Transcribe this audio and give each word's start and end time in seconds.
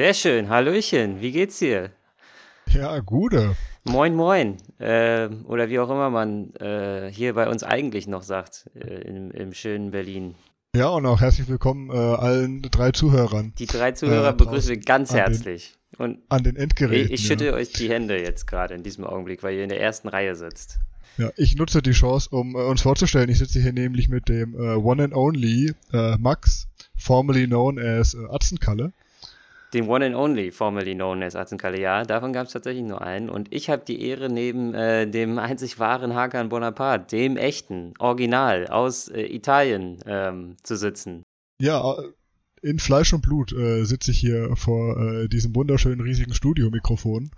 Sehr 0.00 0.14
schön, 0.14 0.48
Hallöchen, 0.48 1.20
wie 1.20 1.30
geht's 1.30 1.58
dir? 1.58 1.90
Ja, 2.72 3.00
gute. 3.00 3.54
Moin, 3.84 4.14
moin. 4.14 4.56
Äh, 4.78 5.28
oder 5.44 5.68
wie 5.68 5.78
auch 5.78 5.90
immer 5.90 6.08
man 6.08 6.54
äh, 6.54 7.12
hier 7.12 7.34
bei 7.34 7.50
uns 7.50 7.62
eigentlich 7.62 8.06
noch 8.06 8.22
sagt, 8.22 8.70
äh, 8.74 9.02
im, 9.02 9.30
im, 9.30 9.52
schönen 9.52 9.90
Berlin. 9.90 10.36
Ja, 10.74 10.88
und 10.88 11.04
auch 11.04 11.20
herzlich 11.20 11.48
willkommen 11.48 11.90
äh, 11.90 11.98
allen 11.98 12.62
drei 12.62 12.92
Zuhörern. 12.92 13.52
Die 13.58 13.66
drei 13.66 13.92
Zuhörer 13.92 14.30
äh, 14.30 14.32
begrüßen 14.32 14.70
wir 14.70 14.78
ganz 14.78 15.12
herzlich. 15.12 15.74
Den, 15.92 16.06
und 16.06 16.18
an 16.30 16.44
den 16.44 16.56
Endgeräten. 16.56 17.12
Ich, 17.12 17.20
ich 17.20 17.26
schütte 17.26 17.48
ja. 17.48 17.52
euch 17.52 17.70
die 17.70 17.90
Hände 17.90 18.18
jetzt 18.18 18.46
gerade 18.46 18.72
in 18.72 18.82
diesem 18.82 19.04
Augenblick, 19.04 19.42
weil 19.42 19.54
ihr 19.54 19.64
in 19.64 19.68
der 19.68 19.82
ersten 19.82 20.08
Reihe 20.08 20.34
sitzt. 20.34 20.78
Ja, 21.18 21.28
ich 21.36 21.56
nutze 21.56 21.82
die 21.82 21.90
Chance, 21.90 22.30
um 22.30 22.56
äh, 22.56 22.60
uns 22.60 22.80
vorzustellen. 22.80 23.28
Ich 23.28 23.36
sitze 23.36 23.60
hier 23.60 23.74
nämlich 23.74 24.08
mit 24.08 24.30
dem 24.30 24.54
One 24.54 25.04
and 25.04 25.14
Only 25.14 25.74
Max, 26.18 26.68
formerly 26.96 27.46
known 27.46 27.78
as 27.78 28.16
Atzenkalle. 28.30 28.94
Den 29.72 29.88
One 29.88 30.04
and 30.04 30.16
Only, 30.16 30.50
formerly 30.50 30.94
known 30.94 31.22
as 31.22 31.36
Azenkalle, 31.36 31.80
ja, 31.80 32.02
davon 32.04 32.32
gab 32.32 32.46
es 32.46 32.52
tatsächlich 32.52 32.84
nur 32.84 33.02
einen. 33.02 33.30
Und 33.30 33.52
ich 33.52 33.70
habe 33.70 33.84
die 33.86 34.02
Ehre, 34.02 34.28
neben 34.28 34.74
äh, 34.74 35.06
dem 35.08 35.38
einzig 35.38 35.78
wahren 35.78 36.14
Hakan 36.14 36.48
Bonaparte, 36.48 37.16
dem 37.16 37.36
echten, 37.36 37.94
Original 37.98 38.66
aus 38.66 39.08
äh, 39.08 39.22
Italien, 39.22 39.98
ähm, 40.06 40.56
zu 40.62 40.76
sitzen. 40.76 41.22
Ja, 41.60 41.94
äh, 41.98 42.12
in 42.62 42.78
Fleisch 42.78 43.12
und 43.12 43.22
Blut 43.22 43.52
äh, 43.52 43.84
sitze 43.84 44.10
ich 44.10 44.18
hier 44.18 44.54
vor 44.56 44.98
äh, 45.00 45.28
diesem 45.28 45.54
wunderschönen 45.54 46.00
riesigen 46.00 46.34
Studiomikrofon. 46.34 47.30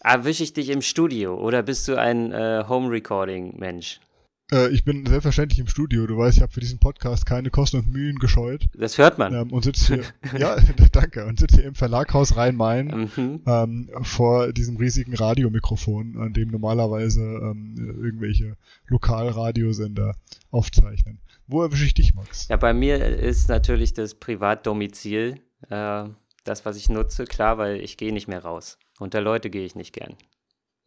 Erwische 0.00 0.42
ich 0.42 0.52
dich 0.52 0.70
im 0.70 0.82
Studio 0.82 1.36
oder 1.38 1.62
bist 1.62 1.86
du 1.88 1.96
ein 1.96 2.32
äh, 2.32 2.64
Home-Recording-Mensch? 2.68 4.00
Äh, 4.52 4.68
ich 4.68 4.84
bin 4.84 5.04
selbstverständlich 5.06 5.58
im 5.58 5.66
Studio. 5.66 6.06
Du 6.06 6.16
weißt, 6.16 6.36
ich 6.36 6.42
habe 6.42 6.52
für 6.52 6.60
diesen 6.60 6.78
Podcast 6.78 7.26
keine 7.26 7.50
Kosten 7.50 7.78
und 7.78 7.90
Mühen 7.90 8.18
gescheut. 8.18 8.68
Das 8.74 8.96
hört 8.98 9.18
man. 9.18 9.34
Ähm, 9.34 9.52
und 9.52 9.64
sitze 9.64 9.94
hier, 9.94 10.04
ja, 10.38 10.56
danke, 10.92 11.26
und 11.26 11.38
sitze 11.40 11.56
hier 11.56 11.64
im 11.64 11.74
Verlaghaus 11.74 12.36
Rhein-Main 12.36 13.10
mhm. 13.16 13.40
ähm, 13.46 13.90
vor 14.02 14.52
diesem 14.52 14.76
riesigen 14.76 15.14
Radiomikrofon, 15.14 16.16
an 16.18 16.32
dem 16.32 16.50
normalerweise 16.50 17.20
ähm, 17.22 17.74
irgendwelche 18.02 18.56
Lokalradiosender 18.86 20.14
aufzeichnen. 20.50 21.18
Wo 21.48 21.62
erwische 21.62 21.84
ich 21.84 21.94
dich, 21.94 22.14
Max? 22.14 22.48
Ja, 22.48 22.56
bei 22.56 22.72
mir 22.72 23.04
ist 23.04 23.48
natürlich 23.48 23.94
das 23.94 24.14
Privatdomizil 24.14 25.40
äh, 25.70 26.04
das, 26.44 26.64
was 26.64 26.76
ich 26.76 26.88
nutze, 26.88 27.24
klar, 27.24 27.58
weil 27.58 27.80
ich 27.80 27.96
gehe 27.96 28.12
nicht 28.12 28.28
mehr 28.28 28.42
raus. 28.42 28.78
Unter 28.98 29.20
Leute 29.20 29.50
gehe 29.50 29.64
ich 29.64 29.74
nicht 29.74 29.92
gern. 29.92 30.14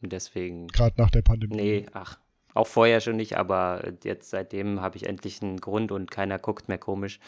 Und 0.01 0.13
deswegen. 0.13 0.67
Gerade 0.67 0.95
nach 1.01 1.09
der 1.09 1.21
Pandemie. 1.21 1.55
Nee, 1.55 1.85
ach, 1.91 2.17
auch 2.53 2.67
vorher 2.67 2.99
schon 3.01 3.15
nicht, 3.15 3.37
aber 3.37 3.83
jetzt 4.03 4.29
seitdem 4.29 4.81
habe 4.81 4.97
ich 4.97 5.05
endlich 5.05 5.41
einen 5.41 5.59
Grund 5.59 5.91
und 5.91 6.11
keiner 6.11 6.39
guckt 6.39 6.67
mehr 6.67 6.77
komisch 6.77 7.19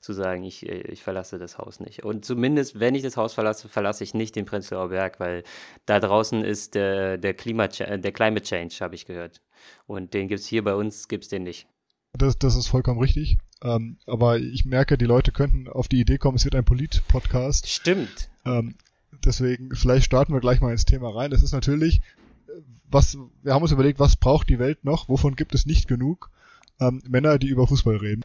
zu 0.00 0.12
sagen, 0.12 0.42
ich, 0.44 0.66
ich 0.66 1.02
verlasse 1.02 1.38
das 1.38 1.58
Haus 1.58 1.80
nicht. 1.80 2.04
Und 2.04 2.24
zumindest, 2.24 2.80
wenn 2.80 2.94
ich 2.94 3.02
das 3.02 3.16
Haus 3.16 3.34
verlasse, 3.34 3.68
verlasse 3.68 4.04
ich 4.04 4.14
nicht 4.14 4.36
den 4.36 4.46
Prenzlauer 4.46 4.88
Berg, 4.88 5.20
weil 5.20 5.44
da 5.86 6.00
draußen 6.00 6.44
ist 6.44 6.74
der, 6.74 7.18
der, 7.18 7.34
Klima, 7.34 7.68
der 7.68 8.12
Climate 8.12 8.44
Change, 8.44 8.76
habe 8.80 8.94
ich 8.94 9.06
gehört. 9.06 9.40
Und 9.86 10.14
den 10.14 10.28
gibt 10.28 10.40
es 10.40 10.46
hier 10.46 10.64
bei 10.64 10.74
uns, 10.74 11.08
gibt 11.08 11.24
es 11.24 11.30
den 11.30 11.42
nicht. 11.42 11.66
Das, 12.12 12.38
das 12.38 12.56
ist 12.56 12.66
vollkommen 12.66 13.00
richtig. 13.00 13.38
Ähm, 13.62 13.98
aber 14.06 14.38
ich 14.38 14.64
merke, 14.64 14.98
die 14.98 15.04
Leute 15.04 15.32
könnten 15.32 15.68
auf 15.68 15.86
die 15.88 16.00
Idee 16.00 16.18
kommen, 16.18 16.36
es 16.36 16.44
wird 16.44 16.54
ein 16.54 16.64
Polit-Podcast. 16.64 17.68
Stimmt. 17.68 18.30
Ähm, 18.44 18.74
deswegen, 19.24 19.74
vielleicht 19.74 20.06
starten 20.06 20.32
wir 20.32 20.40
gleich 20.40 20.60
mal 20.60 20.72
ins 20.72 20.86
Thema 20.86 21.14
rein. 21.14 21.30
Das 21.30 21.42
ist 21.42 21.52
natürlich 21.52 22.00
was, 22.90 23.16
wir 23.42 23.54
haben 23.54 23.62
uns 23.62 23.72
überlegt, 23.72 23.98
was 23.98 24.16
braucht 24.16 24.48
die 24.48 24.58
Welt 24.58 24.84
noch, 24.84 25.08
wovon 25.08 25.36
gibt 25.36 25.54
es 25.54 25.66
nicht 25.66 25.88
genug? 25.88 26.30
Ähm, 26.80 27.02
Männer, 27.08 27.38
die 27.38 27.48
über 27.48 27.66
Fußball 27.66 27.96
reden. 27.96 28.22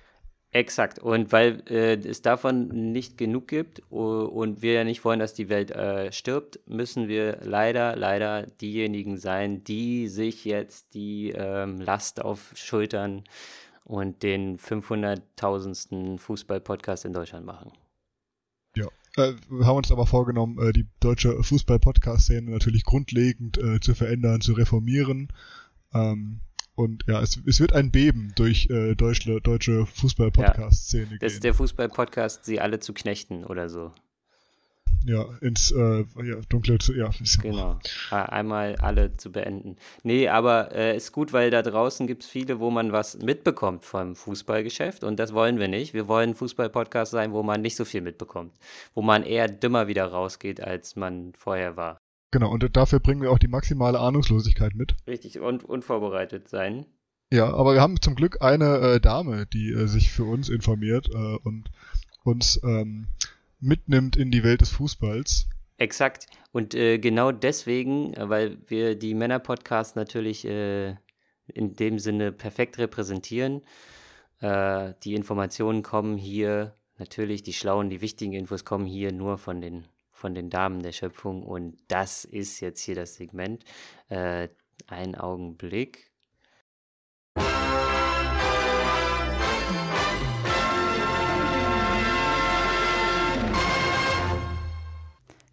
Exakt. 0.52 1.00
Und 1.00 1.34
weil 1.34 1.64
äh, 1.70 1.96
es 1.96 2.22
davon 2.22 2.70
nicht 2.94 3.18
genug 3.18 3.50
gibt 3.50 3.82
und 3.90 4.62
wir 4.62 4.72
ja 4.72 4.84
nicht 4.86 5.04
wollen, 5.04 5.20
dass 5.20 5.34
die 5.34 5.50
Welt 5.50 5.72
äh, 5.72 6.14
stirbt, 6.14 6.62
müssen 6.66 7.10
wir 7.10 7.40
leider, 7.44 7.98
leider 7.98 8.44
diejenigen 8.62 9.18
sein, 9.18 9.66
die 9.66 10.08
sich 10.08 10.46
jetzt 10.46 10.94
die 10.94 11.32
ähm, 11.32 11.82
Last 11.82 12.24
auf 12.24 12.54
Schultern 12.56 13.26
und 13.84 14.24
den 14.24 14.58
500.000. 14.58 16.20
Fußball-Podcast 16.20 17.04
in 17.04 17.12
Deutschland 17.12 17.46
machen. 17.46 17.74
Äh, 19.18 19.34
wir 19.50 19.66
haben 19.66 19.78
uns 19.78 19.92
aber 19.92 20.06
vorgenommen, 20.06 20.60
äh, 20.60 20.74
die 20.74 20.88
deutsche 21.00 21.42
Fußball-Podcast-Szene 21.42 22.52
natürlich 22.52 22.84
grundlegend 22.84 23.58
äh, 23.58 23.80
zu 23.80 23.96
verändern, 23.96 24.42
zu 24.42 24.54
reformieren. 24.54 25.30
Ähm, 25.94 26.42
und 26.76 27.06
ja, 27.08 27.22
es, 27.22 27.40
es 27.46 27.60
wird 27.62 27.74
ein 27.74 27.92
Beben 27.92 28.34
durch 28.36 28.70
äh, 28.70 28.96
deutsche, 28.96 29.40
deutsche 29.40 29.86
Fußball-Podcast-Szene 29.86 31.04
ja, 31.04 31.10
gehen. 31.10 31.20
Das 31.22 31.34
ist 31.34 31.44
der 31.44 31.54
Fußball-Podcast, 31.54 32.46
sie 32.46 32.60
alle 32.60 32.80
zu 32.80 32.94
knechten 32.94 33.46
oder 33.46 33.70
so 33.70 33.94
ja, 35.06 35.26
ins 35.42 35.72
äh, 35.72 36.06
ja, 36.24 36.36
dunkle, 36.50 36.78
ja. 36.96 37.10
Genau, 37.42 37.80
einmal 38.10 38.76
alle 38.78 39.16
zu 39.18 39.32
beenden. 39.32 39.78
Nee, 40.04 40.28
aber 40.28 40.72
äh, 40.74 40.96
ist 40.96 41.12
gut, 41.12 41.34
weil 41.34 41.52
da 41.52 41.62
draußen 41.62 42.08
gibt 42.08 42.24
es 42.24 42.30
viele, 42.30 42.60
wo 42.60 42.72
man 42.72 42.92
was 42.92 43.18
mitbekommt 43.20 43.86
vom 43.86 44.16
Fußballgeschäft 44.16 45.04
und 45.04 45.18
das 45.20 45.34
wollen 45.34 45.60
wir 45.60 45.68
nicht. 45.68 45.94
Wir 45.94 46.08
wollen 46.08 46.36
Fußball-Podcast 46.36 47.12
sein, 47.12 47.32
wo 47.32 47.44
man 47.44 47.62
nicht 47.62 47.76
so 47.76 47.86
viel 47.86 48.02
mitbekommt, 48.02 48.54
wo 48.94 49.02
man 49.02 49.24
eher 49.24 49.48
dümmer 49.48 49.88
wieder 49.88 50.06
rausgeht, 50.06 50.62
als 50.62 50.96
man 50.96 51.34
vorher 51.38 51.78
war. 51.78 51.98
Genau, 52.32 52.52
und 52.52 52.76
dafür 52.76 53.00
bringen 53.00 53.22
wir 53.22 53.32
auch 53.32 53.40
die 53.40 53.48
maximale 53.48 54.00
Ahnungslosigkeit 54.00 54.76
mit. 54.76 54.96
Richtig, 55.08 55.40
und 55.40 55.64
unvorbereitet 55.64 56.50
sein. 56.50 56.86
Ja, 57.32 57.54
aber 57.54 57.74
wir 57.74 57.82
haben 57.82 58.02
zum 58.02 58.16
Glück 58.16 58.42
eine 58.42 58.78
äh, 58.80 59.00
Dame, 59.00 59.46
die 59.46 59.72
äh, 59.72 59.88
sich 59.88 60.12
für 60.12 60.26
uns 60.26 60.50
informiert 60.50 61.10
äh, 61.10 61.38
und 61.44 61.72
uns 62.24 62.60
ähm, 62.64 63.08
mitnimmt 63.66 64.16
in 64.16 64.32
die 64.32 64.44
Welt 64.44 64.62
des 64.62 64.70
Fußballs. 64.70 65.48
Exakt. 65.78 66.28
Und 66.52 66.74
äh, 66.74 67.00
genau 67.00 67.32
deswegen, 67.32 68.14
äh, 68.14 68.30
weil 68.30 68.58
wir 68.68 68.96
die 68.96 69.14
Männer-Podcasts 69.14 69.96
natürlich 69.96 70.46
äh, 70.46 70.96
in 71.48 71.76
dem 71.76 72.00
Sinne 72.00 72.32
perfekt 72.32 72.78
repräsentieren, 72.78 73.62
äh, 74.40 74.94
die 75.04 75.16
Informationen 75.16 75.84
kommen 75.84 76.18
hier, 76.18 76.76
natürlich 76.98 77.44
die 77.44 77.54
schlauen, 77.54 77.90
die 77.90 78.02
wichtigen 78.02 78.34
Infos 78.34 78.64
kommen 78.64 78.86
hier 78.86 79.12
nur 79.12 79.38
von 79.38 79.60
den, 79.60 79.86
von 80.12 80.34
den 80.34 80.50
Damen 80.50 80.82
der 80.82 80.94
Schöpfung. 80.94 81.44
Und 81.44 81.78
das 81.90 82.24
ist 82.24 82.62
jetzt 82.62 82.82
hier 82.82 82.96
das 82.96 83.16
Segment. 83.16 83.66
Äh, 84.08 84.48
ein 84.88 85.16
Augenblick. 85.16 86.12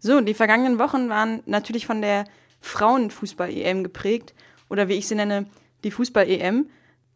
So, 0.05 0.19
die 0.19 0.33
vergangenen 0.33 0.79
Wochen 0.79 1.07
waren 1.07 1.41
natürlich 1.45 1.85
von 1.85 2.01
der 2.01 2.25
Frauenfußball-EM 2.59 3.83
geprägt. 3.83 4.33
Oder 4.69 4.89
wie 4.89 4.95
ich 4.95 5.07
sie 5.07 5.15
nenne, 5.15 5.45
die 5.85 5.91
Fußball-EM. 5.91 6.69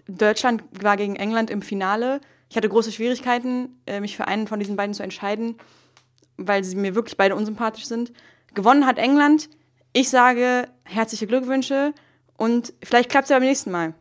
Deutschland 0.07 0.63
war 0.71 0.95
gegen 0.95 1.17
England 1.17 1.49
im 1.49 1.61
Finale. 1.61 2.21
Ich 2.49 2.55
hatte 2.55 2.69
große 2.69 2.93
Schwierigkeiten, 2.93 3.81
äh, 3.87 3.99
mich 3.99 4.15
für 4.15 4.25
einen 4.29 4.47
von 4.47 4.61
diesen 4.61 4.77
beiden 4.77 4.93
zu 4.93 5.03
entscheiden, 5.03 5.57
weil 6.37 6.63
sie 6.63 6.77
mir 6.77 6.95
wirklich 6.95 7.17
beide 7.17 7.35
unsympathisch 7.35 7.87
sind. 7.87 8.13
Gewonnen 8.53 8.85
hat 8.85 8.99
England. 8.99 9.49
Ich 9.91 10.07
sage 10.09 10.69
herzliche 10.85 11.27
Glückwünsche 11.27 11.93
und 12.37 12.73
vielleicht 12.81 13.09
klappt 13.09 13.25
es 13.25 13.31
ja 13.31 13.39
beim 13.39 13.49
nächsten 13.49 13.71
Mal. 13.71 13.95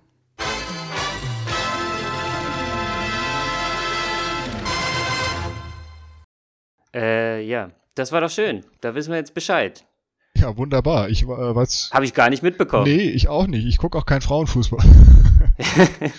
Äh, 6.95 7.43
ja, 7.43 7.73
das 7.97 8.13
war 8.13 8.21
doch 8.21 8.31
schön. 8.31 8.65
Da 8.81 8.95
wissen 8.95 9.11
wir 9.11 9.17
jetzt 9.17 9.35
Bescheid. 9.35 9.85
Ja, 10.37 10.57
wunderbar. 10.57 11.09
Ich 11.09 11.23
äh, 11.23 11.27
was. 11.27 11.91
Habe 11.93 12.05
ich 12.05 12.15
gar 12.15 12.31
nicht 12.31 12.43
mitbekommen. 12.43 12.85
Nee, 12.85 13.11
ich 13.11 13.29
auch 13.29 13.47
nicht. 13.47 13.67
Ich 13.67 13.79
gucke 13.79 13.99
auch 13.99 14.07
keinen 14.07 14.21
Frauenfußball. 14.21 14.85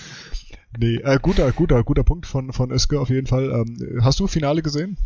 nee, 0.77 0.95
äh, 0.95 1.19
guter, 1.21 1.51
guter, 1.51 1.83
guter 1.83 2.03
Punkt 2.03 2.25
von, 2.25 2.51
von 2.51 2.71
Öske 2.71 3.00
auf 3.00 3.09
jeden 3.09 3.27
Fall. 3.27 3.51
Ähm, 3.51 4.01
hast 4.03 4.19
du 4.19 4.27
Finale 4.27 4.62
gesehen? 4.62 4.97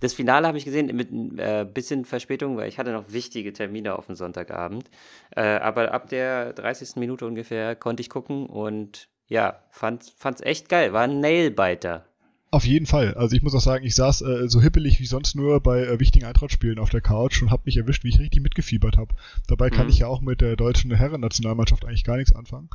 Das 0.00 0.14
Finale 0.14 0.46
habe 0.46 0.58
ich 0.58 0.64
gesehen 0.64 0.94
mit 0.94 1.10
ein 1.10 1.38
äh, 1.38 1.66
bisschen 1.72 2.04
Verspätung, 2.04 2.56
weil 2.56 2.68
ich 2.68 2.78
hatte 2.78 2.92
noch 2.92 3.04
wichtige 3.08 3.52
Termine 3.52 3.96
auf 3.98 4.06
den 4.06 4.16
Sonntagabend. 4.16 4.90
Äh, 5.34 5.42
aber 5.42 5.92
ab 5.92 6.08
der 6.08 6.52
30. 6.52 6.96
Minute 6.96 7.26
ungefähr 7.26 7.74
konnte 7.74 8.02
ich 8.02 8.10
gucken 8.10 8.46
und 8.46 9.08
ja, 9.26 9.60
fand 9.70 10.04
es 10.22 10.40
echt 10.42 10.68
geil. 10.68 10.92
War 10.92 11.02
ein 11.02 11.20
Nailbiter. 11.20 12.04
Auf 12.54 12.66
jeden 12.66 12.86
Fall. 12.86 13.14
Also 13.14 13.34
ich 13.34 13.42
muss 13.42 13.52
auch 13.56 13.60
sagen, 13.60 13.84
ich 13.84 13.96
saß 13.96 14.22
äh, 14.22 14.48
so 14.48 14.62
hippelig 14.62 15.00
wie 15.00 15.06
sonst 15.06 15.34
nur 15.34 15.58
bei 15.58 15.86
äh, 15.86 15.98
wichtigen 15.98 16.24
Eintracht-Spielen 16.24 16.78
auf 16.78 16.88
der 16.88 17.00
Couch 17.00 17.42
und 17.42 17.50
habe 17.50 17.64
mich 17.64 17.76
erwischt, 17.76 18.04
wie 18.04 18.10
ich 18.10 18.20
richtig 18.20 18.44
mitgefiebert 18.44 18.96
habe. 18.96 19.12
Dabei 19.48 19.70
kann 19.70 19.86
mhm. 19.86 19.90
ich 19.90 19.98
ja 19.98 20.06
auch 20.06 20.20
mit 20.20 20.40
der 20.40 20.54
deutschen 20.54 20.92
Herren-Nationalmannschaft 20.92 21.84
eigentlich 21.84 22.04
gar 22.04 22.16
nichts 22.16 22.32
anfangen. 22.32 22.68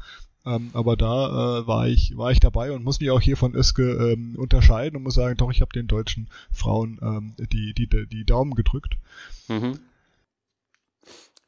Ähm, 0.45 0.71
aber 0.73 0.97
da 0.97 1.59
äh, 1.59 1.67
war 1.67 1.87
ich 1.87 2.17
war 2.17 2.29
ich 2.33 2.41
dabei 2.41 2.73
und 2.73 2.83
muss 2.83 2.99
mich 2.99 3.09
auch 3.09 3.21
hier 3.21 3.37
von 3.37 3.55
Öske 3.55 3.83
ähm, 4.11 4.35
unterscheiden 4.37 4.97
und 4.97 5.03
muss 5.03 5.13
sagen, 5.13 5.37
doch, 5.37 5.49
ich 5.49 5.61
habe 5.61 5.71
den 5.71 5.87
deutschen 5.87 6.27
Frauen 6.51 6.99
ähm, 7.01 7.33
die, 7.49 7.73
die, 7.73 7.87
die 7.87 8.25
Daumen 8.25 8.55
gedrückt. 8.55 8.97
Mhm. 9.47 9.79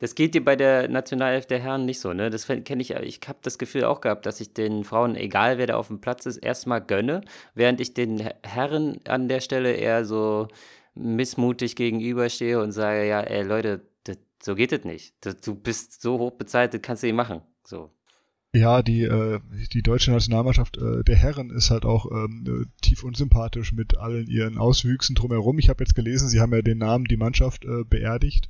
Das 0.01 0.15
geht 0.15 0.33
dir 0.33 0.44
bei 0.44 0.56
der 0.56 0.88
Nationalelf 0.88 1.45
der 1.45 1.59
Herren 1.59 1.86
nicht 1.86 2.00
so, 2.00 2.12
ne? 2.12 2.31
Das 2.31 2.48
kenne 2.48 2.81
ich, 2.81 2.89
ich 2.89 3.19
habe 3.27 3.38
das 3.44 3.59
Gefühl 3.59 3.83
auch 3.83 4.01
gehabt, 4.01 4.25
dass 4.25 4.42
ich 4.42 4.51
den 4.51 4.83
Frauen, 4.83 5.15
egal 5.15 5.59
wer 5.59 5.68
da 5.68 5.75
auf 5.75 5.89
dem 5.89 6.01
Platz 6.01 6.25
ist, 6.25 6.38
erstmal 6.38 6.81
gönne, 6.81 7.21
während 7.53 7.80
ich 7.80 7.94
den 7.94 8.27
Herren 8.42 9.00
an 9.07 9.27
der 9.27 9.42
Stelle 9.42 9.74
eher 9.74 10.03
so 10.03 10.48
missmutig 10.95 11.75
gegenüberstehe 11.75 12.59
und 12.59 12.71
sage, 12.71 13.07
ja, 13.07 13.21
ey 13.21 13.44
Leute, 13.44 13.81
das, 14.06 14.18
so 14.42 14.56
geht 14.56 14.71
es 14.71 14.86
nicht. 14.86 15.13
Das, 15.21 15.38
du 15.38 15.53
bist 15.53 16.01
so 16.01 16.18
hoch 16.18 16.31
bezahlt, 16.31 16.74
das 16.74 16.81
kannst 16.81 17.03
du 17.03 17.07
nicht 17.07 17.15
machen. 17.15 17.42
So. 17.63 17.92
Ja, 18.56 18.81
die, 18.81 19.03
äh, 19.03 19.39
die 19.71 19.83
deutsche 19.83 20.12
Nationalmannschaft 20.12 20.77
äh, 20.77 21.03
der 21.03 21.15
Herren 21.15 21.51
ist 21.51 21.69
halt 21.69 21.86
auch 21.86 22.09
ähm, 22.12 22.44
äh, 22.48 22.65
tief 22.81 23.03
unsympathisch 23.03 23.71
mit 23.71 23.98
allen 24.00 24.25
ihren 24.25 24.57
Auswüchsen 24.57 25.13
drumherum. 25.13 25.59
Ich 25.59 25.69
habe 25.69 25.83
jetzt 25.83 25.94
gelesen, 25.94 26.27
sie 26.27 26.42
haben 26.42 26.53
ja 26.53 26.63
den 26.63 26.80
Namen 26.80 27.06
die 27.06 27.18
Mannschaft 27.18 27.65
äh, 27.65 27.83
beerdigt. 27.88 28.50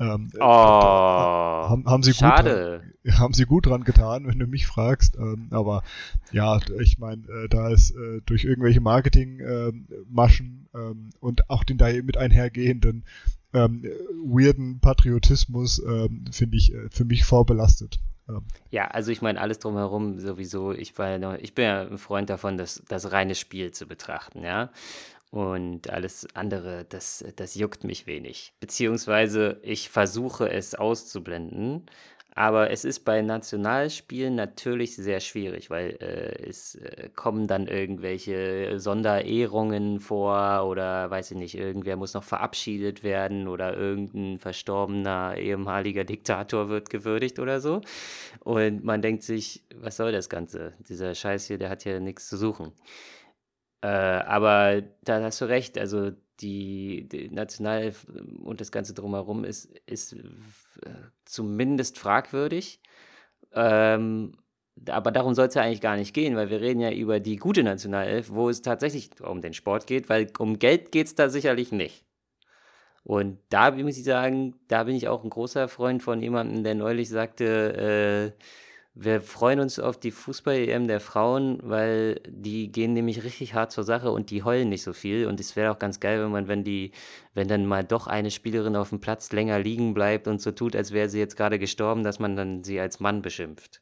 Ähm, 0.00 0.30
oh, 0.40 0.42
haben, 0.42 1.84
haben, 1.86 2.02
sie 2.02 2.14
schade. 2.14 2.80
Gut 2.82 2.90
haben 3.18 3.34
sie 3.34 3.44
gut 3.44 3.66
dran 3.66 3.84
getan, 3.84 4.26
wenn 4.26 4.38
du 4.38 4.46
mich 4.46 4.66
fragst. 4.66 5.16
Ähm, 5.16 5.48
aber 5.50 5.82
ja, 6.32 6.58
ich 6.80 6.98
meine, 6.98 7.22
äh, 7.28 7.48
da 7.48 7.68
ist 7.68 7.90
äh, 7.92 8.20
durch 8.24 8.44
irgendwelche 8.44 8.80
Marketingmaschen 8.80 10.68
ähm, 10.74 10.80
ähm, 10.80 11.10
und 11.20 11.50
auch 11.50 11.64
den 11.64 11.78
da 11.78 11.90
mit 12.02 12.16
einhergehenden 12.16 13.04
ähm, 13.52 13.84
weirden 14.24 14.80
Patriotismus, 14.80 15.82
ähm, 15.84 16.24
finde 16.30 16.56
ich 16.56 16.72
äh, 16.72 16.88
für 16.90 17.04
mich 17.04 17.24
vorbelastet. 17.24 17.98
Ja, 18.70 18.86
also 18.86 19.10
ich 19.10 19.22
meine, 19.22 19.40
alles 19.40 19.58
drumherum 19.58 20.20
sowieso, 20.20 20.72
ich, 20.72 20.96
war, 20.98 21.40
ich 21.40 21.54
bin 21.54 21.64
ja 21.64 21.82
ein 21.82 21.98
Freund 21.98 22.30
davon, 22.30 22.56
das, 22.56 22.80
das 22.86 23.10
reine 23.10 23.34
Spiel 23.34 23.72
zu 23.72 23.86
betrachten, 23.86 24.44
ja. 24.44 24.70
Und 25.30 25.90
alles 25.90 26.26
andere, 26.34 26.84
das, 26.88 27.24
das 27.36 27.54
juckt 27.54 27.84
mich 27.84 28.06
wenig. 28.06 28.52
Beziehungsweise 28.58 29.60
ich 29.62 29.88
versuche 29.88 30.50
es 30.50 30.74
auszublenden. 30.74 31.86
Aber 32.34 32.70
es 32.70 32.84
ist 32.84 33.00
bei 33.00 33.22
Nationalspielen 33.22 34.34
natürlich 34.34 34.94
sehr 34.94 35.20
schwierig, 35.20 35.68
weil 35.68 35.96
äh, 36.00 36.48
es 36.48 36.76
äh, 36.76 37.08
kommen 37.14 37.48
dann 37.48 37.66
irgendwelche 37.66 38.78
Sonderehrungen 38.78 40.00
vor 40.00 40.66
oder 40.66 41.10
weiß 41.10 41.32
ich 41.32 41.36
nicht, 41.36 41.54
irgendwer 41.56 41.96
muss 41.96 42.14
noch 42.14 42.22
verabschiedet 42.22 43.02
werden 43.02 43.48
oder 43.48 43.76
irgendein 43.76 44.38
verstorbener 44.38 45.36
ehemaliger 45.36 46.04
Diktator 46.04 46.68
wird 46.68 46.88
gewürdigt 46.88 47.40
oder 47.40 47.60
so. 47.60 47.80
Und 48.40 48.84
man 48.84 49.02
denkt 49.02 49.24
sich, 49.24 49.62
was 49.74 49.96
soll 49.96 50.12
das 50.12 50.28
Ganze? 50.28 50.72
Dieser 50.88 51.14
Scheiß 51.14 51.46
hier, 51.46 51.58
der 51.58 51.68
hat 51.68 51.84
ja 51.84 51.98
nichts 51.98 52.28
zu 52.28 52.36
suchen. 52.36 52.72
Äh, 53.82 53.88
aber 53.88 54.82
da 55.02 55.22
hast 55.22 55.40
du 55.40 55.46
recht, 55.46 55.78
also 55.78 56.10
die, 56.40 57.08
die 57.08 57.30
National 57.30 57.92
und 58.42 58.60
das 58.60 58.72
Ganze 58.72 58.94
drumherum 58.94 59.44
ist, 59.44 59.66
ist 59.86 60.14
äh, 60.14 60.18
zumindest 61.24 61.98
fragwürdig. 61.98 62.80
Ähm, 63.52 64.32
aber 64.88 65.10
darum 65.10 65.34
soll 65.34 65.48
es 65.48 65.54
ja 65.54 65.62
eigentlich 65.62 65.80
gar 65.80 65.96
nicht 65.96 66.14
gehen, 66.14 66.36
weil 66.36 66.50
wir 66.50 66.60
reden 66.60 66.80
ja 66.80 66.90
über 66.90 67.20
die 67.20 67.36
gute 67.36 67.62
Nationalelf, 67.62 68.30
wo 68.30 68.48
es 68.48 68.62
tatsächlich 68.62 69.10
um 69.20 69.42
den 69.42 69.52
Sport 69.52 69.86
geht, 69.86 70.08
weil 70.08 70.30
um 70.38 70.58
Geld 70.58 70.92
geht 70.92 71.06
es 71.08 71.14
da 71.14 71.28
sicherlich 71.28 71.72
nicht. 71.72 72.04
Und 73.02 73.38
da 73.48 73.70
muss 73.72 73.96
ich 73.98 74.04
sagen, 74.04 74.54
da 74.68 74.84
bin 74.84 74.94
ich 74.94 75.08
auch 75.08 75.24
ein 75.24 75.30
großer 75.30 75.68
Freund 75.68 76.02
von 76.02 76.22
jemandem, 76.22 76.64
der 76.64 76.74
neulich 76.74 77.08
sagte, 77.08 78.34
äh, 78.36 78.42
wir 78.94 79.20
freuen 79.20 79.60
uns 79.60 79.78
auf 79.78 79.98
die 79.98 80.10
Fußball-EM 80.10 80.88
der 80.88 81.00
Frauen, 81.00 81.58
weil 81.62 82.20
die 82.28 82.72
gehen 82.72 82.92
nämlich 82.92 83.22
richtig 83.22 83.54
hart 83.54 83.70
zur 83.70 83.84
Sache 83.84 84.10
und 84.10 84.30
die 84.30 84.42
heulen 84.42 84.68
nicht 84.68 84.82
so 84.82 84.92
viel. 84.92 85.26
Und 85.26 85.38
es 85.38 85.54
wäre 85.54 85.72
auch 85.72 85.78
ganz 85.78 86.00
geil, 86.00 86.22
wenn 86.22 86.32
man, 86.32 86.48
wenn 86.48 86.64
die, 86.64 86.90
wenn 87.32 87.46
dann 87.46 87.66
mal 87.66 87.84
doch 87.84 88.08
eine 88.08 88.30
Spielerin 88.30 88.76
auf 88.76 88.88
dem 88.88 89.00
Platz 89.00 89.30
länger 89.32 89.58
liegen 89.60 89.94
bleibt 89.94 90.26
und 90.26 90.40
so 90.40 90.50
tut, 90.50 90.74
als 90.74 90.90
wäre 90.90 91.08
sie 91.08 91.20
jetzt 91.20 91.36
gerade 91.36 91.58
gestorben, 91.58 92.02
dass 92.02 92.18
man 92.18 92.34
dann 92.34 92.64
sie 92.64 92.80
als 92.80 92.98
Mann 92.98 93.22
beschimpft. 93.22 93.80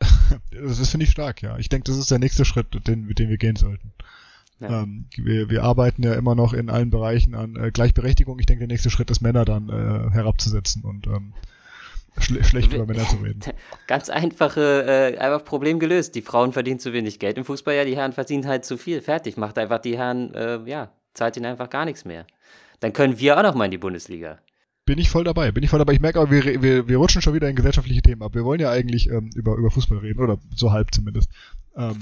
das 0.50 0.90
finde 0.90 1.04
ich 1.04 1.12
stark, 1.12 1.40
ja. 1.42 1.56
Ich 1.58 1.68
denke, 1.68 1.84
das 1.90 1.96
ist 1.96 2.10
der 2.10 2.18
nächste 2.18 2.44
Schritt, 2.44 2.66
den, 2.86 3.06
mit 3.06 3.20
dem 3.20 3.28
wir 3.28 3.38
gehen 3.38 3.56
sollten. 3.56 3.92
Ja. 4.58 4.82
Ähm, 4.82 5.06
wir, 5.16 5.50
wir 5.50 5.62
arbeiten 5.62 6.02
ja 6.02 6.14
immer 6.14 6.34
noch 6.34 6.52
in 6.52 6.68
allen 6.68 6.90
Bereichen 6.90 7.34
an 7.34 7.56
äh, 7.56 7.70
Gleichberechtigung. 7.70 8.38
Ich 8.40 8.46
denke, 8.46 8.66
der 8.66 8.74
nächste 8.74 8.90
Schritt 8.90 9.10
ist, 9.10 9.20
Männer 9.20 9.44
dann 9.44 9.68
äh, 9.68 10.10
herabzusetzen 10.10 10.82
und 10.82 11.06
ähm, 11.06 11.32
Schle 12.18 12.44
schlecht 12.44 12.72
über 12.72 12.86
Männer 12.86 13.06
zu 13.06 13.16
reden. 13.16 13.40
Ganz 13.86 14.08
einfache, 14.08 15.12
äh, 15.14 15.18
einfach 15.18 15.44
Problem 15.44 15.78
gelöst. 15.78 16.14
Die 16.14 16.22
Frauen 16.22 16.52
verdienen 16.52 16.78
zu 16.78 16.92
wenig 16.92 17.18
Geld 17.18 17.38
im 17.38 17.44
Fußball, 17.44 17.74
ja, 17.74 17.84
die 17.84 17.96
Herren 17.96 18.12
verdienen 18.12 18.46
halt 18.46 18.64
zu 18.64 18.76
viel. 18.76 19.00
Fertig, 19.00 19.36
macht 19.36 19.58
einfach 19.58 19.78
die 19.78 19.98
Herren, 19.98 20.34
äh, 20.34 20.60
ja, 20.64 20.90
zahlt 21.14 21.36
ihnen 21.36 21.46
einfach 21.46 21.70
gar 21.70 21.84
nichts 21.84 22.04
mehr. 22.04 22.26
Dann 22.80 22.92
können 22.92 23.18
wir 23.18 23.38
auch 23.38 23.42
noch 23.42 23.54
mal 23.54 23.66
in 23.66 23.70
die 23.70 23.78
Bundesliga. 23.78 24.38
Bin 24.86 24.98
ich 24.98 25.10
voll 25.10 25.24
dabei, 25.24 25.50
bin 25.50 25.64
ich 25.64 25.70
voll 25.70 25.80
dabei. 25.80 25.94
Ich 25.94 26.00
merke 26.00 26.20
aber, 26.20 26.30
wir, 26.30 26.62
wir, 26.62 26.86
wir 26.86 26.96
rutschen 26.96 27.20
schon 27.20 27.34
wieder 27.34 27.48
in 27.48 27.56
gesellschaftliche 27.56 28.02
Themen 28.02 28.22
ab. 28.22 28.36
Wir 28.36 28.44
wollen 28.44 28.60
ja 28.60 28.70
eigentlich 28.70 29.10
ähm, 29.10 29.30
über, 29.34 29.56
über 29.56 29.68
Fußball 29.68 29.98
reden, 29.98 30.20
oder 30.20 30.38
so 30.54 30.70
halb 30.70 30.94
zumindest. 30.94 31.28
Ähm, 31.76 31.98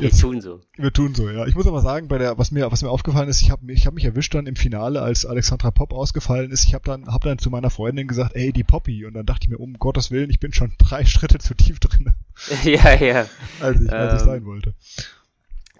wir 0.00 0.10
tun 0.10 0.40
so. 0.40 0.60
Wir 0.76 0.92
tun 0.92 1.14
so, 1.14 1.30
ja. 1.30 1.46
Ich 1.46 1.54
muss 1.54 1.68
aber 1.68 1.80
sagen, 1.80 2.08
bei 2.08 2.18
der, 2.18 2.36
was 2.36 2.50
mir, 2.50 2.72
was 2.72 2.82
mir 2.82 2.90
aufgefallen 2.90 3.28
ist, 3.28 3.40
ich 3.40 3.52
habe 3.52 3.72
ich 3.72 3.86
hab 3.86 3.94
mich 3.94 4.04
erwischt 4.04 4.34
dann 4.34 4.48
im 4.48 4.56
Finale, 4.56 5.00
als 5.00 5.24
Alexandra 5.26 5.70
Popp 5.70 5.92
ausgefallen 5.92 6.50
ist. 6.50 6.64
Ich 6.64 6.74
habe 6.74 6.84
dann, 6.84 7.06
hab 7.06 7.22
dann 7.22 7.38
zu 7.38 7.50
meiner 7.50 7.70
Freundin 7.70 8.08
gesagt, 8.08 8.34
ey, 8.34 8.52
die 8.52 8.64
Poppy. 8.64 9.06
Und 9.06 9.14
dann 9.14 9.24
dachte 9.24 9.44
ich 9.44 9.48
mir, 9.48 9.58
um 9.58 9.74
Gottes 9.74 10.10
Willen, 10.10 10.28
ich 10.28 10.40
bin 10.40 10.52
schon 10.52 10.72
drei 10.76 11.04
Schritte 11.06 11.38
zu 11.38 11.54
tief 11.54 11.78
drin. 11.78 12.12
ja, 12.64 12.94
ja. 12.96 13.26
Als 13.60 13.80
ich, 13.80 13.92
als 13.92 14.12
ähm, 14.12 14.16
ich 14.18 14.24
sein 14.24 14.44
wollte. 14.44 14.74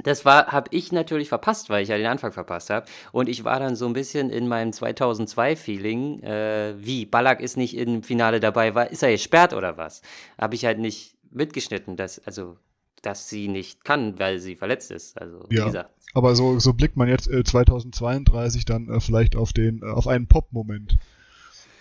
Das 0.05 0.25
war, 0.25 0.47
habe 0.49 0.69
ich 0.73 0.93
natürlich 0.93 1.29
verpasst, 1.29 1.71
weil 1.71 1.83
ich 1.83 1.89
ja 1.89 1.97
den 1.97 2.07
Anfang 2.07 2.33
verpasst 2.33 2.71
habe. 2.71 2.87
Und 3.13 3.29
ich 3.29 3.45
war 3.45 3.59
dann 3.59 3.77
so 3.77 3.87
ein 3.87 3.93
bisschen 3.93 4.31
in 4.31 4.47
meinem 4.47 4.71
2002-Feeling, 4.71 6.23
äh, 6.23 6.75
wie, 6.79 7.05
Ballack 7.05 7.41
ist 7.41 7.57
nicht 7.57 7.77
im 7.77 8.03
Finale 8.03 8.41
dabei, 8.41 8.75
war, 8.75 8.91
ist 8.91 9.03
er 9.03 9.11
gesperrt 9.11 9.53
oder 9.53 9.77
was? 9.77 10.03
Habe 10.39 10.55
ich 10.55 10.65
halt 10.65 10.79
nicht 10.79 11.17
mitgeschnitten, 11.31 11.97
dass, 11.97 12.25
also 12.27 12.57
dass 13.03 13.29
sie 13.29 13.49
nicht 13.49 13.85
kann, 13.85 14.19
weil 14.19 14.39
sie 14.39 14.57
verletzt 14.57 14.91
ist. 14.91 15.21
Also, 15.21 15.47
ja, 15.51 15.67
gesagt. 15.67 15.91
Aber 16.15 16.35
so, 16.35 16.59
so 16.59 16.73
blickt 16.73 16.97
man 16.97 17.09
jetzt 17.09 17.29
äh, 17.29 17.45
2032 17.45 18.65
dann 18.65 18.89
äh, 18.89 19.01
vielleicht 19.01 19.37
auf 19.37 19.53
den, 19.53 19.83
äh, 19.83 19.87
auf 19.87 20.07
einen 20.07 20.27
Pop-Moment 20.27 20.97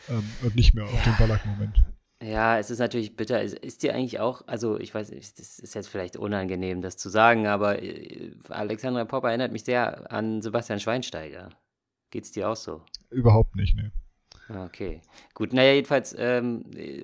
ähm, 0.10 0.24
und 0.44 0.56
nicht 0.56 0.74
mehr 0.74 0.86
auf 0.86 1.04
den 1.04 1.16
Ballack-Moment. 1.18 1.84
Ja, 2.22 2.58
es 2.58 2.72
ist 2.72 2.80
natürlich 2.80 3.16
bitter. 3.16 3.42
Ist 3.42 3.84
dir 3.84 3.94
eigentlich 3.94 4.19
auch, 4.19 4.42
also 4.48 4.80
ich 4.80 4.94
weiß, 4.94 5.12
es 5.12 5.60
ist 5.60 5.75
jetzt 5.75 5.88
vielleicht 5.88 6.18
unangenehm, 6.18 6.81
das 6.81 6.98
zu 6.98 7.10
sagen, 7.10 7.46
aber 7.46 7.81
äh, 7.81 8.31
Alexandra 8.50 9.06
Pop 9.06 9.24
erinnert 9.24 9.52
mich 9.52 9.64
sehr 9.64 10.12
an 10.12 10.42
Sebastian 10.42 10.80
Schweinsteiger. 10.80 11.50
Geht's 12.10 12.32
dir 12.32 12.50
auch 12.50 12.56
so? 12.56 12.82
Überhaupt 13.12 13.56
nicht, 13.56 13.75
ne. 13.75 13.91
Okay, 14.50 15.01
gut. 15.34 15.51
Naja, 15.51 15.74
jedenfalls 15.74 16.15
ähm, 16.18 16.63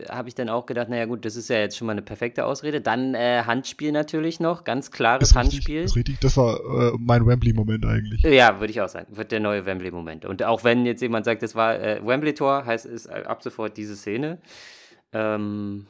habe 0.09 0.29
ich 0.29 0.35
dann 0.35 0.47
auch 0.47 0.65
gedacht, 0.65 0.87
naja 0.87 1.05
gut, 1.05 1.25
das 1.25 1.35
ist 1.35 1.49
ja 1.49 1.57
jetzt 1.57 1.77
schon 1.77 1.87
mal 1.87 1.91
eine 1.91 2.01
perfekte 2.01 2.45
Ausrede. 2.45 2.79
Dann 2.79 3.15
äh, 3.15 3.43
Handspiel 3.45 3.91
natürlich 3.91 4.39
noch, 4.39 4.63
ganz 4.63 4.91
klares 4.91 5.29
ist 5.29 5.35
Handspiel. 5.35 5.81
Richtig, 5.81 5.83
ist 5.83 5.95
richtig, 5.97 6.19
das 6.21 6.37
war 6.37 6.57
äh, 6.57 6.93
mein 6.97 7.27
Wembley-Moment 7.27 7.85
eigentlich. 7.85 8.21
Ja, 8.21 8.61
würde 8.61 8.71
ich 8.71 8.79
auch 8.79 8.87
sagen, 8.87 9.07
wird 9.15 9.33
der 9.33 9.41
neue 9.41 9.65
Wembley-Moment. 9.65 10.23
Und 10.23 10.41
auch 10.43 10.63
wenn 10.63 10.85
jetzt 10.85 11.01
jemand 11.01 11.25
sagt, 11.25 11.43
das 11.43 11.53
war 11.53 11.77
äh, 11.79 11.99
Wembley-Tor, 12.01 12.65
heißt 12.65 12.85
es 12.85 13.07
äh, 13.07 13.23
ab 13.25 13.43
sofort 13.43 13.75
diese 13.75 13.97
Szene. 13.97 14.37
Ähm, 15.13 15.87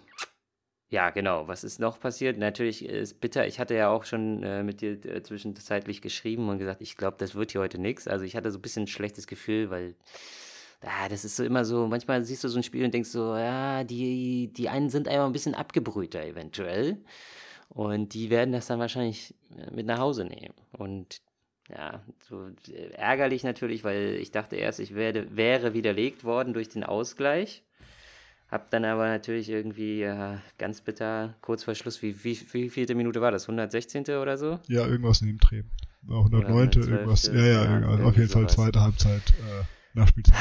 ja, 0.90 1.10
genau. 1.10 1.48
Was 1.48 1.64
ist 1.64 1.80
noch 1.80 2.00
passiert? 2.00 2.38
Natürlich 2.38 2.86
ist 2.86 3.20
bitter. 3.20 3.48
Ich 3.48 3.60
hatte 3.60 3.74
ja 3.74 3.90
auch 3.90 4.04
schon 4.04 4.44
äh, 4.44 4.64
mit 4.64 4.82
dir 4.82 5.04
äh, 5.06 5.24
zwischenzeitlich 5.24 6.02
geschrieben 6.02 6.50
und 6.50 6.60
gesagt, 6.60 6.82
ich 6.82 6.98
glaube, 6.98 7.18
das 7.18 7.34
wird 7.36 7.52
hier 7.52 7.62
heute 7.62 7.80
nichts. 7.80 8.08
Also 8.08 8.26
ich 8.26 8.36
hatte 8.36 8.52
so 8.52 8.60
ein 8.60 8.62
bisschen 8.62 8.84
ein 8.84 8.88
schlechtes 8.88 9.26
Gefühl, 9.26 9.70
weil 9.72 9.96
ah, 10.82 11.10
das 11.10 11.26
ist 11.26 11.36
so 11.36 11.44
immer 11.44 11.66
so, 11.66 11.88
manchmal 11.88 12.24
siehst 12.24 12.44
du 12.44 12.48
so 12.48 12.60
ein 12.60 12.64
Spiel 12.64 12.86
und 12.86 12.94
denkst 12.94 13.10
so, 13.10 13.36
ja, 13.36 13.84
die, 13.84 14.52
die 14.54 14.70
einen 14.70 14.90
sind 14.90 15.08
einfach 15.08 15.26
ein 15.26 15.32
bisschen 15.32 15.56
abgebrühter 15.56 16.24
eventuell. 16.24 16.98
Und 17.70 18.14
die 18.14 18.30
werden 18.30 18.52
das 18.52 18.68
dann 18.68 18.80
wahrscheinlich 18.80 19.34
äh, 19.58 19.72
mit 19.72 19.88
nach 19.88 20.00
Hause 20.00 20.26
nehmen. 20.26 20.54
Und 20.74 21.22
ja, 21.70 22.04
so 22.20 22.50
äh, 22.72 22.92
ärgerlich 22.94 23.44
natürlich, 23.44 23.84
weil 23.84 24.16
ich 24.22 24.32
dachte 24.32 24.58
erst, 24.58 24.80
ich 24.80 24.94
werde, 24.96 25.36
wäre 25.36 25.74
widerlegt 25.74 26.24
worden 26.24 26.54
durch 26.54 26.70
den 26.70 26.84
Ausgleich. 26.84 27.64
Hab 28.54 28.70
dann 28.70 28.86
aber 28.86 29.08
natürlich 29.08 29.50
irgendwie 29.50 30.02
ja, 30.02 30.40
ganz 30.60 30.80
bitter, 30.80 31.34
kurz 31.42 31.64
vor 31.64 31.74
Schluss, 31.74 32.04
wie, 32.04 32.24
wie, 32.24 32.40
wie 32.52 32.70
vielte 32.70 32.94
Minute 32.94 33.20
war 33.20 33.32
das? 33.32 33.46
116. 33.46 34.04
oder 34.10 34.38
so? 34.38 34.60
Ja, 34.68 34.86
irgendwas 34.86 35.24
neben 35.24 35.40
Dreh. 35.40 35.64
109. 36.08 36.70
irgendwas. 36.74 37.26
Ja, 37.34 37.34
ja, 37.34 37.80
ja 37.80 38.04
auf 38.04 38.16
jeden 38.16 38.30
Fall 38.30 38.48
zweite 38.48 38.80
Halbzeit. 38.80 39.24
Äh, 39.40 39.98
Nachspielzeit. 39.98 40.36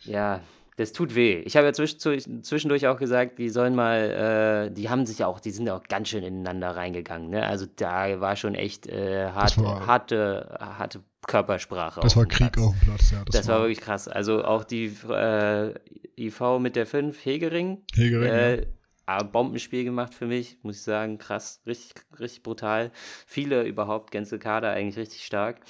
Ja, 0.00 0.40
das 0.76 0.92
tut 0.92 1.14
weh. 1.14 1.40
Ich 1.40 1.56
habe 1.56 1.66
ja 1.66 1.72
zwischendurch 1.72 2.86
auch 2.86 2.98
gesagt, 2.98 3.38
die 3.38 3.50
sollen 3.50 3.74
mal, 3.74 4.68
äh, 4.68 4.74
die 4.74 4.88
haben 4.88 5.04
sich 5.04 5.18
ja 5.18 5.26
auch, 5.26 5.40
die 5.40 5.50
sind 5.50 5.66
ja 5.66 5.76
auch 5.76 5.82
ganz 5.84 6.08
schön 6.08 6.24
ineinander 6.24 6.74
reingegangen. 6.74 7.30
Ne? 7.30 7.46
Also 7.46 7.66
da 7.76 8.20
war 8.20 8.36
schon 8.36 8.54
echt 8.54 8.86
äh, 8.86 9.30
hart, 9.30 9.58
war, 9.58 9.86
harte, 9.86 10.58
harte 10.58 11.00
Körpersprache. 11.26 12.00
Das 12.00 12.16
war 12.16 12.26
Krieg 12.26 12.52
Platz. 12.52 12.66
auf 12.66 12.74
dem 12.78 12.88
Platz, 12.88 13.10
ja. 13.10 13.22
Das, 13.24 13.36
das 13.36 13.48
war, 13.48 13.56
war, 13.56 13.62
wirklich 13.62 13.80
krass. 13.80 14.08
Also 14.08 14.44
auch 14.44 14.64
die 14.64 14.86
äh, 15.08 15.74
IV 16.16 16.40
mit 16.58 16.74
der 16.74 16.86
5, 16.86 17.22
Hegering. 17.24 17.82
Hegering, 17.94 18.28
äh, 18.28 18.66
ja. 19.06 19.22
Bombenspiel 19.22 19.84
gemacht 19.84 20.14
für 20.14 20.26
mich, 20.26 20.58
muss 20.62 20.76
ich 20.76 20.82
sagen. 20.82 21.18
Krass, 21.18 21.60
richtig, 21.66 21.94
richtig 22.18 22.42
brutal. 22.42 22.90
Viele 23.26 23.64
überhaupt, 23.64 24.10
ganze 24.10 24.38
Kader 24.38 24.70
eigentlich 24.70 24.96
richtig 24.96 25.24
stark. 25.24 25.60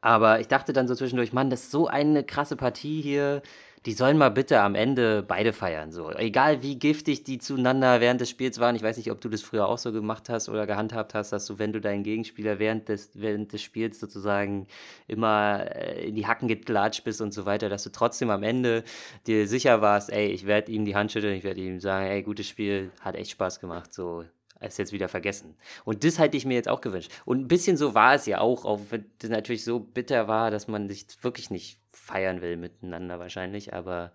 Aber 0.00 0.40
ich 0.40 0.48
dachte 0.48 0.72
dann 0.72 0.88
so 0.88 0.94
zwischendurch, 0.94 1.32
Mann, 1.32 1.50
das 1.50 1.64
ist 1.64 1.70
so 1.70 1.86
eine 1.86 2.24
krasse 2.24 2.56
Partie 2.56 3.02
hier. 3.02 3.42
Die 3.86 3.92
sollen 3.92 4.18
mal 4.18 4.30
bitte 4.30 4.60
am 4.60 4.74
Ende 4.74 5.22
beide 5.22 5.52
feiern. 5.52 5.92
So. 5.92 6.10
Egal 6.10 6.62
wie 6.62 6.76
giftig 6.76 7.22
die 7.22 7.38
zueinander 7.38 8.00
während 8.00 8.20
des 8.20 8.28
Spiels 8.28 8.58
waren. 8.58 8.74
Ich 8.74 8.82
weiß 8.82 8.96
nicht, 8.96 9.12
ob 9.12 9.20
du 9.20 9.28
das 9.28 9.42
früher 9.42 9.68
auch 9.68 9.78
so 9.78 9.92
gemacht 9.92 10.28
hast 10.28 10.48
oder 10.48 10.66
gehandhabt 10.66 11.14
hast, 11.14 11.30
dass 11.30 11.46
du, 11.46 11.60
wenn 11.60 11.72
du 11.72 11.80
deinen 11.80 12.02
Gegenspieler 12.02 12.58
während 12.58 12.88
des, 12.88 13.10
während 13.14 13.52
des 13.52 13.62
Spiels 13.62 14.00
sozusagen 14.00 14.66
immer 15.06 15.64
äh, 15.72 16.08
in 16.08 16.16
die 16.16 16.26
Hacken 16.26 16.48
gelatscht 16.48 17.04
bist 17.04 17.20
und 17.20 17.32
so 17.32 17.46
weiter, 17.46 17.68
dass 17.68 17.84
du 17.84 17.90
trotzdem 17.90 18.30
am 18.30 18.42
Ende 18.42 18.82
dir 19.28 19.46
sicher 19.46 19.80
warst, 19.80 20.10
ey, 20.12 20.26
ich 20.26 20.46
werde 20.46 20.72
ihm 20.72 20.84
die 20.84 20.96
Hand 20.96 21.12
schütteln, 21.12 21.36
ich 21.36 21.44
werde 21.44 21.60
ihm 21.60 21.78
sagen, 21.78 22.06
ey, 22.06 22.22
gutes 22.24 22.48
Spiel, 22.48 22.90
hat 23.00 23.14
echt 23.14 23.30
Spaß 23.30 23.60
gemacht. 23.60 23.94
So, 23.94 24.24
ist 24.60 24.78
jetzt 24.78 24.92
wieder 24.92 25.08
vergessen. 25.08 25.56
Und 25.84 26.04
das 26.04 26.18
hätte 26.18 26.36
ich 26.36 26.46
mir 26.46 26.54
jetzt 26.54 26.68
auch 26.68 26.80
gewünscht. 26.80 27.10
Und 27.24 27.40
ein 27.40 27.48
bisschen 27.48 27.76
so 27.76 27.94
war 27.94 28.14
es 28.14 28.26
ja 28.26 28.40
auch, 28.40 28.64
auch 28.64 28.80
wenn 28.90 29.06
das 29.18 29.30
natürlich 29.30 29.64
so 29.64 29.80
bitter 29.80 30.28
war, 30.28 30.50
dass 30.50 30.68
man 30.68 30.88
sich 30.88 31.06
wirklich 31.22 31.50
nicht 31.50 31.80
feiern 31.92 32.40
will 32.40 32.56
miteinander 32.56 33.18
wahrscheinlich. 33.18 33.74
Aber 33.74 34.12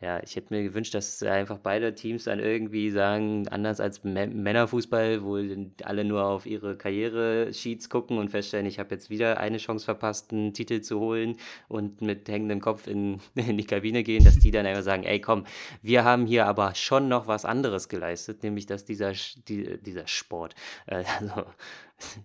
ja, 0.00 0.22
ich 0.22 0.36
hätte 0.36 0.52
mir 0.52 0.62
gewünscht, 0.62 0.94
dass 0.94 1.22
einfach 1.22 1.56
beide 1.56 1.94
Teams 1.94 2.24
dann 2.24 2.38
irgendwie 2.38 2.90
sagen, 2.90 3.48
anders 3.48 3.80
als 3.80 4.04
Männerfußball, 4.04 5.22
wo 5.22 5.38
alle 5.84 6.04
nur 6.04 6.22
auf 6.22 6.44
ihre 6.44 6.76
Karriere-Sheets 6.76 7.88
gucken 7.88 8.18
und 8.18 8.28
feststellen, 8.28 8.66
ich 8.66 8.78
habe 8.78 8.94
jetzt 8.94 9.08
wieder 9.08 9.40
eine 9.40 9.56
Chance 9.56 9.86
verpasst, 9.86 10.32
einen 10.32 10.52
Titel 10.52 10.82
zu 10.82 11.00
holen 11.00 11.38
und 11.68 12.02
mit 12.02 12.28
hängendem 12.28 12.60
Kopf 12.60 12.86
in, 12.86 13.22
in 13.36 13.56
die 13.56 13.64
Kabine 13.64 14.02
gehen, 14.02 14.22
dass 14.22 14.38
die 14.38 14.50
dann 14.50 14.66
einfach 14.66 14.82
sagen, 14.82 15.04
ey 15.04 15.18
komm, 15.18 15.46
wir 15.80 16.04
haben 16.04 16.26
hier 16.26 16.46
aber 16.46 16.74
schon 16.74 17.08
noch 17.08 17.26
was 17.26 17.46
anderes 17.46 17.88
geleistet, 17.88 18.42
nämlich 18.42 18.66
dass 18.66 18.84
dieser, 18.84 19.12
die, 19.48 19.78
dieser 19.80 20.06
Sport, 20.06 20.54
äh, 20.86 21.04
also, 21.20 21.46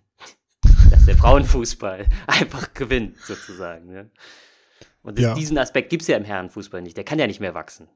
dass 0.90 1.06
der 1.06 1.16
Frauenfußball 1.16 2.06
einfach 2.26 2.74
gewinnt, 2.74 3.16
sozusagen. 3.18 3.90
Ne? 3.90 4.10
Und 5.02 5.18
das, 5.18 5.24
ja. 5.24 5.34
diesen 5.34 5.58
Aspekt 5.58 5.90
gibt 5.90 6.02
es 6.02 6.08
ja 6.08 6.16
im 6.16 6.24
Herrenfußball 6.24 6.82
nicht. 6.82 6.96
Der 6.96 7.04
kann 7.04 7.18
ja 7.18 7.26
nicht 7.26 7.40
mehr 7.40 7.54
wachsen. 7.54 7.88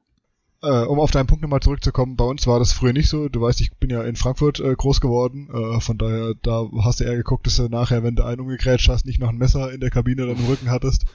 Äh, 0.63 0.85
um 0.85 0.99
auf 0.99 1.11
deinen 1.11 1.27
Punkt 1.27 1.43
nochmal 1.43 1.59
zurückzukommen, 1.59 2.15
bei 2.15 2.25
uns 2.25 2.47
war 2.47 2.57
das 2.57 2.73
früher 2.73 2.91
nicht 2.91 3.09
so. 3.09 3.29
Du 3.29 3.41
weißt, 3.41 3.61
ich 3.61 3.73
bin 3.75 3.91
ja 3.91 4.03
in 4.03 4.15
Frankfurt 4.15 4.59
äh, 4.59 4.73
groß 4.75 5.01
geworden. 5.01 5.49
Äh, 5.53 5.79
von 5.81 5.99
daher, 5.99 6.33
da 6.41 6.67
hast 6.83 6.99
du 6.99 7.03
eher 7.03 7.15
geguckt, 7.15 7.45
dass 7.45 7.57
du 7.57 7.69
nachher, 7.69 8.03
wenn 8.03 8.15
du 8.15 8.23
einen 8.23 8.41
umgegrätscht 8.41 8.89
hast, 8.89 9.05
nicht 9.05 9.19
noch 9.19 9.29
ein 9.29 9.37
Messer 9.37 9.71
in 9.71 9.79
der 9.79 9.91
Kabine 9.91 10.23
oder 10.23 10.33
im 10.33 10.45
Rücken 10.45 10.71
hattest. 10.71 11.05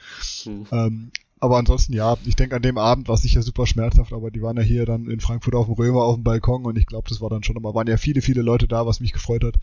Hm. 0.45 0.67
Ähm, 0.71 1.13
aber 1.43 1.57
ansonsten 1.57 1.93
ja, 1.93 2.17
ich 2.25 2.37
denke 2.37 2.55
an 2.55 2.63
dem 2.63 2.79
Abend 2.79 3.09
war 3.09 3.17
es 3.17 3.23
sicher 3.23 3.43
super 3.43 3.67
schmerzhaft, 3.67 4.13
aber 4.13 4.31
die 4.31 4.43
waren 4.43 4.57
ja 4.59 4.63
hier 4.63 4.87
dann 4.87 5.09
in 5.09 5.19
Frankfurt 5.19 5.57
auf 5.57 5.67
dem 5.67 5.75
Römer 5.75 6.05
auf 6.05 6.15
dem 6.15 6.23
Balkon 6.23 6.65
und 6.65 6.79
ich 6.79 6.87
glaube, 6.87 7.09
das 7.09 7.21
war 7.21 7.31
dann 7.31 7.43
schon 7.43 7.55
nochmal, 7.55 7.75
waren 7.75 7.89
ja 7.89 7.97
viele, 7.97 8.23
viele 8.23 8.43
Leute 8.43 8.69
da, 8.69 8.87
was 8.87 9.01
mich 9.01 9.13
gefreut 9.13 9.43
hat. 9.43 9.57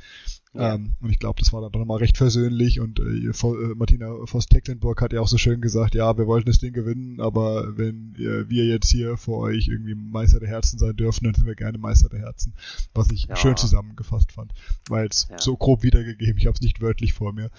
Ja. 0.53 0.73
Ähm, 0.73 0.97
und 0.99 1.09
ich 1.09 1.19
glaube, 1.19 1.39
das 1.39 1.53
war 1.53 1.61
dann 1.61 1.71
doch 1.71 1.79
nochmal 1.79 1.99
recht 1.99 2.17
versöhnlich 2.17 2.81
und 2.81 2.99
äh, 2.99 3.03
äh 3.03 3.75
Martina 3.75 4.09
Voss-Tecklenburg 4.25 5.01
hat 5.01 5.13
ja 5.13 5.21
auch 5.21 5.29
so 5.29 5.37
schön 5.37 5.61
gesagt, 5.61 5.95
ja, 5.95 6.17
wir 6.17 6.27
wollten 6.27 6.47
das 6.47 6.59
Ding 6.59 6.73
gewinnen, 6.73 7.21
aber 7.21 7.77
wenn 7.77 8.13
äh, 8.17 8.49
wir 8.49 8.65
jetzt 8.65 8.89
hier 8.89 9.15
vor 9.15 9.37
euch 9.37 9.69
irgendwie 9.69 9.95
Meister 9.95 10.41
der 10.41 10.49
Herzen 10.49 10.79
sein 10.79 10.97
dürfen, 10.97 11.23
dann 11.23 11.35
sind 11.35 11.45
wir 11.45 11.55
gerne 11.55 11.77
Meister 11.77 12.09
der 12.09 12.19
Herzen. 12.19 12.55
Was 12.93 13.09
ich 13.09 13.27
ja. 13.27 13.37
schön 13.37 13.55
zusammengefasst 13.55 14.33
fand, 14.33 14.51
weil 14.89 15.07
es 15.07 15.29
ja. 15.29 15.39
so 15.39 15.55
grob 15.55 15.83
wiedergegeben, 15.83 16.37
ich 16.39 16.45
habe 16.45 16.55
es 16.55 16.61
nicht 16.61 16.81
wörtlich 16.81 17.13
vor 17.13 17.31
mir. 17.31 17.49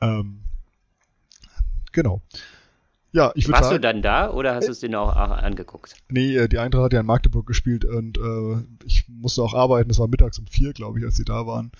Ähm, 0.00 0.42
genau. 1.90 2.22
Ja, 3.12 3.32
ich 3.34 3.46
würde 3.46 3.54
Warst 3.54 3.70
sagen, 3.70 3.82
du 3.82 3.88
dann 3.88 4.02
da 4.02 4.30
oder 4.30 4.54
hast 4.54 4.64
äh, 4.64 4.66
du 4.66 4.72
es 4.72 4.80
dir 4.80 5.00
auch 5.00 5.14
angeguckt? 5.16 5.96
Nee, 6.10 6.36
äh, 6.36 6.48
die 6.48 6.58
Eintracht 6.58 6.84
hat 6.84 6.92
ja 6.92 7.00
in 7.00 7.06
Magdeburg 7.06 7.46
gespielt 7.46 7.84
und 7.84 8.18
äh, 8.18 8.62
ich 8.84 9.06
musste 9.08 9.42
auch 9.42 9.54
arbeiten. 9.54 9.90
Es 9.90 9.98
war 9.98 10.08
mittags 10.08 10.38
um 10.38 10.46
vier, 10.46 10.72
glaube 10.72 10.98
ich, 10.98 11.04
als 11.04 11.16
sie 11.16 11.24
da 11.24 11.46
waren. 11.46 11.72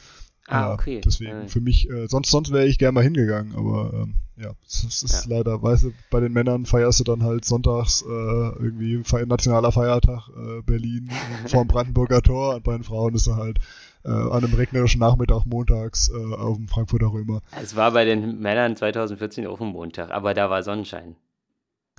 Ah, 0.49 0.73
okay. 0.73 1.02
deswegen, 1.04 1.42
ja. 1.42 1.47
für 1.47 1.61
mich, 1.61 1.90
äh, 1.90 2.06
sonst, 2.08 2.30
sonst 2.30 2.52
wäre 2.52 2.66
ich 2.66 2.78
gerne 2.78 2.92
mal 2.92 3.04
hingegangen, 3.04 3.54
aber 3.54 3.92
ähm, 3.92 4.14
ja, 4.37 4.52
es, 4.66 4.85
ist 4.85 5.26
ja. 5.26 5.37
leider, 5.37 5.62
weißt 5.62 5.85
du, 5.85 5.92
bei 6.11 6.20
den 6.20 6.32
Männern 6.32 6.64
feierst 6.64 7.00
du 7.00 7.04
dann 7.04 7.23
halt 7.23 7.44
sonntags 7.44 8.02
äh, 8.02 8.08
irgendwie 8.08 9.02
nationaler 9.26 9.73
Feiertag 9.73 10.28
äh, 10.30 10.62
Berlin 10.62 11.11
vorm 11.47 11.68
Brandenburger 11.68 12.23
Tor 12.23 12.54
und 12.54 12.64
bei 12.64 12.73
den 12.73 12.82
Frauen 12.82 13.14
ist 13.14 13.26
er 13.26 13.37
halt 13.37 13.58
äh, 14.05 14.09
an 14.09 14.45
einem 14.45 14.55
regnerischen 14.55 15.00
Nachmittag 15.00 15.45
montags 15.47 16.11
äh, 16.11 16.35
auf 16.35 16.57
dem 16.57 16.69
Frankfurter 16.69 17.12
Römer. 17.12 17.43
Es 17.61 17.76
war 17.76 17.93
bei 17.93 18.05
den 18.05 18.40
Männern 18.40 18.76
2014 18.76 19.47
auch 19.47 19.61
ein 19.61 19.69
Montag, 19.69 20.11
aber 20.11 20.35
da 20.35 20.50
war 20.50 20.62
Sonnenschein. 20.62 21.17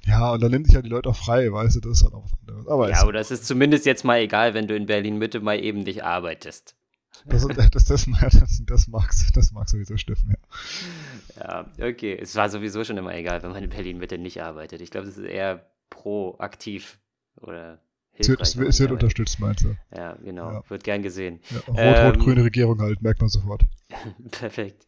Ja, 0.06 0.32
und 0.32 0.42
dann 0.42 0.52
nehmen 0.52 0.66
sich 0.66 0.74
ja 0.74 0.82
die 0.82 0.90
Leute 0.90 1.10
auch 1.10 1.16
frei, 1.16 1.52
weißt 1.52 1.76
du, 1.76 1.80
das 1.82 2.00
ist 2.00 2.04
halt 2.04 2.14
auch 2.14 2.24
was 2.24 2.34
anderes. 2.40 2.68
Aber 2.68 2.90
ja, 2.90 3.02
aber 3.02 3.12
das 3.12 3.32
ist 3.32 3.46
zumindest 3.46 3.86
jetzt 3.86 4.06
mal 4.06 4.20
egal, 4.20 4.54
wenn 4.54 4.68
du 4.68 4.76
in 4.76 4.86
Berlin 4.86 5.18
Mitte 5.18 5.40
mal 5.40 5.60
eben 5.62 5.86
dich 5.86 6.04
arbeitest. 6.04 6.76
Das, 7.26 7.46
das, 7.46 7.70
das, 7.72 7.86
das, 7.86 8.06
das, 8.66 8.88
mag, 8.88 9.12
das 9.34 9.52
mag 9.52 9.68
sowieso 9.68 9.98
stimmen, 9.98 10.36
ja. 11.38 11.66
Ja, 11.80 11.88
okay. 11.88 12.18
Es 12.20 12.36
war 12.36 12.50
sowieso 12.50 12.84
schon 12.84 12.98
immer 12.98 13.14
egal, 13.14 13.44
wenn 13.44 13.52
man 13.52 13.64
in 13.64 13.70
Berlin 13.70 13.98
Mitte 13.98 14.18
nicht 14.18 14.42
arbeitet. 14.42 14.82
Ich 14.82 14.90
glaube, 14.90 15.08
das 15.08 15.18
ist 15.18 15.26
eher 15.26 15.66
proaktiv 15.90 17.00
oder 17.42 17.80
hilfreich. 18.28 18.48
Es 18.48 18.58
wird, 18.58 18.70
es 18.70 18.80
wird 18.80 18.92
unterstützt, 18.92 19.40
meinst 19.40 19.64
du? 19.64 19.76
Ja, 19.96 20.14
genau. 20.24 20.52
Ja. 20.52 20.64
Wird 20.70 20.84
gern 20.84 21.02
gesehen. 21.02 21.40
Ja, 21.50 21.60
Rot-rot-grüne 21.68 22.40
ähm, 22.42 22.44
Regierung 22.44 22.82
halt, 22.82 23.02
merkt 23.02 23.22
man 23.22 23.30
sofort. 23.30 23.64
Perfekt. 24.32 24.86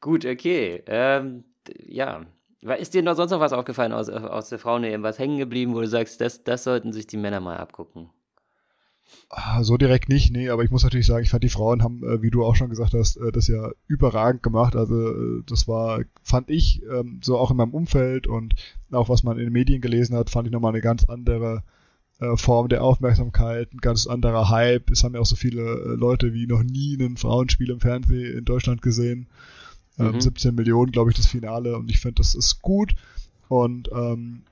Gut, 0.00 0.24
okay. 0.24 0.82
Ähm, 0.86 1.44
ja. 1.86 2.26
Ist 2.78 2.94
dir 2.94 3.02
noch 3.02 3.14
sonst 3.14 3.30
noch 3.30 3.40
was 3.40 3.52
aufgefallen 3.52 3.92
aus, 3.92 4.08
aus 4.08 4.48
der 4.48 4.58
Frauen-EM? 4.58 5.02
Was 5.02 5.18
hängen 5.18 5.38
geblieben, 5.38 5.74
wo 5.74 5.80
du 5.80 5.86
sagst, 5.86 6.20
das, 6.20 6.42
das 6.42 6.64
sollten 6.64 6.92
sich 6.92 7.06
die 7.06 7.16
Männer 7.16 7.40
mal 7.40 7.56
abgucken? 7.56 8.10
Ah, 9.30 9.62
so 9.62 9.76
direkt 9.76 10.08
nicht, 10.08 10.32
nee, 10.32 10.48
aber 10.48 10.64
ich 10.64 10.70
muss 10.70 10.84
natürlich 10.84 11.06
sagen, 11.06 11.22
ich 11.22 11.30
fand 11.30 11.44
die 11.44 11.48
Frauen 11.48 11.82
haben, 11.82 12.02
äh, 12.02 12.22
wie 12.22 12.30
du 12.30 12.44
auch 12.44 12.56
schon 12.56 12.70
gesagt 12.70 12.94
hast, 12.94 13.16
äh, 13.16 13.32
das 13.32 13.48
ja 13.48 13.70
überragend 13.86 14.42
gemacht. 14.42 14.76
Also 14.76 14.94
äh, 14.94 15.42
das 15.46 15.68
war, 15.68 16.00
fand 16.22 16.50
ich, 16.50 16.82
ähm, 16.90 17.20
so 17.22 17.38
auch 17.38 17.50
in 17.50 17.56
meinem 17.56 17.74
Umfeld 17.74 18.26
und 18.26 18.54
auch 18.90 19.08
was 19.08 19.22
man 19.22 19.38
in 19.38 19.44
den 19.44 19.52
Medien 19.52 19.80
gelesen 19.80 20.16
hat, 20.16 20.30
fand 20.30 20.46
ich 20.46 20.52
nochmal 20.52 20.72
eine 20.72 20.80
ganz 20.82 21.04
andere 21.04 21.62
Form 22.36 22.68
der 22.68 22.82
Aufmerksamkeit, 22.82 23.72
ein 23.72 23.78
ganz 23.78 24.06
anderer 24.06 24.48
Hype. 24.48 24.90
Es 24.90 25.04
haben 25.04 25.14
ja 25.14 25.20
auch 25.20 25.26
so 25.26 25.36
viele 25.36 25.62
äh, 25.62 25.94
Leute 25.94 26.34
wie 26.34 26.46
noch 26.46 26.62
nie 26.62 26.96
ein 26.96 27.16
Frauenspiel 27.16 27.70
im 27.70 27.80
Fernsehen 27.80 28.38
in 28.38 28.44
Deutschland 28.44 28.82
gesehen. 28.82 29.28
Ähm, 29.98 30.12
mhm. 30.12 30.20
17 30.20 30.54
Millionen, 30.54 30.92
glaube 30.92 31.10
ich, 31.10 31.16
das 31.16 31.26
Finale 31.26 31.76
und 31.76 31.90
ich 31.90 32.00
finde, 32.00 32.16
das 32.16 32.34
ist 32.34 32.60
gut. 32.62 32.94
Und 33.48 33.88
ähm, 33.92 34.42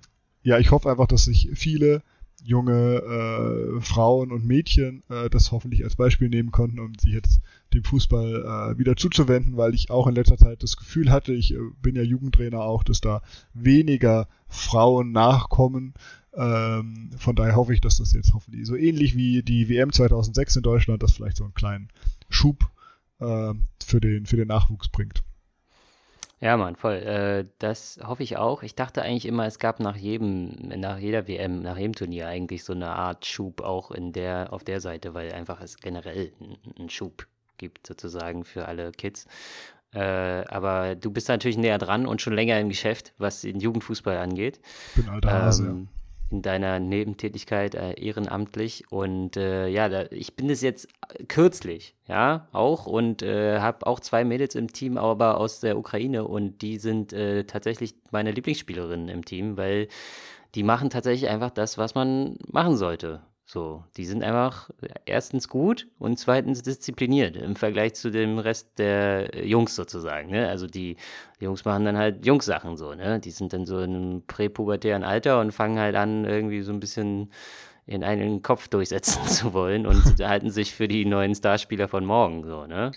ja, 0.42 0.58
ich 0.58 0.70
hoffe 0.70 0.90
einfach, 0.90 1.08
dass 1.08 1.24
sich 1.24 1.50
viele 1.54 2.02
junge 2.46 3.02
äh, 3.02 3.80
Frauen 3.80 4.30
und 4.30 4.46
Mädchen 4.46 5.02
äh, 5.08 5.28
das 5.28 5.50
hoffentlich 5.50 5.82
als 5.82 5.96
Beispiel 5.96 6.28
nehmen 6.28 6.52
konnten, 6.52 6.78
um 6.78 6.92
sich 6.94 7.12
jetzt 7.12 7.40
dem 7.74 7.82
Fußball 7.82 8.74
äh, 8.74 8.78
wieder 8.78 8.94
zuzuwenden, 8.94 9.56
weil 9.56 9.74
ich 9.74 9.90
auch 9.90 10.06
in 10.06 10.14
letzter 10.14 10.36
Zeit 10.36 10.62
das 10.62 10.76
Gefühl 10.76 11.10
hatte, 11.10 11.32
ich 11.32 11.54
äh, 11.54 11.58
bin 11.82 11.96
ja 11.96 12.02
Jugendtrainer 12.02 12.60
auch, 12.60 12.84
dass 12.84 13.00
da 13.00 13.22
weniger 13.52 14.28
Frauen 14.48 15.10
nachkommen. 15.10 15.94
Ähm, 16.36 17.10
von 17.16 17.34
daher 17.34 17.56
hoffe 17.56 17.72
ich, 17.72 17.80
dass 17.80 17.96
das 17.96 18.12
jetzt 18.12 18.34
hoffentlich 18.34 18.66
so 18.66 18.76
ähnlich 18.76 19.16
wie 19.16 19.42
die 19.42 19.68
WM 19.68 19.92
2006 19.92 20.56
in 20.56 20.62
Deutschland, 20.62 21.02
das 21.02 21.12
vielleicht 21.12 21.38
so 21.38 21.44
einen 21.44 21.54
kleinen 21.54 21.88
Schub 22.28 22.70
äh, 23.20 23.54
für, 23.82 24.00
den, 24.00 24.26
für 24.26 24.36
den 24.36 24.48
Nachwuchs 24.48 24.88
bringt. 24.88 25.22
Ja, 26.38 26.58
Mann, 26.58 26.76
voll. 26.76 26.96
Äh, 26.96 27.46
das 27.58 27.98
hoffe 28.04 28.22
ich 28.22 28.36
auch. 28.36 28.62
Ich 28.62 28.74
dachte 28.74 29.00
eigentlich 29.00 29.24
immer, 29.24 29.46
es 29.46 29.58
gab 29.58 29.80
nach 29.80 29.96
jedem, 29.96 30.68
nach 30.68 30.98
jeder 30.98 31.26
WM, 31.26 31.62
nach 31.62 31.78
jedem 31.78 31.94
Turnier 31.94 32.28
eigentlich 32.28 32.62
so 32.64 32.74
eine 32.74 32.90
Art 32.90 33.24
Schub 33.24 33.62
auch 33.62 33.90
in 33.90 34.12
der, 34.12 34.52
auf 34.52 34.62
der 34.62 34.80
Seite, 34.80 35.14
weil 35.14 35.32
einfach 35.32 35.62
es 35.62 35.78
generell 35.78 36.32
einen 36.78 36.90
Schub 36.90 37.26
gibt 37.56 37.86
sozusagen 37.86 38.44
für 38.44 38.68
alle 38.68 38.92
Kids. 38.92 39.26
Äh, 39.94 40.00
aber 40.48 40.94
du 40.94 41.10
bist 41.10 41.28
natürlich 41.28 41.56
näher 41.56 41.78
dran 41.78 42.06
und 42.06 42.20
schon 42.20 42.34
länger 42.34 42.60
im 42.60 42.68
Geschäft, 42.68 43.14
was 43.16 43.40
den 43.40 43.58
Jugendfußball 43.58 44.18
angeht. 44.18 44.60
Ich 44.94 45.02
bin 45.02 45.08
alter 45.08 45.32
Hase, 45.32 45.66
ähm, 45.68 45.88
in 46.30 46.42
deiner 46.42 46.80
Nebentätigkeit 46.80 47.74
äh, 47.74 47.92
ehrenamtlich 47.92 48.90
und 48.90 49.36
äh, 49.36 49.68
ja, 49.68 49.88
da, 49.88 50.06
ich 50.10 50.34
bin 50.34 50.50
es 50.50 50.60
jetzt 50.60 50.88
kürzlich, 51.28 51.94
ja, 52.08 52.48
auch 52.52 52.86
und 52.86 53.22
äh, 53.22 53.60
habe 53.60 53.86
auch 53.86 54.00
zwei 54.00 54.24
Mädels 54.24 54.54
im 54.54 54.72
Team, 54.72 54.98
aber 54.98 55.38
aus 55.38 55.60
der 55.60 55.78
Ukraine 55.78 56.24
und 56.24 56.62
die 56.62 56.78
sind 56.78 57.12
äh, 57.12 57.44
tatsächlich 57.44 57.94
meine 58.10 58.32
Lieblingsspielerinnen 58.32 59.08
im 59.08 59.24
Team, 59.24 59.56
weil 59.56 59.88
die 60.54 60.62
machen 60.62 60.90
tatsächlich 60.90 61.30
einfach 61.30 61.50
das, 61.50 61.78
was 61.78 61.94
man 61.94 62.38
machen 62.50 62.76
sollte. 62.76 63.20
So, 63.48 63.84
die 63.96 64.06
sind 64.06 64.24
einfach 64.24 64.70
erstens 65.04 65.48
gut 65.48 65.86
und 66.00 66.18
zweitens 66.18 66.62
diszipliniert 66.62 67.36
im 67.36 67.54
Vergleich 67.54 67.94
zu 67.94 68.10
dem 68.10 68.40
Rest 68.40 68.76
der 68.78 69.46
Jungs 69.46 69.76
sozusagen. 69.76 70.30
Ne? 70.30 70.48
Also 70.48 70.66
die 70.66 70.96
Jungs 71.38 71.64
machen 71.64 71.84
dann 71.84 71.96
halt 71.96 72.26
Jungs-Sachen 72.26 72.76
so, 72.76 72.94
ne? 72.94 73.20
Die 73.20 73.30
sind 73.30 73.52
dann 73.52 73.64
so 73.64 73.78
in 73.78 73.94
einem 73.94 74.22
präpubertären 74.26 75.04
Alter 75.04 75.40
und 75.40 75.52
fangen 75.52 75.78
halt 75.78 75.94
an, 75.94 76.24
irgendwie 76.24 76.62
so 76.62 76.72
ein 76.72 76.80
bisschen 76.80 77.30
in 77.86 78.02
einen 78.02 78.42
Kopf 78.42 78.66
durchsetzen 78.66 79.24
zu 79.28 79.54
wollen 79.54 79.86
und 79.86 80.02
halten 80.20 80.50
sich 80.50 80.74
für 80.74 80.88
die 80.88 81.04
neuen 81.04 81.36
Starspieler 81.36 81.86
von 81.86 82.04
morgen 82.04 82.42
so, 82.44 82.66
ne? 82.66 82.90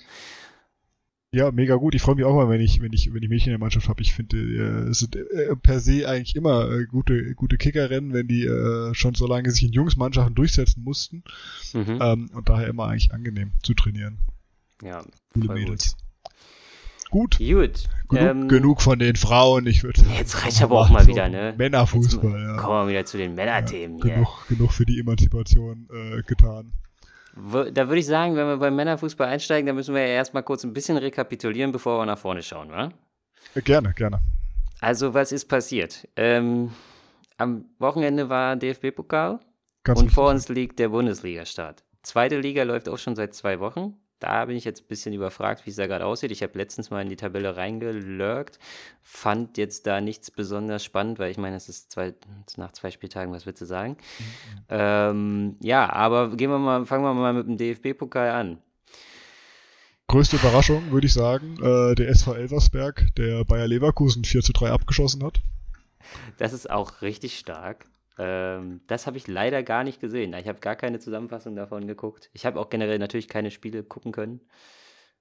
Ja, 1.32 1.52
mega 1.52 1.76
gut. 1.76 1.94
Ich 1.94 2.02
freue 2.02 2.16
mich 2.16 2.26
auch 2.26 2.34
mal, 2.34 2.50
wenn 2.50 2.60
ich, 2.60 2.82
wenn 2.82 2.92
ich, 2.92 3.14
wenn 3.14 3.22
ich 3.22 3.30
Mädchen 3.30 3.50
in 3.50 3.60
der 3.60 3.60
Mannschaft 3.60 3.88
habe. 3.88 4.02
Ich 4.02 4.14
finde, 4.14 4.38
äh, 4.38 4.90
es 4.90 5.00
sind 5.00 5.16
äh, 5.16 5.56
per 5.56 5.80
se 5.80 6.10
eigentlich 6.10 6.36
immer 6.36 6.72
äh, 6.72 6.86
gute, 6.86 7.36
gute 7.36 7.58
Kickerrennen, 7.58 8.14
wenn 8.14 8.28
die 8.28 8.46
äh, 8.46 8.96
schon 8.96 9.14
so 9.14 9.28
lange 9.28 9.52
sich 9.52 9.64
in 9.64 9.72
Jungsmannschaften 9.72 10.34
durchsetzen 10.34 10.84
mussten. 10.84 11.24
Mhm. 11.74 12.00
Ähm, 12.02 12.30
und 12.34 12.50
daher 12.50 12.68
immer 12.68 12.88
eigentlich 12.88 13.14
angenehm 13.14 13.52
zu 13.62 13.76
trainieren. 13.76 14.18
Ja, 14.82 15.04
Coole 15.34 15.54
Mädels. 15.54 15.96
Gut. 17.12 17.38
Gut. 17.38 17.38
Gut. 18.08 18.20
Genug, 18.20 18.30
ähm, 18.30 18.48
genug 18.48 18.82
von 18.82 18.98
den 18.98 19.16
Frauen. 19.16 19.68
Ich 19.68 19.84
würde 19.84 20.02
Jetzt 20.18 20.44
reicht 20.44 20.64
aber 20.64 20.80
auch 20.80 20.90
mal 20.90 21.04
so 21.04 21.10
wieder, 21.10 21.30
ne? 21.30 21.54
Männerfußball, 21.58 22.40
jetzt, 22.40 22.48
ja. 22.48 22.58
Kommen 22.58 22.88
wir 22.88 22.90
wieder 22.90 23.06
zu 23.06 23.18
den 23.18 23.36
Männerthemen. 23.36 24.00
Ja, 24.00 24.16
genug, 24.16 24.48
genug 24.48 24.72
für 24.72 24.86
die 24.86 25.00
Emanzipation 25.00 25.88
äh, 25.94 26.24
getan. 26.24 26.72
Da 27.74 27.88
würde 27.88 28.00
ich 28.00 28.06
sagen, 28.06 28.36
wenn 28.36 28.48
wir 28.48 28.58
beim 28.58 28.76
Männerfußball 28.76 29.28
einsteigen, 29.28 29.66
dann 29.66 29.76
müssen 29.76 29.96
wir 29.96 30.02
ja 30.02 30.08
erstmal 30.08 30.44
kurz 30.44 30.64
ein 30.64 30.74
bisschen 30.74 30.98
rekapitulieren, 30.98 31.72
bevor 31.72 32.00
wir 32.00 32.06
nach 32.06 32.18
vorne 32.18 32.44
schauen, 32.44 32.70
oder? 32.70 32.92
Äh, 33.56 33.62
gerne, 33.62 33.94
gerne. 33.94 34.20
Also, 34.82 35.14
was 35.14 35.32
ist 35.32 35.46
passiert? 35.46 36.08
Ähm, 36.16 36.72
am 37.38 37.66
Wochenende 37.80 38.30
war 38.30 38.56
DFB-Pokal 38.56 39.40
und 39.88 39.90
richtig. 39.90 40.14
vor 40.14 40.30
uns 40.30 40.50
liegt 40.50 40.80
der 40.80 40.90
Bundesliga-Start. 40.90 41.84
Zweite 42.04 42.40
Liga 42.40 42.64
läuft 42.64 42.90
auch 42.90 42.98
schon 42.98 43.16
seit 43.16 43.34
zwei 43.34 43.60
Wochen. 43.60 43.96
Da 44.20 44.46
bin 44.46 44.58
ich 44.58 44.66
jetzt 44.66 44.84
ein 44.84 44.88
bisschen 44.88 45.14
überfragt, 45.14 45.66
wie 45.66 45.70
es 45.70 45.78
da 45.78 45.88
gerade 45.88 46.06
aussieht. 46.06 46.32
Ich 46.32 46.44
habe 46.44 46.58
letztens 46.58 46.90
mal 46.90 47.02
in 47.02 47.10
die 47.10 47.16
Tabelle 47.16 47.56
reingelurkt, 47.56 48.60
fand 49.02 49.58
jetzt 49.58 49.88
da 49.88 50.02
nichts 50.02 50.30
besonders 50.30 50.84
spannend, 50.84 51.20
weil 51.20 51.32
ich 51.32 51.38
meine, 51.38 51.56
es 51.56 51.70
ist 51.70 51.92
zwei, 51.92 52.14
nach 52.58 52.74
zwei 52.74 52.92
Spieltagen, 52.92 53.34
was 53.34 53.46
willst 53.46 53.62
du 53.62 53.66
sagen? 53.66 53.96
Mhm. 54.20 54.66
Ähm, 54.70 55.56
ja, 55.62 55.92
aber 55.92 56.36
gehen 56.36 56.50
wir 56.50 56.60
mal, 56.60 56.86
fangen 56.86 57.04
wir 57.04 57.14
mal 57.14 57.34
mit 57.34 57.48
dem 57.48 57.58
DFB-Pokal 57.58 58.30
an. 58.32 58.58
Größte 60.08 60.38
Überraschung, 60.38 60.92
würde 60.92 61.06
ich 61.06 61.14
sagen, 61.14 61.58
äh, 61.62 61.96
der 61.96 62.10
SV 62.10 62.34
Elversberg, 62.34 63.08
der 63.16 63.46
Bayer 63.46 63.68
Leverkusen 63.68 64.26
4 64.26 64.42
zu 64.42 64.54
3 64.54 64.72
abgeschossen 64.72 65.24
hat. 65.24 65.40
Das 66.38 66.52
ist 66.52 66.70
auch 66.70 67.02
richtig 67.02 67.38
stark. 67.38 67.86
Ähm, 68.20 68.82
das 68.88 69.08
habe 69.08 69.18
ich 69.18 69.28
leider 69.28 69.64
gar 69.64 69.86
nicht 69.86 70.02
gesehen. 70.02 70.34
Ich 70.34 70.48
habe 70.48 70.60
gar 70.60 70.76
keine 70.76 71.00
Zusammenfassung 71.00 71.56
davon 71.56 71.88
geguckt. 71.88 72.30
Ich 72.34 72.46
habe 72.46 72.60
auch 72.60 72.70
generell 72.70 73.00
natürlich 73.00 73.30
keine 73.30 73.50
Spiele 73.50 73.82
gucken 73.82 74.12
können. 74.12 74.42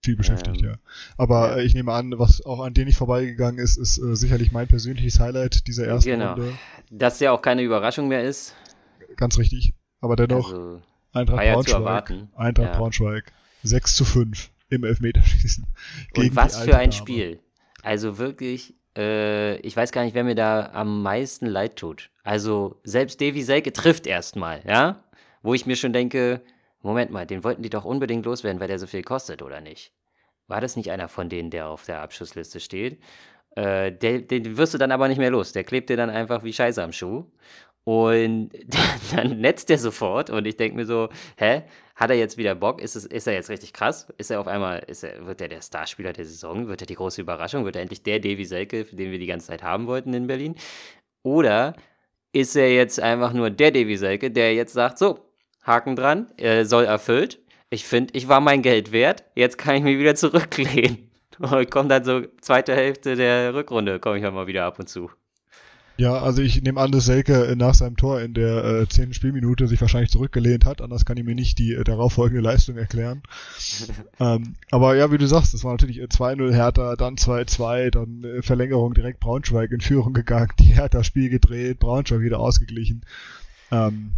Viel 0.03 0.17
beschäftigt, 0.17 0.63
ähm, 0.63 0.71
ja. 0.71 0.75
Aber 1.17 1.51
ja. 1.51 1.57
Äh, 1.57 1.65
ich 1.65 1.75
nehme 1.75 1.93
an, 1.93 2.13
was 2.19 2.45
auch 2.45 2.61
an 2.61 2.75
dir 2.75 2.85
nicht 2.85 2.97
vorbeigegangen 2.97 3.59
ist, 3.61 3.77
ist 3.77 3.99
äh, 3.99 4.17
sicherlich 4.17 4.53
mein 4.53 4.67
persönliches 4.67 5.21
Highlight 5.21 5.67
dieser 5.69 5.87
ersten 5.87 6.11
genau. 6.11 6.35
Runde. 6.35 6.53
Dass 6.91 7.21
ja 7.21 7.31
auch 7.31 7.43
keine 7.43 7.63
Überraschung 7.63 8.09
mehr 8.09 8.25
ist. 8.25 8.55
Ganz 9.17 9.39
richtig. 9.39 9.75
Aber 10.01 10.17
dennoch, 10.17 10.53
also, 10.53 10.83
Eintracht 11.13 11.39
Braunschweig, 11.41 12.15
Eintracht 12.37 12.73
ja. 12.73 12.79
Braunschweig, 12.79 13.33
6 13.63 13.97
zu 13.97 14.05
5 14.05 14.51
im 14.71 14.85
Elfmeterschießen. 14.85 15.67
Und 16.17 16.37
was 16.37 16.59
für 16.61 16.77
ein. 16.77 16.93
Spiel. 16.93 17.41
Also 17.83 18.19
wirklich, 18.19 18.75
äh, 18.99 19.57
ich 19.59 19.77
weiß 19.77 19.93
gar 19.93 20.03
nicht, 20.05 20.15
wer 20.15 20.25
mir 20.25 20.35
da 20.35 20.71
am 20.75 21.03
meisten 21.03 21.47
leid 21.47 21.77
tut. 21.77 22.11
Also 22.25 22.81
selbst 22.83 23.21
Davy 23.21 23.43
Selke 23.43 23.73
trifft 23.73 24.07
erstmal, 24.07 24.61
ja? 24.67 25.05
Wo 25.43 25.55
ich 25.55 25.65
mir 25.65 25.77
schon 25.77 25.93
denke, 25.93 26.43
Moment 26.83 27.11
mal, 27.11 27.25
den 27.27 27.45
wollten 27.45 27.63
die 27.63 27.71
doch 27.71 27.85
unbedingt 27.85 28.27
loswerden, 28.27 28.61
weil 28.61 28.69
der 28.69 28.79
so 28.79 28.87
viel 28.87 29.03
kostet, 29.03 29.43
oder 29.43 29.61
nicht? 29.61 29.93
War 30.49 30.61
das 30.61 30.77
nicht 30.77 30.91
einer 30.91 31.09
von 31.09 31.29
denen, 31.29 31.51
der 31.51 31.69
auf 31.69 31.85
der 31.85 32.03
Abschussliste 32.03 32.61
steht? 32.61 33.01
Äh, 33.57 33.93
den, 33.93 34.27
den 34.27 34.57
wirst 34.57 34.75
du 34.75 34.79
dann 34.79 34.93
aber 34.93 35.09
nicht 35.09 35.19
mehr 35.19 35.31
los. 35.31 35.53
Der 35.53 35.65
klebt 35.65 35.91
dir 35.91 35.97
dann 35.97 36.11
einfach 36.11 36.43
wie 36.43 36.53
Scheiße 36.53 36.83
am 36.83 36.93
Schuh. 36.93 37.25
Und 37.85 38.51
dann 39.15 39.41
netzt 39.41 39.71
er 39.71 39.79
sofort 39.79 40.31
und 40.31 40.47
ich 40.47 40.57
denke 40.57 40.77
mir 40.77 40.87
so, 40.87 41.09
hä, 41.37 41.63
hat 41.97 42.11
er 42.11 42.17
jetzt 42.17 42.37
wieder 42.37 42.55
Bock? 42.55 42.81
Ist, 42.81 42.97
es, 42.97 43.07
ist 43.07 43.27
er 43.27 43.33
jetzt 43.33 43.51
richtig 43.51 43.73
krass? 43.73 44.07
Ist 44.19 44.31
er 44.31 44.41
auf 44.41 44.47
einmal, 44.47 44.81
ist 44.87 45.05
er, 45.05 45.27
wird 45.27 45.41
er 45.41 45.49
der 45.49 45.63
Starspieler 45.63 46.13
der 46.13 46.27
Saison? 46.27 46.69
Wird 46.69 46.83
er 46.83 46.87
die 46.87 46.95
große 46.95 47.21
Überraschung? 47.21 47.65
Wird 47.65 47.77
er 47.77 47.83
endlich 47.83 48.03
der 48.03 48.21
Davy 48.21 48.45
Selke, 48.45 48.85
den 48.85 49.11
wir 49.11 49.19
die 49.19 49.27
ganze 49.27 49.49
Zeit 49.49 49.63
haben 49.63 49.87
wollten 49.87 50.15
in 50.15 50.27
Berlin? 50.27 50.55
Oder 51.23 51.75
ist 52.33 52.57
er 52.57 52.73
jetzt 52.73 53.01
einfach 53.01 53.33
nur 53.33 53.51
der 53.51 53.71
Davy 53.71 53.97
Selke, 53.97 54.31
der 54.31 54.55
jetzt 54.55 54.75
sagt, 54.75 54.99
so, 54.99 55.19
Haken 55.63 55.97
dran, 55.97 56.31
äh, 56.39 56.65
soll 56.65 56.85
erfüllt. 56.85 57.41
Ich 57.71 57.85
finde, 57.85 58.15
ich 58.17 58.29
war 58.29 58.41
mein 58.41 58.63
Geld 58.63 58.93
wert, 58.93 59.25
jetzt 59.35 59.59
kann 59.59 59.77
ich 59.77 59.83
mich 59.83 59.99
wieder 59.99 60.15
zurücklehnen. 60.15 61.11
Und 61.39 61.71
komme 61.71 61.89
dann 61.89 62.05
so 62.05 62.23
zweite 62.41 62.75
Hälfte 62.75 63.15
der 63.15 63.55
Rückrunde, 63.55 64.01
komme 64.01 64.19
ich 64.19 64.23
mal 64.23 64.47
wieder 64.47 64.65
ab 64.65 64.79
und 64.81 64.89
zu. 64.89 65.09
Ja, 66.01 66.17
also 66.21 66.43
ich 66.43 66.63
nehme 66.63 66.81
an, 66.81 66.93
dass 66.93 67.07
Selke 67.07 67.55
nach 67.57 67.75
seinem 67.75 67.97
Tor 67.97 68.21
in 68.21 68.33
der 68.33 68.65
äh, 68.65 68.89
zehnten 68.89 69.15
Spielminute 69.15 69.67
sich 69.67 69.81
wahrscheinlich 69.81 70.13
zurückgelehnt 70.13 70.65
hat, 70.65 70.81
anders 70.81 71.05
kann 71.05 71.17
ich 71.17 71.25
mir 71.25 71.35
nicht 71.35 71.59
die 71.59 71.75
äh, 71.75 71.83
darauffolgende 71.83 72.41
Leistung 72.41 72.77
erklären. 72.77 73.25
ähm, 74.21 74.55
aber 74.71 74.95
ja, 74.95 75.11
wie 75.11 75.19
du 75.19 75.27
sagst, 75.27 75.55
es 75.55 75.65
war 75.65 75.73
natürlich 75.73 76.01
2-0 76.01 76.51
äh, 76.51 76.55
Hertha, 76.55 76.95
dann 76.95 77.17
2-2, 77.17 77.91
dann 77.91 78.23
äh, 78.23 78.43
Verlängerung 78.43 78.95
direkt 78.95 79.19
Braunschweig 79.19 79.73
in 79.73 79.81
Führung 79.81 80.13
gegangen, 80.13 80.53
die 80.61 80.75
Hertha 80.75 81.03
Spiel 81.03 81.31
gedreht, 81.31 81.81
Braunschweig 81.81 82.21
wieder 82.21 82.39
ausgeglichen. 82.39 83.05
Ähm, 83.73 84.13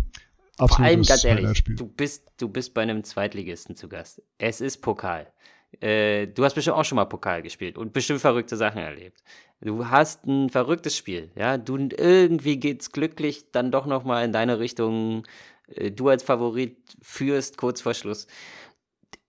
Vor 0.58 0.80
allem, 0.80 1.02
ganz 1.02 1.24
ehrlich, 1.24 1.64
du 1.64 1.86
bist, 1.86 2.30
du 2.36 2.50
bist 2.50 2.74
bei 2.74 2.82
einem 2.82 3.04
Zweitligisten 3.04 3.74
zu 3.74 3.88
Gast. 3.88 4.22
Es 4.36 4.60
ist 4.60 4.82
Pokal. 4.82 5.32
Äh, 5.80 6.26
du 6.26 6.44
hast 6.44 6.54
bestimmt 6.54 6.76
auch 6.76 6.85
schon 6.85 6.96
mal 6.96 7.04
Pokal 7.04 7.42
gespielt 7.42 7.78
und 7.78 7.92
bestimmt 7.92 8.20
verrückte 8.20 8.56
Sachen 8.56 8.78
erlebt. 8.78 9.22
Du 9.61 9.88
hast 9.88 10.26
ein 10.26 10.50
verrücktes 10.50 10.96
Spiel, 10.96 11.30
ja. 11.37 11.59
Du 11.59 11.76
irgendwie 11.76 12.59
geht's 12.59 12.92
glücklich 12.92 13.50
dann 13.52 13.70
doch 13.70 13.87
noch 13.87 14.04
mal 14.04 14.24
in 14.24 14.33
deine 14.33 14.59
Richtung. 14.59 15.26
Äh, 15.68 15.90
du 15.90 16.09
als 16.09 16.22
Favorit 16.22 16.76
führst 17.02 17.56
kurz 17.56 17.80
vor 17.80 17.94
Schluss. 17.94 18.26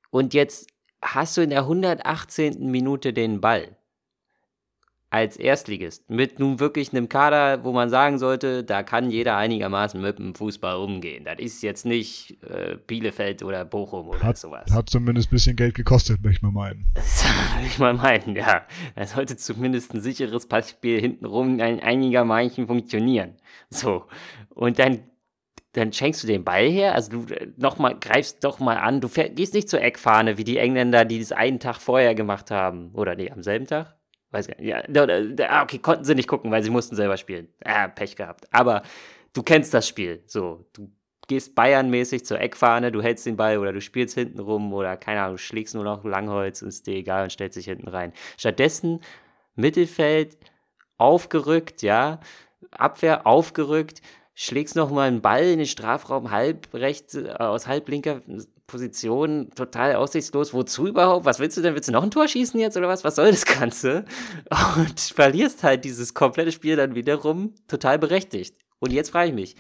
Und 0.10 0.34
jetzt 0.34 0.67
hast 1.01 1.38
du 1.38 1.41
in 1.41 1.49
der 1.51 1.62
118. 1.62 2.69
Minute 2.69 3.13
den 3.13 3.41
Ball 3.41 3.77
als 5.12 5.36
Erstligist 5.36 6.10
mit 6.10 6.39
nun 6.39 6.62
wirklich 6.62 6.93
einem 6.93 7.10
Kader, 7.10 7.65
wo 7.65 7.74
man 7.74 7.89
sagen 7.89 8.17
sollte, 8.17 8.63
da 8.63 8.82
kann 8.82 9.12
jeder 9.12 9.36
einigermaßen 9.36 10.02
mit 10.02 10.17
dem 10.17 10.34
Fußball 10.34 10.78
umgehen. 10.78 11.26
Das 11.26 11.38
ist 11.38 11.62
jetzt 11.63 11.86
nicht 11.86 12.41
äh, 12.43 12.78
Bielefeld 12.88 13.43
oder 13.43 13.65
Bochum 13.65 14.08
oder 14.08 14.24
hat, 14.24 14.38
sowas. 14.38 14.71
Hat 14.71 14.89
zumindest 14.89 15.28
ein 15.28 15.36
bisschen 15.36 15.58
Geld 15.58 15.76
gekostet, 15.76 16.24
möchte 16.24 16.38
ich 16.38 16.41
mal 16.41 16.52
meinen. 16.52 16.86
Das 16.95 17.26
würde 17.26 17.67
ich 17.67 17.78
mal 17.78 17.93
meinen, 17.93 18.36
ja. 18.38 18.65
Da 18.95 19.06
sollte 19.06 19.36
zumindest 19.36 19.93
ein 19.93 20.00
sicheres 20.00 20.47
Passspiel 20.47 21.02
hintenrum 21.02 21.60
ein, 21.60 21.82
einigermaßen 21.82 22.65
funktionieren. 22.65 23.36
So. 23.69 24.06
Und 24.50 24.80
dann 24.80 25.04
dann 25.74 25.93
schenkst 25.93 26.21
du 26.24 26.28
den 26.28 26.43
Ball 26.43 26.69
her, 26.69 26.95
also 26.95 27.12
du 27.12 27.34
äh, 27.34 27.47
noch 27.58 27.80
mal, 27.80 27.97
greifst 27.97 28.43
doch 28.43 28.60
mal 28.60 28.78
an, 28.78 29.00
du 29.00 29.08
fährst, 29.08 29.36
gehst 29.36 29.54
nicht 29.54 29.69
zur 29.69 29.82
Eckfahne, 29.82 30.38
wie 30.38 30.43
die 30.43 30.58
Engländer, 30.58 31.06
die 31.06 31.19
das 31.19 31.32
einen 31.32 31.60
Tag 31.60 31.80
vorher 31.80 32.13
gemacht 32.15 32.52
haben. 32.52 32.91
Oder 32.93 33.15
nee, 33.15 33.32
am 33.32 33.41
selben 33.41 33.67
Tag? 33.67 33.95
Weiß 34.31 34.47
gar 34.47 34.55
nicht. 34.57 34.67
Ja, 34.67 34.83
ah, 35.49 35.63
okay, 35.63 35.79
konnten 35.79 36.05
sie 36.05 36.15
nicht 36.15 36.27
gucken, 36.27 36.51
weil 36.51 36.63
sie 36.63 36.69
mussten 36.69 36.95
selber 36.95 37.17
spielen. 37.17 37.49
Ah, 37.63 37.87
Pech 37.87 38.15
gehabt. 38.15 38.47
Aber 38.51 38.83
du 39.33 39.43
kennst 39.43 39.73
das 39.73 39.87
Spiel. 39.87 40.23
So, 40.25 40.65
du 40.73 40.89
gehst 41.27 41.55
Bayern-mäßig 41.55 42.25
zur 42.25 42.39
Eckfahne, 42.39 42.91
du 42.91 43.01
hältst 43.01 43.25
den 43.25 43.37
Ball 43.37 43.57
oder 43.57 43.73
du 43.73 43.81
spielst 43.81 44.15
hinten 44.15 44.39
rum 44.39 44.73
oder 44.73 44.97
keine 44.97 45.21
Ahnung, 45.21 45.37
schlägst 45.37 45.75
nur 45.75 45.83
noch 45.83 46.03
Langholz 46.03 46.61
und 46.61 46.69
ist 46.69 46.87
dir 46.87 46.95
egal 46.95 47.23
und 47.23 47.29
stellst 47.31 47.57
dich 47.57 47.65
hinten 47.65 47.87
rein. 47.87 48.13
Stattdessen 48.37 49.01
Mittelfeld 49.55 50.37
aufgerückt, 50.97 51.81
ja, 51.83 52.19
Abwehr 52.71 53.25
aufgerückt, 53.27 54.01
schlägst 54.33 54.75
noch 54.75 54.91
mal 54.91 55.07
einen 55.07 55.21
Ball 55.21 55.43
in 55.43 55.59
den 55.59 55.67
Strafraum 55.67 56.31
halb 56.31 56.73
rechts 56.73 57.15
äh, 57.15 57.29
aus 57.37 57.67
halblinker 57.67 58.21
Position 58.71 59.49
total 59.53 59.95
aussichtslos. 59.95 60.53
Wozu 60.53 60.88
überhaupt? 60.88 61.25
Was 61.25 61.39
willst 61.39 61.57
du 61.57 61.62
denn? 61.62 61.75
Willst 61.75 61.89
du 61.89 61.91
noch 61.91 62.03
ein 62.03 62.10
Tor 62.10 62.27
schießen 62.27 62.60
jetzt 62.60 62.77
oder 62.77 62.88
was? 62.88 63.03
Was 63.03 63.17
soll 63.17 63.29
das 63.29 63.45
Ganze? 63.45 64.05
Und 64.77 64.99
verlierst 65.15 65.63
halt 65.63 65.84
dieses 65.84 66.13
komplette 66.13 66.51
Spiel 66.51 66.77
dann 66.77 66.95
wiederum 66.95 67.53
total 67.67 67.99
berechtigt. 67.99 68.57
Und 68.79 68.93
jetzt 68.93 69.12
frage 69.12 69.29
ich 69.29 69.36
mich, 69.36 69.55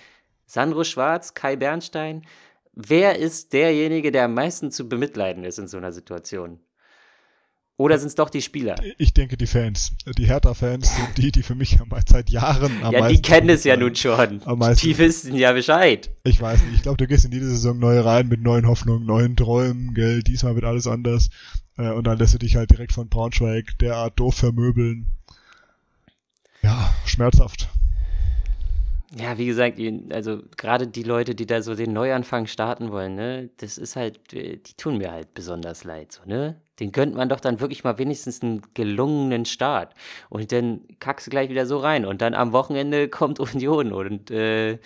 Sandro 0.45 0.83
Schwarz, 0.83 1.33
Kai 1.33 1.55
Bernstein, 1.57 2.23
wer 2.73 3.19
ist 3.19 3.53
derjenige, 3.53 4.11
der 4.11 4.25
am 4.25 4.33
meisten 4.33 4.71
zu 4.71 4.87
bemitleiden 4.87 5.43
ist 5.43 5.59
in 5.59 5.67
so 5.67 5.77
einer 5.77 5.91
Situation? 5.91 6.59
Oder 7.81 7.97
sind 7.97 8.09
es 8.09 8.15
doch 8.15 8.29
die 8.29 8.43
Spieler? 8.43 8.75
Ich 8.99 9.15
denke, 9.15 9.37
die 9.37 9.47
Fans. 9.47 9.93
Die 10.15 10.27
Hertha-Fans 10.27 10.95
sind 10.95 11.17
die, 11.17 11.31
die 11.31 11.41
für 11.41 11.55
mich 11.55 11.79
seit 12.07 12.29
Jahren 12.29 12.83
am 12.83 12.93
ja, 12.93 12.99
meisten. 12.99 13.03
Ja, 13.03 13.07
die 13.09 13.21
kennen 13.23 13.49
es 13.49 13.63
ja 13.63 13.75
nun 13.75 13.95
schon. 13.95 14.39
Die 14.83 14.97
wissen 14.99 15.35
ja 15.35 15.51
Bescheid. 15.51 16.11
Ich 16.23 16.39
weiß 16.39 16.61
nicht. 16.61 16.75
Ich 16.75 16.81
glaube, 16.83 16.97
du 16.97 17.07
gehst 17.07 17.25
in 17.25 17.31
jede 17.31 17.47
Saison 17.47 17.79
neu 17.79 17.99
rein 17.99 18.27
mit 18.27 18.43
neuen 18.43 18.67
Hoffnungen, 18.67 19.07
neuen 19.07 19.35
Träumen, 19.35 19.95
gell. 19.95 20.21
Diesmal 20.21 20.53
wird 20.53 20.65
alles 20.65 20.85
anders. 20.85 21.31
Äh, 21.75 21.89
und 21.89 22.05
dann 22.05 22.19
lässt 22.19 22.35
du 22.35 22.37
dich 22.37 22.55
halt 22.55 22.69
direkt 22.69 22.91
von 22.91 23.09
Braunschweig 23.09 23.75
derart 23.79 24.19
doof 24.19 24.35
vermöbeln. 24.35 25.07
Ja, 26.61 26.93
schmerzhaft. 27.07 27.67
Ja, 29.17 29.37
wie 29.37 29.45
gesagt, 29.45 29.77
also 30.11 30.41
gerade 30.55 30.87
die 30.87 31.03
Leute, 31.03 31.35
die 31.35 31.45
da 31.45 31.61
so 31.61 31.75
den 31.75 31.91
Neuanfang 31.91 32.47
starten 32.47 32.91
wollen, 32.91 33.15
ne, 33.15 33.49
das 33.57 33.77
ist 33.77 33.97
halt, 33.97 34.33
äh, 34.33 34.55
die 34.57 34.73
tun 34.75 34.99
mir 34.99 35.11
halt 35.11 35.33
besonders 35.33 35.83
leid, 35.83 36.13
so, 36.13 36.21
ne? 36.25 36.61
Den 36.79 36.91
gönnt 36.93 37.13
man 37.13 37.29
doch 37.29 37.41
dann 37.41 37.59
wirklich 37.59 37.83
mal 37.83 37.99
wenigstens 37.99 38.41
einen 38.41 38.61
gelungenen 38.73 39.45
Start. 39.45 39.93
Und 40.29 40.51
dann 40.51 40.81
kackst 40.99 41.27
du 41.27 41.29
gleich 41.29 41.49
wieder 41.49 41.67
so 41.67 41.77
rein. 41.77 42.05
Und 42.05 42.23
dann 42.23 42.33
am 42.33 42.53
Wochenende 42.53 43.07
kommt 43.07 43.39
Union. 43.39 43.91
Und 43.93 44.31
äh, 44.31 44.79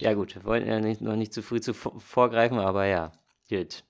ja 0.00 0.14
gut, 0.14 0.34
wir 0.34 0.44
wollen 0.44 0.66
ja 0.66 0.80
nicht, 0.80 1.02
noch 1.02 1.16
nicht 1.16 1.34
zu 1.34 1.42
früh 1.42 1.60
zu 1.60 1.74
vorgreifen, 1.74 2.58
aber 2.58 2.86
ja, 2.86 3.12
gut. 3.50 3.84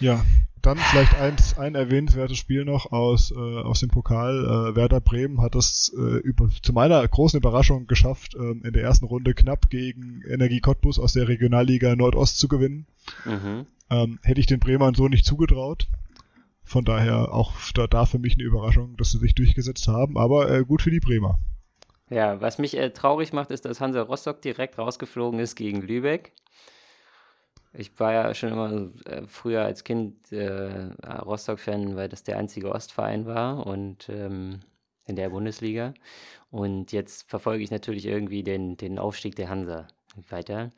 Ja, 0.00 0.24
dann 0.64 0.78
vielleicht 0.78 1.14
ein, 1.16 1.36
ein 1.56 1.74
erwähnenswertes 1.74 2.38
Spiel 2.38 2.64
noch 2.64 2.90
aus, 2.92 3.30
äh, 3.30 3.34
aus 3.34 3.80
dem 3.80 3.90
Pokal. 3.90 4.44
Äh, 4.44 4.76
Werder 4.76 5.00
Bremen 5.00 5.40
hat 5.40 5.54
es 5.54 5.92
äh, 5.96 6.18
über, 6.18 6.48
zu 6.62 6.72
meiner 6.72 7.06
großen 7.06 7.38
Überraschung 7.38 7.86
geschafft, 7.86 8.34
äh, 8.34 8.38
in 8.38 8.72
der 8.72 8.82
ersten 8.82 9.04
Runde 9.04 9.34
knapp 9.34 9.68
gegen 9.68 10.22
Energie 10.28 10.60
Cottbus 10.60 10.98
aus 10.98 11.12
der 11.12 11.28
Regionalliga 11.28 11.94
Nordost 11.96 12.38
zu 12.38 12.48
gewinnen. 12.48 12.86
Mhm. 13.24 13.66
Ähm, 13.90 14.18
hätte 14.22 14.40
ich 14.40 14.46
den 14.46 14.60
Bremern 14.60 14.94
so 14.94 15.08
nicht 15.08 15.26
zugetraut. 15.26 15.88
Von 16.62 16.84
daher 16.84 17.32
auch 17.32 17.52
da, 17.74 17.86
da 17.86 18.06
für 18.06 18.18
mich 18.18 18.34
eine 18.34 18.44
Überraschung, 18.44 18.96
dass 18.96 19.10
sie 19.10 19.18
sich 19.18 19.34
durchgesetzt 19.34 19.86
haben, 19.86 20.16
aber 20.16 20.50
äh, 20.50 20.64
gut 20.64 20.80
für 20.80 20.90
die 20.90 21.00
Bremer. 21.00 21.38
Ja, 22.08 22.40
was 22.40 22.58
mich 22.58 22.76
äh, 22.76 22.90
traurig 22.90 23.32
macht, 23.32 23.50
ist, 23.50 23.64
dass 23.66 23.80
Hansa 23.80 24.00
Rostock 24.02 24.40
direkt 24.40 24.78
rausgeflogen 24.78 25.40
ist 25.40 25.56
gegen 25.56 25.82
Lübeck. 25.82 26.32
Ich 27.76 27.98
war 27.98 28.12
ja 28.12 28.34
schon 28.34 28.52
immer 28.52 28.90
äh, 29.04 29.26
früher 29.26 29.64
als 29.64 29.84
Kind 29.84 30.32
äh, 30.32 30.90
Rostock-Fan, 31.04 31.96
weil 31.96 32.08
das 32.08 32.22
der 32.22 32.38
einzige 32.38 32.70
Ostverein 32.70 33.26
war 33.26 33.66
und 33.66 34.08
ähm, 34.08 34.60
in 35.06 35.16
der 35.16 35.30
Bundesliga. 35.30 35.94
Und 36.50 36.92
jetzt 36.92 37.28
verfolge 37.28 37.64
ich 37.64 37.70
natürlich 37.70 38.06
irgendwie 38.06 38.42
den, 38.42 38.76
den 38.76 38.98
Aufstieg 38.98 39.36
der 39.36 39.48
Hansa 39.48 39.88
weiter. 40.30 40.72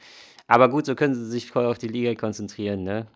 Aber 0.46 0.68
gut, 0.70 0.86
so 0.86 0.94
können 0.94 1.14
sie 1.14 1.26
sich 1.26 1.50
voll 1.50 1.66
auf 1.66 1.78
die 1.78 1.88
Liga 1.88 2.14
konzentrieren, 2.14 2.82
ne? 2.82 3.06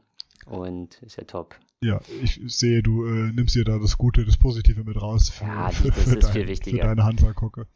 Und 0.47 1.01
ist 1.03 1.17
ja 1.17 1.25
top. 1.25 1.57
Ja, 1.83 2.01
ich 2.23 2.41
sehe, 2.47 2.83
du 2.83 3.07
äh, 3.07 3.33
nimmst 3.33 3.55
dir 3.55 3.65
da 3.65 3.79
das 3.79 3.97
Gute, 3.97 4.25
das 4.25 4.37
Positive 4.37 4.85
mit 4.85 5.01
raus 5.01 5.31
für, 5.31 5.45
ja, 5.45 5.71
für, 5.71 5.89
das 5.89 6.05
für, 6.05 6.17
ist 6.17 6.25
dein, 6.25 6.33
viel 6.33 6.49
wichtiger. 6.49 6.83
für 6.83 6.89
deine 6.89 7.05
Hansa-Kocke. 7.05 7.67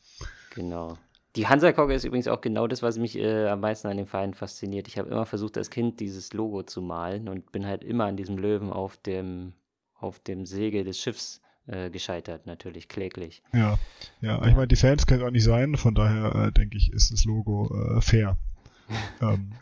Genau. 0.55 0.99
Die 1.37 1.49
Hansa-Kogge 1.49 1.94
ist 1.94 2.05
übrigens 2.05 2.29
auch 2.29 2.40
genau 2.40 2.68
das, 2.68 2.83
was 2.83 2.97
mich 2.97 3.18
äh, 3.18 3.49
am 3.49 3.61
meisten 3.61 3.88
an 3.88 3.97
dem 3.97 4.07
Verein 4.07 4.35
fasziniert. 4.35 4.87
Ich 4.87 4.99
habe 4.99 5.11
immer 5.11 5.27
versucht, 5.27 5.59
als 5.59 5.70
Kind 5.70 5.99
dieses 5.99 6.33
Logo 6.33 6.62
zu 6.62 6.81
malen 6.81 7.29
und 7.29 7.51
bin 7.51 7.66
halt 7.66 7.83
immer 7.83 8.05
an 8.05 8.16
diesem 8.16 8.38
Löwen 8.38 8.70
auf 8.70 8.97
dem, 8.99 9.53
auf 9.94 10.20
dem 10.20 10.47
Segel 10.47 10.85
des 10.85 11.01
Schiffs 11.01 11.40
äh, 11.66 11.90
gescheitert, 11.90 12.47
natürlich 12.47 12.88
kläglich. 12.88 13.42
Ja, 13.53 13.79
ja, 14.20 14.38
ja. 14.38 14.47
ich 14.47 14.55
meine, 14.55 14.68
die 14.68 14.77
Fans 14.77 15.07
können 15.07 15.25
auch 15.25 15.31
nicht 15.31 15.44
sein, 15.44 15.77
von 15.77 15.94
daher 15.94 16.35
äh, 16.35 16.53
denke 16.53 16.77
ich, 16.77 16.92
ist 16.92 17.11
das 17.11 17.25
Logo 17.25 17.75
äh, 17.75 18.01
fair. 18.01 18.37
ähm. 19.20 19.53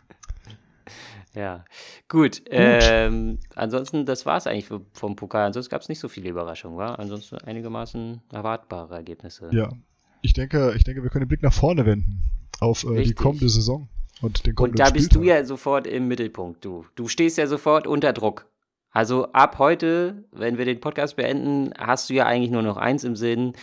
Ja, 1.33 1.65
gut. 2.07 2.41
gut. 2.41 2.43
Ähm, 2.51 3.39
ansonsten, 3.55 4.05
das 4.05 4.27
war 4.27 4.37
es 4.37 4.45
eigentlich 4.45 4.69
vom 4.91 5.15
Pokal. 5.15 5.47
Ansonsten 5.47 5.71
gab 5.71 5.81
es 5.81 5.89
nicht 5.89 5.99
so 5.99 6.07
viele 6.07 6.29
Überraschungen, 6.29 6.77
war? 6.77 6.99
Ansonsten 6.99 7.37
einigermaßen 7.37 8.21
erwartbare 8.31 8.93
Ergebnisse. 8.93 9.49
Ja, 9.51 9.71
ich 10.23 10.33
denke, 10.33 10.73
ich 10.75 10.83
denke, 10.83 11.03
wir 11.03 11.09
können 11.09 11.25
den 11.25 11.27
Blick 11.27 11.43
nach 11.43 11.53
vorne 11.53 11.85
wenden 11.85 12.23
auf 12.59 12.83
äh, 12.85 13.03
die 13.03 13.13
kommende 13.13 13.49
Saison 13.49 13.89
und 14.21 14.45
den 14.45 14.55
kommenden 14.55 14.79
Und 14.79 14.79
da 14.79 14.91
bist 14.91 15.07
Spieltag. 15.07 15.21
du 15.21 15.27
ja 15.27 15.45
sofort 15.45 15.85
im 15.85 16.07
Mittelpunkt, 16.07 16.65
du. 16.65 16.85
Du 16.95 17.07
stehst 17.07 17.37
ja 17.37 17.45
sofort 17.45 17.85
unter 17.85 18.13
Druck. 18.13 18.47
Also 18.89 19.31
ab 19.33 19.59
heute, 19.59 20.23
wenn 20.31 20.57
wir 20.57 20.65
den 20.65 20.79
Podcast 20.79 21.17
beenden, 21.17 21.73
hast 21.77 22.09
du 22.09 22.13
ja 22.13 22.25
eigentlich 22.25 22.51
nur 22.51 22.61
noch 22.61 22.77
eins 22.77 23.03
im 23.03 23.15
Sinn. 23.15 23.53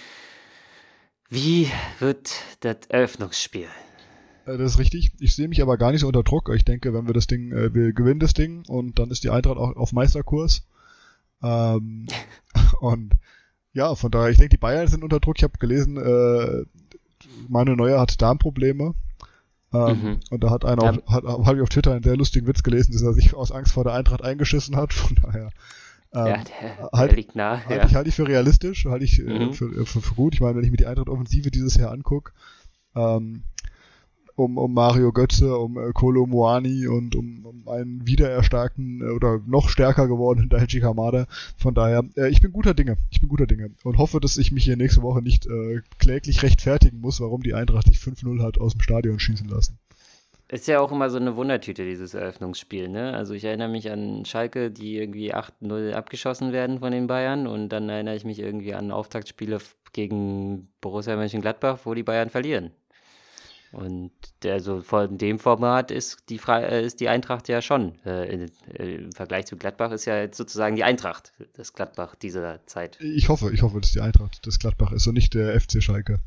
Wie 1.31 1.69
wird 1.99 2.33
das 2.61 2.79
Eröffnungsspiel? 2.89 3.69
Äh, 4.45 4.59
das 4.59 4.73
ist 4.73 4.79
richtig. 4.79 5.13
Ich 5.19 5.35
sehe 5.35 5.49
mich 5.49 5.63
aber 5.63 5.79
gar 5.79 5.93
nicht 5.93 6.03
so 6.03 6.09
unter 6.09 6.25
Druck. 6.25 6.51
Ich 6.55 6.65
denke, 6.65 6.93
wenn 6.93 7.07
wir 7.07 7.15
das 7.15 7.27
Ding, 7.27 7.53
äh, 7.53 7.73
wir 7.73 7.93
gewinnen 7.93 8.21
das 8.21 8.35
Ding 8.35 8.65
und 8.69 8.99
dann 8.99 9.11
ist 9.11 9.25
die 9.25 9.31
Eintracht 9.31 9.57
auch 9.57 9.77
auf 9.77 9.93
Meisterkurs. 9.93 10.67
Ähm, 11.43 12.07
und 12.81 13.13
ja, 13.73 13.95
von 13.95 14.11
daher, 14.11 14.31
ich 14.31 14.37
denke, 14.37 14.57
die 14.57 14.61
Bayern 14.61 14.89
sind 14.89 15.05
unter 15.05 15.21
Druck. 15.21 15.39
Ich 15.39 15.45
habe 15.45 15.59
gelesen, 15.59 15.97
äh, 15.97 16.65
Manuel 17.49 17.77
Neuer 17.77 18.01
hat 18.01 18.21
Darmprobleme. 18.21 18.95
Ähm, 19.73 20.03
mhm. 20.03 20.21
Und 20.31 20.43
da 20.43 20.51
hat 20.51 20.65
einer, 20.65 20.85
ja. 20.85 20.99
hat, 21.07 21.25
habe 21.25 21.57
ich 21.57 21.63
auf 21.63 21.69
Twitter 21.69 21.93
einen 21.93 22.03
sehr 22.03 22.17
lustigen 22.17 22.47
Witz 22.47 22.63
gelesen, 22.63 22.93
dass 22.93 23.03
er 23.03 23.13
sich 23.13 23.35
aus 23.35 23.53
Angst 23.53 23.73
vor 23.73 23.85
der 23.85 23.95
Eintracht 23.95 24.23
eingeschissen 24.23 24.77
hat. 24.77 24.93
Von 24.95 25.17
daher. 25.17 25.51
Ähm, 26.13 26.27
ja, 26.27 26.43
der, 26.43 26.91
halt, 26.93 27.11
der 27.13 27.17
liegt 27.17 27.37
nah. 27.37 27.65
Halte 27.65 27.75
ja. 27.75 27.87
ich, 27.87 27.95
halt 27.95 28.09
ich 28.09 28.17
für 28.17 28.27
realistisch, 28.27 28.87
halte 28.87 29.05
ich 29.05 29.21
äh, 29.21 29.47
mhm. 29.47 29.55
für, 29.55 29.87
für, 29.87 30.01
für, 30.01 30.15
gut. 30.15 30.35
Ich 30.35 30.41
meine, 30.41 30.57
wenn 30.57 30.65
ich 30.65 30.73
mir 30.73 30.77
die 30.77 30.87
Eintracht-Offensive 30.87 31.53
dieses 31.53 31.77
Jahr 31.77 31.93
angucke, 31.93 32.33
ähm, 32.97 33.45
um, 34.41 34.59
um 34.59 34.73
Mario 34.73 35.13
Götze, 35.13 35.57
um 35.57 35.79
äh, 35.79 35.93
Kolo 35.93 36.27
Moani 36.27 36.87
und 36.89 37.15
um, 37.15 37.45
um 37.45 37.69
einen 37.69 38.07
wiedererstarkten 38.07 39.03
äh, 39.03 39.11
oder 39.11 39.41
noch 39.47 39.69
stärker 39.69 40.09
gewordenen 40.09 40.49
Daichi 40.49 40.81
Kamada. 40.81 41.27
Von 41.57 41.75
daher, 41.75 42.05
äh, 42.17 42.29
ich 42.29 42.41
bin 42.41 42.53
guter 42.53 42.75
Dinge. 42.75 42.97
Ich 43.11 43.21
bin 43.21 43.29
guter 43.29 43.47
Dinge 43.47 43.71
und 43.85 43.99
hoffe, 43.99 44.21
dass 44.21 44.39
ich 44.39 44.53
mich 44.53 44.65
hier 44.65 44.77
nächste 44.77 45.03
Woche 45.03 45.23
nicht 45.23 45.47
äh, 45.47 45.83
kläglich 45.99 46.43
rechtfertigen 46.43 47.01
muss, 47.01 47.21
warum 47.21 47.43
die 47.43 47.55
Eintracht 47.55 47.87
sich 47.87 47.99
5-0 47.99 48.43
hat 48.43 48.59
aus 48.59 48.73
dem 48.73 48.81
Stadion 48.81 49.19
schießen 49.19 49.49
lassen. 49.49 49.79
Ist 50.49 50.67
ja 50.67 50.81
auch 50.81 50.91
immer 50.91 51.11
so 51.11 51.19
eine 51.19 51.37
Wundertüte, 51.37 51.85
dieses 51.85 52.13
Eröffnungsspiel, 52.13 52.89
ne? 52.89 53.15
Also 53.15 53.35
ich 53.35 53.45
erinnere 53.45 53.69
mich 53.69 53.89
an 53.89 54.25
Schalke, 54.25 54.73
die 54.73 54.97
irgendwie 54.97 55.33
8-0 55.33 55.93
abgeschossen 55.93 56.53
werden 56.53 56.81
von 56.81 56.91
den 56.91 57.07
Bayern 57.07 57.47
und 57.47 57.69
dann 57.69 57.89
erinnere 57.89 58.17
ich 58.17 58.25
mich 58.25 58.41
irgendwie 58.41 58.75
an 58.75 58.91
Auftaktspiele 58.91 59.59
gegen 59.93 60.67
Borussia 60.81 61.15
Mönchengladbach, 61.15 61.79
wo 61.85 61.95
die 61.95 62.03
Bayern 62.03 62.31
verlieren. 62.31 62.73
Und 63.73 64.11
der, 64.43 64.61
so 64.61 64.81
von 64.81 65.17
dem 65.17 65.39
Format 65.39 65.93
ist 65.93 66.25
die, 66.29 66.39
Fre 66.39 66.67
äh, 66.67 66.85
ist 66.85 66.99
die 66.99 67.09
Eintracht 67.09 67.49
ja 67.49 67.63
schon. 67.63 67.95
Äh, 68.05 68.33
in, 68.33 68.51
äh, 68.75 68.95
Im 68.97 69.13
Vergleich 69.13 69.47
zu 69.47 69.57
Gladbach 69.57 69.93
ist 69.93 70.07
ja 70.07 70.19
jetzt 70.19 70.37
sozusagen 70.37 70.75
die 70.75 70.83
Eintracht 70.83 71.33
das 71.55 71.73
Gladbach 71.73 72.17
dieser 72.17 72.67
Zeit. 72.67 72.99
Ich 73.01 73.29
hoffe, 73.29 73.53
ich 73.53 73.63
hoffe, 73.63 73.81
dass 73.81 73.93
die 73.93 74.01
Eintracht 74.01 74.45
das 74.47 74.59
Gladbach 74.59 74.91
ist 74.93 75.07
und 75.07 75.15
nicht 75.15 75.35
der 75.35 75.61
FC 75.61 75.83
Schalke. 75.83 76.19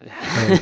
äh, 0.00 0.58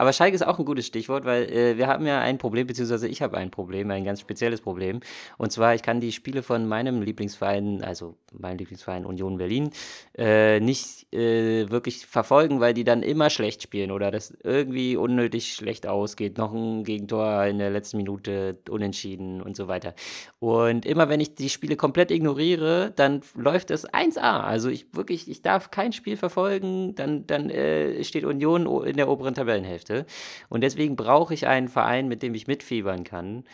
aber 0.00 0.14
Schalke 0.14 0.34
ist 0.34 0.46
auch 0.46 0.58
ein 0.58 0.64
gutes 0.64 0.86
Stichwort, 0.86 1.26
weil 1.26 1.42
äh, 1.52 1.76
wir 1.76 1.86
haben 1.86 2.06
ja 2.06 2.20
ein 2.20 2.38
Problem, 2.38 2.66
beziehungsweise 2.66 3.06
ich 3.06 3.20
habe 3.20 3.36
ein 3.36 3.50
Problem, 3.50 3.90
ein 3.90 4.02
ganz 4.02 4.20
spezielles 4.20 4.62
Problem. 4.62 5.00
Und 5.36 5.52
zwar, 5.52 5.74
ich 5.74 5.82
kann 5.82 6.00
die 6.00 6.10
Spiele 6.10 6.42
von 6.42 6.66
meinem 6.66 7.02
Lieblingsverein, 7.02 7.84
also 7.84 8.16
meinem 8.32 8.56
Lieblingsverein 8.56 9.04
Union 9.04 9.36
Berlin, 9.36 9.68
äh, 10.16 10.58
nicht 10.58 11.12
äh, 11.12 11.68
wirklich 11.70 12.06
verfolgen, 12.06 12.60
weil 12.60 12.72
die 12.72 12.84
dann 12.84 13.02
immer 13.02 13.28
schlecht 13.28 13.62
spielen 13.62 13.90
oder 13.90 14.10
das 14.10 14.34
irgendwie 14.42 14.96
unnötig 14.96 15.52
schlecht 15.52 15.86
ausgeht. 15.86 16.38
Noch 16.38 16.54
ein 16.54 16.82
Gegentor 16.84 17.44
in 17.44 17.58
der 17.58 17.68
letzten 17.68 17.98
Minute 17.98 18.56
unentschieden 18.70 19.42
und 19.42 19.54
so 19.54 19.68
weiter. 19.68 19.94
Und 20.38 20.86
immer 20.86 21.10
wenn 21.10 21.20
ich 21.20 21.34
die 21.34 21.50
Spiele 21.50 21.76
komplett 21.76 22.10
ignoriere, 22.10 22.90
dann 22.96 23.20
läuft 23.34 23.70
es 23.70 23.86
1A. 23.86 24.40
Also 24.40 24.70
ich 24.70 24.94
wirklich, 24.94 25.28
ich 25.28 25.42
darf 25.42 25.70
kein 25.70 25.92
Spiel 25.92 26.16
verfolgen, 26.16 26.94
dann, 26.94 27.26
dann 27.26 27.50
äh, 27.50 28.02
steht 28.02 28.24
Union 28.24 28.66
in 28.86 28.96
der 28.96 29.10
oberen 29.10 29.34
Tabelle 29.34 29.60
Tabellenhälfte. 29.90 30.06
Und 30.48 30.62
deswegen 30.62 30.96
brauche 30.96 31.34
ich 31.34 31.46
einen 31.46 31.68
Verein, 31.68 32.08
mit 32.08 32.22
dem 32.22 32.34
ich 32.34 32.46
mitfiebern 32.46 33.04
kann, 33.04 33.44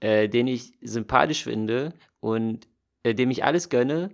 äh, 0.00 0.28
den 0.28 0.46
ich 0.46 0.72
sympathisch 0.80 1.44
finde 1.44 1.92
und 2.20 2.66
äh, 3.02 3.14
dem 3.14 3.30
ich 3.30 3.44
alles 3.44 3.68
gönne, 3.68 4.10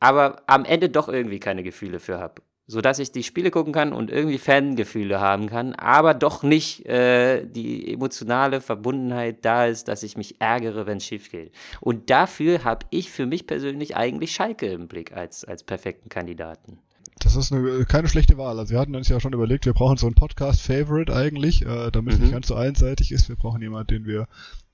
aber 0.00 0.42
am 0.46 0.64
Ende 0.64 0.88
doch 0.88 1.08
irgendwie 1.08 1.40
keine 1.40 1.62
Gefühle 1.62 2.00
für 2.00 2.18
habe. 2.18 2.42
Sodass 2.68 3.00
ich 3.00 3.10
die 3.10 3.24
Spiele 3.24 3.50
gucken 3.50 3.72
kann 3.72 3.92
und 3.92 4.10
irgendwie 4.10 4.38
Fangefühle 4.38 5.20
haben 5.20 5.48
kann, 5.48 5.74
aber 5.74 6.14
doch 6.14 6.44
nicht 6.44 6.86
äh, 6.86 7.44
die 7.44 7.92
emotionale 7.92 8.60
Verbundenheit 8.60 9.44
da 9.44 9.66
ist, 9.66 9.88
dass 9.88 10.04
ich 10.04 10.16
mich 10.16 10.40
ärgere, 10.40 10.86
wenn 10.86 10.98
es 10.98 11.04
schief 11.04 11.30
geht. 11.30 11.52
Und 11.80 12.08
dafür 12.08 12.62
habe 12.62 12.86
ich 12.90 13.10
für 13.10 13.26
mich 13.26 13.48
persönlich 13.48 13.96
eigentlich 13.96 14.32
Schalke 14.32 14.66
im 14.66 14.86
Blick 14.86 15.12
als, 15.12 15.44
als 15.44 15.64
perfekten 15.64 16.08
Kandidaten. 16.08 16.78
Das 17.18 17.36
ist 17.36 17.52
eine, 17.52 17.84
keine 17.84 18.08
schlechte 18.08 18.36
Wahl. 18.38 18.58
Also 18.58 18.72
wir 18.72 18.80
hatten 18.80 18.96
uns 18.96 19.08
ja 19.08 19.20
schon 19.20 19.32
überlegt, 19.32 19.66
wir 19.66 19.74
brauchen 19.74 19.96
so 19.96 20.06
einen 20.06 20.14
Podcast-Favorite 20.14 21.14
eigentlich, 21.14 21.62
äh, 21.62 21.90
damit 21.90 22.14
es 22.14 22.18
mhm. 22.18 22.24
nicht 22.24 22.32
ganz 22.32 22.48
so 22.48 22.54
einseitig 22.54 23.12
ist. 23.12 23.28
Wir 23.28 23.36
brauchen 23.36 23.62
jemanden, 23.62 23.88
den 23.88 24.06
wir, 24.06 24.26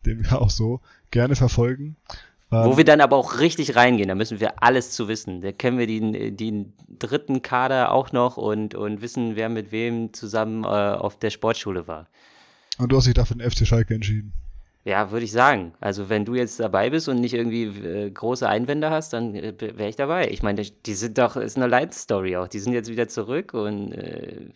den 0.07 0.23
wir 0.23 0.41
auch 0.41 0.51
so 0.51 0.81
gerne 1.11 1.37
verfolgen. 1.37 1.97
Wo 2.51 2.71
ähm, 2.71 2.77
wir 2.79 2.85
dann 2.85 3.03
aber 3.03 3.17
auch 3.17 3.41
richtig 3.41 3.77
reingehen, 3.77 4.09
da 4.09 4.15
müssen 4.15 4.41
wir 4.41 4.63
alles 4.63 4.93
zu 4.93 5.09
wissen. 5.09 5.43
Da 5.43 5.53
kennen 5.53 5.79
wir 5.79 5.87
den, 5.87 6.37
den 6.37 6.73
dritten 6.89 7.43
Kader 7.43 7.93
auch 7.93 8.13
noch 8.13 8.39
und, 8.39 8.75
und 8.75 9.03
wissen, 9.03 9.37
wer 9.37 9.51
mit 9.51 9.71
wem 9.71 10.15
zusammen 10.15 10.65
äh, 10.65 10.67
auf 10.67 11.19
der 11.19 11.31
Sportschule 11.31 11.87
war. 11.87 12.07
Und 12.79 12.91
du 12.91 12.97
hast 12.97 13.07
dich 13.07 13.15
dafür 13.15 13.37
den 13.37 13.51
FC 13.51 13.67
Schalke 13.67 13.95
entschieden. 13.95 14.33
Ja, 14.85 15.11
würde 15.11 15.25
ich 15.25 15.33
sagen. 15.33 15.75
Also 15.81 16.09
wenn 16.09 16.25
du 16.25 16.35
jetzt 16.35 16.61
dabei 16.61 16.91
bist 16.91 17.09
und 17.09 17.21
nicht 17.21 17.35
irgendwie 17.35 17.65
äh, 17.65 18.11
große 18.11 18.49
Einwände 18.49 18.91
hast, 18.91 19.13
dann 19.13 19.35
äh, 19.35 19.55
wäre 19.59 19.89
ich 19.89 19.97
dabei. 19.97 20.31
Ich 20.31 20.43
meine, 20.43 20.63
die 20.63 20.95
sind 20.95 21.19
doch, 21.19 21.37
ist 21.37 21.57
eine 21.57 21.67
Light-Story 21.67 22.37
auch. 22.37 22.49
Die 22.49 22.59
sind 22.59 22.73
jetzt 22.73 22.91
wieder 22.91 23.09
zurück 23.09 23.55
und 23.55 23.93
äh, 23.93 24.49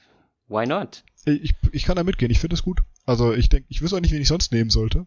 why 0.49 0.67
not? 0.67 1.05
Ich, 1.25 1.55
ich 1.73 1.85
kann 1.85 1.97
da 1.97 2.05
mitgehen, 2.05 2.31
ich 2.31 2.41
finde 2.41 2.55
es 2.55 2.63
gut. 2.63 2.81
Also 3.05 3.33
ich 3.33 3.49
denke, 3.49 3.67
ich 3.69 3.83
wüsste 3.83 3.97
auch 3.97 4.01
nicht, 4.01 4.13
wen 4.13 4.23
ich 4.23 4.29
sonst 4.29 4.53
nehmen 4.53 4.71
sollte. 4.71 5.07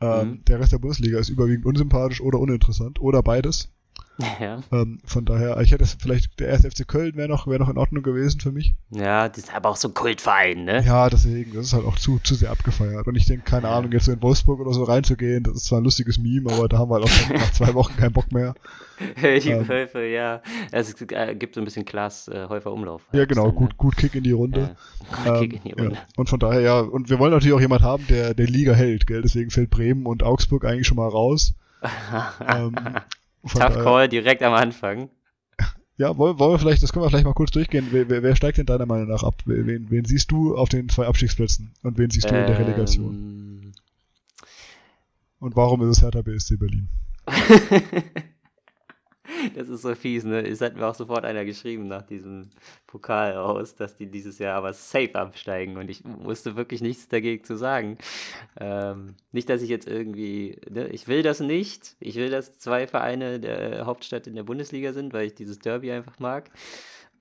Ähm, 0.00 0.28
mhm. 0.28 0.44
Der 0.44 0.60
Rest 0.60 0.72
der 0.72 0.78
Bundesliga 0.78 1.18
ist 1.18 1.28
überwiegend 1.28 1.66
unsympathisch 1.66 2.20
oder 2.20 2.38
uninteressant 2.38 3.00
oder 3.00 3.22
beides. 3.22 3.72
Ja. 4.40 4.60
Ähm, 4.72 4.98
von 5.04 5.24
daher, 5.24 5.60
ich 5.60 5.72
hätte 5.72 5.84
es 5.84 5.96
vielleicht, 6.00 6.40
der 6.40 6.48
erste 6.48 6.70
FC 6.70 6.86
Köln 6.86 7.16
wäre 7.16 7.28
noch, 7.28 7.46
wär 7.46 7.58
noch 7.58 7.68
in 7.68 7.78
Ordnung 7.78 8.02
gewesen 8.02 8.40
für 8.40 8.52
mich. 8.52 8.74
Ja, 8.90 9.28
die 9.28 9.40
ist 9.40 9.54
aber 9.54 9.70
auch 9.70 9.76
so 9.76 9.88
ein 9.88 9.94
Kultverein, 9.94 10.64
ne? 10.64 10.82
Ja, 10.84 11.08
deswegen, 11.08 11.52
das 11.54 11.66
ist 11.66 11.72
halt 11.72 11.84
auch 11.84 11.96
zu, 11.96 12.18
zu 12.20 12.34
sehr 12.34 12.50
abgefeiert. 12.50 13.06
Und 13.06 13.16
ich 13.16 13.26
denke, 13.26 13.44
keine 13.44 13.68
Ahnung, 13.68 13.92
jetzt 13.92 14.06
so 14.06 14.12
in 14.12 14.22
Wolfsburg 14.22 14.60
oder 14.60 14.72
so 14.72 14.84
reinzugehen, 14.84 15.42
das 15.42 15.56
ist 15.56 15.64
zwar 15.66 15.80
ein 15.80 15.84
lustiges 15.84 16.18
Meme, 16.18 16.52
aber 16.52 16.68
da 16.68 16.78
haben 16.78 16.90
wir 16.90 16.94
halt 16.94 17.04
auch 17.04 17.30
nach 17.30 17.52
zwei 17.52 17.74
Wochen 17.74 17.96
keinen 17.96 18.12
Bock 18.12 18.32
mehr. 18.32 18.54
die 19.22 19.50
ähm, 19.50 19.68
Wölfe, 19.68 20.06
ja. 20.06 20.40
Es 20.72 20.94
äh, 21.00 21.34
gibt 21.34 21.54
so 21.54 21.60
ein 21.60 21.64
bisschen 21.64 21.84
Klaas 21.84 22.28
äh, 22.28 22.46
Häufer 22.48 22.72
Umlauf. 22.72 23.02
Ja, 23.12 23.26
genau, 23.26 23.52
gut, 23.52 23.70
ne? 23.70 23.74
gut 23.76 23.96
Kick 23.96 24.14
in 24.14 24.24
die 24.24 24.32
Runde. 24.32 24.74
Ja, 25.26 25.32
gut 25.32 25.42
ähm, 25.42 25.50
Kick 25.50 25.52
in 25.52 25.62
die 25.62 25.72
Runde. 25.72 25.94
Ja. 25.96 26.02
Und 26.16 26.28
von 26.28 26.38
daher, 26.38 26.60
ja, 26.60 26.80
und 26.80 27.10
wir 27.10 27.18
wollen 27.18 27.32
natürlich 27.32 27.54
auch 27.54 27.60
jemand 27.60 27.82
haben, 27.82 28.06
der 28.08 28.32
der 28.34 28.46
Liga 28.46 28.72
hält, 28.72 29.06
gell? 29.06 29.22
Deswegen 29.22 29.50
fällt 29.50 29.70
Bremen 29.70 30.06
und 30.06 30.22
Augsburg 30.22 30.64
eigentlich 30.64 30.86
schon 30.86 30.96
mal 30.96 31.08
raus. 31.08 31.54
ähm, 32.48 32.74
Tough 33.52 33.82
Call 33.82 34.08
direkt 34.08 34.42
am 34.42 34.54
Anfang. 34.54 35.10
Ja, 35.98 36.16
wollen, 36.18 36.38
wollen 36.38 36.52
wir 36.52 36.58
vielleicht, 36.58 36.82
das 36.82 36.92
können 36.92 37.04
wir 37.04 37.10
vielleicht 37.10 37.24
mal 37.24 37.32
kurz 37.32 37.52
durchgehen. 37.52 37.88
Wer, 37.90 38.08
wer, 38.10 38.22
wer 38.22 38.36
steigt 38.36 38.58
denn 38.58 38.66
deiner 38.66 38.84
Meinung 38.84 39.08
nach 39.08 39.22
ab? 39.22 39.42
Wen, 39.46 39.90
wen 39.90 40.04
siehst 40.04 40.30
du 40.30 40.54
auf 40.56 40.68
den 40.68 40.90
zwei 40.90 41.06
Abstiegsplätzen 41.06 41.72
und 41.82 41.96
wen 41.96 42.10
siehst 42.10 42.30
du 42.30 42.34
ähm, 42.34 42.42
in 42.42 42.46
der 42.46 42.58
Relegation? 42.58 43.14
Ähm. 43.14 43.72
Und 45.40 45.56
warum 45.56 45.82
ist 45.82 45.96
es 45.96 46.02
Hertha 46.02 46.20
BSC 46.20 46.56
Berlin? 46.56 46.88
Das 49.54 49.68
ist 49.68 49.82
so 49.82 49.94
fies, 49.94 50.24
ne? 50.24 50.46
Es 50.46 50.60
hat 50.60 50.76
mir 50.76 50.86
auch 50.86 50.94
sofort 50.94 51.24
einer 51.24 51.44
geschrieben 51.44 51.88
nach 51.88 52.02
diesem 52.02 52.48
Pokal 52.86 53.36
aus, 53.36 53.74
dass 53.74 53.96
die 53.96 54.06
dieses 54.06 54.38
Jahr 54.38 54.56
aber 54.56 54.72
safe 54.72 55.14
absteigen 55.14 55.76
und 55.76 55.90
ich 55.90 56.02
wusste 56.04 56.56
wirklich 56.56 56.80
nichts 56.80 57.08
dagegen 57.08 57.44
zu 57.44 57.56
sagen. 57.56 57.98
Ähm, 58.58 59.14
nicht, 59.32 59.48
dass 59.48 59.62
ich 59.62 59.68
jetzt 59.68 59.86
irgendwie, 59.88 60.60
ne? 60.70 60.88
ich 60.88 61.08
will 61.08 61.22
das 61.22 61.40
nicht. 61.40 61.96
Ich 62.00 62.16
will, 62.16 62.30
dass 62.30 62.58
zwei 62.58 62.86
Vereine 62.86 63.40
der 63.40 63.86
Hauptstadt 63.86 64.26
in 64.26 64.34
der 64.34 64.44
Bundesliga 64.44 64.92
sind, 64.92 65.12
weil 65.12 65.26
ich 65.26 65.34
dieses 65.34 65.58
Derby 65.58 65.92
einfach 65.92 66.18
mag. 66.18 66.50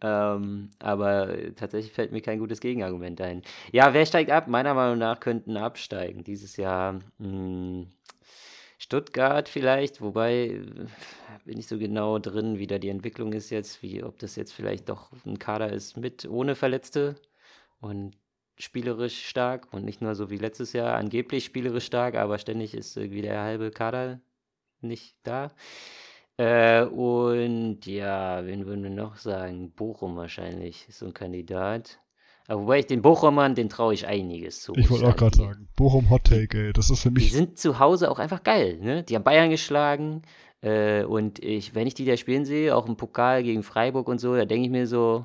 Ähm, 0.01 0.69
aber 0.79 1.29
tatsächlich 1.55 1.93
fällt 1.93 2.11
mir 2.11 2.21
kein 2.21 2.39
gutes 2.39 2.59
Gegenargument 2.59 3.21
ein. 3.21 3.41
Ja, 3.71 3.93
wer 3.93 4.05
steigt 4.05 4.29
ab? 4.29 4.47
Meiner 4.47 4.73
Meinung 4.73 4.97
nach 4.99 5.19
könnten 5.19 5.57
absteigen. 5.57 6.23
Dieses 6.23 6.57
Jahr 6.57 6.93
mh, 6.93 7.01
hm, 7.19 7.87
Stuttgart 8.77 9.49
vielleicht, 9.49 10.01
wobei 10.01 10.47
äh, 10.47 10.87
bin 11.45 11.57
ich 11.57 11.67
so 11.67 11.77
genau 11.77 12.19
drin, 12.19 12.57
wie 12.59 12.67
da 12.67 12.77
die 12.77 12.89
Entwicklung 12.89 13.33
ist 13.33 13.49
jetzt, 13.49 13.81
wie 13.81 14.03
ob 14.03 14.19
das 14.19 14.35
jetzt 14.35 14.53
vielleicht 14.53 14.89
doch 14.89 15.11
ein 15.25 15.39
Kader 15.39 15.71
ist 15.71 15.97
mit 15.97 16.25
ohne 16.25 16.55
Verletzte 16.55 17.15
und 17.79 18.17
spielerisch 18.57 19.25
stark 19.27 19.73
und 19.73 19.85
nicht 19.85 20.01
nur 20.01 20.15
so 20.15 20.29
wie 20.29 20.37
letztes 20.37 20.73
Jahr 20.73 20.95
angeblich 20.95 21.45
spielerisch 21.45 21.85
stark, 21.85 22.15
aber 22.15 22.37
ständig 22.37 22.73
ist 22.73 22.97
irgendwie 22.97 23.21
der 23.21 23.41
halbe 23.41 23.71
Kader 23.71 24.21
nicht 24.81 25.17
da. 25.23 25.51
Äh, 26.37 26.83
und 26.85 27.85
ja, 27.85 28.45
wen 28.45 28.65
würden 28.65 28.83
wir 28.83 28.89
noch 28.89 29.17
sagen? 29.17 29.71
Bochum 29.71 30.17
wahrscheinlich 30.17 30.87
ist 30.89 30.99
so 30.99 31.05
ein 31.07 31.13
Kandidat. 31.13 31.99
Aber 32.47 32.61
wobei 32.61 32.79
ich 32.79 32.85
den 32.85 33.01
Bochumern, 33.01 33.55
den 33.55 33.69
traue 33.69 33.93
ich 33.93 34.05
einiges 34.05 34.61
zu. 34.61 34.73
Ich 34.75 34.89
wollte 34.89 35.07
auch 35.07 35.15
gerade 35.15 35.37
sagen, 35.37 35.67
Bochum 35.75 36.09
Hot 36.09 36.25
Take, 36.25 36.67
ey, 36.67 36.73
das 36.73 36.89
ist 36.89 37.01
für 37.01 37.11
mich. 37.11 37.23
Die 37.23 37.35
sind 37.35 37.57
zu 37.57 37.79
Hause 37.79 38.11
auch 38.11 38.19
einfach 38.19 38.43
geil, 38.43 38.77
ne? 38.81 39.03
Die 39.03 39.15
haben 39.15 39.23
Bayern 39.23 39.49
geschlagen. 39.49 40.21
Äh, 40.61 41.03
und 41.03 41.39
ich, 41.39 41.75
wenn 41.75 41.87
ich 41.87 41.95
die 41.95 42.05
da 42.05 42.17
spielen 42.17 42.45
sehe, 42.45 42.75
auch 42.75 42.87
im 42.87 42.97
Pokal 42.97 43.43
gegen 43.43 43.63
Freiburg 43.63 44.07
und 44.07 44.19
so, 44.19 44.35
da 44.35 44.45
denke 44.45 44.65
ich 44.65 44.71
mir 44.71 44.87
so, 44.87 45.23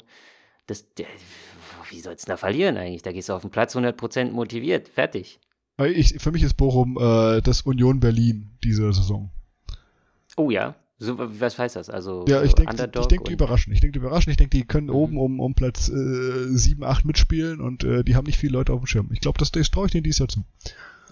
das, 0.66 0.92
der, 0.94 1.06
wie 1.90 2.00
sollst 2.00 2.26
du 2.26 2.33
da 2.33 2.37
verlieren 2.37 2.76
eigentlich? 2.76 3.02
Da 3.02 3.12
gehst 3.12 3.28
du 3.28 3.35
auf 3.35 3.42
den 3.42 3.50
Platz 3.50 3.76
100% 3.76 4.30
motiviert, 4.30 4.88
fertig. 4.88 5.40
Ich, 5.78 6.14
für 6.18 6.30
mich 6.30 6.42
ist 6.42 6.54
Bochum 6.54 6.98
äh, 7.00 7.40
das 7.40 7.62
Union 7.62 8.00
Berlin 8.00 8.50
diese 8.62 8.92
Saison. 8.92 9.30
Oh 10.37 10.50
ja, 10.50 10.74
so, 11.02 11.16
was 11.18 11.58
heißt 11.58 11.76
das? 11.76 11.88
Also 11.88 12.26
ja, 12.28 12.42
ich 12.42 12.54
denke, 12.54 12.74
ich 12.74 13.06
denke, 13.06 13.24
die 13.24 13.32
überraschen. 13.32 13.72
Ich 13.72 13.80
denke, 13.80 13.98
die 13.98 14.04
überraschen. 14.04 14.30
Ich 14.30 14.36
denke, 14.36 14.54
die 14.54 14.66
können 14.66 14.88
mhm. 14.88 14.94
oben 14.94 15.16
um, 15.16 15.40
um 15.40 15.54
Platz 15.54 15.88
äh, 15.88 16.46
7, 16.48 16.84
8 16.84 17.06
mitspielen 17.06 17.62
und 17.62 17.84
äh, 17.84 18.04
die 18.04 18.16
haben 18.16 18.26
nicht 18.26 18.36
viele 18.36 18.52
Leute 18.52 18.74
auf 18.74 18.80
dem 18.80 18.86
Schirm. 18.86 19.08
Ich 19.10 19.20
glaube, 19.20 19.38
das, 19.38 19.50
das 19.50 19.70
traue 19.70 19.86
ich 19.86 19.92
denen 19.92 20.04
dieses 20.04 20.18
Jahr 20.18 20.28
zu. 20.28 20.44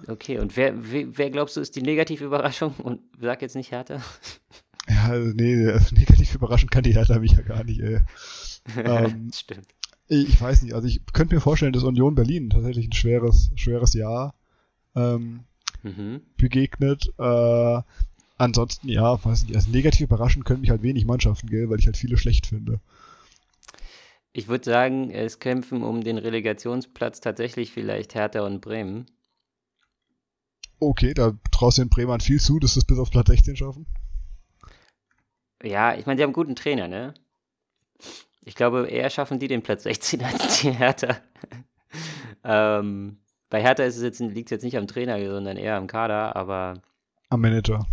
Okay, 0.07 0.39
und 0.39 0.59
wer, 0.59 0.75
wer, 0.93 1.07
wer 1.17 1.31
glaubst 1.31 1.57
du 1.57 1.63
ist 1.63 1.75
die 1.75 1.81
negative 1.81 2.23
Überraschung? 2.23 2.75
Und 2.83 3.01
sag 3.19 3.41
jetzt 3.43 3.57
nicht 3.57 3.73
Hertha. 3.73 4.01
Ja, 4.91 5.19
nee, 5.19 5.55
negativ 5.91 6.35
überraschend 6.35 6.71
kann 6.71 6.83
die 6.83 6.95
Hertha 6.95 7.19
mich 7.19 7.33
ja 7.33 7.43
gar 7.43 7.63
nicht, 7.63 7.79
ey. 7.81 8.01
ähm, 8.75 9.31
Stimmt. 9.35 9.69
Ich 10.07 10.41
weiß 10.41 10.63
nicht, 10.63 10.73
also 10.73 10.89
ich 10.89 11.03
könnte 11.13 11.35
mir 11.35 11.43
vorstellen, 11.43 11.75
dass 11.75 11.83
Union 11.83 12.15
Berlin 12.15 12.49
tatsächlich 12.49 12.87
ein 12.87 12.95
schweres, 12.95 13.51
schweres 13.57 13.93
Jahr 13.93 14.35
ähm, 14.97 15.41
mhm. 15.83 16.23
begegnet. 16.39 17.13
Äh, 17.19 17.83
ansonsten, 18.39 18.89
ja, 18.89 19.23
weiß 19.23 19.45
nicht, 19.45 19.57
also 19.57 19.71
negativ 19.71 20.03
überraschend 20.03 20.45
können 20.45 20.61
mich 20.61 20.71
halt 20.71 20.83
wenig 20.83 21.05
Mannschaften, 21.05 21.49
gell, 21.49 21.69
weil 21.69 21.79
ich 21.79 21.87
halt 21.87 21.97
viele 21.97 22.17
schlecht 22.17 22.47
finde. 22.47 22.81
Ich 24.33 24.49
würde 24.49 24.65
sagen, 24.65 25.11
es 25.11 25.41
kämpfen 25.41 25.83
um 25.83 26.03
den 26.03 26.19
Relegationsplatz 26.19 27.21
tatsächlich 27.21 27.73
vielleicht 27.73 28.15
Hertha 28.15 28.43
und 28.43 28.61
Bremen. 28.61 29.07
Okay, 30.81 31.13
da 31.13 31.33
traust 31.51 31.79
du 31.79 31.83
den 31.83 31.89
Bremern 31.89 32.21
viel 32.21 32.41
zu, 32.41 32.61
dass 32.61 32.75
sie 32.75 32.81
es 32.81 32.85
bis 32.85 32.99
auf 32.99 33.11
Platz 33.11 33.27
16 33.29 33.57
schaffen. 33.57 33.87
Ja, 35.63 35.97
ich 35.97 36.07
meine, 36.07 36.17
die 36.17 36.23
haben 36.23 36.29
einen 36.29 36.35
guten 36.35 36.55
Trainer, 36.55 36.87
ne? 36.87 37.15
Ich 38.45 38.55
glaube, 38.55 38.87
eher 38.87 39.11
schaffen 39.11 39.41
die 39.41 39.49
den 39.49 39.63
Platz 39.63 39.83
16 39.83 40.23
als 40.25 40.61
die 40.61 40.71
Hertha. 40.71 41.17
ähm, 42.45 43.19
bei 43.51 43.61
Hertha 43.61 43.83
liegt 43.83 44.47
es 44.47 44.51
jetzt 44.51 44.63
nicht 44.63 44.77
am 44.77 44.87
Trainer, 44.87 45.19
sondern 45.29 45.57
eher 45.57 45.77
am 45.77 45.89
Kader, 45.89 46.37
aber. 46.37 46.75
Am 47.31 47.41
Manager 47.41 47.87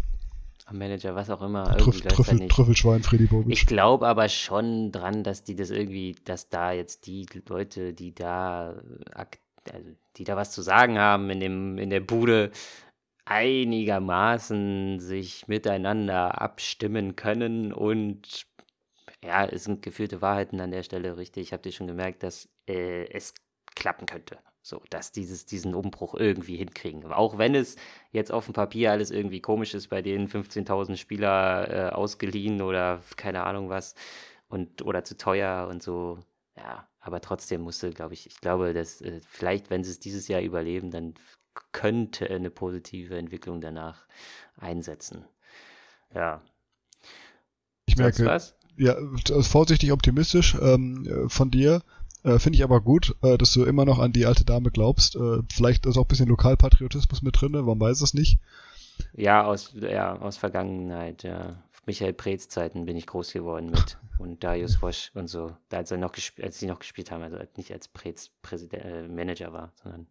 am 0.65 0.77
Manager, 0.79 1.15
was 1.15 1.29
auch 1.29 1.41
immer. 1.41 1.77
Trüff, 1.77 2.01
Trüffel, 2.01 2.47
Trüffelschwein, 2.47 3.03
Freddy 3.03 3.27
Bobic. 3.27 3.53
Ich 3.53 3.65
glaube 3.65 4.07
aber 4.07 4.27
schon 4.29 4.91
dran, 4.91 5.23
dass 5.23 5.43
die 5.43 5.55
das 5.55 5.69
irgendwie, 5.69 6.15
dass 6.25 6.49
da 6.49 6.71
jetzt 6.71 7.05
die 7.05 7.25
Leute, 7.47 7.93
die 7.93 8.13
da, 8.13 8.75
also 9.13 9.89
die 10.17 10.23
da 10.23 10.35
was 10.35 10.51
zu 10.51 10.61
sagen 10.61 10.97
haben 10.97 11.29
in 11.29 11.39
dem, 11.39 11.77
in 11.77 11.89
der 11.89 11.99
Bude, 11.99 12.51
einigermaßen 13.25 14.99
sich 14.99 15.47
miteinander 15.47 16.41
abstimmen 16.41 17.15
können 17.15 17.73
und 17.73 18.45
ja, 19.23 19.45
es 19.45 19.63
sind 19.63 19.81
gefühlte 19.81 20.21
Wahrheiten 20.21 20.59
an 20.61 20.71
der 20.71 20.83
Stelle 20.83 21.17
richtig. 21.17 21.43
Ich 21.43 21.53
habe 21.53 21.63
dir 21.63 21.71
schon 21.71 21.87
gemerkt, 21.87 22.21
dass 22.21 22.47
äh, 22.67 23.05
es 23.09 23.33
klappen 23.75 24.05
könnte. 24.05 24.37
So, 24.65 24.81
dass 24.89 25.11
dieses, 25.11 25.45
diesen 25.45 25.75
Umbruch 25.75 26.15
irgendwie 26.15 26.57
hinkriegen. 26.57 27.05
Auch 27.13 27.37
wenn 27.37 27.53
es 27.53 27.75
jetzt 28.11 28.31
auf 28.31 28.45
dem 28.45 28.55
Papier 28.55 28.91
alles 28.91 29.11
irgendwie 29.11 29.39
komisch 29.39 29.75
ist, 29.75 29.89
bei 29.89 30.01
denen 30.01 30.27
15.000 30.27 30.97
Spieler 30.97 31.69
äh, 31.69 31.93
ausgeliehen 31.93 32.63
oder 32.63 32.99
keine 33.15 33.43
Ahnung 33.43 33.69
was 33.69 33.93
und 34.47 34.81
oder 34.81 35.03
zu 35.03 35.17
teuer 35.17 35.67
und 35.69 35.83
so. 35.83 36.17
Ja, 36.57 36.87
aber 36.99 37.21
trotzdem 37.21 37.61
musste, 37.61 37.91
glaube 37.91 38.15
ich, 38.15 38.25
ich 38.25 38.41
glaube, 38.41 38.73
dass 38.73 39.01
äh, 39.01 39.21
vielleicht, 39.29 39.69
wenn 39.69 39.83
sie 39.83 39.91
es 39.91 39.99
dieses 39.99 40.27
Jahr 40.27 40.41
überleben, 40.41 40.89
dann 40.89 41.13
könnte 41.71 42.27
eine 42.27 42.49
positive 42.49 43.15
Entwicklung 43.15 43.61
danach 43.61 44.07
einsetzen. 44.57 45.25
Ja. 46.11 46.41
Ich 47.85 47.97
merke, 47.97 48.25
was? 48.25 48.57
ja, 48.77 48.95
vorsichtig 49.41 49.91
optimistisch 49.91 50.55
ähm, 50.59 51.27
von 51.29 51.51
dir. 51.51 51.83
Äh, 52.25 52.39
Finde 52.39 52.57
ich 52.57 52.63
aber 52.63 52.81
gut, 52.81 53.15
äh, 53.21 53.37
dass 53.37 53.53
du 53.53 53.63
immer 53.63 53.85
noch 53.85 53.99
an 53.99 54.11
die 54.11 54.25
alte 54.25 54.45
Dame 54.45 54.71
glaubst. 54.71 55.15
Äh, 55.15 55.43
vielleicht 55.53 55.85
ist 55.85 55.97
auch 55.97 56.05
ein 56.05 56.07
bisschen 56.07 56.27
Lokalpatriotismus 56.27 57.21
mit 57.21 57.39
drin, 57.39 57.51
man 57.51 57.79
weiß 57.79 58.01
es 58.01 58.15
nicht. 58.15 58.39
Ja, 59.13 59.43
aus, 59.43 59.73
ja, 59.79 60.17
aus 60.17 60.37
Vergangenheit, 60.37 61.23
ja. 61.23 61.55
Michael 61.85 62.13
Preetz 62.13 62.47
Zeiten 62.49 62.85
bin 62.85 62.97
ich 62.97 63.05
groß 63.05 63.31
geworden 63.33 63.69
mit 63.69 63.99
und 64.17 64.43
Darius 64.43 64.81
Wosch 64.81 65.11
und 65.13 65.27
so, 65.27 65.55
als, 65.69 65.91
er 65.91 65.97
noch 65.97 66.15
als 66.41 66.59
sie 66.59 66.65
noch 66.65 66.79
gespielt 66.79 67.11
haben, 67.11 67.21
also 67.21 67.37
nicht 67.57 67.71
als 67.71 67.87
Preetz 67.87 68.31
äh, 68.71 69.07
Manager 69.07 69.53
war, 69.53 69.71
sondern 69.83 70.07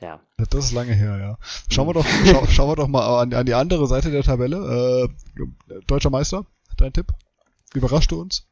ja. 0.00 0.20
Das 0.38 0.64
ist 0.64 0.72
lange 0.72 0.94
her, 0.94 1.18
ja. 1.18 1.38
Schauen 1.68 1.86
wir 1.86 1.92
doch, 1.92 2.06
schau, 2.24 2.46
schauen 2.46 2.70
wir 2.70 2.76
doch 2.76 2.88
mal 2.88 3.22
an, 3.22 3.34
an, 3.34 3.44
die 3.44 3.52
andere 3.52 3.86
Seite 3.86 4.10
der 4.10 4.22
Tabelle. 4.22 5.06
Äh, 5.36 5.80
Deutscher 5.86 6.10
Meister, 6.10 6.46
dein 6.78 6.94
Tipp? 6.94 7.12
Überrascht 7.74 8.10
du 8.10 8.22
uns? 8.22 8.46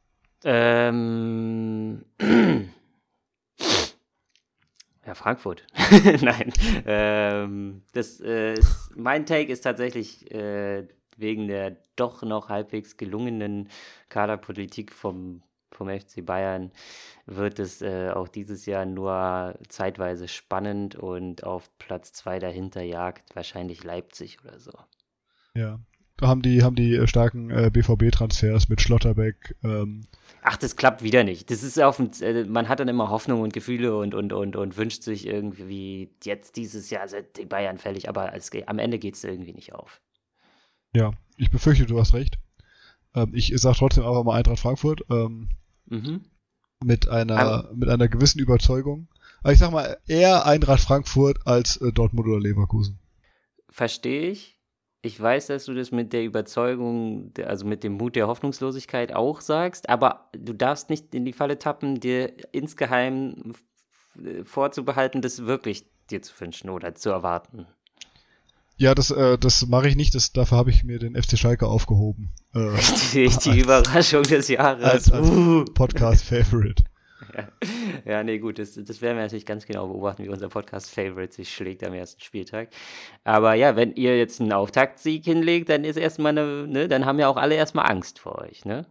Ähm, 0.44 2.04
Ja, 5.10 5.14
Frankfurt. 5.16 5.66
Nein. 6.22 6.52
Ähm, 6.86 7.82
das, 7.94 8.20
äh, 8.20 8.54
mein 8.94 9.26
Take 9.26 9.50
ist 9.50 9.62
tatsächlich 9.62 10.30
äh, 10.30 10.86
wegen 11.16 11.48
der 11.48 11.78
doch 11.96 12.22
noch 12.22 12.48
halbwegs 12.48 12.96
gelungenen 12.96 13.68
Kaderpolitik 14.08 14.92
vom, 14.92 15.42
vom 15.72 15.88
FC 15.88 16.24
Bayern 16.24 16.70
wird 17.26 17.58
es 17.58 17.82
äh, 17.82 18.10
auch 18.10 18.28
dieses 18.28 18.66
Jahr 18.66 18.86
nur 18.86 19.58
zeitweise 19.68 20.28
spannend 20.28 20.94
und 20.94 21.42
auf 21.42 21.76
Platz 21.78 22.12
zwei 22.12 22.38
dahinter 22.38 22.82
jagt 22.82 23.34
wahrscheinlich 23.34 23.82
Leipzig 23.82 24.38
oder 24.44 24.60
so. 24.60 24.78
Ja, 25.54 25.80
haben 26.20 26.42
die, 26.42 26.62
haben 26.62 26.76
die 26.76 26.94
äh, 26.94 27.06
starken 27.06 27.50
äh, 27.50 27.70
BVB-Transfers 27.72 28.68
mit 28.68 28.80
Schlotterbeck. 28.80 29.56
Ähm. 29.62 30.02
Ach, 30.42 30.56
das 30.56 30.76
klappt 30.76 31.02
wieder 31.02 31.24
nicht. 31.24 31.50
Das 31.50 31.62
ist 31.62 31.80
auf 31.80 31.96
dem, 31.96 32.10
äh, 32.20 32.44
man 32.44 32.68
hat 32.68 32.80
dann 32.80 32.88
immer 32.88 33.10
Hoffnung 33.10 33.40
und 33.40 33.52
Gefühle 33.52 33.96
und, 33.96 34.14
und, 34.14 34.32
und, 34.32 34.56
und 34.56 34.76
wünscht 34.76 35.02
sich 35.02 35.26
irgendwie, 35.26 36.10
jetzt 36.24 36.56
dieses 36.56 36.90
Jahr 36.90 37.08
sind 37.08 37.36
die 37.36 37.44
Bayern 37.44 37.78
fällig, 37.78 38.08
aber 38.08 38.32
als, 38.32 38.50
am 38.66 38.78
Ende 38.78 38.98
geht 38.98 39.14
es 39.14 39.24
irgendwie 39.24 39.52
nicht 39.52 39.74
auf. 39.74 40.00
Ja, 40.94 41.12
ich 41.36 41.50
befürchte, 41.50 41.86
du 41.86 41.98
hast 41.98 42.14
recht. 42.14 42.38
Ähm, 43.14 43.32
ich 43.34 43.52
sage 43.56 43.76
trotzdem 43.78 44.04
aber 44.04 44.24
mal 44.24 44.36
Eintracht 44.36 44.60
Frankfurt. 44.60 45.02
Ähm, 45.10 45.48
mhm. 45.86 46.22
Mit 46.82 47.08
einer, 47.08 47.38
aber, 47.38 47.74
mit 47.74 47.88
einer 47.88 48.08
gewissen 48.08 48.40
Überzeugung. 48.40 49.08
Aber 49.42 49.52
ich 49.52 49.58
sag 49.58 49.70
mal, 49.70 49.98
eher 50.06 50.46
Eintracht 50.46 50.80
Frankfurt 50.80 51.46
als 51.46 51.76
äh, 51.78 51.92
Dortmund 51.92 52.28
oder 52.28 52.40
Leverkusen. 52.40 52.98
Verstehe 53.68 54.30
ich 54.30 54.59
ich 55.02 55.20
weiß, 55.20 55.46
dass 55.46 55.64
du 55.64 55.74
das 55.74 55.90
mit 55.92 56.12
der 56.12 56.24
Überzeugung, 56.24 57.32
also 57.44 57.66
mit 57.66 57.84
dem 57.84 57.94
Mut 57.94 58.16
der 58.16 58.26
Hoffnungslosigkeit 58.26 59.14
auch 59.14 59.40
sagst, 59.40 59.88
aber 59.88 60.28
du 60.36 60.52
darfst 60.52 60.90
nicht 60.90 61.14
in 61.14 61.24
die 61.24 61.32
Falle 61.32 61.58
tappen, 61.58 62.00
dir 62.00 62.32
insgeheim 62.52 63.54
vorzubehalten, 64.44 65.22
das 65.22 65.46
wirklich 65.46 65.86
dir 66.10 66.20
zu 66.20 66.38
wünschen 66.40 66.68
oder 66.68 66.94
zu 66.94 67.10
erwarten. 67.10 67.66
Ja, 68.76 68.94
das, 68.94 69.10
äh, 69.10 69.36
das 69.36 69.66
mache 69.66 69.88
ich 69.88 69.96
nicht. 69.96 70.14
Das, 70.14 70.32
dafür 70.32 70.56
habe 70.56 70.70
ich 70.70 70.84
mir 70.84 70.98
den 70.98 71.14
FC 71.14 71.38
Schalke 71.38 71.66
aufgehoben. 71.66 72.32
Äh, 72.54 72.70
die, 73.12 73.28
die 73.28 73.60
Überraschung 73.60 74.22
des 74.22 74.48
Jahres. 74.48 74.84
Als, 74.84 75.12
als 75.12 75.28
uh. 75.28 75.64
Podcast-Favorite. 75.66 76.84
Ja. 78.04 78.22
nee, 78.22 78.38
gut, 78.38 78.58
das, 78.58 78.74
das 78.74 79.02
werden 79.02 79.16
wir 79.16 79.22
natürlich 79.22 79.46
ganz 79.46 79.66
genau 79.66 79.88
beobachten, 79.88 80.24
wie 80.24 80.28
unser 80.28 80.48
Podcast-Favorite 80.48 81.34
sich 81.34 81.52
schlägt 81.52 81.84
am 81.84 81.92
ersten 81.92 82.20
Spieltag. 82.20 82.68
Aber 83.24 83.54
ja, 83.54 83.76
wenn 83.76 83.92
ihr 83.94 84.16
jetzt 84.16 84.40
einen 84.40 84.52
Auftaktsieg 84.52 85.24
hinlegt, 85.24 85.68
dann 85.68 85.84
ist 85.84 85.96
erstmal 85.96 86.36
eine, 86.36 86.66
ne, 86.66 86.88
dann 86.88 87.04
haben 87.04 87.18
ja 87.18 87.28
auch 87.28 87.36
alle 87.36 87.54
erstmal 87.54 87.90
Angst 87.90 88.18
vor 88.18 88.38
euch, 88.38 88.64
ne? 88.64 88.86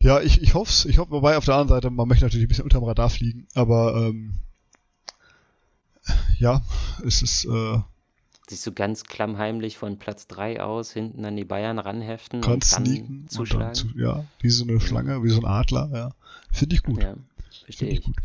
Ja, 0.00 0.20
ich, 0.20 0.42
ich 0.42 0.54
hoffe 0.54 0.70
es. 0.70 0.84
Ich 0.84 0.98
hoffe, 0.98 1.12
wobei 1.12 1.36
auf 1.36 1.44
der 1.44 1.54
anderen 1.54 1.68
Seite, 1.68 1.90
man 1.90 2.08
möchte 2.08 2.24
natürlich 2.24 2.46
ein 2.46 2.48
bisschen 2.48 2.64
unterm 2.64 2.84
Radar 2.84 3.08
fliegen, 3.08 3.46
aber 3.54 3.94
ähm, 3.96 4.40
ja, 6.38 6.62
es 7.06 7.22
ist. 7.22 7.44
Äh, 7.44 7.78
Siehst 8.48 8.66
du 8.66 8.72
ganz 8.72 9.04
klammheimlich 9.04 9.78
von 9.78 9.98
Platz 9.98 10.26
3 10.26 10.60
aus 10.60 10.92
hinten 10.92 11.24
an 11.24 11.36
die 11.36 11.44
Bayern 11.44 11.78
ranheften 11.78 12.40
kannst 12.40 12.76
und 12.76 12.86
dann 12.86 12.94
sneaken 12.94 13.28
zuschlagen. 13.28 13.68
Und 13.68 13.74
zu, 13.74 13.98
ja, 13.98 14.24
wie 14.40 14.50
so 14.50 14.64
eine 14.64 14.80
Schlange, 14.80 15.22
wie 15.22 15.28
so 15.28 15.40
ein 15.40 15.46
Adler, 15.46 15.90
ja. 15.92 16.10
Finde 16.50 16.74
ich 16.74 16.82
gut. 16.82 17.02
Ja, 17.02 17.14
verstehe 17.64 17.90
ich. 17.90 18.02
Gut. 18.02 18.16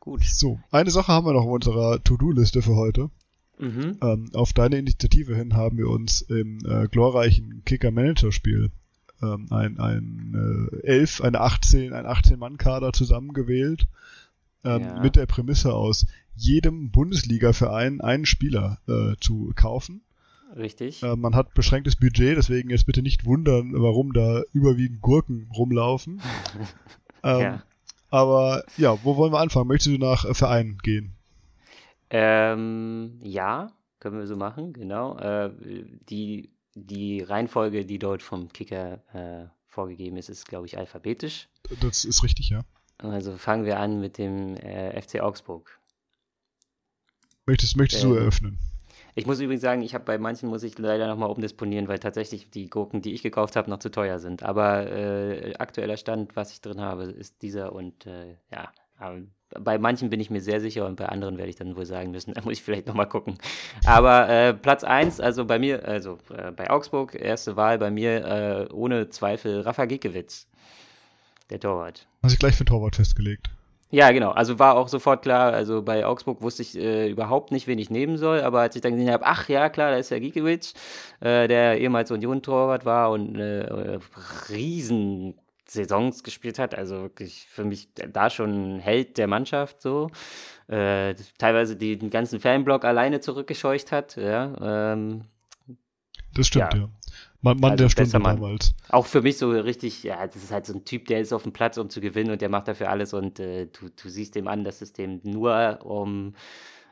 gut. 0.00 0.24
So, 0.24 0.58
eine 0.70 0.90
Sache 0.90 1.12
haben 1.12 1.26
wir 1.26 1.32
noch 1.32 1.44
auf 1.44 1.50
unserer 1.50 2.02
To-Do-Liste 2.02 2.62
für 2.62 2.76
heute. 2.76 3.10
Mhm. 3.58 3.98
Ähm, 4.02 4.30
auf 4.32 4.52
deine 4.52 4.78
Initiative 4.78 5.36
hin 5.36 5.54
haben 5.54 5.76
wir 5.78 5.88
uns 5.88 6.22
im 6.22 6.58
äh, 6.64 6.88
glorreichen 6.88 7.62
Kicker-Manager-Spiel 7.64 8.70
ähm, 9.22 9.46
ein, 9.50 9.78
ein 9.78 10.70
äh, 10.82 10.86
11, 10.86 11.20
eine 11.22 11.40
18, 11.40 11.92
ein 11.92 12.06
18-Mann-Kader 12.06 12.92
zusammengewählt 12.92 13.86
ähm, 14.64 14.82
ja. 14.82 15.00
mit 15.00 15.16
der 15.16 15.26
Prämisse 15.26 15.74
aus, 15.74 16.06
jedem 16.34 16.90
Bundesliga-Verein 16.90 18.00
einen 18.00 18.26
Spieler 18.26 18.78
äh, 18.88 19.16
zu 19.20 19.52
kaufen. 19.54 20.02
Richtig. 20.56 21.02
Äh, 21.02 21.16
man 21.16 21.34
hat 21.34 21.54
beschränktes 21.54 21.96
Budget, 21.96 22.36
deswegen 22.36 22.70
jetzt 22.70 22.86
bitte 22.86 23.02
nicht 23.02 23.24
wundern, 23.24 23.72
warum 23.74 24.12
da 24.12 24.42
überwiegend 24.52 25.00
Gurken 25.00 25.50
rumlaufen. 25.56 26.20
ähm, 27.22 27.40
ja. 27.40 27.62
Aber 28.10 28.64
ja, 28.76 29.02
wo 29.04 29.16
wollen 29.16 29.32
wir 29.32 29.40
anfangen? 29.40 29.68
Möchtest 29.68 29.96
du 29.96 29.98
nach 29.98 30.24
äh, 30.24 30.34
Vereinen 30.34 30.78
gehen? 30.78 31.14
Ähm, 32.10 33.18
ja, 33.22 33.72
können 34.00 34.18
wir 34.18 34.26
so 34.26 34.36
machen, 34.36 34.74
genau. 34.74 35.16
Äh, 35.18 35.50
die, 36.10 36.50
die 36.74 37.22
Reihenfolge, 37.22 37.86
die 37.86 37.98
dort 37.98 38.22
vom 38.22 38.48
Kicker 38.48 39.00
äh, 39.14 39.48
vorgegeben 39.66 40.18
ist, 40.18 40.28
ist, 40.28 40.46
glaube 40.46 40.66
ich, 40.66 40.76
alphabetisch. 40.76 41.48
Das 41.80 42.04
ist 42.04 42.22
richtig, 42.22 42.50
ja. 42.50 42.64
Also 42.98 43.36
fangen 43.36 43.64
wir 43.64 43.80
an 43.80 44.00
mit 44.00 44.18
dem 44.18 44.56
äh, 44.56 45.00
FC 45.00 45.20
Augsburg. 45.20 45.80
Möchtest, 47.46 47.76
möchtest 47.76 48.04
ähm, 48.04 48.10
du 48.10 48.16
eröffnen? 48.16 48.58
Ich 49.14 49.26
muss 49.26 49.40
übrigens 49.40 49.62
sagen, 49.62 49.82
ich 49.82 49.94
habe 49.94 50.04
bei 50.04 50.16
manchen 50.16 50.48
muss 50.48 50.62
ich 50.62 50.78
leider 50.78 51.06
nochmal 51.06 51.28
umdisponieren, 51.28 51.86
weil 51.86 51.98
tatsächlich 51.98 52.50
die 52.50 52.70
Gurken, 52.70 53.02
die 53.02 53.12
ich 53.12 53.22
gekauft 53.22 53.56
habe, 53.56 53.68
noch 53.68 53.78
zu 53.78 53.90
teuer 53.90 54.18
sind. 54.18 54.42
Aber 54.42 54.90
äh, 54.90 55.54
aktueller 55.58 55.98
Stand, 55.98 56.34
was 56.34 56.52
ich 56.52 56.62
drin 56.62 56.80
habe, 56.80 57.04
ist 57.04 57.42
dieser 57.42 57.74
und 57.74 58.06
äh, 58.06 58.36
ja, 58.50 58.72
bei 59.60 59.78
manchen 59.78 60.08
bin 60.08 60.20
ich 60.20 60.30
mir 60.30 60.40
sehr 60.40 60.60
sicher 60.60 60.86
und 60.86 60.96
bei 60.96 61.06
anderen 61.06 61.36
werde 61.36 61.50
ich 61.50 61.56
dann 61.56 61.76
wohl 61.76 61.84
sagen 61.84 62.10
müssen, 62.10 62.32
da 62.34 62.42
muss 62.42 62.54
ich 62.54 62.62
vielleicht 62.62 62.86
nochmal 62.86 63.08
gucken. 63.08 63.36
Aber 63.84 64.28
äh, 64.28 64.54
Platz 64.54 64.84
1, 64.84 65.20
also 65.20 65.44
bei 65.44 65.58
mir, 65.58 65.86
also 65.86 66.18
äh, 66.34 66.52
bei 66.52 66.70
Augsburg, 66.70 67.14
erste 67.14 67.56
Wahl 67.56 67.78
bei 67.78 67.90
mir 67.90 68.24
äh, 68.70 68.72
ohne 68.72 69.10
Zweifel 69.10 69.60
Rafa 69.60 69.84
Giekewitz, 69.84 70.46
der 71.50 71.60
Torwart. 71.60 72.06
Hast 72.22 72.34
du 72.34 72.38
gleich 72.38 72.56
für 72.56 72.64
Torwart 72.64 72.96
festgelegt? 72.96 73.50
Ja, 73.92 74.10
genau. 74.10 74.30
Also 74.30 74.58
war 74.58 74.76
auch 74.76 74.88
sofort 74.88 75.20
klar, 75.20 75.52
also 75.52 75.82
bei 75.82 76.06
Augsburg 76.06 76.40
wusste 76.40 76.62
ich 76.62 76.78
äh, 76.78 77.10
überhaupt 77.10 77.52
nicht, 77.52 77.66
wen 77.66 77.78
ich 77.78 77.90
nehmen 77.90 78.16
soll, 78.16 78.40
aber 78.40 78.60
als 78.60 78.74
ich 78.74 78.80
dann 78.80 78.94
gesehen 78.94 79.12
habe, 79.12 79.26
ach 79.26 79.50
ja, 79.50 79.68
klar, 79.68 79.90
da 79.90 79.98
ist 79.98 80.10
der 80.10 80.18
Gikiewicz, 80.18 80.72
äh, 81.20 81.46
der 81.46 81.78
ehemals 81.78 82.10
Union-Torwart 82.10 82.86
war 82.86 83.10
und 83.10 83.38
äh, 83.38 83.98
riesen 84.48 85.34
Saisons 85.68 86.24
gespielt 86.24 86.58
hat, 86.58 86.74
also 86.74 87.02
wirklich 87.02 87.46
für 87.50 87.64
mich 87.64 87.90
da 87.94 88.30
schon 88.30 88.76
ein 88.76 88.80
Held 88.80 89.18
der 89.18 89.26
Mannschaft 89.26 89.82
so. 89.82 90.10
Äh, 90.68 91.14
teilweise 91.36 91.76
den 91.76 92.08
ganzen 92.08 92.40
Fanblock 92.40 92.86
alleine 92.86 93.20
zurückgescheucht 93.20 93.92
hat, 93.92 94.16
ja. 94.16 94.92
Ähm, 94.94 95.26
das 96.32 96.46
stimmt, 96.46 96.72
ja. 96.72 96.80
ja. 96.80 96.88
Mann, 97.42 97.58
Mann 97.58 97.72
also 97.72 97.84
der 97.84 97.88
Stunde 97.90 98.18
Mann. 98.20 98.36
damals. 98.36 98.74
Auch 98.88 99.06
für 99.06 99.20
mich 99.20 99.36
so 99.36 99.50
richtig, 99.50 100.02
ja, 100.04 100.26
das 100.26 100.36
ist 100.36 100.52
halt 100.52 100.64
so 100.64 100.74
ein 100.74 100.84
Typ, 100.84 101.06
der 101.06 101.20
ist 101.20 101.32
auf 101.32 101.42
dem 101.42 101.52
Platz, 101.52 101.76
um 101.76 101.90
zu 101.90 102.00
gewinnen 102.00 102.30
und 102.30 102.40
der 102.40 102.48
macht 102.48 102.68
dafür 102.68 102.88
alles 102.88 103.12
und 103.12 103.40
äh, 103.40 103.66
du, 103.66 103.88
du 103.90 104.08
siehst 104.08 104.36
dem 104.36 104.46
an, 104.46 104.64
dass 104.64 104.80
es 104.80 104.92
dem 104.92 105.20
nur 105.24 105.80
um 105.84 106.34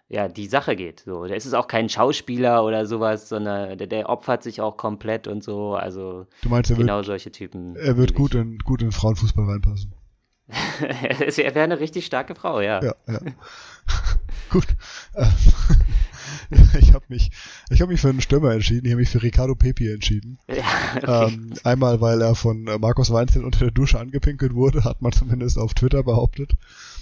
ja, 0.09 0.27
die 0.27 0.49
Sache 0.49 0.75
geht. 0.75 1.01
So, 1.07 1.25
der 1.25 1.37
ist 1.37 1.47
es 1.47 1.55
auch 1.55 1.69
kein 1.69 1.89
Schauspieler 1.89 2.65
oder 2.65 2.85
sowas, 2.85 3.29
sondern 3.29 3.79
der, 3.79 3.87
der 3.87 4.09
opfert 4.09 4.43
sich 4.43 4.61
auch 4.61 4.77
komplett 4.77 5.29
und 5.29 5.45
so. 5.45 5.75
Also 5.75 6.27
du 6.43 6.49
meinst, 6.49 6.69
er 6.71 6.77
genau 6.77 6.97
wird, 6.97 7.07
solche 7.07 7.31
Typen. 7.31 7.77
Er 7.77 7.97
wird 7.97 8.15
gut 8.15 8.35
in, 8.35 8.59
gut 8.59 8.83
in 8.83 8.91
Frauenfußball 8.91 9.45
reinpassen. 9.45 9.95
er 11.21 11.55
wäre 11.55 11.65
eine 11.65 11.81
richtig 11.81 12.07
starke 12.07 12.35
Frau, 12.35 12.61
ja. 12.61 12.83
Ja, 12.83 12.95
ja. 13.07 13.19
gut. 14.51 14.67
ich 16.79 16.93
habe 16.93 17.05
mich, 17.09 17.31
ich 17.71 17.81
habe 17.81 17.93
mich 17.93 18.01
für 18.01 18.09
einen 18.09 18.21
Stürmer 18.21 18.53
entschieden. 18.53 18.87
Ich 18.87 18.93
habe 18.93 19.01
mich 19.01 19.11
für 19.11 19.23
Ricardo 19.23 19.55
Pepi 19.55 19.93
entschieden. 19.93 20.39
Ja, 20.49 20.65
okay. 20.97 21.35
ähm, 21.35 21.53
einmal, 21.65 22.01
weil 22.01 22.21
er 22.21 22.35
von 22.35 22.67
äh, 22.67 22.79
Markus 22.79 23.13
Weinzel 23.13 23.45
unter 23.45 23.61
der 23.61 23.71
Dusche 23.71 23.99
angepinkelt 23.99 24.55
wurde, 24.55 24.85
hat 24.85 25.03
man 25.03 25.13
zumindest 25.13 25.59
auf 25.59 25.75
Twitter 25.75 26.03
behauptet. 26.03 26.53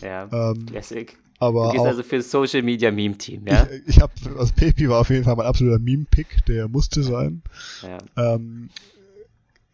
Ja, 0.02 0.28
ähm, 0.32 0.66
Classic. 0.66 1.16
Aber 1.40 1.66
du 1.66 1.72
gehst 1.72 1.82
auch, 1.82 1.86
also 1.86 2.02
für 2.02 2.16
das 2.16 2.30
Social 2.30 2.62
Media 2.62 2.90
Meme 2.90 3.16
Team, 3.16 3.46
ja? 3.46 3.68
Ich, 3.86 3.96
ich 3.96 4.00
habe, 4.00 4.12
also 4.36 4.52
Pepi 4.54 4.88
war 4.88 5.00
auf 5.00 5.10
jeden 5.10 5.24
Fall 5.24 5.36
mein 5.36 5.46
absoluter 5.46 5.78
Meme-Pick, 5.78 6.44
der 6.46 6.68
musste 6.68 7.02
sein. 7.02 7.42
Ja. 7.82 8.34
Ähm, 8.34 8.70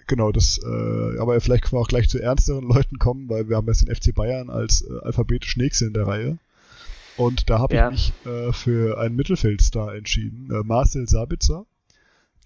genau, 0.07 0.33
das, 0.33 0.59
äh, 0.59 1.19
aber 1.19 1.41
vielleicht 1.41 1.65
können 1.65 1.79
wir 1.79 1.83
auch 1.83 1.89
gleich 1.89 2.09
zu 2.09 2.21
ernsteren 2.21 2.69
Leuten 2.69 2.99
kommen, 2.99 3.29
weil 3.29 3.49
wir 3.49 3.57
haben 3.57 3.67
jetzt 3.67 3.87
den 3.87 3.95
FC 3.95 4.15
Bayern 4.15 4.51
als 4.51 4.83
äh, 4.83 4.99
alphabetisch 5.03 5.57
nächste 5.57 5.87
in 5.87 5.93
der 5.93 6.07
Reihe. 6.07 6.39
Und 7.17 7.49
da 7.49 7.61
habe 7.61 7.75
ja. 7.75 7.91
ich 7.91 8.13
mich 8.25 8.33
äh, 8.33 8.53
für 8.53 8.99
einen 8.99 9.17
Mittelfeldstar 9.17 9.95
entschieden, 9.95 10.51
äh, 10.51 10.65
Marcel 10.65 11.09
Sabitzer, 11.09 11.65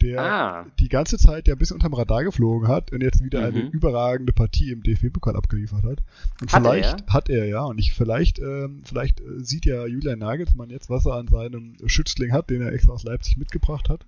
der 0.00 0.20
ah. 0.20 0.66
die 0.78 0.88
ganze 0.88 1.18
Zeit 1.18 1.48
ja 1.48 1.54
ein 1.54 1.58
bisschen 1.58 1.76
unterm 1.76 1.94
Radar 1.94 2.22
geflogen 2.22 2.68
hat 2.68 2.92
und 2.92 3.02
jetzt 3.02 3.22
wieder 3.22 3.40
mhm. 3.40 3.46
eine 3.46 3.68
überragende 3.70 4.32
Partie 4.32 4.70
im 4.70 4.82
DFB-Pokal 4.82 5.36
abgeliefert 5.36 5.82
hat. 5.84 6.02
Und 6.40 6.52
hat 6.52 6.62
vielleicht 6.62 6.94
er, 6.94 6.98
ja? 7.00 7.12
hat 7.12 7.28
er 7.28 7.46
ja, 7.46 7.64
und 7.64 7.78
ich 7.78 7.94
vielleicht, 7.94 8.38
ähm, 8.38 8.82
vielleicht 8.84 9.20
äh, 9.20 9.40
sieht 9.40 9.66
ja 9.66 9.86
Julian 9.86 10.18
Nagelsmann 10.18 10.70
jetzt, 10.70 10.90
was 10.90 11.06
er 11.06 11.14
an 11.14 11.28
seinem 11.28 11.76
Schützling 11.86 12.32
hat, 12.32 12.50
den 12.50 12.62
er 12.62 12.72
extra 12.72 12.92
aus 12.92 13.04
Leipzig 13.04 13.38
mitgebracht 13.38 13.88
hat. 13.88 14.04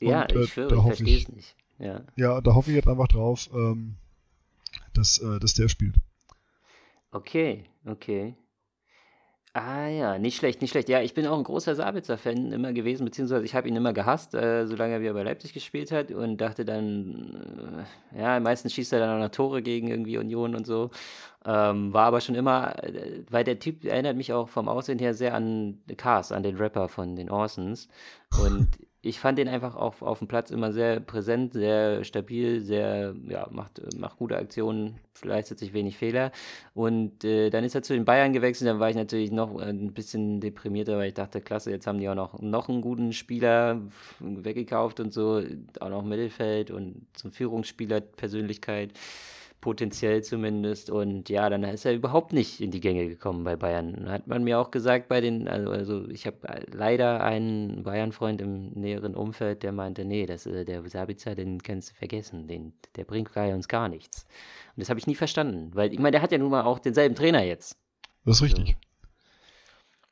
Ja, 0.00 0.22
und, 0.22 0.32
äh, 0.32 0.42
ich, 0.42 0.54
da 0.54 0.66
ich 0.66 0.82
verstehe 0.82 1.18
es 1.18 1.28
nicht. 1.28 1.54
Ja. 1.80 2.02
ja, 2.14 2.40
da 2.40 2.54
hoffe 2.54 2.70
ich 2.70 2.76
jetzt 2.76 2.88
einfach 2.88 3.08
drauf, 3.08 3.48
ähm, 3.54 3.96
dass, 4.92 5.18
äh, 5.18 5.40
dass 5.40 5.54
der 5.54 5.68
spielt. 5.68 5.94
Okay, 7.10 7.64
okay. 7.86 8.36
Ah 9.52 9.88
ja, 9.88 10.18
nicht 10.18 10.36
schlecht, 10.36 10.60
nicht 10.60 10.70
schlecht. 10.70 10.88
Ja, 10.88 11.00
ich 11.00 11.12
bin 11.12 11.26
auch 11.26 11.36
ein 11.36 11.42
großer 11.42 11.74
Sabitzer-Fan 11.74 12.52
immer 12.52 12.72
gewesen, 12.72 13.04
beziehungsweise 13.04 13.44
ich 13.44 13.56
habe 13.56 13.66
ihn 13.66 13.74
immer 13.74 13.92
gehasst, 13.92 14.32
äh, 14.32 14.64
solange 14.68 14.92
er 14.92 15.00
wieder 15.00 15.14
bei 15.14 15.24
Leipzig 15.24 15.52
gespielt 15.52 15.90
hat 15.90 16.12
und 16.12 16.36
dachte 16.36 16.64
dann, 16.64 17.84
äh, 18.14 18.20
ja, 18.20 18.38
meistens 18.38 18.74
schießt 18.74 18.92
er 18.92 19.00
dann 19.00 19.16
auch 19.16 19.24
noch 19.24 19.32
Tore 19.32 19.60
gegen 19.60 19.88
irgendwie 19.88 20.18
Union 20.18 20.54
und 20.54 20.68
so. 20.68 20.90
Ähm, 21.44 21.92
war 21.92 22.06
aber 22.06 22.20
schon 22.20 22.36
immer, 22.36 22.80
äh, 22.84 23.24
weil 23.28 23.42
der 23.42 23.58
Typ 23.58 23.84
erinnert 23.84 24.16
mich 24.16 24.32
auch 24.32 24.48
vom 24.48 24.68
Aussehen 24.68 25.00
her 25.00 25.14
sehr 25.14 25.34
an 25.34 25.80
Cars, 25.96 26.30
an 26.30 26.44
den 26.44 26.56
Rapper 26.56 26.88
von 26.88 27.16
den 27.16 27.28
Orsons. 27.28 27.88
Und 28.40 28.68
ich 29.02 29.18
fand 29.18 29.38
den 29.38 29.48
einfach 29.48 29.76
auf, 29.76 30.02
auf 30.02 30.18
dem 30.18 30.28
Platz 30.28 30.50
immer 30.50 30.72
sehr 30.72 31.00
präsent, 31.00 31.54
sehr 31.54 32.04
stabil, 32.04 32.60
sehr, 32.60 33.14
ja, 33.28 33.48
macht, 33.50 33.80
macht 33.96 34.18
gute 34.18 34.36
Aktionen, 34.36 34.98
leistet 35.22 35.58
sich 35.58 35.72
wenig 35.72 35.96
Fehler. 35.96 36.32
Und 36.74 37.24
äh, 37.24 37.48
dann 37.48 37.64
ist 37.64 37.74
er 37.74 37.82
zu 37.82 37.94
den 37.94 38.04
Bayern 38.04 38.34
gewechselt, 38.34 38.68
dann 38.68 38.78
war 38.78 38.90
ich 38.90 38.96
natürlich 38.96 39.30
noch 39.30 39.58
ein 39.58 39.94
bisschen 39.94 40.40
deprimierter, 40.40 40.98
weil 40.98 41.08
ich 41.08 41.14
dachte, 41.14 41.40
klasse, 41.40 41.70
jetzt 41.70 41.86
haben 41.86 41.98
die 41.98 42.08
auch 42.10 42.14
noch, 42.14 42.40
noch 42.40 42.68
einen 42.68 42.82
guten 42.82 43.14
Spieler 43.14 43.80
weggekauft 44.20 45.00
und 45.00 45.14
so, 45.14 45.42
auch 45.80 45.88
noch 45.88 46.04
Mittelfeld 46.04 46.70
und 46.70 47.06
zum 47.14 47.32
Führungsspieler 47.32 48.02
Persönlichkeit 48.02 48.92
potenziell 49.60 50.22
zumindest. 50.22 50.90
Und 50.90 51.28
ja, 51.28 51.48
dann 51.50 51.64
ist 51.64 51.84
er 51.84 51.94
überhaupt 51.94 52.32
nicht 52.32 52.60
in 52.60 52.70
die 52.70 52.80
Gänge 52.80 53.08
gekommen 53.08 53.44
bei 53.44 53.56
Bayern. 53.56 54.08
Hat 54.08 54.26
man 54.26 54.44
mir 54.44 54.58
auch 54.58 54.70
gesagt 54.70 55.08
bei 55.08 55.20
den, 55.20 55.48
also, 55.48 55.70
also 55.70 56.08
ich 56.08 56.26
habe 56.26 56.38
leider 56.72 57.22
einen 57.22 57.82
Bayern-Freund 57.82 58.40
im 58.40 58.70
näheren 58.72 59.14
Umfeld, 59.14 59.62
der 59.62 59.72
meinte, 59.72 60.04
nee, 60.04 60.26
das, 60.26 60.46
äh, 60.46 60.64
der 60.64 60.88
Sabitzer, 60.88 61.34
den 61.34 61.62
kannst 61.62 61.90
du 61.90 61.94
vergessen, 61.94 62.48
den, 62.48 62.72
der 62.96 63.04
bringt 63.04 63.32
bei 63.34 63.54
uns 63.54 63.68
gar 63.68 63.88
nichts. 63.88 64.24
Und 64.76 64.80
das 64.80 64.88
habe 64.88 64.98
ich 64.98 65.06
nie 65.06 65.14
verstanden, 65.14 65.70
weil 65.74 65.92
ich 65.92 65.98
meine, 65.98 66.12
der 66.12 66.22
hat 66.22 66.32
ja 66.32 66.38
nun 66.38 66.50
mal 66.50 66.62
auch 66.62 66.78
denselben 66.78 67.14
Trainer 67.14 67.44
jetzt. 67.44 67.76
Das 68.24 68.36
ist 68.36 68.42
richtig. 68.42 68.76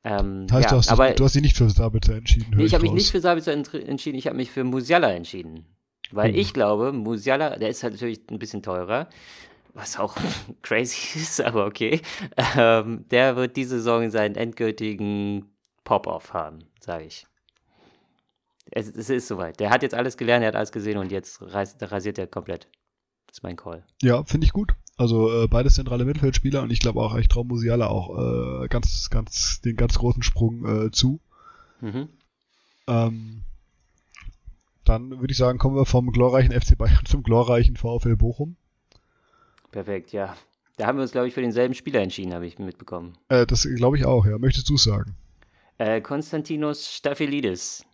Also, 0.02 0.24
ähm, 0.24 0.46
heißt, 0.50 0.64
ja, 0.64 0.70
du, 0.70 0.76
hast 0.76 0.90
aber, 0.90 1.08
dich, 1.08 1.16
du 1.16 1.24
hast 1.24 1.34
dich 1.34 1.42
nicht 1.42 1.56
für 1.56 1.68
Sabitzer 1.68 2.16
entschieden. 2.16 2.54
Nee, 2.56 2.64
ich 2.64 2.74
habe 2.74 2.82
mich 2.82 2.92
nicht 2.92 3.10
für 3.10 3.20
Sabitzer 3.20 3.52
entschieden, 3.52 4.18
ich 4.18 4.26
habe 4.26 4.36
mich 4.36 4.50
für 4.50 4.64
Musiala 4.64 5.12
entschieden. 5.12 5.66
Weil 6.10 6.32
mhm. 6.32 6.38
ich 6.38 6.54
glaube, 6.54 6.92
Musiala, 6.92 7.56
der 7.56 7.68
ist 7.68 7.82
halt 7.82 7.94
natürlich 7.94 8.20
ein 8.30 8.38
bisschen 8.38 8.62
teurer, 8.62 9.08
was 9.74 9.98
auch 9.98 10.16
crazy 10.62 11.18
ist, 11.18 11.40
aber 11.40 11.66
okay. 11.66 12.00
Ähm, 12.56 13.04
der 13.10 13.36
wird 13.36 13.56
diese 13.56 13.76
Saison 13.76 14.10
seinen 14.10 14.34
endgültigen 14.34 15.46
Pop-Off 15.84 16.32
haben, 16.32 16.60
sage 16.80 17.04
ich. 17.04 17.26
Es, 18.70 18.88
es, 18.88 19.08
ist 19.08 19.28
soweit. 19.28 19.60
Der 19.60 19.70
hat 19.70 19.82
jetzt 19.82 19.94
alles 19.94 20.16
gelernt, 20.16 20.42
er 20.42 20.48
hat 20.48 20.56
alles 20.56 20.72
gesehen 20.72 20.98
und 20.98 21.10
jetzt 21.10 21.40
ras 21.40 21.76
rasiert 21.80 22.18
er 22.18 22.26
komplett. 22.26 22.68
Das 23.26 23.38
ist 23.38 23.42
mein 23.42 23.56
Call. 23.56 23.84
Ja, 24.02 24.24
finde 24.24 24.46
ich 24.46 24.52
gut. 24.52 24.72
Also 24.96 25.44
äh, 25.44 25.46
beides 25.46 25.76
zentrale 25.76 26.04
Mittelfeldspieler 26.04 26.62
und 26.62 26.70
ich 26.70 26.80
glaube 26.80 27.00
auch, 27.00 27.16
ich 27.16 27.28
traue 27.28 27.46
Musiala 27.46 27.86
auch 27.86 28.18
äh, 28.64 28.68
ganz, 28.68 29.08
ganz, 29.10 29.60
den 29.60 29.76
ganz 29.76 29.98
großen 29.98 30.22
Sprung 30.22 30.86
äh, 30.86 30.90
zu. 30.90 31.20
Mhm. 31.80 32.08
Ähm, 32.88 33.44
dann 34.88 35.20
würde 35.20 35.30
ich 35.30 35.36
sagen, 35.36 35.58
kommen 35.58 35.76
wir 35.76 35.84
vom 35.84 36.10
glorreichen 36.10 36.58
FC 36.58 36.76
Bayern 36.76 37.04
zum 37.04 37.22
glorreichen 37.22 37.76
VfL 37.76 38.16
Bochum. 38.16 38.56
Perfekt, 39.70 40.12
ja. 40.12 40.36
Da 40.76 40.86
haben 40.86 40.96
wir 40.96 41.02
uns, 41.02 41.12
glaube 41.12 41.28
ich, 41.28 41.34
für 41.34 41.42
denselben 41.42 41.74
Spieler 41.74 42.00
entschieden, 42.00 42.32
habe 42.32 42.46
ich 42.46 42.58
mitbekommen. 42.58 43.18
Äh, 43.28 43.46
das 43.46 43.68
glaube 43.76 43.96
ich 43.96 44.06
auch, 44.06 44.26
ja. 44.26 44.38
Möchtest 44.38 44.68
du 44.70 44.74
es 44.74 44.84
sagen? 44.84 45.16
Äh, 45.78 46.00
Konstantinos 46.00 46.92
Staphylidis. 46.92 47.84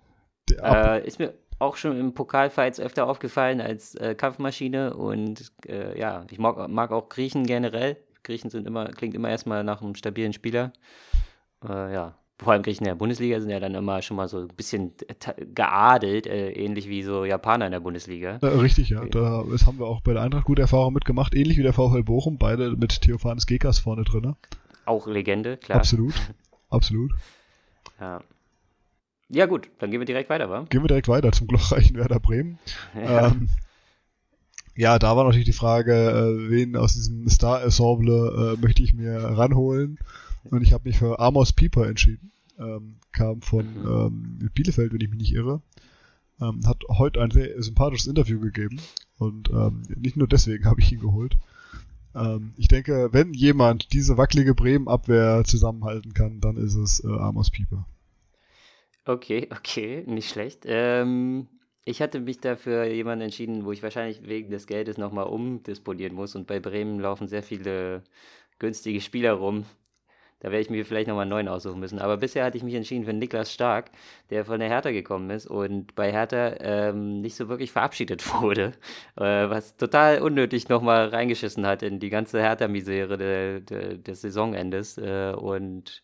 Äh, 0.50 1.06
ist 1.06 1.18
mir 1.18 1.34
auch 1.58 1.76
schon 1.76 1.98
im 1.98 2.14
Pokalfights 2.14 2.80
öfter 2.80 3.06
aufgefallen 3.06 3.60
als 3.60 3.94
äh, 3.94 4.14
Kampfmaschine 4.14 4.94
und 4.94 5.52
äh, 5.66 5.98
ja, 5.98 6.26
ich 6.30 6.38
mag, 6.38 6.68
mag, 6.68 6.92
auch 6.92 7.08
Griechen 7.08 7.46
generell. 7.46 7.96
Griechen 8.22 8.50
sind 8.50 8.66
immer, 8.66 8.86
klingt 8.86 9.14
immer 9.14 9.30
erstmal 9.30 9.64
nach 9.64 9.80
einem 9.80 9.94
stabilen 9.94 10.32
Spieler. 10.32 10.72
Äh, 11.66 11.92
ja, 11.92 12.18
vor 12.44 12.52
allem 12.52 12.62
Griechen 12.62 12.84
in 12.84 12.90
der 12.90 12.94
Bundesliga 12.94 13.40
sind 13.40 13.50
ja 13.50 13.60
dann 13.60 13.74
immer 13.74 14.02
schon 14.02 14.16
mal 14.16 14.28
so 14.28 14.38
ein 14.38 14.48
bisschen 14.48 14.92
geadelt, 15.54 16.26
äh, 16.26 16.52
ähnlich 16.52 16.88
wie 16.88 17.02
so 17.02 17.24
Japaner 17.24 17.66
in 17.66 17.72
der 17.72 17.80
Bundesliga. 17.80 18.38
Ja, 18.40 18.48
richtig, 18.50 18.90
ja. 18.90 19.04
Da, 19.04 19.44
das 19.50 19.66
haben 19.66 19.78
wir 19.78 19.86
auch 19.86 20.00
bei 20.00 20.12
der 20.12 20.22
Eintracht 20.22 20.44
gute 20.44 20.62
Erfahrungen 20.62 20.94
mitgemacht, 20.94 21.34
ähnlich 21.34 21.58
wie 21.58 21.62
der 21.62 21.72
VfL 21.72 22.02
Bochum, 22.02 22.38
beide 22.38 22.76
mit 22.76 23.00
Theophanes 23.00 23.46
Gekas 23.46 23.78
vorne 23.78 24.04
drin. 24.04 24.36
Auch 24.84 25.06
Legende, 25.06 25.56
klar. 25.56 25.78
Absolut, 25.78 26.14
absolut. 26.70 27.12
Ja. 28.00 28.20
Ja, 29.30 29.46
gut, 29.46 29.70
dann 29.78 29.90
gehen 29.90 30.00
wir 30.00 30.06
direkt 30.06 30.30
weiter, 30.30 30.50
wa? 30.50 30.64
Gehen 30.68 30.82
wir 30.82 30.88
direkt 30.88 31.08
weiter 31.08 31.32
zum 31.32 31.46
glorreichen 31.46 31.96
Werder 31.96 32.20
Bremen. 32.20 32.58
Ja. 32.94 33.28
Ähm, 33.28 33.48
ja, 34.76 34.98
da 34.98 35.16
war 35.16 35.24
natürlich 35.24 35.46
die 35.46 35.52
Frage, 35.52 35.92
äh, 35.92 36.50
wen 36.50 36.76
aus 36.76 36.94
diesem 36.94 37.28
Star-Ensemble 37.28 38.56
äh, 38.56 38.60
möchte 38.60 38.82
ich 38.82 38.92
mir 38.92 39.16
ranholen. 39.16 39.98
Und 40.50 40.62
ich 40.62 40.72
habe 40.72 40.88
mich 40.88 40.98
für 40.98 41.20
Amos 41.20 41.52
Pieper 41.52 41.86
entschieden. 41.86 42.32
Ähm, 42.58 42.96
kam 43.12 43.42
von 43.42 43.66
mhm. 43.66 44.40
ähm, 44.40 44.50
Bielefeld, 44.54 44.92
wenn 44.92 45.00
ich 45.00 45.10
mich 45.10 45.18
nicht 45.18 45.34
irre. 45.34 45.60
Ähm, 46.40 46.60
hat 46.66 46.82
heute 46.88 47.20
ein 47.20 47.30
sehr 47.30 47.60
sympathisches 47.62 48.06
Interview 48.06 48.40
gegeben. 48.40 48.80
Und 49.18 49.50
ähm, 49.50 49.82
nicht 49.96 50.16
nur 50.16 50.28
deswegen 50.28 50.64
habe 50.64 50.80
ich 50.80 50.92
ihn 50.92 51.00
geholt. 51.00 51.36
Ähm, 52.14 52.54
ich 52.56 52.68
denke, 52.68 53.08
wenn 53.12 53.32
jemand 53.32 53.92
diese 53.92 54.16
wackelige 54.16 54.54
Bremen-Abwehr 54.54 55.42
zusammenhalten 55.44 56.14
kann, 56.14 56.40
dann 56.40 56.56
ist 56.56 56.74
es 56.74 57.02
äh, 57.02 57.08
Amos 57.08 57.50
Pieper. 57.50 57.86
Okay, 59.04 59.48
okay, 59.56 60.04
nicht 60.06 60.28
schlecht. 60.28 60.64
Ähm, 60.64 61.48
ich 61.84 62.00
hatte 62.00 62.20
mich 62.20 62.40
dafür 62.40 62.84
jemanden 62.84 63.24
entschieden, 63.24 63.64
wo 63.64 63.72
ich 63.72 63.82
wahrscheinlich 63.82 64.26
wegen 64.26 64.50
des 64.50 64.66
Geldes 64.66 64.96
nochmal 64.96 65.26
umdisponieren 65.26 66.14
muss. 66.14 66.34
Und 66.34 66.46
bei 66.46 66.60
Bremen 66.60 66.98
laufen 66.98 67.28
sehr 67.28 67.42
viele 67.42 68.02
günstige 68.58 69.00
Spieler 69.00 69.32
rum, 69.32 69.64
da 70.44 70.50
werde 70.50 70.60
ich 70.60 70.68
mir 70.68 70.84
vielleicht 70.84 71.08
nochmal 71.08 71.22
einen 71.22 71.30
neuen 71.30 71.48
aussuchen 71.48 71.80
müssen. 71.80 71.98
Aber 71.98 72.18
bisher 72.18 72.44
hatte 72.44 72.58
ich 72.58 72.62
mich 72.62 72.74
entschieden 72.74 73.06
für 73.06 73.14
Niklas 73.14 73.50
Stark, 73.50 73.90
der 74.28 74.44
von 74.44 74.60
der 74.60 74.68
Hertha 74.68 74.90
gekommen 74.90 75.30
ist 75.30 75.46
und 75.46 75.94
bei 75.94 76.12
Hertha 76.12 76.56
ähm, 76.60 77.22
nicht 77.22 77.34
so 77.34 77.48
wirklich 77.48 77.72
verabschiedet 77.72 78.22
wurde, 78.42 78.72
äh, 79.16 79.22
was 79.22 79.78
total 79.78 80.20
unnötig 80.20 80.68
nochmal 80.68 81.08
reingeschissen 81.08 81.66
hat 81.66 81.82
in 81.82 81.98
die 81.98 82.10
ganze 82.10 82.42
Hertha-Misere 82.42 83.16
de, 83.16 83.60
de, 83.60 83.96
des 83.96 84.20
Saisonendes. 84.20 84.98
Äh, 84.98 85.32
und 85.32 86.02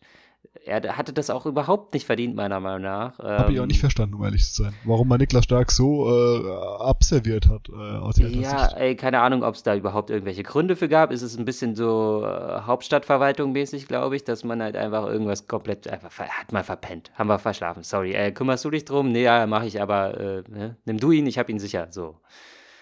er 0.65 0.97
hatte 0.97 1.13
das 1.13 1.29
auch 1.29 1.45
überhaupt 1.45 1.93
nicht 1.93 2.05
verdient, 2.05 2.35
meiner 2.35 2.59
Meinung 2.59 2.81
nach. 2.81 3.17
Habe 3.19 3.53
ich 3.53 3.59
auch 3.59 3.65
nicht 3.65 3.77
ähm, 3.77 3.81
verstanden, 3.81 4.15
um 4.15 4.23
ehrlich 4.23 4.43
zu 4.43 4.63
sein. 4.63 4.73
Warum 4.83 5.07
man 5.07 5.19
Niklas 5.19 5.45
Stark 5.45 5.71
so 5.71 6.09
äh, 6.09 6.83
abserviert 6.83 7.47
hat 7.47 7.69
äh, 7.69 7.73
aus 7.73 8.15
der 8.15 8.29
Ja, 8.29 8.67
ey, 8.75 8.95
keine 8.95 9.21
Ahnung, 9.21 9.43
ob 9.43 9.55
es 9.55 9.63
da 9.63 9.75
überhaupt 9.75 10.09
irgendwelche 10.09 10.43
Gründe 10.43 10.75
für 10.75 10.89
gab. 10.89 11.11
Es 11.11 11.21
ist 11.21 11.37
ein 11.37 11.45
bisschen 11.45 11.75
so 11.75 12.23
äh, 12.25 12.61
Hauptstadtverwaltung 12.61 13.53
mäßig, 13.53 13.87
glaube 13.87 14.15
ich, 14.15 14.23
dass 14.23 14.43
man 14.43 14.61
halt 14.61 14.75
einfach 14.75 15.07
irgendwas 15.07 15.47
komplett 15.47 15.87
einfach 15.87 16.11
hat 16.19 16.51
mal 16.51 16.63
verpennt. 16.63 17.11
Haben 17.15 17.27
wir 17.27 17.39
verschlafen, 17.39 17.83
sorry. 17.83 18.13
Äh, 18.13 18.31
kümmerst 18.31 18.65
du 18.65 18.69
dich 18.69 18.85
drum? 18.85 19.11
Nee, 19.11 19.23
ja, 19.23 19.47
mache 19.47 19.65
ich, 19.67 19.81
aber 19.81 20.19
äh, 20.19 20.43
ne? 20.49 20.75
nimm 20.85 20.99
du 20.99 21.11
ihn, 21.11 21.27
ich 21.27 21.39
habe 21.39 21.51
ihn 21.51 21.59
sicher. 21.59 21.87
So. 21.91 22.17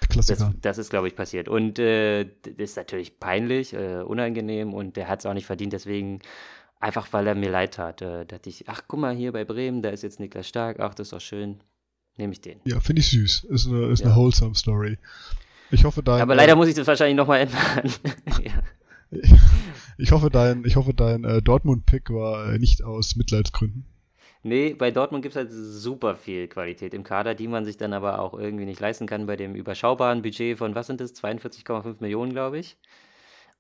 Klassiker. 0.10 0.46
Das, 0.46 0.62
das, 0.62 0.78
ist, 0.80 0.90
glaube 0.90 1.08
ich, 1.08 1.16
passiert. 1.16 1.48
Und 1.48 1.78
äh, 1.78 2.26
das 2.42 2.72
ist 2.72 2.78
natürlich 2.78 3.20
peinlich, 3.20 3.74
äh, 3.74 4.02
unangenehm 4.02 4.74
und 4.74 4.98
der 4.98 5.08
hat 5.08 5.20
es 5.20 5.26
auch 5.26 5.34
nicht 5.34 5.46
verdient. 5.46 5.74
Deswegen 5.74 6.20
Einfach 6.80 7.12
weil 7.12 7.28
er 7.28 7.36
mir 7.36 7.52
leid 7.52 7.76
tat. 7.76 8.02
Äh, 8.02 8.06
da 8.06 8.24
dachte 8.24 8.50
ich, 8.50 8.68
ach 8.68 8.84
guck 8.88 9.00
mal 9.00 9.16
hier 9.16 9.32
bei 9.32 9.44
Bremen, 9.46 9.82
da 9.82 9.90
ist 9.90 10.04
jetzt 10.04 10.20
Niklas 10.20 10.48
Stark, 10.48 10.80
ach 10.80 10.94
das 10.94 11.08
ist 11.08 11.14
doch 11.14 11.22
schön. 11.22 11.60
Nehme 12.18 12.34
ich 12.34 12.42
den. 12.42 12.60
Ja, 12.66 12.80
finde 12.80 13.02
ich 13.02 13.10
süß. 13.10 13.46
Ist 13.46 13.68
eine, 13.68 13.88
ist 13.88 14.00
ja. 14.00 14.08
eine 14.08 14.16
wholesome 14.16 14.56
Story. 14.56 14.98
Ich 15.72 15.84
hoffe, 15.84 16.04
dein. 16.04 16.22
Aber 16.22 16.36
leider 16.36 16.54
äh, 16.54 16.56
muss 16.56 16.68
ich 16.68 16.76
das 16.76 16.88
wahrscheinlich 16.88 17.16
nochmal 17.16 17.42
ändern. 17.42 17.94
ja. 18.44 18.64
Ich 20.02 20.14
hoffe, 20.14 20.30
dein, 20.30 20.64
ich 20.64 20.78
hoffe, 20.78 20.94
dein 20.94 21.26
äh, 21.26 21.42
Dortmund-Pick 21.42 22.10
war 22.12 22.54
äh, 22.54 22.58
nicht 22.58 22.86
aus 22.86 23.18
Mitleidsgründen. 23.18 23.86
Nee, 24.44 24.74
bei 24.74 24.92
Dortmund 24.92 25.24
gibt 25.24 25.36
es 25.36 25.38
halt 25.38 25.50
super 25.52 26.16
viel 26.16 26.48
Qualität 26.48 26.94
im 26.94 27.04
Kader, 27.04 27.36
die 27.36 27.50
man 27.50 27.66
sich 27.66 27.76
dann 27.76 27.92
aber 27.92 28.20
auch 28.20 28.34
irgendwie 28.34 28.64
nicht 28.64 28.80
leisten 28.80 29.08
kann 29.08 29.26
bei 29.26 29.36
dem 29.36 29.56
überschaubaren 29.56 30.22
Budget 30.22 30.58
von, 30.58 30.74
was 30.74 30.88
sind 30.88 31.02
das, 31.02 31.14
42,5 31.22 31.98
Millionen, 32.00 32.32
glaube 32.32 32.60
ich. 32.60 32.78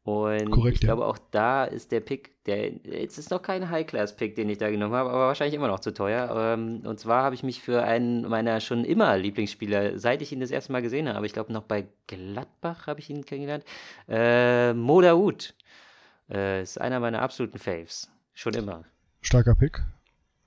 Und 0.04 0.52
Korrekt, 0.52 0.78
ich 0.78 0.84
ja. 0.84 0.88
glaube, 0.88 1.06
auch 1.06 1.18
da 1.32 1.66
ist 1.66 1.92
der 1.92 2.00
Pick, 2.00 2.44
der 2.46 2.72
jetzt 2.72 3.18
ist 3.18 3.32
noch 3.32 3.42
kein 3.42 3.70
High-Class-Pick, 3.70 4.36
den 4.36 4.50
ich 4.50 4.58
da 4.58 4.72
genommen 4.72 4.96
habe, 4.96 5.10
aber 5.10 5.28
wahrscheinlich 5.28 5.56
immer 5.56 5.68
noch 5.68 5.82
zu 5.82 5.94
teuer. 5.94 6.30
Ähm, 6.36 6.82
und 6.86 7.00
zwar 7.00 7.24
habe 7.24 7.36
ich 7.36 7.44
mich 7.44 7.62
für 7.62 7.84
einen 7.84 8.28
meiner 8.28 8.60
schon 8.62 8.86
immer 8.86 9.18
Lieblingsspieler, 9.18 10.00
seit 10.00 10.22
ich 10.22 10.32
ihn 10.32 10.40
das 10.40 10.52
erste 10.52 10.72
Mal 10.72 10.82
gesehen 10.82 11.14
habe, 11.14 11.26
ich 11.26 11.34
glaube 11.34 11.54
noch 11.54 11.64
bei 11.64 11.86
Gladbach 12.08 12.88
habe 12.88 13.02
ich 13.02 13.10
ihn 13.10 13.26
kennengelernt, 13.26 13.66
äh, 14.08 14.74
Moda 14.74 15.16
Wood. 15.16 15.54
Äh, 16.32 16.62
ist 16.62 16.80
einer 16.80 17.00
meiner 17.00 17.22
absoluten 17.22 17.60
Faves. 17.60 18.10
Schon 18.34 18.54
immer. 18.54 18.86
Starker 19.22 19.56
Pick. 19.56 19.82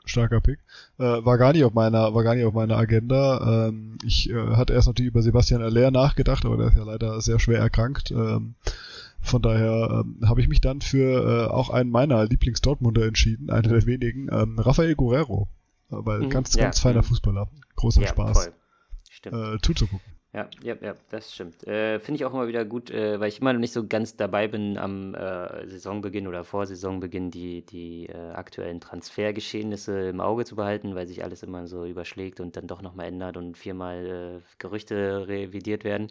Starker 0.05 0.41
Pick. 0.41 0.59
Äh, 0.99 1.25
war 1.25 1.39
gar 1.39 1.53
nicht 1.53 1.65
auf 1.65 1.75
meiner, 1.75 2.15
war 2.15 2.23
gar 2.25 2.35
nicht 2.35 2.45
auf 2.45 2.55
meiner 2.55 2.77
Agenda. 2.77 3.69
Ähm, 3.69 3.99
ich 4.05 4.31
äh, 4.31 4.57
hatte 4.57 4.73
erst 4.73 4.89
natürlich 4.89 5.11
über 5.11 5.23
Sebastian 5.23 5.63
Aller 5.63 5.91
nachgedacht, 5.91 6.45
aber 6.45 6.57
der 6.57 6.69
ist 6.69 6.77
ja 6.77 6.85
leider 6.85 7.21
sehr 7.21 7.39
schwer 7.39 7.61
erkrankt. 7.61 8.11
Ähm, 8.11 8.55
von 9.23 9.41
daher 9.41 10.05
ähm, 10.05 10.29
habe 10.29 10.41
ich 10.41 10.49
mich 10.49 10.61
dann 10.61 10.81
für 10.81 11.47
äh, 11.47 11.51
auch 11.51 11.71
einen 11.71 11.91
meiner 11.91 12.25
Lieblings-Dortmunder 12.25 13.07
entschieden, 13.07 13.51
einer 13.51 13.69
der 13.69 13.87
wenigen, 13.87 14.29
ähm, 14.31 14.59
Rafael 14.59 14.95
Guerrero. 14.95 15.49
Weil 15.89 16.21
mhm, 16.21 16.31
ganz, 16.31 16.55
ja, 16.55 16.65
ganz 16.65 16.81
feiner 16.81 17.03
mhm. 17.03 17.07
Fußballer. 17.07 17.49
Großer 17.77 18.03
ja, 18.03 18.09
Spaß. 18.09 18.45
Voll. 18.45 18.53
Stimmt. 19.11 19.37
Äh, 19.37 19.59
zuzugucken. 19.61 20.12
Ja, 20.35 20.49
ja, 20.63 20.75
ja, 20.81 20.95
das 21.11 21.35
stimmt. 21.35 21.67
Äh, 21.67 22.01
Finde 22.01 22.17
ich 22.17 22.25
auch 22.25 22.33
immer 22.33 22.49
wieder 22.49 22.65
gut, 22.65 22.91
äh, 22.91 23.21
weil 23.21 23.29
ich 23.29 23.43
immer 23.43 23.53
noch 23.53 23.61
nicht 23.61 23.75
so 23.75 23.87
ganz 23.87 24.17
dabei 24.17 24.49
bin 24.49 24.79
am 24.79 25.15
äh, 25.15 25.69
Saisonbeginn 25.69 26.27
oder 26.27 26.43
vor 26.43 26.65
Saisonbeginn 26.65 27.31
die, 27.31 27.67
die 27.67 28.07
äh, 28.07 28.31
aktuellen 28.31 28.81
Transfergeschehnisse 28.81 30.09
im 30.09 30.23
Auge 30.23 30.47
zu 30.47 30.57
behalten, 30.57 30.95
weil 30.95 31.07
sich 31.07 31.23
alles 31.23 31.43
immer 31.43 31.67
so 31.67 31.85
überschlägt 31.85 32.41
und 32.41 32.57
dann 32.57 32.67
doch 32.67 32.81
nochmal 32.81 33.09
ändert 33.09 33.37
und 33.37 33.59
viermal 33.59 34.41
äh, 34.41 34.59
Gerüchte 34.59 35.29
revidiert 35.29 35.85
werden. 35.85 36.09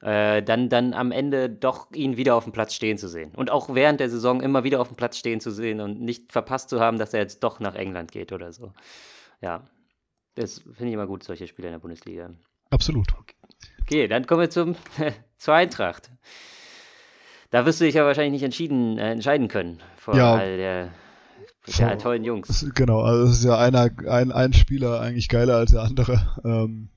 Äh, 0.00 0.42
dann, 0.42 0.70
dann 0.70 0.94
am 0.94 1.12
Ende 1.12 1.50
doch 1.50 1.92
ihn 1.92 2.16
wieder 2.16 2.36
auf 2.36 2.44
dem 2.44 2.54
Platz 2.54 2.72
stehen 2.72 2.96
zu 2.96 3.06
sehen. 3.06 3.32
Und 3.36 3.50
auch 3.50 3.74
während 3.74 4.00
der 4.00 4.08
Saison 4.08 4.40
immer 4.40 4.64
wieder 4.64 4.80
auf 4.80 4.88
dem 4.88 4.96
Platz 4.96 5.18
stehen 5.18 5.40
zu 5.40 5.50
sehen 5.50 5.82
und 5.82 6.00
nicht 6.00 6.32
verpasst 6.32 6.70
zu 6.70 6.80
haben, 6.80 6.98
dass 6.98 7.12
er 7.12 7.20
jetzt 7.20 7.44
doch 7.44 7.60
nach 7.60 7.74
England 7.74 8.12
geht 8.12 8.32
oder 8.32 8.50
so. 8.50 8.72
Ja, 9.42 9.62
das 10.36 10.60
finde 10.60 10.86
ich 10.86 10.94
immer 10.94 11.06
gut, 11.06 11.22
solche 11.22 11.46
Spieler 11.46 11.68
in 11.68 11.74
der 11.74 11.80
Bundesliga. 11.80 12.30
Absolut. 12.70 13.12
Okay. 13.18 13.37
Okay, 13.88 14.06
dann 14.06 14.26
kommen 14.26 14.42
wir 14.42 14.50
zum, 14.50 14.76
zur 15.38 15.54
Eintracht. 15.54 16.10
Da 17.50 17.64
wirst 17.64 17.80
du 17.80 17.86
dich 17.86 17.94
ja 17.94 18.04
wahrscheinlich 18.04 18.32
nicht 18.32 18.42
entschieden, 18.42 18.98
äh, 18.98 19.12
entscheiden 19.12 19.48
können 19.48 19.80
vor 19.96 20.14
ja, 20.14 20.34
all 20.34 20.58
der, 20.58 20.90
der 21.66 21.88
vor, 21.88 21.98
tollen 21.98 22.22
Jungs. 22.22 22.66
Genau, 22.74 23.00
also 23.00 23.24
es 23.24 23.38
ist 23.38 23.44
ja 23.44 23.56
einer, 23.56 23.88
ein, 24.06 24.30
ein 24.30 24.52
Spieler 24.52 25.00
eigentlich 25.00 25.30
geiler 25.30 25.56
als 25.56 25.70
der 25.70 25.82
andere. 25.82 26.20
Ähm, 26.44 26.90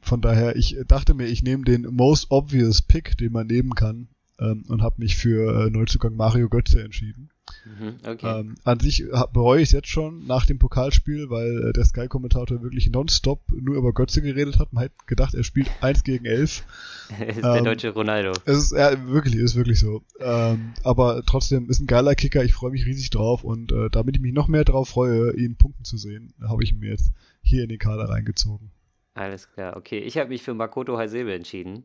von 0.00 0.20
daher, 0.22 0.56
ich 0.56 0.78
dachte 0.86 1.14
mir, 1.14 1.26
ich 1.26 1.42
nehme 1.42 1.64
den 1.64 1.86
most 1.90 2.30
obvious 2.30 2.82
Pick, 2.82 3.16
den 3.18 3.32
man 3.32 3.46
nehmen 3.46 3.74
kann, 3.74 4.08
ähm, 4.38 4.64
und 4.68 4.82
habe 4.82 4.96
mich 4.98 5.16
für 5.16 5.66
äh, 5.66 5.70
Neuzugang 5.70 6.16
Mario 6.16 6.48
Götze 6.48 6.82
entschieden. 6.82 7.30
Mhm, 7.64 7.98
okay. 8.06 8.40
ähm, 8.40 8.54
an 8.64 8.80
sich 8.80 9.04
bereue 9.32 9.60
ich 9.60 9.68
es 9.68 9.72
jetzt 9.72 9.88
schon 9.88 10.26
nach 10.26 10.46
dem 10.46 10.58
Pokalspiel, 10.58 11.30
weil 11.30 11.68
äh, 11.68 11.72
der 11.72 11.84
Sky-Kommentator 11.84 12.62
wirklich 12.62 12.90
nonstop 12.90 13.40
nur 13.50 13.76
über 13.76 13.92
Götze 13.92 14.22
geredet 14.22 14.58
hat. 14.58 14.72
Man 14.72 14.84
hätte 14.84 14.94
gedacht, 15.06 15.34
er 15.34 15.44
spielt 15.44 15.70
1 15.80 16.04
gegen 16.04 16.24
11. 16.24 16.64
ist 17.26 17.36
ähm, 17.36 17.42
der 17.42 17.62
deutsche 17.62 17.90
Ronaldo. 17.90 18.32
Es 18.44 18.56
ist 18.56 18.72
ja, 18.72 19.06
wirklich, 19.08 19.34
ist 19.36 19.56
wirklich 19.56 19.78
so. 19.78 20.02
Ähm, 20.20 20.74
aber 20.82 21.22
trotzdem 21.26 21.68
ist 21.68 21.80
ein 21.80 21.86
geiler 21.86 22.14
Kicker. 22.14 22.44
Ich 22.44 22.54
freue 22.54 22.70
mich 22.70 22.86
riesig 22.86 23.10
drauf 23.10 23.44
und 23.44 23.72
äh, 23.72 23.90
damit 23.90 24.16
ich 24.16 24.22
mich 24.22 24.32
noch 24.32 24.48
mehr 24.48 24.64
drauf 24.64 24.88
freue, 24.88 25.34
ihn 25.36 25.56
punkten 25.56 25.84
zu 25.84 25.96
sehen, 25.96 26.34
habe 26.46 26.62
ich 26.64 26.72
ihn 26.72 26.80
mir 26.80 26.90
jetzt 26.90 27.12
hier 27.42 27.62
in 27.62 27.68
den 27.68 27.78
Kader 27.78 28.08
reingezogen. 28.08 28.70
Alles 29.14 29.50
klar, 29.52 29.76
okay. 29.76 29.98
Ich 29.98 30.18
habe 30.18 30.30
mich 30.30 30.42
für 30.42 30.54
Makoto 30.54 30.98
Hasebe 30.98 31.32
entschieden. 31.32 31.84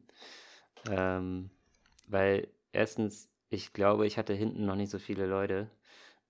Ähm, 0.89 1.49
weil 2.07 2.47
erstens, 2.71 3.28
ich 3.49 3.73
glaube, 3.73 4.07
ich 4.07 4.17
hatte 4.17 4.33
hinten 4.33 4.65
noch 4.65 4.75
nicht 4.75 4.91
so 4.91 4.99
viele 4.99 5.25
Leute. 5.25 5.67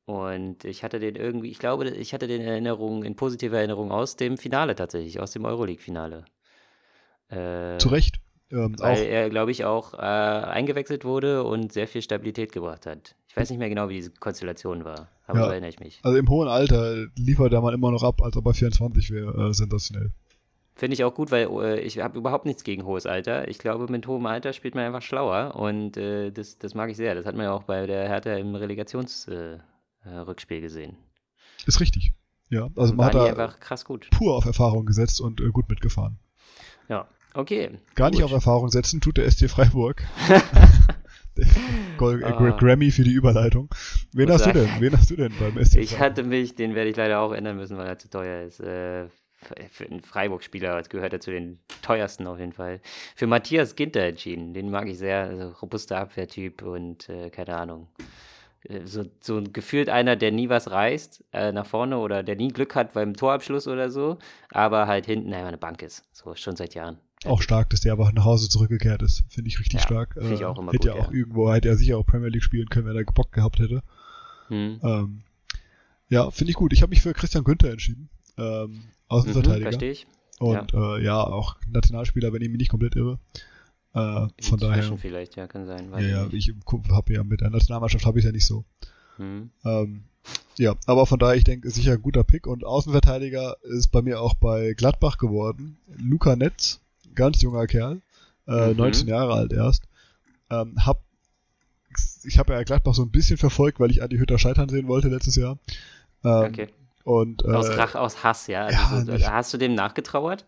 Und 0.05 0.65
ich 0.65 0.84
hatte 0.84 0.99
den 0.99 1.15
irgendwie, 1.15 1.51
ich 1.51 1.59
glaube, 1.59 1.88
ich 1.88 2.13
hatte 2.13 2.28
den 2.28 2.41
Erinnerungen, 2.41 3.03
in 3.03 3.15
positiver 3.15 3.57
Erinnerung 3.57 3.91
aus 3.91 4.15
dem 4.15 4.38
Finale 4.38 4.74
tatsächlich, 4.76 5.20
aus 5.20 5.32
dem 5.32 5.45
Euroleague-Finale. 5.45 6.26
Äh, 7.30 7.78
Zu 7.78 7.89
Recht. 7.89 8.20
Ähm, 8.51 8.76
Weil 8.80 9.03
er, 9.03 9.30
glaube 9.30 9.51
ich, 9.51 9.65
auch 9.65 9.93
äh, 9.93 9.97
eingewechselt 9.97 11.05
wurde 11.05 11.43
und 11.43 11.72
sehr 11.72 11.88
viel 11.88 12.01
Stabilität 12.01 12.51
gebracht 12.51 12.88
hat. 12.88 13.15
Ich 13.28 13.38
weiß 13.38 13.51
nicht 13.51 13.59
mehr 13.59 13.70
genau, 13.70 13.89
wie 13.89 13.95
diese 13.95 14.09
Konstellation 14.09 14.84
war, 14.84 15.09
aber 15.28 15.39
ja, 15.39 15.45
so 15.45 15.51
erinnere 15.51 15.70
ich 15.70 15.80
mich. 15.80 15.99
Also 16.01 16.17
im 16.17 16.28
hohen 16.28 16.47
Alter 16.47 17.05
liefert 17.15 17.53
er 17.53 17.61
man 17.61 17.76
immer 17.76 17.91
noch 17.91 18.01
ab, 18.01 18.24
als 18.24 18.36
ob 18.36 18.47
er 18.47 18.55
24 18.55 19.11
wäre, 19.11 19.49
äh, 19.49 19.53
sensationell. 19.53 20.11
Finde 20.80 20.93
ich 20.93 21.03
auch 21.03 21.13
gut, 21.13 21.30
weil 21.30 21.49
äh, 21.61 21.82
ich 21.82 21.99
habe 21.99 22.17
überhaupt 22.17 22.45
nichts 22.45 22.63
gegen 22.63 22.86
hohes 22.86 23.05
Alter. 23.05 23.49
Ich 23.49 23.59
glaube, 23.59 23.91
mit 23.91 24.07
hohem 24.07 24.25
Alter 24.25 24.53
spielt 24.53 24.75
man 24.75 24.86
einfach 24.86 25.01
schlauer 25.01 25.55
und 25.55 25.97
äh, 25.97 26.32
das, 26.32 26.57
das 26.57 26.73
mag 26.73 26.89
ich 26.89 26.95
sehr. 26.95 27.15
Das 27.15 27.25
hat 27.25 27.36
man 27.36 27.43
ja 27.43 27.51
auch 27.51 27.63
bei 27.63 27.86
der 27.86 28.07
Hertha 28.07 28.34
im 28.36 28.55
Relegationsrückspiel 28.55 29.57
äh, 30.05 30.57
äh 30.57 30.61
gesehen. 30.61 30.95
Ist 31.65 31.82
richtig. 31.82 32.13
Ja, 32.47 32.69
also 32.77 32.93
man 32.93 33.07
hat 33.07 33.15
da 33.15 33.25
einfach 33.25 33.59
krass 33.59 33.84
gut. 33.84 34.07
pur 34.11 34.38
auf 34.38 34.45
Erfahrung 34.45 34.86
gesetzt 34.86 35.19
und 35.19 35.41
äh, 35.41 35.49
gut 35.49 35.67
mitgefahren. 35.67 36.17
Ja, 36.88 37.09
okay. 37.34 37.77
Gar 37.95 38.11
gut. 38.11 38.15
nicht 38.15 38.23
auf 38.23 38.32
Erfahrung 38.32 38.69
setzen 38.69 39.01
tut 39.01 39.17
der 39.17 39.30
SC 39.30 39.49
Freiburg. 39.49 40.01
Gold, 41.97 42.23
ah. 42.23 42.57
Grammy 42.57 42.91
für 42.91 43.03
die 43.03 43.11
Überleitung. 43.11 43.67
Wen 44.13 44.32
hast, 44.32 44.45
du 44.45 44.53
denn? 44.53 44.69
Wen 44.80 44.97
hast 44.97 45.11
du 45.11 45.17
denn 45.17 45.34
beim 45.38 45.61
SC 45.61 45.75
Ich 45.75 45.99
hatte 45.99 46.23
mich, 46.23 46.55
den 46.55 46.73
werde 46.73 46.89
ich 46.89 46.95
leider 46.95 47.19
auch 47.19 47.34
ändern 47.34 47.57
müssen, 47.57 47.77
weil 47.77 47.88
er 47.88 47.99
zu 47.99 48.09
teuer 48.09 48.43
ist. 48.43 48.61
Äh, 48.61 49.07
für 49.69 49.85
einen 49.85 50.01
Freiburg-Spieler 50.01 50.81
gehört 50.83 51.13
er 51.13 51.19
zu 51.19 51.31
den 51.31 51.59
teuersten 51.81 52.27
auf 52.27 52.39
jeden 52.39 52.53
Fall. 52.53 52.81
Für 53.15 53.27
Matthias 53.27 53.75
Ginter 53.75 54.01
entschieden. 54.01 54.53
Den 54.53 54.69
mag 54.69 54.87
ich 54.87 54.97
sehr. 54.97 55.21
Also 55.21 55.49
robuster 55.61 55.97
Abwehrtyp 55.97 56.61
und 56.61 57.09
äh, 57.09 57.29
keine 57.29 57.55
Ahnung. 57.55 57.87
Äh, 58.63 58.85
so, 58.85 59.05
so 59.21 59.41
gefühlt 59.41 59.89
einer, 59.89 60.15
der 60.15 60.31
nie 60.31 60.49
was 60.49 60.69
reißt 60.71 61.23
äh, 61.33 61.51
nach 61.51 61.65
vorne 61.65 61.97
oder 61.97 62.23
der 62.23 62.35
nie 62.35 62.49
Glück 62.49 62.75
hat 62.75 62.93
beim 62.93 63.15
Torabschluss 63.15 63.67
oder 63.67 63.89
so, 63.89 64.17
aber 64.51 64.87
halt 64.87 65.05
hinten 65.05 65.33
einfach 65.33 65.47
eine 65.47 65.57
Bank 65.57 65.81
ist. 65.81 66.03
So 66.11 66.35
schon 66.35 66.55
seit 66.55 66.75
Jahren. 66.75 66.97
Auch 67.25 67.41
stark, 67.41 67.69
dass 67.69 67.81
der 67.81 67.93
einfach 67.93 68.13
nach 68.13 68.23
Hause 68.23 68.47
zurückgekehrt 68.47 69.01
ist. 69.01 69.23
Finde 69.29 69.49
ich 69.49 69.59
richtig 69.59 69.81
ja, 69.81 69.85
stark. 69.85 70.13
Finde 70.13 70.33
ich 70.33 70.41
äh, 70.41 70.45
auch 70.45 70.57
immer 70.57 70.71
hätte 70.71 70.89
gut, 70.89 70.97
ja 70.97 71.03
auch 71.03 71.11
irgendwo, 71.11 71.51
hätte 71.51 71.67
er 71.67 71.75
sicher 71.75 71.97
auch 71.97 72.05
Premier 72.05 72.29
League 72.29 72.43
spielen 72.43 72.69
können, 72.69 72.87
wenn 72.87 72.95
er 72.95 73.03
Bock 73.03 73.31
gehabt 73.31 73.59
hätte. 73.59 73.83
Hm. 74.47 74.79
Ähm, 74.83 75.21
ja, 76.07 76.31
finde 76.31 76.51
ich 76.51 76.55
gut. 76.55 76.71
Ich 76.73 76.81
habe 76.81 76.89
mich 76.89 77.01
für 77.01 77.13
Christian 77.13 77.43
Günther 77.43 77.71
entschieden. 77.71 78.09
Ähm, 78.37 78.83
Außenverteidiger. 79.10 79.57
Mhm, 79.57 79.64
verstehe 79.64 79.91
ich. 79.91 80.07
Und 80.39 80.72
ja. 80.72 80.95
Äh, 80.97 81.03
ja, 81.03 81.22
auch 81.22 81.57
Nationalspieler, 81.70 82.32
wenn 82.32 82.41
ich 82.41 82.49
mich 82.49 82.60
nicht 82.60 82.72
komplett 82.72 82.95
irre. 82.95 83.20
Äh, 83.93 84.28
von 84.41 84.60
daher. 84.60 84.97
vielleicht, 84.97 85.36
ja, 85.36 85.47
kann 85.47 85.66
sein. 85.66 85.89
Ja, 85.91 85.99
ja, 85.99 86.28
ich 86.32 86.53
habe 86.89 87.14
ja 87.14 87.24
mit 87.24 87.41
der 87.41 87.49
Nationalmannschaft 87.49 88.05
habe 88.05 88.20
ich 88.20 88.26
ja 88.26 88.32
nicht 88.32 88.45
so. 88.45 88.64
Mhm. 89.18 89.49
Ähm, 89.66 90.03
ja, 90.57 90.76
aber 90.86 91.05
von 91.05 91.20
daher, 91.20 91.36
ich 91.36 91.43
denke, 91.43 91.70
sicher 91.70 91.93
ein 91.93 92.01
guter 92.01 92.24
Pick. 92.24 92.47
Und 92.47 92.64
Außenverteidiger 92.64 93.57
ist 93.64 93.89
bei 93.89 94.01
mir 94.01 94.22
auch 94.22 94.36
bei 94.36 94.74
Gladbach 94.74 95.18
geworden. 95.18 95.78
Luca 95.97 96.36
Netz, 96.36 96.80
ganz 97.16 97.41
junger 97.41 97.68
Kerl, 97.68 98.01
äh, 98.47 98.72
mhm. 98.72 98.78
19 98.78 99.07
Jahre 99.07 99.34
alt 99.34 99.53
erst. 99.53 99.84
Ähm, 100.49 100.76
hab, 100.86 101.03
ich 102.24 102.38
habe 102.38 102.53
ja 102.53 102.64
Gladbach 102.64 102.93
so 102.93 103.01
ein 103.01 103.12
bisschen 103.12 103.38
verfolgt, 103.38 103.80
weil 103.80 103.91
ich 103.91 104.03
Adi 104.03 104.18
Hütter 104.18 104.38
scheitern 104.38 104.70
sehen 104.70 104.88
wollte 104.88 105.10
letztes 105.10 105.36
Jahr. 105.36 105.57
Ähm, 106.24 106.49
okay. 106.49 106.68
Und, 107.10 107.43
äh, 107.43 107.47
aus, 107.47 107.70
Rach, 107.76 107.95
aus 107.95 108.24
Hass, 108.24 108.45
ja. 108.45 108.68
Also 108.68 109.14
ja 109.14 109.18
so, 109.18 109.26
hast 109.26 109.53
du 109.55 109.57
dem 109.57 109.74
nachgetrauert? 109.74 110.45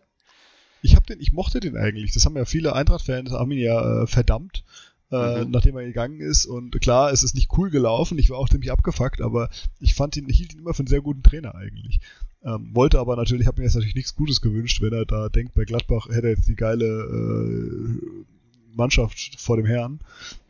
Ich 0.80 0.94
hab 0.94 1.04
den, 1.08 1.20
ich 1.20 1.32
mochte 1.32 1.58
den 1.58 1.76
eigentlich. 1.76 2.12
Das 2.12 2.24
haben 2.24 2.36
ja 2.36 2.44
viele 2.44 2.76
Eintracht-Fans, 2.76 3.32
haben 3.32 3.50
ihn 3.50 3.58
ja 3.58 4.02
äh, 4.02 4.06
verdammt, 4.06 4.62
äh, 5.10 5.44
mhm. 5.44 5.50
nachdem 5.50 5.76
er 5.76 5.84
gegangen 5.84 6.20
ist. 6.20 6.46
Und 6.46 6.80
klar, 6.80 7.10
es 7.10 7.24
ist 7.24 7.34
nicht 7.34 7.50
cool 7.58 7.70
gelaufen. 7.70 8.16
Ich 8.16 8.30
war 8.30 8.38
auch 8.38 8.48
ziemlich 8.48 8.70
abgefuckt, 8.70 9.20
aber 9.20 9.48
ich 9.80 9.96
fand 9.96 10.16
ihn, 10.16 10.28
hielt 10.28 10.52
ihn 10.52 10.60
immer 10.60 10.72
für 10.72 10.82
einen 10.82 10.86
sehr 10.86 11.00
guten 11.00 11.24
Trainer 11.24 11.56
eigentlich. 11.56 12.00
Ähm, 12.44 12.70
wollte 12.72 13.00
aber 13.00 13.16
natürlich, 13.16 13.48
habe 13.48 13.60
mir 13.60 13.64
jetzt 13.64 13.74
natürlich 13.74 13.96
nichts 13.96 14.14
Gutes 14.14 14.40
gewünscht, 14.40 14.80
wenn 14.82 14.92
er 14.92 15.04
da 15.04 15.30
denkt, 15.30 15.54
bei 15.54 15.64
Gladbach 15.64 16.06
hätte 16.10 16.28
er 16.28 16.34
jetzt 16.34 16.46
die 16.46 16.54
geile 16.54 16.86
äh, 16.86 18.76
Mannschaft 18.76 19.40
vor 19.40 19.56
dem 19.56 19.66
Herrn. 19.66 19.98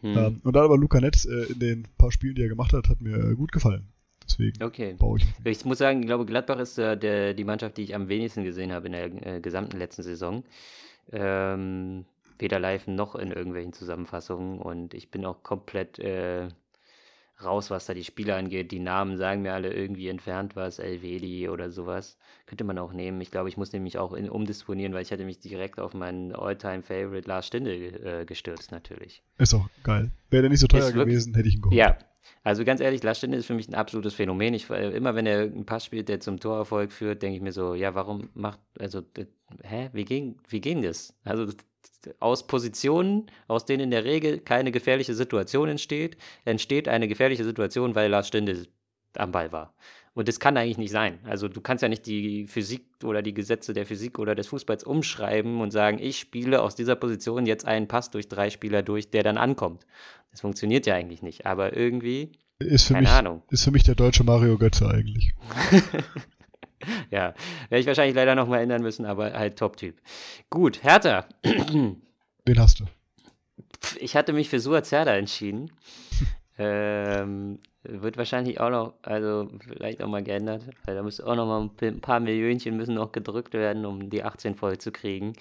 Mhm. 0.03 0.19
Ähm, 0.19 0.41
und 0.45 0.55
dann 0.55 0.65
aber 0.65 0.77
Luca 0.77 1.01
Netz 1.01 1.25
äh, 1.25 1.45
in 1.45 1.59
den 1.59 1.89
paar 1.97 2.13
Spielen, 2.13 2.35
die 2.35 2.43
er 2.43 2.51
gemacht 2.51 2.75
hat, 2.75 2.91
hat 2.91 3.01
mir 3.01 3.35
gut 3.35 3.51
gefallen. 3.51 3.87
Deswegen 4.27 4.63
okay. 4.63 4.95
baue 4.99 5.19
ich. 5.19 5.27
Ich 5.45 5.65
muss 5.65 5.79
sagen, 5.79 6.01
ich 6.01 6.07
glaube, 6.07 6.27
Gladbach 6.27 6.59
ist 6.59 6.79
äh, 6.79 6.97
der, 6.97 7.35
die 7.35 7.45
Mannschaft, 7.45 7.77
die 7.77 7.83
ich 7.83 7.95
am 7.95 8.09
wenigsten 8.09 8.45
gesehen 8.45 8.73
habe 8.73 8.87
in 8.87 8.93
der 8.93 9.37
äh, 9.37 9.41
gesamten 9.41 9.79
letzten 9.79 10.03
Saison. 10.03 10.45
Ähm, 11.11 12.05
weder 12.39 12.59
live 12.59 12.87
noch 12.87 13.15
in 13.15 13.33
irgendwelchen 13.33 13.73
Zusammenfassungen. 13.73 14.59
Und 14.59 14.95
ich 14.95 15.11
bin 15.11 15.25
auch 15.25 15.43
komplett 15.43 15.99
äh, 15.99 16.49
raus, 17.43 17.71
was 17.71 17.87
da 17.87 17.95
die 17.95 18.05
Spieler 18.05 18.37
angeht. 18.37 18.73
Die 18.73 18.79
Namen 18.79 19.17
sagen 19.17 19.43
mir 19.43 19.55
alle 19.55 19.73
irgendwie 19.73 20.09
entfernt 20.09 20.57
was, 20.57 20.79
Elvedi 20.79 21.49
oder 21.49 21.71
sowas. 21.71 22.19
Könnte 22.47 22.65
man 22.65 22.79
auch 22.79 22.93
nehmen. 22.93 23.21
Ich 23.21 23.31
glaube, 23.31 23.49
ich 23.49 23.57
muss 23.57 23.73
nämlich 23.73 23.99
auch 23.99 24.13
in, 24.13 24.29
umdisponieren, 24.29 24.93
weil 24.93 25.03
ich 25.03 25.13
hatte 25.13 25.25
mich 25.25 25.39
direkt 25.39 25.81
auf 25.81 25.95
meinen 25.95 26.35
All-Time-Favorite 26.35 27.29
Lars 27.29 27.47
Stinde 27.47 27.73
äh, 27.73 28.25
gestürzt, 28.25 28.73
natürlich. 28.73 29.23
Ist 29.39 29.55
auch 29.55 29.69
geil. 29.83 30.11
Wäre 30.31 30.43
der 30.43 30.51
nicht 30.51 30.61
so 30.61 30.67
teuer 30.67 30.93
gewesen, 30.93 31.35
hätte 31.35 31.49
ich 31.49 31.57
ihn 31.57 31.63
geholt. 31.63 31.79
Ja, 31.79 31.97
also 32.43 32.65
ganz 32.65 32.81
ehrlich, 32.81 33.03
Stinde 33.17 33.39
ist 33.39 33.47
für 33.47 33.55
mich 33.55 33.69
ein 33.69 33.75
absolutes 33.75 34.15
Phänomen. 34.15 34.55
Ich, 34.55 34.69
äh, 34.71 34.91
immer 34.91 35.15
wenn 35.15 35.27
er 35.27 35.43
einen 35.43 35.67
Pass 35.67 35.85
spielt, 35.85 36.09
der 36.09 36.21
zum 36.21 36.41
Torerfolg 36.41 36.93
führt, 36.93 37.23
denke 37.23 37.37
ich 37.37 37.43
mir 37.43 37.53
so, 37.53 37.75
ja, 37.75 37.95
warum 37.95 38.31
macht, 38.35 38.61
also, 38.79 39.03
hä, 39.63 39.91
wie 39.93 40.05
ging, 40.05 40.37
wie 40.49 40.61
ging 40.61 40.83
das? 40.83 41.15
Also 41.25 41.53
aus 42.21 42.47
Positionen, 42.47 43.27
aus 43.49 43.65
denen 43.65 43.85
in 43.85 43.91
der 43.91 44.05
Regel 44.05 44.39
keine 44.41 44.73
gefährliche 44.73 45.15
Situation 45.15 45.69
entsteht, 45.69 46.17
entsteht 46.45 46.89
eine 46.89 47.09
gefährliche 47.09 47.45
Situation, 47.45 47.95
weil 47.95 48.11
Lars 48.11 48.29
Stinde 48.29 48.67
am 49.19 49.33
Ball 49.33 49.53
war. 49.53 49.75
Und 50.15 50.29
das 50.29 50.41
kann 50.41 50.57
eigentlich 50.57 50.79
nicht 50.79 50.91
sein. 50.91 51.19
Also 51.25 51.49
du 51.49 51.61
kannst 51.61 51.83
ja 51.83 51.89
nicht 51.89 52.07
die 52.07 52.47
Physik 52.47 52.85
oder 53.03 53.23
die 53.23 53.33
Gesetze 53.33 53.73
der 53.73 53.87
Physik 53.87 54.19
oder 54.19 54.35
des 54.35 54.47
Fußballs 54.49 54.85
umschreiben 54.85 55.61
und 55.61 55.71
sagen, 55.71 55.99
ich 55.99 56.19
spiele 56.19 56.61
aus 56.61 56.75
dieser 56.75 56.97
Position 56.97 57.47
jetzt 57.47 57.65
einen 57.65 57.89
Pass 57.89 58.11
durch 58.11 58.29
drei 58.29 58.51
Spieler 58.51 58.83
durch, 58.83 59.11
der 59.11 59.23
dann 59.23 59.39
ankommt. 59.39 59.87
Das 60.31 60.43
funktioniert 60.43 60.87
ja 60.87 60.95
eigentlich 60.95 61.23
nicht. 61.23 61.47
Aber 61.47 61.75
irgendwie, 61.75 62.33
ist 62.59 62.87
für 62.87 62.95
keine 62.95 63.09
mich, 63.09 63.17
Ahnung. 63.17 63.43
Ist 63.51 63.65
für 63.65 63.71
mich 63.71 63.85
der 63.85 63.95
deutsche 63.95 64.23
Mario 64.23 64.59
Götze 64.59 64.89
eigentlich. 64.89 65.33
ja, 67.11 67.35
werde 67.71 67.81
ich 67.81 67.87
wahrscheinlich 67.87 68.15
leider 68.15 68.35
nochmal 68.35 68.61
ändern 68.61 68.83
müssen, 68.83 69.07
aber 69.07 69.33
halt 69.33 69.59
Top-Typ. 69.59 69.97
Gut, 70.51 70.83
Hertha. 70.83 71.27
Wen 71.43 72.59
hast 72.59 72.81
du? 72.81 72.85
Ich 73.99 74.15
hatte 74.15 74.33
mich 74.35 74.49
für 74.51 74.61
Suazerda 74.61 75.17
entschieden. 75.17 75.73
ähm, 76.59 77.59
wird 77.85 78.17
wahrscheinlich 78.17 78.61
auch 78.61 78.71
noch, 78.71 78.95
also 79.03 79.49
vielleicht 79.61 80.03
auch 80.03 80.09
mal 80.09 80.23
geändert, 80.23 80.63
weil 80.85 80.95
da 80.95 81.03
müsste 81.03 81.27
auch 81.27 81.35
noch 81.35 81.47
mal 81.47 81.69
ein 81.81 82.01
paar 82.01 82.21
Millionchen 82.21 82.77
müssen 82.77 82.95
noch 82.95 83.11
gedrückt 83.11 83.55
werden, 83.55 83.85
um 83.85 84.09
die 84.09 84.23
18 84.23 84.55
voll 84.55 84.79
zu 84.79 84.93
kriegen. 84.93 85.33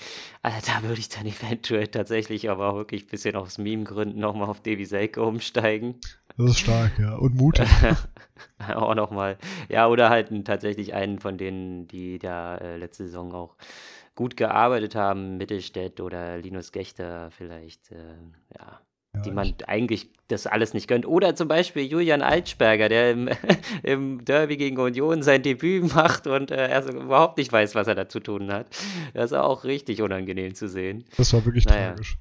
Also 0.42 0.58
da 0.66 0.82
würde 0.82 1.00
ich 1.00 1.10
dann 1.10 1.26
eventuell 1.28 1.88
tatsächlich 1.88 2.50
aber 2.50 2.70
auch 2.70 2.76
wirklich 2.76 3.04
ein 3.04 3.10
bisschen 3.10 3.36
aus 3.36 3.58
Meme-Gründen 3.58 4.20
nochmal 4.20 4.50
auf 4.50 4.62
Davy 4.62 4.86
Selke 4.86 5.22
umsteigen. 5.22 5.96
Das 6.38 6.52
ist 6.52 6.60
stark, 6.60 6.98
ja. 6.98 7.16
Und 7.16 7.36
mutig. 7.36 7.68
auch 8.74 8.96
nochmal. 8.96 9.38
Ja, 9.70 9.88
oder 9.88 10.10
halt 10.10 10.30
tatsächlich 10.46 10.94
einen 10.96 11.20
von 11.20 11.38
denen, 11.38 11.88
die 11.88 12.18
da 12.18 12.58
äh, 12.58 12.78
letzte 12.78 13.06
Saison 13.06 13.34
auch 13.34 13.56
gut 14.16 14.36
gearbeitet 14.36 14.96
haben, 14.96 15.38
Mittelstädt 15.38 16.00
oder 16.02 16.38
Linus 16.38 16.72
Gechter 16.72 17.30
vielleicht, 17.32 17.92
äh, 17.92 18.16
ja 18.58 18.82
ja, 19.26 19.30
die 19.30 19.32
man 19.32 19.54
eigentlich 19.68 20.10
das 20.28 20.48
alles 20.48 20.74
nicht 20.74 20.88
gönnt. 20.88 21.06
Oder 21.06 21.36
zum 21.36 21.48
Beispiel 21.48 21.84
Julian 21.84 22.22
Altsperger, 22.22 22.90
der 22.90 23.12
im, 23.12 23.30
im 23.84 24.26
Derby 24.26 24.58
gegen 24.58 24.78
Union 24.78 25.24
sein 25.24 25.44
Debüt 25.44 25.94
macht 25.94 26.28
und 26.28 26.52
äh, 26.52 26.68
er 26.68 26.88
überhaupt 26.88 27.38
nicht 27.38 27.52
weiß, 27.52 27.76
was 27.76 27.88
er 27.88 27.96
da 27.96 28.08
zu 28.08 28.20
tun 28.20 28.52
hat. 28.52 28.68
Das 29.14 29.32
ist 29.32 29.38
auch 29.38 29.64
richtig 29.64 30.02
unangenehm 30.02 30.56
zu 30.56 30.68
sehen. 30.68 31.06
Das 31.18 31.34
war 31.34 31.46
wirklich 31.46 31.66
naja. 31.66 31.90
tragisch. 31.90 32.18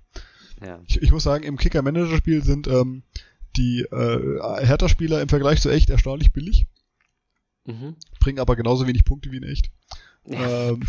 Ja. 0.65 0.81
Ich, 0.87 1.01
ich, 1.01 1.13
muss 1.13 1.23
sagen, 1.23 1.45
im 1.45 1.57
Kicker-Manager-Spiel 1.57 2.43
sind 2.43 2.67
ähm, 2.67 3.03
die 3.57 3.81
äh, 3.91 4.65
Hertha-Spieler 4.65 5.23
im 5.23 5.29
Vergleich 5.29 5.61
zu 5.61 5.71
echt 5.71 5.91
erstaunlich 5.91 6.33
billig. 6.33 6.67
Mhm. 7.65 7.97
Bringen 8.21 8.41
aber 8.41 8.57
genauso 8.57 8.87
wenig 8.87 9.05
Punkte 9.05 9.31
wie 9.33 9.39
in 9.39 9.45
echt. 9.45 9.71
Ja, 10.27 10.71
ähm, 10.71 10.83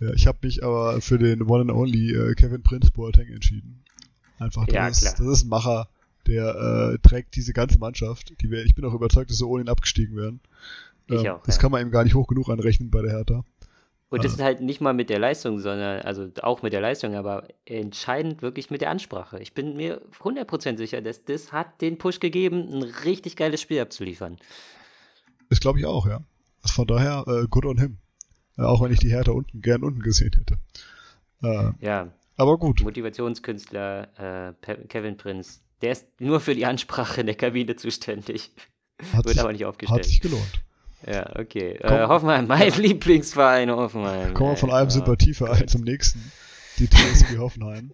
ja, 0.00 0.12
ich 0.14 0.26
habe 0.26 0.38
mich 0.42 0.62
aber 0.64 1.00
für 1.00 1.18
den 1.18 1.42
One 1.42 1.62
and 1.62 1.72
Only 1.72 2.14
äh, 2.14 2.34
Kevin 2.34 2.62
Prince 2.62 2.90
Boateng 2.90 3.28
entschieden. 3.28 3.84
Einfach, 4.40 4.66
das, 4.66 4.74
ja, 4.74 4.88
ist, 4.88 5.04
das 5.04 5.20
ist 5.20 5.44
ein 5.44 5.48
Macher, 5.48 5.88
der 6.26 6.94
äh, 6.94 6.98
trägt 7.06 7.36
diese 7.36 7.52
ganze 7.52 7.78
Mannschaft. 7.78 8.32
Die 8.40 8.50
wär, 8.50 8.64
ich 8.64 8.74
bin 8.74 8.84
auch 8.86 8.94
überzeugt, 8.94 9.30
dass 9.30 9.38
sie 9.38 9.46
ohne 9.46 9.64
ihn 9.64 9.68
abgestiegen 9.68 10.16
wären. 10.16 10.40
Ich 11.06 11.24
ähm, 11.24 11.32
auch, 11.32 11.42
das 11.42 11.56
ja. 11.56 11.60
kann 11.60 11.70
man 11.70 11.82
ihm 11.82 11.90
gar 11.90 12.04
nicht 12.04 12.14
hoch 12.14 12.26
genug 12.26 12.48
anrechnen 12.48 12.90
bei 12.90 13.02
der 13.02 13.12
Hertha. 13.12 13.44
Und 14.08 14.24
das 14.24 14.32
äh. 14.32 14.36
ist 14.36 14.42
halt 14.42 14.60
nicht 14.62 14.80
mal 14.80 14.94
mit 14.94 15.10
der 15.10 15.18
Leistung, 15.18 15.58
sondern, 15.60 16.00
also 16.02 16.30
auch 16.42 16.62
mit 16.62 16.72
der 16.72 16.80
Leistung, 16.80 17.14
aber 17.14 17.48
entscheidend 17.66 18.40
wirklich 18.40 18.70
mit 18.70 18.80
der 18.80 18.90
Ansprache. 18.90 19.38
Ich 19.40 19.52
bin 19.52 19.76
mir 19.76 20.00
100% 20.22 20.78
sicher, 20.78 21.02
dass 21.02 21.24
das 21.24 21.52
hat 21.52 21.80
den 21.82 21.98
Push 21.98 22.18
gegeben, 22.18 22.68
ein 22.72 22.82
richtig 22.82 23.36
geiles 23.36 23.60
Spiel 23.60 23.80
abzuliefern. 23.80 24.38
Das 25.50 25.60
glaube 25.60 25.78
ich 25.80 25.84
auch, 25.84 26.06
ja. 26.06 26.22
Also 26.62 26.74
von 26.74 26.86
daher, 26.86 27.24
äh, 27.26 27.46
good 27.48 27.66
on 27.66 27.78
him. 27.78 27.98
Äh, 28.56 28.62
auch 28.62 28.82
wenn 28.82 28.92
ich 28.92 29.00
die 29.00 29.10
Hertha 29.10 29.32
unten, 29.32 29.60
gern 29.60 29.84
unten 29.84 30.00
gesehen 30.00 30.32
hätte. 30.32 30.58
Äh, 31.42 31.72
ja, 31.84 32.08
aber 32.40 32.58
gut. 32.58 32.82
Motivationskünstler 32.82 34.54
äh, 34.66 34.74
Kevin 34.88 35.16
Prinz. 35.16 35.62
Der 35.82 35.92
ist 35.92 36.06
nur 36.20 36.40
für 36.40 36.54
die 36.54 36.66
Ansprache 36.66 37.20
in 37.20 37.26
der 37.26 37.36
Kabine 37.36 37.76
zuständig. 37.76 38.50
Hat 39.12 39.24
Wird 39.24 39.34
sich, 39.34 39.40
aber 39.40 39.52
nicht 39.52 39.64
aufgestellt. 39.64 40.00
Hat 40.00 40.06
sich 40.06 40.20
gelohnt. 40.20 40.62
Ja, 41.06 41.38
okay. 41.38 41.76
Äh, 41.76 42.06
Hoffenheim, 42.06 42.46
mein 42.46 42.72
Lieblingsverein 42.72 43.70
Hoffenheim. 43.70 44.34
Kommen 44.34 44.50
wir 44.50 44.56
von 44.56 44.70
einem 44.70 44.90
Sympathieverein 44.90 45.68
zum 45.68 45.82
nächsten. 45.82 46.32
Die 46.78 46.88
TSG 46.88 47.38
Hoffenheim. 47.38 47.92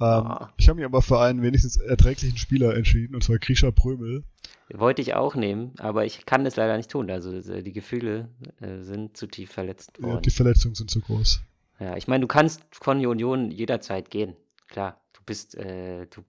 Ähm, 0.00 0.28
oh. 0.28 0.46
Ich 0.56 0.68
habe 0.68 0.76
mich 0.76 0.84
aber 0.84 1.02
für 1.02 1.20
einen 1.20 1.42
wenigstens 1.42 1.78
erträglichen 1.78 2.36
Spieler 2.36 2.74
entschieden, 2.74 3.14
und 3.14 3.24
zwar 3.24 3.38
Grisha 3.38 3.70
Prömel. 3.70 4.24
Wollte 4.72 5.00
ich 5.00 5.14
auch 5.14 5.34
nehmen, 5.34 5.72
aber 5.78 6.04
ich 6.04 6.26
kann 6.26 6.44
das 6.44 6.56
leider 6.56 6.76
nicht 6.76 6.90
tun. 6.90 7.10
Also 7.10 7.32
äh, 7.32 7.62
die 7.62 7.72
Gefühle 7.72 8.28
äh, 8.60 8.82
sind 8.82 9.16
zu 9.16 9.26
tief 9.26 9.50
verletzt 9.52 10.02
worden. 10.02 10.14
Ja, 10.14 10.20
die 10.20 10.30
Verletzungen 10.30 10.74
sind 10.74 10.90
zu 10.90 11.00
groß. 11.00 11.40
Ja, 11.78 11.96
ich 11.96 12.08
meine, 12.08 12.22
du 12.22 12.26
kannst 12.26 12.62
von 12.72 12.98
die 12.98 13.06
Union 13.06 13.50
jederzeit 13.50 14.10
gehen. 14.10 14.36
Klar, 14.68 15.00
du 15.12 15.20
bist, 15.26 15.54
äh, 15.56 16.06
du, 16.06 16.22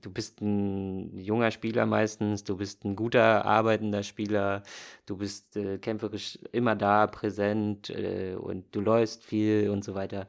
du 0.00 0.10
bist 0.10 0.40
ein 0.40 1.16
junger 1.18 1.50
Spieler 1.50 1.86
meistens, 1.86 2.44
du 2.44 2.56
bist 2.56 2.84
ein 2.84 2.96
guter, 2.96 3.44
arbeitender 3.44 4.02
Spieler, 4.02 4.62
du 5.06 5.16
bist 5.16 5.56
äh, 5.56 5.78
kämpferisch 5.78 6.38
immer 6.52 6.76
da, 6.76 7.06
präsent 7.06 7.90
äh, 7.90 8.34
und 8.34 8.74
du 8.74 8.80
läufst 8.80 9.24
viel 9.24 9.70
und 9.70 9.84
so 9.84 9.94
weiter 9.94 10.26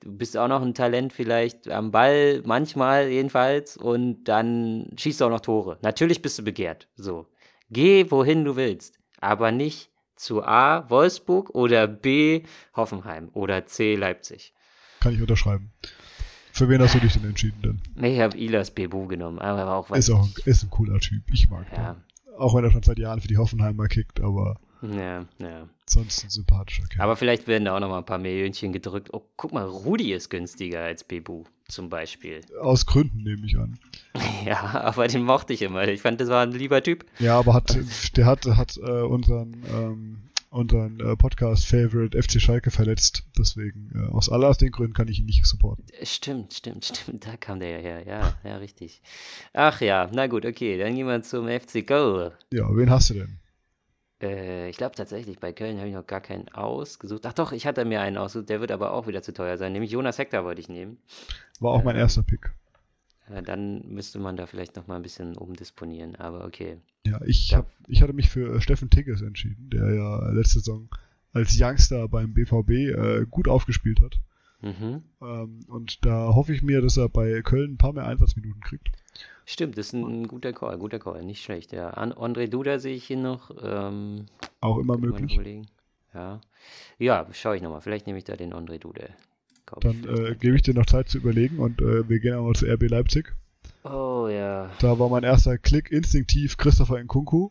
du 0.00 0.16
bist 0.16 0.36
auch 0.36 0.48
noch 0.48 0.62
ein 0.62 0.74
Talent 0.74 1.12
vielleicht 1.12 1.68
am 1.68 1.90
Ball, 1.90 2.42
manchmal 2.44 3.08
jedenfalls, 3.08 3.76
und 3.76 4.24
dann 4.24 4.90
schießt 4.96 5.20
du 5.20 5.26
auch 5.26 5.30
noch 5.30 5.40
Tore. 5.40 5.78
Natürlich 5.82 6.22
bist 6.22 6.38
du 6.38 6.42
begehrt. 6.42 6.88
So. 6.96 7.26
Geh, 7.70 8.10
wohin 8.10 8.44
du 8.44 8.56
willst, 8.56 8.98
aber 9.20 9.52
nicht 9.52 9.90
zu 10.20 10.44
A, 10.44 10.88
Wolfsburg 10.88 11.50
oder 11.50 11.86
B, 11.86 12.42
Hoffenheim 12.76 13.30
oder 13.32 13.66
C, 13.66 13.96
Leipzig. 13.96 14.52
Kann 15.00 15.14
ich 15.14 15.20
unterschreiben. 15.20 15.72
Für 16.52 16.68
wen 16.68 16.82
hast 16.82 16.94
du 16.94 16.98
dich 16.98 17.14
denn 17.14 17.24
entschieden 17.24 17.80
denn? 17.96 18.04
Ich 18.12 18.20
habe 18.20 18.36
Ilas 18.36 18.70
Bebu 18.70 19.06
genommen, 19.06 19.38
aber 19.38 19.74
auch 19.74 19.90
was. 19.90 20.00
Ist 20.00 20.10
auch 20.10 20.24
ein, 20.24 20.34
ist 20.44 20.62
ein 20.62 20.70
cooler 20.70 20.98
Typ, 20.98 21.22
ich 21.32 21.48
mag 21.48 21.66
ja. 21.72 21.94
den. 21.94 22.36
Auch 22.38 22.54
wenn 22.54 22.64
er 22.64 22.70
schon 22.70 22.82
seit 22.82 22.98
Jahren 22.98 23.20
für 23.20 23.28
die 23.28 23.38
Hoffenheimer 23.38 23.88
kickt, 23.88 24.20
aber 24.20 24.58
ja, 24.82 25.26
ja. 25.38 25.68
Sonst 25.86 26.24
ein 26.24 26.30
sympathischer 26.30 26.84
Kerl. 26.86 27.02
Aber 27.02 27.16
vielleicht 27.16 27.46
werden 27.46 27.66
da 27.66 27.76
auch 27.76 27.80
noch 27.80 27.88
mal 27.88 27.98
ein 27.98 28.06
paar 28.06 28.18
Millionchen 28.18 28.72
gedrückt. 28.72 29.12
Oh, 29.12 29.22
guck 29.36 29.52
mal, 29.52 29.66
Rudi 29.66 30.12
ist 30.12 30.30
günstiger 30.30 30.84
als 30.84 31.04
Bebu 31.04 31.44
zum 31.70 31.88
Beispiel. 31.88 32.40
Aus 32.60 32.86
Gründen 32.86 33.22
nehme 33.22 33.46
ich 33.46 33.56
an. 33.56 33.78
Ja, 34.44 34.80
aber 34.80 35.06
den 35.06 35.22
mochte 35.22 35.52
ich 35.52 35.60
immer. 35.60 35.86
Ich 35.86 36.00
fand, 36.00 36.18
das 36.18 36.30
war 36.30 36.42
ein 36.42 36.52
lieber 36.52 36.82
Typ. 36.82 37.04
Ja, 37.18 37.38
aber 37.38 37.52
hat, 37.52 37.78
der 38.16 38.24
hat, 38.24 38.46
hat 38.46 38.78
äh, 38.78 39.02
unseren, 39.02 39.62
ähm, 39.70 40.18
unseren 40.48 40.98
äh, 40.98 41.14
Podcast-Favorite 41.14 42.20
FC 42.20 42.40
Schalke 42.40 42.70
verletzt. 42.70 43.22
Deswegen, 43.38 43.92
äh, 43.94 44.10
aus 44.12 44.30
aller 44.30 44.48
aus 44.48 44.56
den 44.56 44.70
Gründen 44.70 44.94
kann 44.94 45.08
ich 45.08 45.20
ihn 45.20 45.26
nicht 45.26 45.44
supporten. 45.44 45.84
Stimmt, 46.02 46.54
stimmt, 46.54 46.86
stimmt. 46.86 47.26
Da 47.26 47.36
kam 47.36 47.60
der 47.60 47.70
ja 47.70 47.78
her. 47.78 48.06
Ja, 48.06 48.34
ja, 48.42 48.56
richtig. 48.56 49.02
Ach 49.52 49.80
ja, 49.82 50.08
na 50.12 50.26
gut, 50.26 50.46
okay. 50.46 50.78
Dann 50.78 50.94
gehen 50.94 51.06
wir 51.06 51.22
zum 51.22 51.46
FC 51.46 51.86
Go. 51.86 52.30
Ja, 52.52 52.74
wen 52.74 52.88
hast 52.88 53.10
du 53.10 53.14
denn? 53.14 53.39
Äh, 54.20 54.68
ich 54.68 54.76
glaube 54.76 54.94
tatsächlich, 54.94 55.38
bei 55.38 55.52
Köln 55.52 55.78
habe 55.78 55.88
ich 55.88 55.94
noch 55.94 56.06
gar 56.06 56.20
keinen 56.20 56.48
ausgesucht. 56.48 57.24
Ach 57.26 57.32
doch, 57.32 57.52
ich 57.52 57.66
hatte 57.66 57.84
mir 57.84 58.00
einen 58.00 58.16
ausgesucht, 58.16 58.48
der 58.48 58.60
wird 58.60 58.72
aber 58.72 58.92
auch 58.92 59.06
wieder 59.06 59.22
zu 59.22 59.32
teuer 59.32 59.56
sein. 59.56 59.72
Nämlich 59.72 59.90
Jonas 59.90 60.18
Hector 60.18 60.44
wollte 60.44 60.60
ich 60.60 60.68
nehmen. 60.68 60.98
War 61.60 61.72
auch 61.72 61.84
mein 61.84 61.96
ähm, 61.96 62.02
erster 62.02 62.22
Pick. 62.22 62.52
Äh, 63.28 63.42
dann 63.42 63.86
müsste 63.88 64.18
man 64.18 64.36
da 64.36 64.46
vielleicht 64.46 64.76
noch 64.76 64.86
mal 64.86 64.96
ein 64.96 65.02
bisschen 65.02 65.36
umdisponieren, 65.36 66.16
aber 66.16 66.44
okay. 66.44 66.78
Ja, 67.06 67.20
ich, 67.24 67.54
hab, 67.54 67.70
ich 67.88 68.02
hatte 68.02 68.12
mich 68.12 68.28
für 68.28 68.56
äh, 68.56 68.60
Steffen 68.60 68.90
Tigges 68.90 69.22
entschieden, 69.22 69.70
der 69.70 69.94
ja 69.94 70.30
letzte 70.30 70.60
Saison 70.60 70.88
als 71.32 71.56
Youngster 71.58 72.08
beim 72.08 72.34
BVB 72.34 72.70
äh, 72.70 73.26
gut 73.30 73.48
aufgespielt 73.48 74.00
hat. 74.00 74.18
Mhm. 74.62 75.02
Ähm, 75.22 75.60
und 75.68 76.04
da 76.04 76.34
hoffe 76.34 76.52
ich 76.52 76.62
mir, 76.62 76.82
dass 76.82 76.96
er 76.96 77.08
bei 77.08 77.40
Köln 77.42 77.74
ein 77.74 77.78
paar 77.78 77.92
mehr 77.92 78.06
Einsatzminuten 78.06 78.60
kriegt. 78.60 78.90
Stimmt, 79.50 79.76
das 79.76 79.86
ist 79.86 79.94
ein 79.94 80.28
guter 80.28 80.52
Call, 80.52 80.78
guter 80.78 81.00
Call, 81.00 81.24
nicht 81.24 81.42
schlecht. 81.42 81.72
Ja, 81.72 81.92
André 81.94 82.46
Duda 82.46 82.78
sehe 82.78 82.94
ich 82.94 83.04
hier 83.04 83.16
noch. 83.16 83.50
Ähm, 83.60 84.26
Auch 84.60 84.78
immer 84.78 84.96
möglich. 84.96 85.40
Ja, 86.14 86.40
ja 86.98 87.26
schaue 87.32 87.56
ich 87.56 87.62
nochmal. 87.62 87.80
Vielleicht 87.80 88.06
nehme 88.06 88.20
ich 88.20 88.24
da 88.24 88.36
den 88.36 88.54
André 88.54 88.78
Duda. 88.78 89.06
Dann 89.80 90.04
äh, 90.04 90.36
gebe 90.36 90.54
ich 90.54 90.62
dir 90.62 90.74
noch 90.74 90.86
Zeit 90.86 91.08
zu 91.08 91.18
überlegen 91.18 91.58
und 91.58 91.80
äh, 91.80 92.08
wir 92.08 92.20
gehen 92.20 92.34
einmal 92.34 92.54
zu 92.54 92.64
RB 92.64 92.88
Leipzig. 92.88 93.34
Oh 93.82 94.28
ja. 94.30 94.70
Da 94.78 95.00
war 95.00 95.08
mein 95.08 95.24
erster 95.24 95.58
Klick 95.58 95.90
instinktiv 95.90 96.56
Christopher 96.56 97.02
Nkunku, 97.02 97.50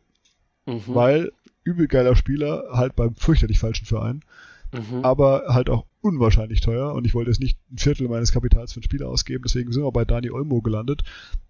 mhm. 0.68 0.82
weil 0.88 1.34
übel 1.66 1.90
geiler 1.90 2.16
Spieler, 2.16 2.64
halt 2.72 2.96
beim 2.96 3.14
fürchterlich 3.16 3.60
falschen 3.60 3.86
Verein, 3.86 4.24
mhm. 4.72 5.04
aber 5.04 5.48
halt 5.50 5.70
auch 5.70 5.84
unwahrscheinlich 6.02 6.62
teuer 6.62 6.94
und 6.94 7.06
ich 7.06 7.14
wollte 7.14 7.30
jetzt 7.30 7.42
nicht 7.42 7.58
ein 7.72 7.78
Viertel 7.78 8.08
meines 8.08 8.32
Kapitals 8.32 8.74
für 8.74 8.78
einen 8.78 8.84
Spieler 8.84 9.10
ausgeben, 9.10 9.44
deswegen 9.46 9.72
sind 9.72 9.84
wir 9.84 9.92
bei 9.92 10.06
Dani 10.06 10.32
Olmo 10.32 10.62
gelandet, 10.62 11.02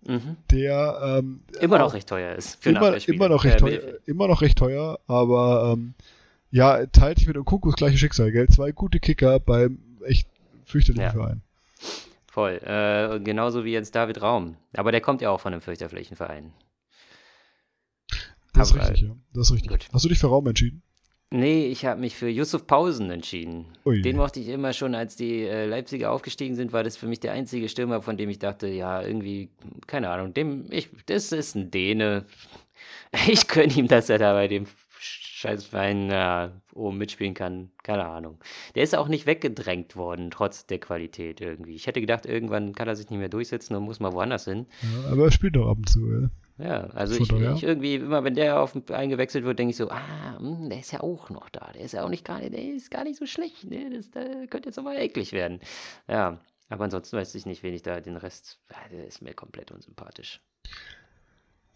mhm. 0.05 0.37
der 0.51 1.19
ähm, 1.19 1.41
immer 1.59 1.77
noch 1.77 1.93
recht 1.93 2.09
teuer 2.09 2.35
ist. 2.35 2.65
immer, 2.65 2.95
immer, 3.07 3.29
noch 3.29 3.43
recht 3.43 3.59
teuer, 3.59 3.79
immer 4.05 4.27
noch 4.27 4.41
recht 4.41 4.57
teuer, 4.57 4.99
aber 5.07 5.73
ähm, 5.73 5.93
ja, 6.51 6.85
teilt 6.87 7.19
sich 7.19 7.27
mit 7.27 7.37
Nkunku 7.37 7.69
das 7.69 7.75
gleiche 7.75 7.97
Schicksal, 7.97 8.31
gell? 8.31 8.47
Zwei 8.47 8.71
gute 8.71 8.99
Kicker 8.99 9.39
beim 9.39 9.79
echt 10.03 10.27
fürchterlichen 10.65 11.03
ja. 11.03 11.11
Verein. 11.11 11.41
Voll. 12.25 12.59
Äh, 12.63 13.19
genauso 13.19 13.65
wie 13.65 13.71
jetzt 13.71 13.95
David 13.95 14.21
Raum. 14.21 14.55
Aber 14.73 14.91
der 14.91 15.01
kommt 15.01 15.21
ja 15.21 15.29
auch 15.29 15.41
von 15.41 15.53
einem 15.53 15.61
fürchterlichen 15.61 16.15
Verein. 16.15 16.53
Das 18.53 18.71
aber, 18.71 18.81
ist 18.81 18.89
richtig, 18.89 19.09
ja. 19.09 19.15
Das 19.33 19.47
ist 19.47 19.53
richtig. 19.53 19.71
Gut. 19.71 19.87
Hast 19.93 20.05
du 20.05 20.09
dich 20.09 20.19
für 20.19 20.27
Raum 20.27 20.47
entschieden? 20.47 20.81
Nee, 21.31 21.67
ich 21.67 21.85
habe 21.85 21.99
mich 21.99 22.15
für 22.15 22.27
Yusuf 22.27 22.65
Pausen 22.65 23.11
entschieden. 23.11 23.65
Ui. 23.85 24.01
Den 24.01 24.17
mochte 24.17 24.39
ich 24.39 24.47
immer 24.47 24.73
schon, 24.73 24.95
als 24.95 25.15
die 25.15 25.43
äh, 25.43 25.67
Leipziger 25.67 26.11
aufgestiegen 26.11 26.55
sind, 26.55 26.73
war 26.73 26.83
das 26.83 26.97
für 26.97 27.05
mich 27.05 27.19
der 27.19 27.33
einzige 27.33 27.69
Stürmer, 27.69 28.01
von 28.01 28.17
dem 28.17 28.29
ich 28.29 28.39
dachte, 28.39 28.67
ja, 28.67 29.01
irgendwie, 29.01 29.49
keine 29.85 30.09
Ahnung, 30.09 30.33
dem, 30.33 30.65
ich, 30.71 30.89
das 31.05 31.31
ist 31.31 31.55
ein 31.55 31.71
Däne. 31.71 32.25
Ich 33.27 33.47
gönne 33.47 33.73
ihm, 33.73 33.87
dass 33.87 34.07
er 34.07 34.19
da 34.19 34.33
bei 34.33 34.47
dem 34.47 34.67
Scheißverein 34.99 36.11
äh, 36.11 36.49
oben 36.73 36.97
mitspielen 36.97 37.33
kann. 37.33 37.71
Keine 37.81 38.05
Ahnung. 38.05 38.37
Der 38.75 38.83
ist 38.83 38.95
auch 38.95 39.07
nicht 39.07 39.25
weggedrängt 39.25 39.95
worden, 39.95 40.29
trotz 40.31 40.67
der 40.67 40.79
Qualität 40.79 41.41
irgendwie. 41.41 41.73
Ich 41.73 41.87
hätte 41.87 42.01
gedacht, 42.01 42.25
irgendwann 42.25 42.73
kann 42.75 42.87
er 42.87 42.95
sich 42.95 43.09
nicht 43.09 43.17
mehr 43.19 43.29
durchsetzen 43.29 43.75
und 43.75 43.83
muss 43.83 43.99
mal 43.99 44.13
woanders 44.13 44.45
hin. 44.45 44.67
Ja, 44.83 45.11
aber 45.11 45.25
er 45.25 45.31
spielt 45.31 45.55
doch 45.55 45.69
ab 45.69 45.77
und 45.77 45.89
zu, 45.89 46.07
ja. 46.07 46.29
Ja, 46.59 46.87
also 46.93 47.15
ich, 47.15 47.31
ich, 47.31 47.63
irgendwie, 47.63 47.95
immer 47.95 48.23
wenn 48.25 48.35
der 48.35 48.59
auf 48.59 48.75
eingewechselt 48.91 49.45
wird, 49.45 49.59
denke 49.59 49.71
ich 49.71 49.77
so, 49.77 49.89
ah, 49.89 50.37
mh, 50.39 50.57
hm, 50.57 50.69
der 50.69 50.79
ist 50.79 50.91
ja 50.91 50.99
auch 50.99 51.29
noch 51.29 51.49
da. 51.49 51.71
Der 51.73 51.81
ist 51.81 51.93
ja 51.93 52.03
auch 52.03 52.09
nicht 52.09 52.25
gar, 52.25 52.41
der 52.41 52.61
ist 52.61 52.91
gar 52.91 53.05
nicht 53.05 53.17
so 53.17 53.25
schlecht. 53.25 53.63
Ne? 53.63 53.89
Das, 53.89 54.11
der 54.11 54.45
könnte 54.47 54.67
jetzt 54.67 54.77
aber 54.77 54.97
eklig 54.99 55.31
werden. 55.31 55.61
Ja, 56.09 56.39
aber 56.67 56.83
ansonsten 56.83 57.15
weiß 57.15 57.33
ich 57.35 57.45
nicht, 57.45 57.63
wen 57.63 57.73
ich 57.73 57.81
da 57.81 58.01
den 58.01 58.17
Rest, 58.17 58.59
der 58.91 59.07
ist 59.07 59.21
mir 59.21 59.33
komplett 59.33 59.71
unsympathisch. 59.71 60.41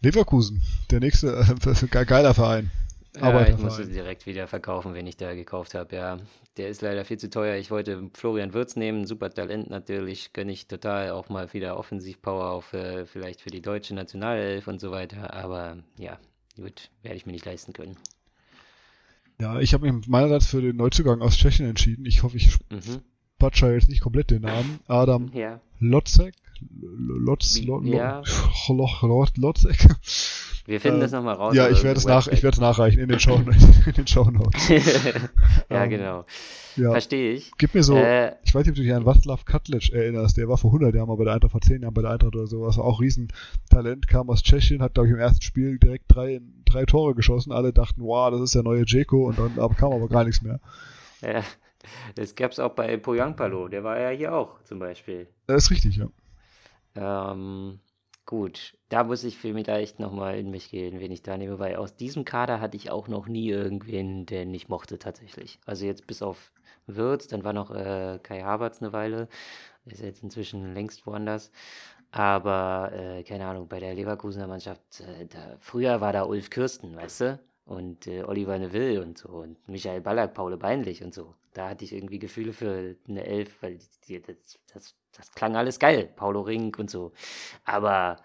Leverkusen, 0.02 0.60
der 0.90 1.00
nächste, 1.00 1.28
äh, 1.28 2.04
geiler 2.04 2.34
Verein. 2.34 2.70
Ja, 3.16 3.46
ich 3.46 3.56
musste 3.58 3.86
direkt 3.86 4.26
wieder 4.26 4.48
verkaufen, 4.48 4.92
wenn 4.92 5.06
ich 5.06 5.16
da 5.16 5.34
gekauft 5.34 5.74
habe. 5.74 5.96
Ja, 5.96 6.18
der 6.56 6.68
ist 6.68 6.82
leider 6.82 7.04
viel 7.04 7.18
zu 7.18 7.30
teuer. 7.30 7.56
Ich 7.56 7.70
wollte 7.70 8.10
Florian 8.14 8.54
Würz 8.54 8.76
nehmen, 8.76 9.06
super 9.06 9.30
Talent 9.30 9.70
natürlich, 9.70 10.32
gönne 10.32 10.52
ich 10.52 10.68
total 10.68 11.10
auch 11.10 11.28
mal 11.28 11.52
wieder 11.52 11.76
Offensivpower 11.78 12.50
auf 12.50 12.72
äh, 12.72 13.06
vielleicht 13.06 13.40
für 13.40 13.50
die 13.50 13.62
deutsche 13.62 13.94
Nationalelf 13.94 14.68
und 14.68 14.80
so 14.80 14.90
weiter. 14.90 15.34
Aber 15.34 15.78
ja, 15.98 16.18
gut, 16.56 16.90
werde 17.02 17.16
ich 17.16 17.26
mir 17.26 17.32
nicht 17.32 17.44
leisten 17.44 17.72
können. 17.72 17.96
Ja, 19.40 19.58
ich 19.58 19.74
habe 19.74 19.90
mich 19.90 20.06
meinerseits 20.06 20.46
für 20.46 20.62
den 20.62 20.76
Neuzugang 20.76 21.20
aus 21.20 21.36
Tschechien 21.36 21.68
entschieden. 21.68 22.06
Ich 22.06 22.22
hoffe, 22.22 22.36
ich 22.36 22.56
mhm. 22.70 23.00
patsche 23.38 23.72
jetzt 23.72 23.88
nicht 23.88 24.00
komplett 24.00 24.30
den 24.30 24.42
Namen. 24.42 24.78
Adam 24.86 25.30
ja. 25.34 25.60
Lotzek. 25.80 26.34
Lotz, 26.80 27.60
Lotz, 27.62 27.84
ja. 27.86 28.22
Lotzek. 29.36 29.88
Wir 30.66 30.80
finden 30.80 30.98
äh, 30.98 31.02
das 31.02 31.12
nochmal 31.12 31.34
raus. 31.34 31.54
Ja, 31.54 31.68
ich 31.68 31.82
werde 31.82 31.98
es 31.98 32.06
nach, 32.06 32.26
nachreichen 32.58 33.00
in 33.00 33.08
den 33.08 33.20
Show, 33.20 33.36
in 33.86 33.92
den 33.92 34.06
Show 34.06 34.24
Notes. 34.30 34.68
ja, 35.70 35.84
ähm, 35.84 35.90
genau. 35.90 36.24
Ja. 36.76 36.90
Verstehe 36.90 37.34
ich. 37.34 37.52
Gib 37.58 37.74
mir 37.74 37.82
so, 37.82 37.96
äh, 37.96 38.34
ich 38.42 38.54
weiß 38.54 38.62
nicht, 38.62 38.70
ob 38.70 38.76
du 38.76 38.82
dich 38.82 38.92
an 38.94 39.04
Václav 39.04 39.44
Katlic 39.44 39.92
erinnerst, 39.92 40.36
der 40.38 40.48
war 40.48 40.56
vor 40.56 40.70
100 40.70 40.94
Jahren 40.94 41.08
mal 41.08 41.16
bei 41.16 41.24
der 41.24 41.34
Eintracht, 41.34 41.52
vor 41.52 41.60
10 41.60 41.82
Jahren 41.82 41.94
bei 41.94 42.02
der 42.02 42.12
Eintracht 42.12 42.34
oder 42.34 42.46
sowas, 42.46 42.78
war 42.78 42.84
auch 42.84 43.00
Riesentalent, 43.00 44.08
kam 44.08 44.30
aus 44.30 44.42
Tschechien, 44.42 44.82
hat, 44.82 44.94
glaube 44.94 45.08
ich, 45.08 45.14
im 45.14 45.20
ersten 45.20 45.42
Spiel 45.42 45.78
direkt 45.78 46.04
drei, 46.08 46.40
drei 46.64 46.84
Tore 46.86 47.14
geschossen. 47.14 47.52
Alle 47.52 47.72
dachten, 47.72 48.02
wow, 48.02 48.30
das 48.30 48.40
ist 48.40 48.54
der 48.54 48.62
neue 48.62 48.84
Jeko 48.86 49.28
und 49.28 49.38
dann 49.38 49.58
aber 49.58 49.74
kam 49.74 49.92
aber 49.92 50.08
gar 50.08 50.24
nichts 50.24 50.42
mehr. 50.42 50.60
Ja, 51.20 51.42
das 52.14 52.34
gab 52.34 52.52
es 52.52 52.58
auch 52.58 52.72
bei 52.72 52.96
Poyampalo, 52.96 53.68
der 53.68 53.84
war 53.84 54.00
ja 54.00 54.08
hier 54.10 54.34
auch 54.34 54.62
zum 54.64 54.78
Beispiel. 54.78 55.26
Das 55.46 55.64
ist 55.64 55.70
richtig, 55.70 55.96
ja. 55.96 56.08
Ähm, 56.96 57.80
Gut, 58.26 58.78
da 58.88 59.04
muss 59.04 59.22
ich 59.22 59.36
vielleicht 59.36 60.00
nochmal 60.00 60.38
in 60.38 60.50
mich 60.50 60.70
gehen, 60.70 60.98
wen 60.98 61.12
ich 61.12 61.22
da 61.22 61.36
nehme, 61.36 61.58
weil 61.58 61.76
aus 61.76 61.94
diesem 61.94 62.24
Kader 62.24 62.58
hatte 62.58 62.76
ich 62.76 62.90
auch 62.90 63.06
noch 63.06 63.26
nie 63.26 63.50
irgendwen, 63.50 64.24
den 64.24 64.54
ich 64.54 64.68
mochte 64.68 64.98
tatsächlich. 64.98 65.58
Also 65.66 65.84
jetzt 65.84 66.06
bis 66.06 66.22
auf 66.22 66.50
Würz, 66.86 67.28
dann 67.28 67.44
war 67.44 67.52
noch 67.52 67.70
äh, 67.70 68.18
Kai 68.22 68.40
Havertz 68.40 68.80
eine 68.80 68.94
Weile, 68.94 69.28
ist 69.84 70.00
jetzt 70.00 70.22
inzwischen 70.22 70.72
längst 70.72 71.06
woanders. 71.06 71.50
Aber 72.12 72.92
äh, 72.94 73.24
keine 73.24 73.46
Ahnung, 73.46 73.68
bei 73.68 73.80
der 73.80 73.94
Leverkusener 73.94 74.46
Mannschaft, 74.46 75.00
äh, 75.00 75.26
da, 75.26 75.56
früher 75.60 76.00
war 76.00 76.12
da 76.12 76.24
Ulf 76.24 76.48
Kürsten, 76.48 76.96
weißt 76.96 77.20
du? 77.22 77.40
Und 77.66 78.06
äh, 78.06 78.22
Oliver 78.24 78.58
Neville 78.58 79.02
und 79.02 79.18
so 79.18 79.28
und 79.28 79.68
Michael 79.68 80.00
Ballack, 80.00 80.34
Paul 80.34 80.56
Beinlich 80.56 81.02
und 81.02 81.12
so. 81.12 81.34
Da 81.54 81.70
hatte 81.70 81.84
ich 81.84 81.92
irgendwie 81.92 82.18
Gefühle 82.18 82.52
für 82.52 82.96
eine 83.08 83.24
Elf, 83.24 83.62
weil 83.62 83.78
die, 84.06 84.20
das, 84.20 84.58
das 84.72 84.94
das 85.16 85.32
klang 85.32 85.56
alles 85.56 85.78
geil, 85.78 86.08
Paulo 86.16 86.42
Rink 86.42 86.78
und 86.78 86.90
so. 86.90 87.12
Aber 87.64 88.16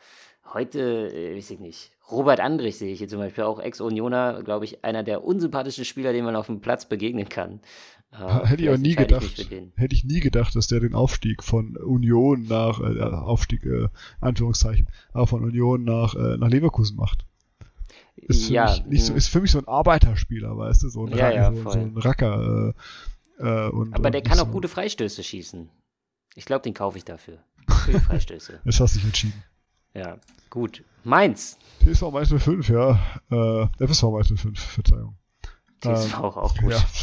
heute, 0.53 1.09
äh, 1.13 1.37
weiß 1.37 1.51
ich 1.51 1.59
nicht. 1.59 1.91
Robert 2.11 2.39
Andrich 2.39 2.77
sehe 2.77 2.91
ich 2.91 2.99
hier 2.99 3.07
zum 3.07 3.19
Beispiel 3.19 3.43
auch 3.43 3.59
Ex-Unioner, 3.59 4.41
glaube 4.43 4.65
ich, 4.65 4.83
einer 4.83 5.03
der 5.03 5.23
unsympathischen 5.23 5.85
Spieler, 5.85 6.11
den 6.11 6.25
man 6.25 6.35
auf 6.35 6.47
dem 6.47 6.59
Platz 6.59 6.89
begegnen 6.89 7.29
kann. 7.29 7.59
Uh, 8.11 8.43
hätte 8.43 8.63
ich 8.63 8.69
auch 8.71 8.77
nie 8.77 8.95
gedacht, 8.95 9.37
hätte 9.75 9.95
ich 9.95 10.03
nie 10.03 10.19
gedacht, 10.19 10.55
dass 10.55 10.65
der 10.65 10.79
den 10.79 10.95
Aufstieg 10.95 11.43
von 11.43 11.77
Union 11.77 12.47
nach, 12.47 12.79
äh, 12.79 12.99
Aufstieg, 13.03 13.63
äh, 13.65 13.87
Anführungszeichen, 14.19 14.87
aber 15.13 15.27
von 15.27 15.43
Union 15.43 15.83
nach, 15.83 16.15
äh, 16.15 16.37
nach 16.37 16.49
Leverkusen 16.49 16.97
macht. 16.97 17.25
Ist 18.15 18.47
für, 18.47 18.53
ja, 18.53 18.65
mich 18.65 18.85
nicht 18.87 19.05
so, 19.05 19.13
ist 19.13 19.27
für 19.27 19.41
mich 19.41 19.51
so 19.51 19.59
ein 19.59 19.67
Arbeiterspieler, 19.67 20.57
weißt 20.57 20.81
du, 20.81 20.89
so 20.89 21.05
ein, 21.05 21.15
ja, 21.15 21.27
Racker, 21.27 21.35
ja, 21.35 21.53
so, 21.53 21.69
so, 21.69 21.79
ein 21.79 21.97
Racker. 21.97 22.69
Äh, 22.69 22.81
äh, 23.39 23.69
und, 23.69 23.93
aber 23.93 24.11
der 24.11 24.21
und 24.21 24.27
kann 24.27 24.37
so. 24.37 24.45
auch 24.45 24.51
gute 24.51 24.67
Freistöße 24.67 25.23
schießen. 25.23 25.69
Ich 26.35 26.45
glaube, 26.45 26.63
den 26.63 26.73
kaufe 26.73 26.97
ich 26.97 27.05
dafür. 27.05 27.39
Für 27.85 27.93
die 27.93 27.99
Freistöße. 27.99 28.61
Jetzt 28.65 28.79
hast 28.79 28.95
du 28.95 28.99
dich 28.99 29.05
entschieden. 29.05 29.43
Ja, 29.93 30.17
gut. 30.49 30.83
Mainz. 31.03 31.57
TSV 31.83 32.11
Mainz 32.11 32.29
05, 32.29 32.69
ja. 32.69 32.99
Äh, 33.31 33.67
FSV 33.85 34.03
Mainz 34.03 34.27
05, 34.27 34.59
Verzeihung. 34.59 35.15
TSV 35.81 36.13
ähm, 36.13 36.23
auch 36.23 36.57
gut. 36.57 36.71
Ja. 36.71 36.83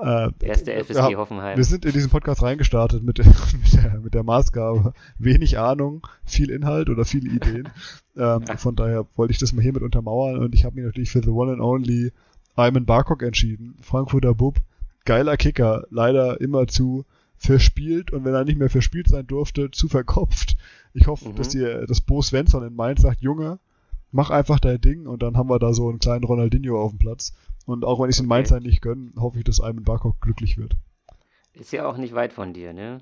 Äh, 0.00 0.30
Erste 0.40 0.72
FSG 0.84 0.94
ja, 1.10 1.16
Hoffenheim. 1.16 1.56
Wir 1.56 1.64
sind 1.64 1.84
in 1.84 1.92
diesen 1.92 2.10
Podcast 2.10 2.42
reingestartet 2.42 3.02
mit, 3.02 3.18
mit, 3.18 3.72
der, 3.72 3.98
mit 3.98 4.14
der 4.14 4.22
Maßgabe 4.22 4.92
wenig 5.18 5.58
Ahnung, 5.58 6.06
viel 6.24 6.50
Inhalt 6.50 6.88
oder 6.88 7.04
viele 7.04 7.30
Ideen. 7.30 7.68
ähm, 8.16 8.44
von 8.56 8.76
daher 8.76 9.06
wollte 9.16 9.32
ich 9.32 9.38
das 9.38 9.52
mal 9.52 9.62
hiermit 9.62 9.82
untermauern 9.82 10.38
und 10.38 10.54
ich 10.54 10.64
habe 10.64 10.76
mich 10.76 10.84
natürlich 10.84 11.10
für 11.10 11.22
The 11.22 11.30
One 11.30 11.52
and 11.52 11.60
Only 11.60 12.12
Ayman 12.54 12.86
Barkok 12.86 13.22
entschieden. 13.22 13.76
Frankfurter 13.80 14.34
Bub, 14.34 14.60
geiler 15.04 15.36
Kicker, 15.36 15.86
leider 15.90 16.40
immer 16.40 16.66
zu 16.66 17.04
verspielt 17.36 18.12
und 18.12 18.24
wenn 18.24 18.34
er 18.34 18.44
nicht 18.44 18.58
mehr 18.58 18.70
verspielt 18.70 19.08
sein 19.08 19.26
durfte, 19.26 19.70
zu 19.70 19.88
verkopft. 19.88 20.56
Ich 20.92 21.06
hoffe, 21.06 21.30
mhm. 21.30 21.36
dass 21.36 21.48
dir 21.48 21.86
das 21.86 22.00
Bo 22.00 22.20
Svensson 22.20 22.66
in 22.66 22.74
Mainz 22.74 23.00
sagt, 23.00 23.22
Junge, 23.22 23.58
mach 24.12 24.30
einfach 24.30 24.60
dein 24.60 24.80
Ding 24.80 25.06
und 25.06 25.22
dann 25.22 25.36
haben 25.36 25.48
wir 25.48 25.58
da 25.58 25.72
so 25.72 25.88
einen 25.88 26.00
kleinen 26.00 26.24
Ronaldinho 26.24 26.80
auf 26.80 26.90
dem 26.90 26.98
Platz. 26.98 27.32
Und 27.66 27.84
auch 27.84 28.00
wenn 28.00 28.10
ich 28.10 28.16
es 28.16 28.20
in. 28.20 28.26
Mainz 28.26 28.50
halt 28.50 28.64
nicht 28.64 28.82
gönne, 28.82 29.12
hoffe 29.16 29.38
ich, 29.38 29.44
dass 29.44 29.60
Ayman 29.60 29.84
Barkok 29.84 30.20
glücklich 30.20 30.58
wird. 30.58 30.76
Ist 31.52 31.72
ja 31.72 31.86
auch 31.86 31.96
nicht 31.96 32.14
weit 32.14 32.32
von 32.32 32.52
dir, 32.52 32.72
ne? 32.72 33.00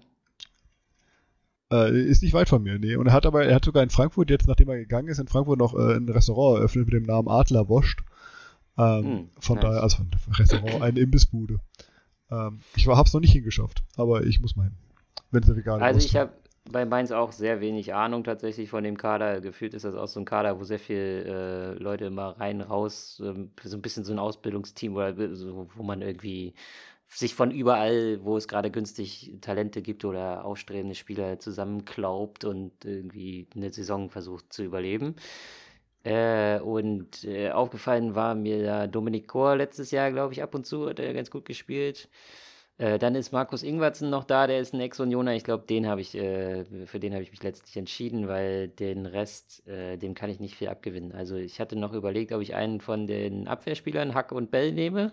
Äh, 1.71 2.01
ist 2.03 2.23
nicht 2.23 2.33
weit 2.33 2.49
von 2.49 2.63
mir, 2.63 2.79
nee. 2.79 2.97
Und 2.97 3.07
er 3.07 3.13
hat 3.13 3.27
aber, 3.27 3.45
er 3.45 3.55
hat 3.55 3.65
sogar 3.65 3.83
in 3.83 3.91
Frankfurt, 3.91 4.31
jetzt 4.31 4.47
nachdem 4.49 4.69
er 4.69 4.79
gegangen 4.79 5.09
ist, 5.09 5.19
in 5.19 5.29
Frankfurt 5.29 5.59
noch 5.59 5.75
äh, 5.75 5.97
ein 5.97 6.09
Restaurant 6.09 6.59
eröffnet 6.59 6.87
mit 6.87 6.95
dem 6.95 7.03
Namen 7.05 7.29
Adler 7.29 7.69
Woscht. 7.69 8.01
Ähm, 8.79 9.05
hm, 9.05 9.29
von 9.39 9.57
nice. 9.57 9.65
daher, 9.65 9.83
also 9.83 10.03
ein 10.03 10.11
Restaurant, 10.35 10.83
eine 10.83 11.01
Imbissbude. 11.01 11.61
Ähm, 12.31 12.61
ich 12.77 12.87
habe 12.87 13.07
es 13.07 13.13
noch 13.13 13.21
nicht 13.21 13.33
hingeschafft, 13.33 13.83
aber 13.97 14.25
ich 14.25 14.41
muss 14.41 14.57
mal 14.57 14.65
hin. 14.65 14.77
Wenn 15.31 15.43
es 15.43 15.55
vegan 15.55 15.83
Also 15.83 16.01
ich 16.01 16.17
habe 16.17 16.33
bei 16.71 16.85
Mainz 16.85 17.11
auch 17.11 17.33
sehr 17.33 17.61
wenig 17.61 17.95
Ahnung 17.95 18.25
tatsächlich 18.25 18.69
von 18.69 18.85
dem 18.85 18.97
Kader. 18.97 19.41
Gefühlt 19.41 19.75
ist 19.75 19.85
das 19.85 19.95
auch 19.95 20.09
so 20.09 20.21
ein 20.21 20.27
Kader, 20.27 20.59
wo 20.59 20.65
sehr 20.65 20.79
viel 20.79 21.25
äh, 21.27 21.83
Leute 21.83 22.07
immer 22.07 22.39
rein, 22.39 22.61
raus, 22.61 23.23
ähm, 23.25 23.51
so 23.63 23.77
ein 23.77 23.83
bisschen 23.83 24.05
so 24.05 24.13
ein 24.13 24.19
Ausbildungsteam, 24.19 24.95
oder 24.95 25.35
so, 25.35 25.69
wo 25.75 25.83
man 25.83 26.03
irgendwie 26.03 26.55
sich 27.09 27.35
von 27.35 27.51
überall, 27.51 28.23
wo 28.23 28.37
es 28.37 28.49
gerade 28.49 28.71
günstig 28.71 29.33
Talente 29.41 29.81
gibt 29.81 30.05
oder 30.05 30.45
aufstrebende 30.45 30.95
Spieler 30.95 31.39
zusammenklaubt 31.39 32.45
und 32.45 32.85
irgendwie 32.85 33.47
eine 33.57 33.73
Saison 33.73 34.11
versucht 34.11 34.53
zu 34.53 34.63
überleben. 34.63 35.17
Äh, 36.05 36.61
und 36.61 37.25
äh, 37.25 37.51
aufgefallen 37.51 38.15
war 38.15 38.35
mir 38.35 38.63
da 38.63 38.87
Dominik 38.87 39.29
Kor 39.29 39.57
letztes 39.57 39.91
Jahr, 39.91 40.11
glaube 40.13 40.33
ich, 40.33 40.43
ab 40.43 40.55
und 40.55 40.67
zu, 40.67 40.89
hat 40.89 41.01
er 41.01 41.13
ganz 41.15 41.31
gut 41.31 41.45
gespielt. 41.45 42.09
Äh, 42.79 42.99
dann 43.01 43.17
ist 43.17 43.33
Markus 43.33 43.65
Ingwertsen 43.65 44.09
noch 44.09 44.23
da, 44.25 44.47
der 44.47 44.61
ist 44.61 44.73
ein 44.73 44.81
Ex-Unioner. 44.81 45.35
Ich 45.35 45.43
glaube, 45.43 45.65
den 45.67 45.89
habe 45.89 46.01
ich, 46.01 46.15
äh, 46.15 46.65
für 46.87 47.01
den 47.01 47.13
habe 47.13 47.25
ich 47.25 47.33
mich 47.33 47.43
letztlich 47.43 47.77
entschieden, 47.77 48.29
weil 48.29 48.69
den 48.69 49.05
Rest, 49.07 49.67
äh, 49.67 49.97
dem 49.99 50.15
kann 50.15 50.31
ich 50.31 50.39
nicht 50.39 50.55
viel 50.55 50.69
abgewinnen. 50.69 51.13
Also 51.13 51.37
ich 51.37 51.61
hatte 51.61 51.75
noch 51.77 51.93
überlegt, 51.93 52.33
ob 52.33 52.41
ich 52.41 52.55
einen 52.55 52.81
von 52.81 53.09
den 53.09 53.49
Abwehrspielern, 53.49 54.15
Hack 54.15 54.31
und 54.31 54.53
Bell, 54.53 54.73
nehme. 54.73 55.13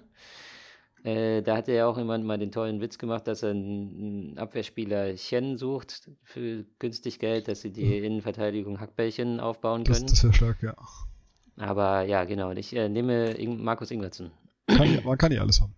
Äh, 1.05 1.43
da 1.43 1.57
hat 1.57 1.67
ja 1.67 1.85
auch 1.85 1.99
jemand 1.99 2.25
mal 2.25 2.39
den 2.39 2.51
tollen 2.51 2.81
Witz 2.81 2.97
gemacht, 2.97 3.27
dass 3.27 3.43
er 3.43 3.51
einen 3.51 4.39
Abwehrspieler 4.39 5.15
Chen 5.15 5.55
sucht 5.55 6.09
für 6.23 6.65
günstig 6.79 7.19
Geld, 7.19 7.47
dass 7.47 7.61
sie 7.61 7.71
die 7.71 7.85
mhm. 7.85 8.03
Innenverteidigung 8.05 8.79
Hackbällchen 8.79 9.39
aufbauen 9.39 9.83
können. 9.83 10.07
Das, 10.07 10.13
das 10.13 10.13
ist 10.13 10.23
ja 10.23 10.33
stark, 10.33 10.63
ja. 10.63 10.75
Aber 11.57 12.01
ja, 12.01 12.23
genau. 12.23 12.51
Ich 12.53 12.75
äh, 12.75 12.89
nehme 12.89 13.31
In 13.33 13.63
Markus 13.63 13.91
Ingwertsen. 13.91 14.31
Man 15.03 15.17
kann 15.19 15.31
ja 15.31 15.41
alles 15.41 15.61
haben. 15.61 15.75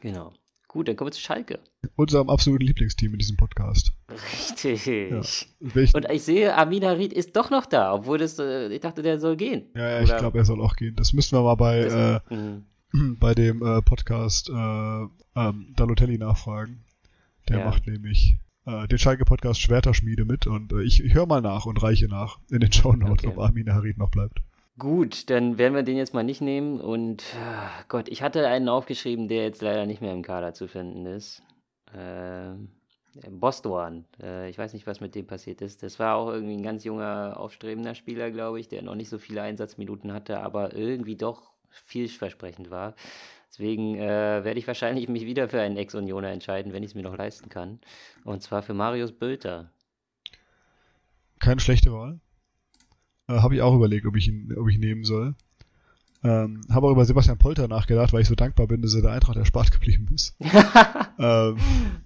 Genau. 0.00 0.32
Gut, 0.68 0.86
dann 0.86 0.94
kommen 0.94 1.08
wir 1.08 1.12
zu 1.12 1.20
Schalke. 1.20 1.58
Unserem 1.96 2.30
absoluten 2.30 2.64
Lieblingsteam 2.64 3.12
in 3.12 3.18
diesem 3.18 3.36
Podcast. 3.36 3.92
Richtig. 4.08 4.86
Ja. 4.86 5.20
Und 5.94 6.10
ich 6.10 6.22
sehe, 6.22 6.56
Amin 6.56 6.84
Harid 6.84 7.12
ist 7.12 7.34
doch 7.34 7.50
noch 7.50 7.66
da, 7.66 7.92
obwohl 7.92 8.18
das, 8.18 8.38
äh, 8.38 8.68
ich 8.68 8.80
dachte, 8.80 9.02
der 9.02 9.18
soll 9.18 9.36
gehen. 9.36 9.70
Ja, 9.74 9.88
ja 9.88 10.02
ich 10.02 10.16
glaube, 10.16 10.38
er 10.38 10.44
soll 10.44 10.60
auch 10.60 10.76
gehen. 10.76 10.94
Das 10.94 11.12
müssen 11.12 11.36
wir 11.36 11.42
mal 11.42 11.56
bei, 11.56 11.82
das, 11.82 12.30
äh, 12.30 12.34
mhm. 12.34 12.66
bei 13.20 13.34
dem 13.34 13.62
äh, 13.62 13.82
Podcast 13.82 14.48
äh, 14.48 14.52
ähm, 14.52 15.74
Dalotelli 15.76 16.18
nachfragen. 16.18 16.84
Der 17.48 17.58
ja. 17.58 17.64
macht 17.64 17.86
nämlich 17.86 18.36
äh, 18.66 18.86
den 18.88 18.98
Schalke-Podcast 18.98 19.60
Schwerterschmiede 19.60 20.24
mit 20.24 20.46
und 20.46 20.72
äh, 20.72 20.82
ich, 20.82 21.02
ich 21.02 21.14
höre 21.14 21.26
mal 21.26 21.40
nach 21.40 21.66
und 21.66 21.82
reiche 21.82 22.08
nach 22.08 22.38
in 22.50 22.60
den 22.60 22.72
Show 22.72 22.92
Notes, 22.92 23.24
okay. 23.24 23.36
ob 23.36 23.38
Amin 23.38 23.72
Harid 23.72 23.98
noch 23.98 24.10
bleibt. 24.10 24.40
Gut, 24.78 25.30
dann 25.30 25.58
werden 25.58 25.74
wir 25.74 25.82
den 25.82 25.96
jetzt 25.96 26.14
mal 26.14 26.24
nicht 26.24 26.40
nehmen 26.40 26.80
und 26.80 27.22
ach 27.40 27.86
Gott, 27.88 28.08
ich 28.08 28.22
hatte 28.22 28.46
einen 28.48 28.68
aufgeschrieben, 28.68 29.28
der 29.28 29.44
jetzt 29.44 29.62
leider 29.62 29.86
nicht 29.86 30.00
mehr 30.00 30.12
im 30.12 30.22
Kader 30.22 30.52
zu 30.52 30.66
finden 30.66 31.06
ist. 31.06 31.42
Äh, 31.92 32.54
Bostoan. 33.30 34.04
Äh, 34.20 34.50
ich 34.50 34.58
weiß 34.58 34.72
nicht, 34.72 34.86
was 34.86 35.00
mit 35.00 35.14
dem 35.14 35.26
passiert 35.26 35.62
ist. 35.62 35.84
Das 35.84 36.00
war 36.00 36.16
auch 36.16 36.32
irgendwie 36.32 36.56
ein 36.56 36.64
ganz 36.64 36.82
junger, 36.82 37.34
aufstrebender 37.38 37.94
Spieler, 37.94 38.32
glaube 38.32 38.58
ich, 38.58 38.68
der 38.68 38.82
noch 38.82 38.96
nicht 38.96 39.08
so 39.08 39.18
viele 39.18 39.42
Einsatzminuten 39.42 40.12
hatte, 40.12 40.40
aber 40.40 40.74
irgendwie 40.74 41.16
doch 41.16 41.53
vielversprechend 41.86 42.70
war. 42.70 42.94
Deswegen 43.50 43.96
äh, 43.96 44.44
werde 44.44 44.58
ich 44.58 44.66
wahrscheinlich 44.66 45.08
mich 45.08 45.26
wieder 45.26 45.48
für 45.48 45.60
einen 45.60 45.76
Ex-Unioner 45.76 46.30
entscheiden, 46.30 46.72
wenn 46.72 46.82
ich 46.82 46.90
es 46.90 46.94
mir 46.94 47.02
noch 47.02 47.16
leisten 47.16 47.48
kann. 47.48 47.78
Und 48.24 48.42
zwar 48.42 48.62
für 48.62 48.74
Marius 48.74 49.12
Bülter. 49.12 49.70
Keine 51.38 51.60
schlechte 51.60 51.92
Wahl. 51.92 52.18
Äh, 53.28 53.34
Habe 53.34 53.54
ich 53.54 53.62
auch 53.62 53.74
überlegt, 53.74 54.06
ob 54.06 54.16
ich 54.16 54.28
ihn, 54.28 54.52
ob 54.58 54.68
ich 54.68 54.74
ihn 54.74 54.80
nehmen 54.80 55.04
soll. 55.04 55.34
Ähm, 56.24 56.62
habe 56.72 56.86
auch 56.86 56.92
über 56.92 57.04
Sebastian 57.04 57.36
Polter 57.36 57.68
nachgedacht, 57.68 58.14
weil 58.14 58.22
ich 58.22 58.28
so 58.28 58.34
dankbar 58.34 58.66
bin, 58.66 58.80
dass 58.80 58.94
er 58.94 59.02
der 59.02 59.12
Eintracht 59.12 59.36
erspart 59.36 59.70
geblieben 59.70 60.08
ist. 60.14 60.34
ähm, 61.18 61.58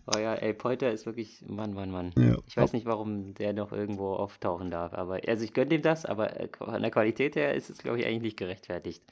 oh 0.07 0.19
ja, 0.19 0.35
ey, 0.35 0.53
Polter 0.55 0.91
ist 0.91 1.07
wirklich, 1.07 1.45
Mann, 1.47 1.73
Mann, 1.73 1.93
Mann. 1.93 2.13
Ja. 2.19 2.37
Ich 2.49 2.57
weiß 2.57 2.73
nicht, 2.73 2.85
warum 2.85 3.35
der 3.35 3.53
noch 3.53 3.71
irgendwo 3.71 4.15
auftauchen 4.15 4.73
darf, 4.73 4.93
aber, 4.93 5.21
also 5.29 5.45
ich 5.45 5.53
gönne 5.53 5.73
ihm 5.77 5.83
das, 5.83 6.05
aber 6.05 6.33
von 6.59 6.83
der 6.83 6.91
Qualität 6.91 7.37
her 7.37 7.55
ist 7.55 7.71
es, 7.71 7.79
glaube 7.79 8.01
ich, 8.01 8.07
eigentlich 8.07 8.23
nicht 8.23 8.37
gerechtfertigt. 8.37 9.05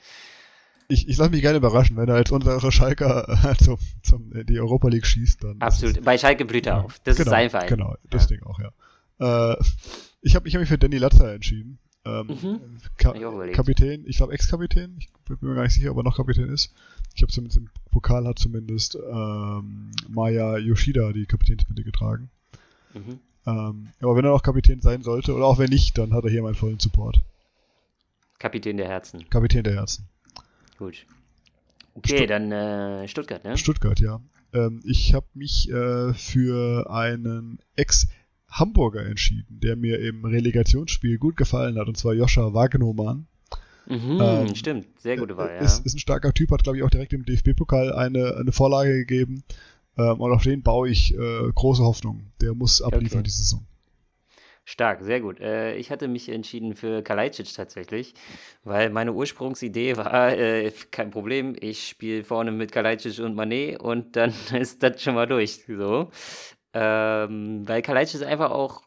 Ich, 0.88 1.08
ich 1.08 1.16
lasse 1.16 1.30
mich 1.30 1.40
gerne 1.40 1.58
überraschen, 1.58 1.96
wenn 1.96 2.08
er 2.08 2.14
als 2.14 2.30
unsere 2.30 2.70
Schalker 2.70 3.28
äh, 3.44 3.56
zum, 3.64 3.76
zum, 4.02 4.32
äh, 4.34 4.44
die 4.44 4.60
Europa 4.60 4.88
League 4.88 5.06
schießt, 5.06 5.42
dann. 5.42 5.60
Absolut, 5.60 6.02
bei 6.04 6.16
Schalke 6.16 6.44
blüht 6.44 6.66
er 6.66 6.76
ja, 6.76 6.80
auf. 6.82 7.00
Das 7.00 7.16
genau, 7.16 7.26
ist 7.26 7.30
sein 7.30 7.50
Verein. 7.50 7.68
Genau, 7.68 7.96
das 8.10 8.22
ja. 8.30 8.36
Ding 8.36 8.42
auch, 8.44 8.58
ja. 8.60 9.52
Äh, 9.52 9.56
ich 10.22 10.34
habe 10.36 10.48
ich 10.48 10.54
hab 10.54 10.60
mich 10.60 10.68
für 10.68 10.78
Danny 10.78 10.98
Latzer 10.98 11.34
entschieden. 11.34 11.78
Ähm, 12.04 12.26
mhm. 12.28 12.60
Ka 12.98 13.14
Kapitän, 13.52 14.04
ich 14.06 14.18
glaube 14.18 14.32
Ex-Kapitän, 14.32 14.96
ich 14.98 15.08
bin 15.24 15.38
mir 15.40 15.56
gar 15.56 15.64
nicht 15.64 15.74
sicher, 15.74 15.90
ob 15.90 15.96
er 15.96 16.04
noch 16.04 16.16
Kapitän 16.16 16.48
ist. 16.48 16.72
Ich 17.14 17.22
habe 17.22 17.32
zumindest 17.32 17.58
im 17.58 17.68
Pokal 17.90 18.26
hat 18.26 18.38
zumindest 18.38 18.94
ähm, 18.94 19.90
Maya 20.08 20.58
Yoshida 20.58 21.12
die 21.12 21.26
Kapitänsbinde 21.26 21.82
getragen. 21.82 22.30
Mhm. 22.94 23.18
Ähm, 23.46 23.88
aber 24.00 24.16
wenn 24.16 24.24
er 24.24 24.32
noch 24.32 24.42
Kapitän 24.42 24.80
sein 24.80 25.02
sollte, 25.02 25.34
oder 25.34 25.46
auch 25.46 25.58
wenn 25.58 25.70
nicht, 25.70 25.98
dann 25.98 26.12
hat 26.12 26.24
er 26.24 26.30
hier 26.30 26.42
meinen 26.42 26.54
vollen 26.54 26.78
Support. 26.78 27.20
Kapitän 28.38 28.76
der 28.76 28.88
Herzen. 28.88 29.28
Kapitän 29.30 29.64
der 29.64 29.74
Herzen. 29.74 30.06
Gut. 30.78 31.06
Okay, 31.94 32.16
Stutt 32.18 32.30
dann 32.30 32.52
äh, 32.52 33.08
Stuttgart, 33.08 33.44
ne? 33.44 33.56
Stuttgart, 33.56 34.00
ja. 34.00 34.20
Ähm, 34.52 34.82
ich 34.84 35.14
habe 35.14 35.26
mich 35.34 35.70
äh, 35.70 36.12
für 36.14 36.90
einen 36.90 37.58
Ex- 37.74 38.08
Hamburger 38.48 39.04
entschieden, 39.04 39.60
der 39.60 39.76
mir 39.76 39.98
im 40.00 40.24
Relegationsspiel 40.24 41.18
gut 41.18 41.36
gefallen 41.36 41.78
hat, 41.78 41.88
und 41.88 41.96
zwar 41.96 42.14
Joscha 42.14 42.54
Wagnoman. 42.54 43.26
Mhm, 43.86 44.18
ähm, 44.20 44.54
stimmt, 44.54 44.86
sehr 44.98 45.16
gute 45.16 45.36
Wahl, 45.36 45.50
ja. 45.50 45.58
Ist, 45.60 45.86
ist 45.86 45.94
ein 45.94 45.98
starker 46.00 46.32
Typ, 46.32 46.50
hat, 46.50 46.64
glaube 46.64 46.78
ich, 46.78 46.84
auch 46.84 46.90
direkt 46.90 47.12
im 47.12 47.24
DFB-Pokal 47.24 47.92
eine, 47.92 48.36
eine 48.36 48.52
Vorlage 48.52 48.92
gegeben. 48.92 49.42
Ähm, 49.96 50.20
und 50.20 50.32
auf 50.32 50.42
den 50.42 50.62
baue 50.62 50.88
ich 50.88 51.14
äh, 51.14 51.52
große 51.54 51.82
Hoffnung. 51.82 52.26
Der 52.40 52.54
muss 52.54 52.82
abliefern 52.82 53.20
okay. 53.20 53.24
diese 53.24 53.38
Saison. 53.38 53.66
Stark, 54.68 55.00
sehr 55.00 55.20
gut. 55.20 55.38
Äh, 55.38 55.76
ich 55.76 55.92
hatte 55.92 56.08
mich 56.08 56.28
entschieden 56.28 56.74
für 56.74 57.00
Kalajdzic 57.00 57.54
tatsächlich, 57.54 58.14
weil 58.64 58.90
meine 58.90 59.12
Ursprungsidee 59.12 59.96
war, 59.96 60.36
äh, 60.36 60.72
kein 60.90 61.12
Problem, 61.12 61.54
ich 61.58 61.88
spiele 61.88 62.24
vorne 62.24 62.50
mit 62.50 62.72
Kalajdzic 62.72 63.20
und 63.20 63.36
Manet 63.36 63.80
und 63.80 64.16
dann 64.16 64.34
ist 64.58 64.82
das 64.82 65.00
schon 65.00 65.14
mal 65.14 65.28
durch. 65.28 65.64
So. 65.68 66.10
Ähm, 66.74 67.62
weil 67.68 67.80
Kalajdzic 67.80 68.22
ist 68.22 68.26
einfach 68.26 68.50
auch, 68.50 68.82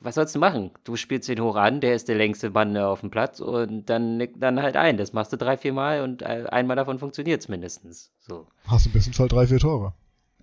was 0.00 0.14
sollst 0.14 0.36
du 0.36 0.38
machen? 0.38 0.70
Du 0.84 0.94
spielst 0.94 1.28
ihn 1.28 1.40
hoch 1.40 1.56
an, 1.56 1.80
der 1.80 1.96
ist 1.96 2.06
der 2.06 2.14
längste 2.14 2.50
Mann 2.50 2.76
auf 2.76 3.00
dem 3.00 3.10
Platz 3.10 3.40
und 3.40 3.90
dann, 3.90 4.28
dann 4.36 4.62
halt 4.62 4.76
ein. 4.76 4.96
Das 4.96 5.12
machst 5.12 5.32
du 5.32 5.36
drei, 5.36 5.56
vier 5.56 5.72
Mal 5.72 6.02
und 6.02 6.22
einmal 6.22 6.76
davon 6.76 7.00
funktioniert 7.00 7.40
es 7.40 7.48
mindestens. 7.48 8.12
So. 8.20 8.46
Hast 8.68 8.86
du 8.86 8.90
im 8.90 8.92
besten 8.92 9.12
Fall 9.12 9.26
drei, 9.26 9.48
vier 9.48 9.58
Tore. 9.58 9.92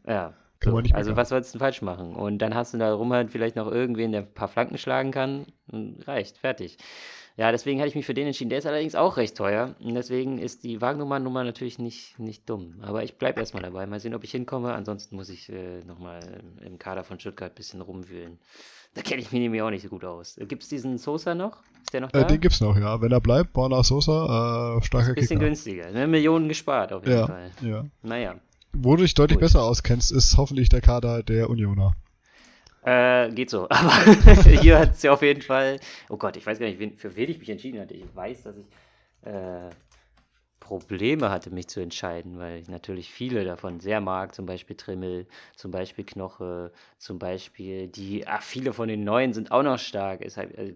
Ja. 0.06 0.34
So. 0.64 0.78
also 0.94 1.16
was 1.16 1.30
sollst 1.30 1.54
du 1.54 1.60
falsch 1.60 1.82
machen? 1.82 2.16
Und 2.16 2.40
dann 2.40 2.56
hast 2.56 2.74
du 2.74 2.78
da 2.78 2.94
rum 2.94 3.14
halt 3.14 3.32
vielleicht 3.32 3.56
noch 3.56 3.72
irgendwen, 3.72 4.12
der 4.12 4.22
ein 4.22 4.34
paar 4.34 4.48
Flanken 4.48 4.78
schlagen 4.78 5.12
kann. 5.12 5.46
Reicht, 5.72 6.38
fertig. 6.38 6.78
Ja, 7.36 7.52
deswegen 7.52 7.80
hatte 7.80 7.90
ich 7.90 7.96
mich 7.96 8.06
für 8.06 8.14
den 8.14 8.28
entschieden. 8.28 8.50
Der 8.50 8.60
ist 8.60 8.68
allerdings 8.68 8.94
auch 8.94 9.18
recht 9.18 9.36
teuer. 9.36 9.76
Und 9.80 9.96
deswegen 9.96 10.38
ist 10.38 10.64
die 10.64 10.82
Wagnummern-Nummer 10.82 11.44
natürlich 11.44 11.80
nicht, 11.80 12.20
nicht 12.20 12.48
dumm. 12.48 12.76
Aber 12.82 13.04
ich 13.04 13.18
bleibe 13.18 13.40
erstmal 13.40 13.64
dabei. 13.64 13.88
Mal 13.88 14.00
sehen, 14.00 14.14
ob 14.14 14.24
ich 14.24 14.32
hinkomme. 14.32 14.74
Ansonsten 14.74 15.16
muss 15.16 15.30
ich 15.30 15.50
äh, 15.52 15.84
nochmal 15.84 16.44
im 16.64 16.78
Kader 16.78 17.04
von 17.04 17.20
Stuttgart 17.20 17.52
ein 17.52 17.56
bisschen 17.56 17.82
rumwühlen. 17.82 18.38
Da 18.94 19.02
kenne 19.02 19.22
ich 19.22 19.32
mich 19.32 19.42
nämlich 19.42 19.64
auch 19.64 19.72
nicht 19.72 19.82
so 19.82 19.90
gut 19.90 20.06
aus. 20.06 20.36
Gibt 20.48 20.62
es 20.62 20.70
diesen 20.70 21.00
Sosa 21.00 21.34
noch? 21.34 21.64
Ist 21.82 21.94
der 21.94 22.02
noch 22.02 22.10
äh, 22.10 22.12
da? 22.12 22.22
Äh, 22.22 22.28
den 22.28 22.42
gibt's 22.42 22.62
noch, 22.62 22.78
ja. 22.78 23.02
Wenn 23.02 23.12
er 23.12 23.22
bleibt, 23.22 23.52
Borna 23.54 23.82
Sosa, 23.84 24.78
äh, 24.78 24.82
starker 24.84 25.14
Bisschen 25.14 25.40
Kicker. 25.40 25.50
günstiger. 25.50 25.88
Eine 25.88 26.06
Million 26.06 26.48
gespart 26.48 26.94
auf 26.94 27.04
jeden 27.04 27.18
ja, 27.18 27.28
Fall. 27.28 27.52
Ja. 27.62 27.86
Naja. 28.04 28.36
Wo 28.74 28.96
du 28.96 29.04
dich 29.04 29.14
deutlich 29.14 29.38
gut. 29.38 29.42
besser 29.42 29.64
auskennst, 29.64 30.12
ist 30.12 30.38
hoffentlich 30.38 30.70
der 30.70 30.82
Kader 30.82 31.24
der 31.24 31.50
Unioner. 31.50 31.96
Äh, 32.84 33.32
geht 33.32 33.50
so. 33.50 33.68
Aber 33.70 33.92
hier 34.62 34.80
hat 34.80 34.94
es 34.94 35.04
ja 35.04 35.14
auf 35.14 35.22
jeden 35.22 35.42
Fall. 35.42 35.80
Oh 36.10 36.18
Gott, 36.18 36.36
ich 36.36 36.46
weiß 36.46 36.60
gar 36.60 36.66
nicht, 36.66 37.00
für 37.00 37.16
wen 37.16 37.30
ich 37.30 37.40
mich 37.40 37.50
entschieden 37.50 37.80
hatte. 37.80 37.94
Ich 37.94 38.04
weiß, 38.14 38.44
dass 38.44 38.56
ich 38.58 38.66
äh, 39.28 39.70
Probleme 40.64 41.30
hatte, 41.30 41.50
mich 41.50 41.68
zu 41.68 41.82
entscheiden, 41.82 42.40
weil 42.40 42.60
ich 42.60 42.70
natürlich 42.70 43.12
viele 43.12 43.44
davon 43.44 43.82
sehr 43.82 44.00
mag, 44.00 44.34
zum 44.34 44.46
Beispiel 44.46 44.78
Trimmel, 44.78 45.28
zum 45.58 45.72
Beispiel 45.72 46.06
Knoche, 46.06 46.72
zum 46.98 47.20
Beispiel 47.20 47.90
die, 47.90 48.26
ach, 48.26 48.42
viele 48.42 48.72
von 48.72 48.88
den 48.88 49.04
Neuen 49.04 49.34
sind 49.34 49.52
auch 49.52 49.62
noch 49.62 49.78
stark. 49.78 50.22
Ist, 50.22 50.38
halt, 50.38 50.58
äh, 50.58 50.74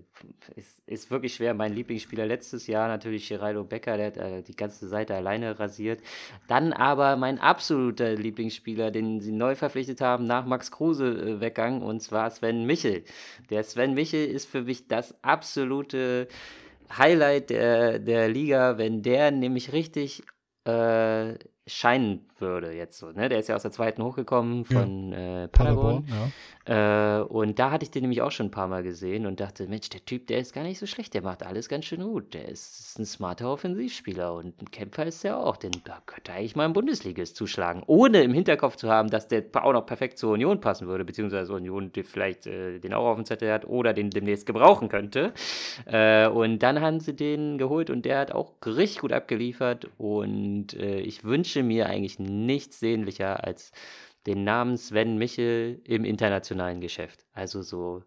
ist, 0.56 0.82
ist 0.88 1.10
wirklich 1.10 1.36
schwer. 1.36 1.54
Mein 1.54 1.74
Lieblingsspieler 1.74 2.26
letztes 2.26 2.68
Jahr 2.68 2.90
natürlich 2.90 3.30
Geraldo 3.30 3.64
Becker, 3.64 3.96
der 3.96 4.08
hat 4.08 4.18
äh, 4.18 4.42
die 4.44 4.58
ganze 4.58 4.90
Seite 4.90 5.16
alleine 5.16 5.58
rasiert. 5.58 6.02
Dann 6.50 6.74
aber 6.74 7.16
mein 7.16 7.40
absoluter 7.40 8.14
Lieblingsspieler, 8.14 8.92
den 8.92 9.22
sie 9.22 9.32
neu 9.32 9.56
verpflichtet 9.56 10.02
haben, 10.02 10.26
nach 10.26 10.46
Max 10.46 10.70
Kruse 10.70 11.08
äh, 11.08 11.40
weggang, 11.40 11.82
und 11.82 12.02
zwar 12.02 12.30
Sven 12.30 12.66
Michel. 12.66 13.06
Der 13.50 13.64
Sven 13.64 13.94
Michel 13.94 14.28
ist 14.28 14.50
für 14.50 14.64
mich 14.64 14.90
das 14.90 15.16
absolute 15.24 16.28
Highlight 16.96 17.50
der, 17.50 18.00
der 18.00 18.28
Liga, 18.30 18.78
wenn 18.78 19.02
der 19.02 19.32
nämlich 19.32 19.74
richtig 19.74 20.24
äh, 20.66 21.36
scheinen 21.66 22.30
würde 22.38 22.72
jetzt 22.72 22.98
so. 22.98 23.12
Ne? 23.12 23.30
Der 23.30 23.40
ist 23.40 23.50
ja 23.50 23.56
aus 23.56 23.64
der 23.64 23.72
zweiten 23.72 24.04
hochgekommen 24.04 24.66
von 24.66 25.12
ja. 25.12 25.44
äh, 25.44 25.48
Paderborn. 25.48 26.06
Paderborn 26.06 26.08
ja. 26.08 26.32
Äh, 26.68 27.22
und 27.22 27.60
da 27.60 27.72
hatte 27.72 27.86
ich 27.86 27.92
den 27.92 28.02
nämlich 28.02 28.22
auch 28.22 28.32
schon 28.32 28.48
ein 28.48 28.52
paar 28.52 28.68
Mal 28.68 28.84
gesehen 28.84 29.26
und 29.26 29.40
dachte, 29.40 29.68
Mensch, 29.68 29.90
der 29.90 30.04
Typ, 30.06 30.28
der 30.28 30.40
ist 30.40 30.54
gar 30.54 30.64
nicht 30.64 30.80
so 30.80 30.86
schlecht, 30.86 31.14
der 31.14 31.22
macht 31.22 31.44
alles 31.44 31.70
ganz 31.70 31.86
schön 31.86 32.02
gut. 32.02 32.34
Der 32.34 32.50
ist, 32.50 32.80
ist 32.80 33.00
ein 33.00 33.06
smarter 33.06 33.50
Offensivspieler 33.50 34.34
und 34.34 34.62
ein 34.62 34.70
Kämpfer 34.70 35.06
ist 35.06 35.24
er 35.24 35.40
auch. 35.40 35.56
Denn 35.56 35.72
da 35.86 36.02
könnte 36.06 36.34
eigentlich 36.34 36.58
mal 36.58 36.66
ein 36.66 36.74
Bundesligist 36.74 37.38
zuschlagen, 37.38 37.84
ohne 37.88 38.22
im 38.22 38.34
Hinterkopf 38.34 38.76
zu 38.76 38.90
haben, 38.90 39.10
dass 39.10 39.30
der 39.30 39.46
auch 39.54 39.72
noch 39.72 39.86
perfekt 39.86 40.18
zur 40.18 40.34
Union 40.34 40.60
passen 40.60 40.88
würde, 40.88 41.06
beziehungsweise 41.06 41.54
Union 41.54 41.92
vielleicht 42.04 42.48
äh, 42.48 42.80
den 42.80 42.94
auch 42.94 43.08
auf 43.08 43.16
dem 43.16 43.24
Zettel 43.24 43.52
hat 43.52 43.66
oder 43.66 43.94
den 43.94 44.10
demnächst 44.10 44.46
gebrauchen 44.46 44.90
könnte. 44.90 45.32
Äh, 45.86 46.28
und 46.28 46.60
dann 46.60 46.82
haben 46.82 47.00
sie 47.00 47.16
den 47.16 47.58
geholt 47.58 47.90
und 47.90 48.04
der 48.04 48.20
hat 48.20 48.34
auch 48.34 48.54
richtig 48.66 49.00
gut 49.00 49.14
abgeliefert 49.14 49.88
und 49.98 50.74
äh, 50.74 51.00
ich 51.00 51.24
wünsche 51.24 51.64
mir 51.64 51.88
eigentlich 51.88 52.20
nichts 52.20 52.82
sehnlicher 52.82 53.46
als 53.46 53.72
den 54.28 54.44
Namen 54.44 54.78
Sven 54.78 55.18
Michel 55.18 55.82
im 55.86 56.06
internationalen 56.06 56.82
Geschäft. 56.82 57.26
Also 57.34 57.62
so 57.62 58.04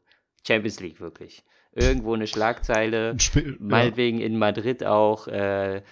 Champions 0.47 0.79
League 0.81 1.01
wirklich. 1.01 1.43
Irgendwo 1.73 2.15
eine 2.15 2.27
Schlagzeile, 2.27 3.19
Spiel, 3.19 3.57
meinetwegen 3.59 4.19
ja. 4.19 4.27
in 4.27 4.39
Madrid 4.39 4.85
auch. 4.85 5.27
Äh, 5.27 5.83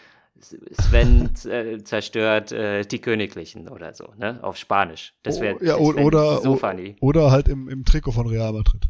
Sven 0.41 1.31
äh, 1.47 1.83
zerstört 1.83 2.53
äh, 2.53 2.85
die 2.85 3.01
Königlichen 3.01 3.69
oder 3.69 3.93
so, 3.95 4.13
ne? 4.19 4.39
Auf 4.43 4.57
Spanisch. 4.57 5.15
Das 5.25 5.41
wäre 5.41 5.57
oh, 5.57 5.65
ja, 5.65 5.77
oder, 5.77 6.41
so 6.41 6.55
funny. 6.55 6.95
Oder 7.01 7.33
halt 7.33 7.49
im, 7.49 7.69
im 7.69 7.85
Trikot 7.85 8.13
von 8.13 8.29
Real 8.29 8.53
Madrid. 8.53 8.89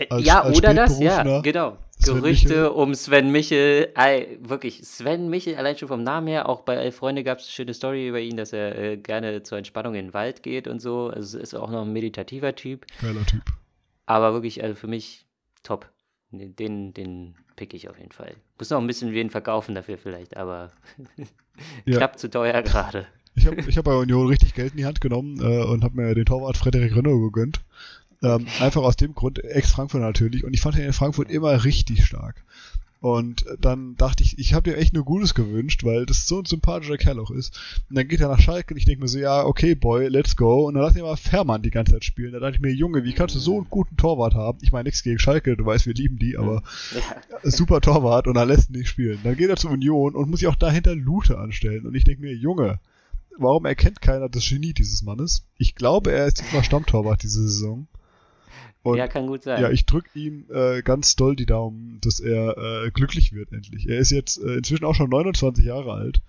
Äh, 0.00 0.06
als, 0.08 0.24
ja, 0.24 0.40
als 0.42 0.56
oder 0.56 0.74
das, 0.74 0.98
ja, 0.98 1.40
genau. 1.42 1.76
Sven 1.98 2.14
Gerüchte 2.16 2.48
Michel. 2.48 2.66
um 2.68 2.94
Sven 2.94 3.30
Michel, 3.30 3.92
äh, 3.94 4.38
wirklich, 4.40 4.82
Sven 4.84 5.28
Michel, 5.28 5.56
allein 5.56 5.76
schon 5.76 5.88
vom 5.88 6.02
Namen 6.02 6.28
her, 6.28 6.48
auch 6.48 6.62
bei 6.62 6.76
Elf 6.76 6.96
Freunde 6.96 7.22
gab 7.22 7.38
es 7.38 7.44
eine 7.44 7.52
schöne 7.52 7.74
Story 7.74 8.08
über 8.08 8.20
ihn, 8.20 8.38
dass 8.38 8.54
er 8.54 8.78
äh, 8.78 8.96
gerne 8.96 9.42
zur 9.42 9.58
Entspannung 9.58 9.94
in 9.94 10.06
den 10.06 10.14
Wald 10.14 10.42
geht 10.42 10.66
und 10.66 10.80
so. 10.80 11.08
Also 11.08 11.38
ist 11.38 11.54
auch 11.54 11.70
noch 11.70 11.82
ein 11.82 11.92
meditativer 11.92 12.54
Typ. 12.54 12.86
Geiler 13.02 13.26
Typ. 13.26 13.42
Aber 14.06 14.32
wirklich, 14.32 14.62
also 14.62 14.74
für 14.74 14.86
mich 14.86 15.26
top. 15.62 15.90
Den, 16.32 16.94
den 16.94 17.34
pick 17.56 17.74
ich 17.74 17.90
auf 17.90 17.98
jeden 17.98 18.12
Fall. 18.12 18.34
Muss 18.58 18.70
noch 18.70 18.80
ein 18.80 18.86
bisschen 18.86 19.12
wen 19.12 19.28
verkaufen 19.28 19.74
dafür 19.74 19.98
vielleicht, 19.98 20.36
aber 20.36 20.70
ja. 21.84 21.98
klappt 21.98 22.18
zu 22.20 22.30
teuer 22.30 22.62
gerade. 22.62 23.06
Ich 23.34 23.46
habe 23.46 23.60
ich 23.60 23.76
hab 23.76 23.84
bei 23.84 23.94
Union 23.94 24.28
richtig 24.28 24.54
Geld 24.54 24.72
in 24.72 24.78
die 24.78 24.86
Hand 24.86 25.00
genommen 25.00 25.40
äh, 25.40 25.64
und 25.64 25.84
habe 25.84 25.96
mir 25.96 26.14
den 26.14 26.24
Torwart 26.24 26.56
Frederik 26.56 26.96
Renault 26.96 27.32
gegönnt. 27.32 27.60
Ähm, 28.22 28.46
einfach 28.60 28.82
aus 28.82 28.96
dem 28.96 29.14
Grund, 29.14 29.42
ex-Frankfurt 29.42 30.00
natürlich. 30.00 30.44
Und 30.44 30.52
ich 30.52 30.60
fand 30.60 30.76
ihn 30.76 30.84
in 30.84 30.92
Frankfurt 30.92 31.30
immer 31.30 31.64
richtig 31.64 32.04
stark. 32.04 32.44
Und 33.00 33.46
dann 33.58 33.96
dachte 33.96 34.22
ich, 34.22 34.38
ich 34.38 34.52
habe 34.52 34.70
dir 34.70 34.76
echt 34.76 34.92
nur 34.92 35.06
Gutes 35.06 35.32
gewünscht, 35.34 35.84
weil 35.84 36.04
das 36.04 36.26
so 36.26 36.40
ein 36.40 36.44
sympathischer 36.44 36.98
Kerl 36.98 37.18
auch 37.18 37.30
ist. 37.30 37.58
Und 37.88 37.96
dann 37.96 38.06
geht 38.06 38.20
er 38.20 38.28
nach 38.28 38.40
Schalke 38.40 38.74
und 38.74 38.78
ich 38.78 38.84
denke 38.84 39.00
mir 39.00 39.08
so, 39.08 39.18
ja, 39.18 39.42
okay, 39.46 39.74
Boy, 39.74 40.08
let's 40.08 40.36
go. 40.36 40.66
Und 40.66 40.74
dann 40.74 40.82
lass 40.82 40.96
ich 40.96 41.02
mal 41.02 41.16
Fährmann 41.16 41.62
die 41.62 41.70
ganze 41.70 41.92
Zeit 41.92 42.04
spielen. 42.04 42.32
Da 42.32 42.40
dachte 42.40 42.56
ich 42.56 42.60
mir, 42.60 42.74
Junge, 42.74 43.02
wie 43.04 43.14
kannst 43.14 43.34
du 43.34 43.38
so 43.38 43.56
einen 43.56 43.70
guten 43.70 43.96
Torwart 43.96 44.34
haben? 44.34 44.58
Ich 44.60 44.70
meine 44.70 44.84
nichts 44.84 45.02
gegen 45.02 45.18
Schalke, 45.18 45.56
du 45.56 45.64
weißt, 45.64 45.86
wir 45.86 45.94
lieben 45.94 46.18
die, 46.18 46.36
aber 46.36 46.62
ja. 46.94 47.50
super 47.50 47.80
Torwart 47.80 48.26
und 48.26 48.34
dann 48.34 48.48
lässt 48.48 48.68
ihn 48.68 48.76
nicht 48.76 48.88
spielen. 48.88 49.18
Dann 49.24 49.36
geht 49.36 49.48
er 49.48 49.56
zur 49.56 49.70
Union 49.70 50.14
und 50.14 50.28
muss 50.28 50.40
sich 50.40 50.48
auch 50.48 50.54
dahinter 50.54 50.94
Lute 50.94 51.38
anstellen. 51.38 51.86
Und 51.86 51.94
ich 51.94 52.04
denke 52.04 52.20
mir, 52.20 52.34
Junge, 52.34 52.80
warum 53.38 53.64
erkennt 53.64 54.02
keiner 54.02 54.28
das 54.28 54.46
Genie 54.46 54.74
dieses 54.74 55.02
Mannes? 55.02 55.46
Ich 55.56 55.74
glaube, 55.74 56.12
er 56.12 56.26
ist 56.26 56.42
immer 56.52 56.62
Stammtorwart 56.62 57.22
diese 57.22 57.40
Saison. 57.48 57.86
Und, 58.82 58.96
ja, 58.96 59.08
kann 59.08 59.26
gut 59.26 59.42
sein. 59.42 59.60
Ja, 59.60 59.70
ich 59.70 59.84
drücke 59.84 60.18
ihm 60.18 60.46
äh, 60.50 60.80
ganz 60.82 61.14
doll 61.14 61.36
die 61.36 61.46
Daumen, 61.46 61.98
dass 62.00 62.18
er 62.18 62.56
äh, 62.56 62.90
glücklich 62.90 63.32
wird 63.32 63.52
endlich. 63.52 63.88
Er 63.88 63.98
ist 63.98 64.10
jetzt 64.10 64.38
äh, 64.42 64.54
inzwischen 64.54 64.86
auch 64.86 64.94
schon 64.94 65.10
29 65.10 65.64
Jahre 65.64 65.92
alt. 65.92 66.22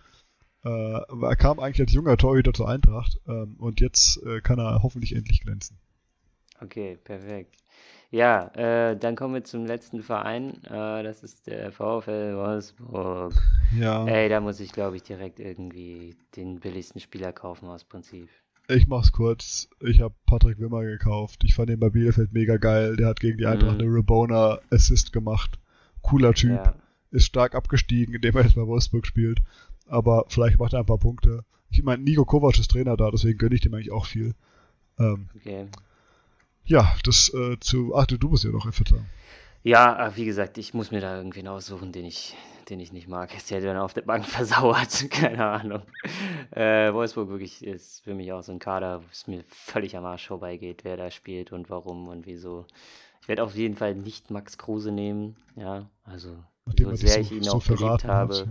Äh, 0.65 0.69
er 0.69 1.35
kam 1.37 1.59
eigentlich 1.59 1.79
als 1.79 1.93
junger 1.93 2.17
Torhüter 2.17 2.53
zur 2.53 2.67
Eintracht 2.67 3.19
ähm, 3.27 3.55
und 3.57 3.79
jetzt 3.79 4.21
äh, 4.23 4.41
kann 4.41 4.59
er 4.59 4.83
hoffentlich 4.83 5.15
endlich 5.15 5.41
glänzen. 5.41 5.77
Okay, 6.61 6.97
perfekt. 7.03 7.55
Ja, 8.11 8.51
äh, 8.55 8.97
dann 8.97 9.15
kommen 9.15 9.33
wir 9.33 9.43
zum 9.45 9.65
letzten 9.65 10.03
Verein. 10.03 10.59
Das 10.63 11.23
ist 11.23 11.47
der 11.47 11.71
VfL 11.71 12.35
Wolfsburg. 12.35 13.33
Ja. 13.79 14.05
Ey, 14.05 14.27
da 14.27 14.41
muss 14.41 14.59
ich, 14.59 14.73
glaube 14.73 14.97
ich, 14.97 15.03
direkt 15.03 15.39
irgendwie 15.39 16.17
den 16.35 16.59
billigsten 16.59 16.99
Spieler 16.99 17.31
kaufen 17.31 17.69
aus 17.69 17.85
Prinzip. 17.85 18.29
Ich 18.73 18.87
mach's 18.87 19.11
kurz. 19.11 19.67
Ich 19.81 19.99
habe 19.99 20.15
Patrick 20.25 20.57
Wimmer 20.59 20.83
gekauft. 20.83 21.43
Ich 21.43 21.55
fand 21.55 21.69
ihn 21.69 21.79
bei 21.79 21.89
Bielefeld 21.89 22.31
mega 22.31 22.55
geil. 22.55 22.95
Der 22.95 23.07
hat 23.07 23.19
gegen 23.19 23.37
die 23.37 23.45
Eintracht 23.45 23.75
mhm. 23.75 23.81
eine 23.81 23.93
Rebona 23.93 24.59
Assist 24.69 25.11
gemacht. 25.11 25.59
Cooler 26.01 26.33
Typ. 26.33 26.51
Ja. 26.51 26.75
Ist 27.11 27.25
stark 27.25 27.53
abgestiegen, 27.53 28.15
indem 28.15 28.37
er 28.37 28.43
jetzt 28.43 28.55
bei 28.55 28.65
Wolfsburg 28.65 29.05
spielt. 29.05 29.41
Aber 29.87 30.23
vielleicht 30.29 30.57
macht 30.57 30.71
er 30.71 30.79
ein 30.79 30.85
paar 30.85 30.99
Punkte. 30.99 31.43
Ich 31.69 31.83
meine, 31.83 32.01
Nico 32.01 32.23
Kovac 32.23 32.57
ist 32.59 32.71
Trainer 32.71 32.95
da, 32.95 33.11
deswegen 33.11 33.37
gönne 33.37 33.55
ich 33.55 33.61
dem 33.61 33.73
eigentlich 33.73 33.91
auch 33.91 34.05
viel. 34.05 34.35
Ähm, 34.97 35.27
okay. 35.35 35.67
Ja, 36.63 36.95
das 37.03 37.33
äh, 37.33 37.59
zu. 37.59 37.93
Ach, 37.95 38.05
du, 38.05 38.17
du 38.17 38.29
musst 38.29 38.45
ja 38.45 38.51
noch 38.51 38.65
etwas 38.65 38.87
sagen. 38.87 39.09
Ja, 39.63 40.11
wie 40.15 40.25
gesagt, 40.25 40.57
ich 40.57 40.73
muss 40.73 40.91
mir 40.91 41.01
da 41.01 41.15
irgendwen 41.15 41.47
aussuchen, 41.47 41.91
den 41.91 42.05
ich, 42.05 42.35
den 42.69 42.79
ich 42.79 42.91
nicht 42.91 43.07
mag. 43.07 43.35
Ist 43.35 43.51
der 43.51 43.61
dann 43.61 43.77
auf 43.77 43.93
der 43.93 44.01
Bank 44.01 44.25
versauert? 44.27 45.07
Keine 45.11 45.45
Ahnung. 45.45 45.83
Äh, 46.51 46.91
Wolfsburg 46.93 47.29
wirklich 47.29 47.63
ist 47.63 48.03
für 48.03 48.13
mich 48.13 48.31
auch 48.33 48.41
so 48.41 48.51
ein 48.51 48.59
Kader, 48.59 49.01
wo 49.01 49.05
es 49.11 49.27
mir 49.27 49.43
völlig 49.47 49.95
am 49.95 50.05
Arsch 50.05 50.27
vorbeigeht, 50.27 50.83
wer 50.83 50.97
da 50.97 51.11
spielt 51.11 51.51
und 51.51 51.69
warum 51.69 52.07
und 52.07 52.25
wieso. 52.25 52.65
Ich 53.21 53.27
werde 53.27 53.43
auf 53.43 53.55
jeden 53.55 53.75
Fall 53.75 53.93
nicht 53.93 54.31
Max 54.31 54.57
Kruse 54.57 54.91
nehmen, 54.91 55.35
ja, 55.55 55.87
also 56.03 56.43
Nachdem 56.65 56.89
so 56.89 56.95
sehr 56.95 57.13
so, 57.13 57.19
ich 57.19 57.31
ihn 57.31 57.43
so 57.43 57.51
auch 57.51 57.63
geliebt 57.63 58.03
habe. 58.05 58.33
Hat, 58.33 58.47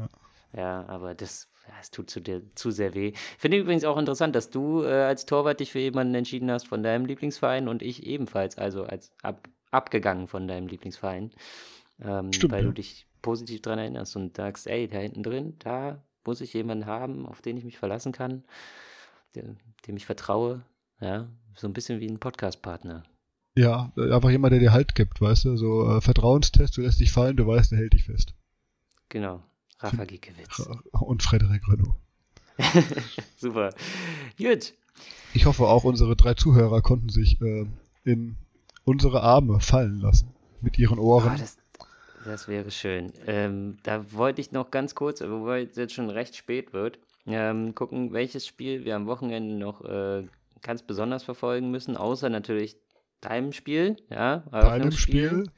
ja. 0.52 0.60
ja. 0.60 0.84
aber 0.86 1.16
das, 1.16 1.48
das 1.76 1.90
tut 1.90 2.08
zu, 2.08 2.20
dir, 2.20 2.42
zu 2.54 2.70
sehr 2.70 2.94
weh. 2.94 3.12
Finde 3.36 3.56
ich 3.56 3.62
übrigens 3.64 3.84
auch 3.84 3.98
interessant, 3.98 4.36
dass 4.36 4.50
du 4.50 4.84
äh, 4.84 4.92
als 4.92 5.26
Torwart 5.26 5.58
dich 5.58 5.72
für 5.72 5.80
jemanden 5.80 6.14
entschieden 6.14 6.52
hast 6.52 6.68
von 6.68 6.84
deinem 6.84 7.04
Lieblingsverein 7.04 7.66
und 7.66 7.82
ich 7.82 8.06
ebenfalls, 8.06 8.58
also 8.58 8.84
als 8.84 9.12
ab, 9.22 9.48
abgegangen 9.70 10.26
von 10.26 10.48
deinem 10.48 10.66
Lieblingsverein. 10.66 11.30
Ähm, 12.02 12.32
Stimmt, 12.32 12.52
weil 12.52 12.62
ja. 12.62 12.66
du 12.68 12.74
dich 12.74 13.06
positiv 13.22 13.62
daran 13.62 13.78
erinnerst 13.78 14.16
und 14.16 14.36
sagst, 14.36 14.66
ey, 14.66 14.88
da 14.88 14.98
hinten 14.98 15.22
drin, 15.22 15.54
da 15.58 16.02
muss 16.24 16.40
ich 16.40 16.52
jemanden 16.52 16.86
haben, 16.86 17.26
auf 17.26 17.42
den 17.42 17.56
ich 17.56 17.64
mich 17.64 17.78
verlassen 17.78 18.12
kann, 18.12 18.44
dem, 19.34 19.56
dem 19.86 19.96
ich 19.96 20.06
vertraue. 20.06 20.62
Ja, 21.00 21.28
so 21.54 21.66
ein 21.66 21.72
bisschen 21.72 22.00
wie 22.00 22.08
ein 22.08 22.18
Podcast-Partner. 22.18 23.04
Ja, 23.56 23.92
einfach 23.96 24.30
jemand, 24.30 24.52
der 24.52 24.60
dir 24.60 24.72
Halt 24.72 24.94
gibt, 24.94 25.20
weißt 25.20 25.46
du, 25.46 25.56
so 25.56 25.96
äh, 25.96 26.00
Vertrauenstest, 26.00 26.76
du 26.76 26.82
lässt 26.82 27.00
dich 27.00 27.10
fallen, 27.10 27.36
du 27.36 27.46
weißt, 27.46 27.72
der 27.72 27.78
hält 27.78 27.94
dich 27.94 28.04
fest. 28.04 28.34
Genau, 29.08 29.42
Rafa 29.80 30.04
Giekewitz. 30.04 30.68
Und 30.92 31.22
Frederik 31.22 31.62
Renault. 31.68 31.96
Super. 33.36 33.74
Gut. 34.38 34.74
Ich 35.32 35.46
hoffe 35.46 35.66
auch, 35.66 35.84
unsere 35.84 36.16
drei 36.16 36.34
Zuhörer 36.34 36.82
konnten 36.82 37.08
sich 37.08 37.40
äh, 37.40 37.66
in 38.04 38.36
unsere 38.84 39.22
Arme 39.22 39.60
fallen 39.60 40.00
lassen. 40.00 40.34
Mit 40.60 40.78
ihren 40.78 40.98
Ohren. 40.98 41.32
Oh, 41.34 41.38
das, 41.38 41.56
das, 42.24 42.48
wäre 42.48 42.70
schön. 42.70 43.12
Ähm, 43.26 43.78
da 43.82 44.12
wollte 44.12 44.42
ich 44.42 44.52
noch 44.52 44.70
ganz 44.70 44.94
kurz, 44.94 45.22
wobei 45.22 45.62
es 45.62 45.76
jetzt 45.76 45.94
schon 45.94 46.10
recht 46.10 46.36
spät 46.36 46.74
wird, 46.74 46.98
ähm, 47.26 47.74
gucken, 47.74 48.12
welches 48.12 48.46
Spiel 48.46 48.84
wir 48.84 48.96
am 48.96 49.06
Wochenende 49.06 49.54
noch 49.54 49.82
äh, 49.84 50.26
ganz 50.60 50.82
besonders 50.82 51.22
verfolgen 51.22 51.70
müssen, 51.70 51.96
außer 51.96 52.28
natürlich 52.28 52.76
deinem 53.20 53.52
Spiel, 53.52 53.96
ja, 54.10 54.38
deinem 54.50 54.92
Spiel 54.92 55.50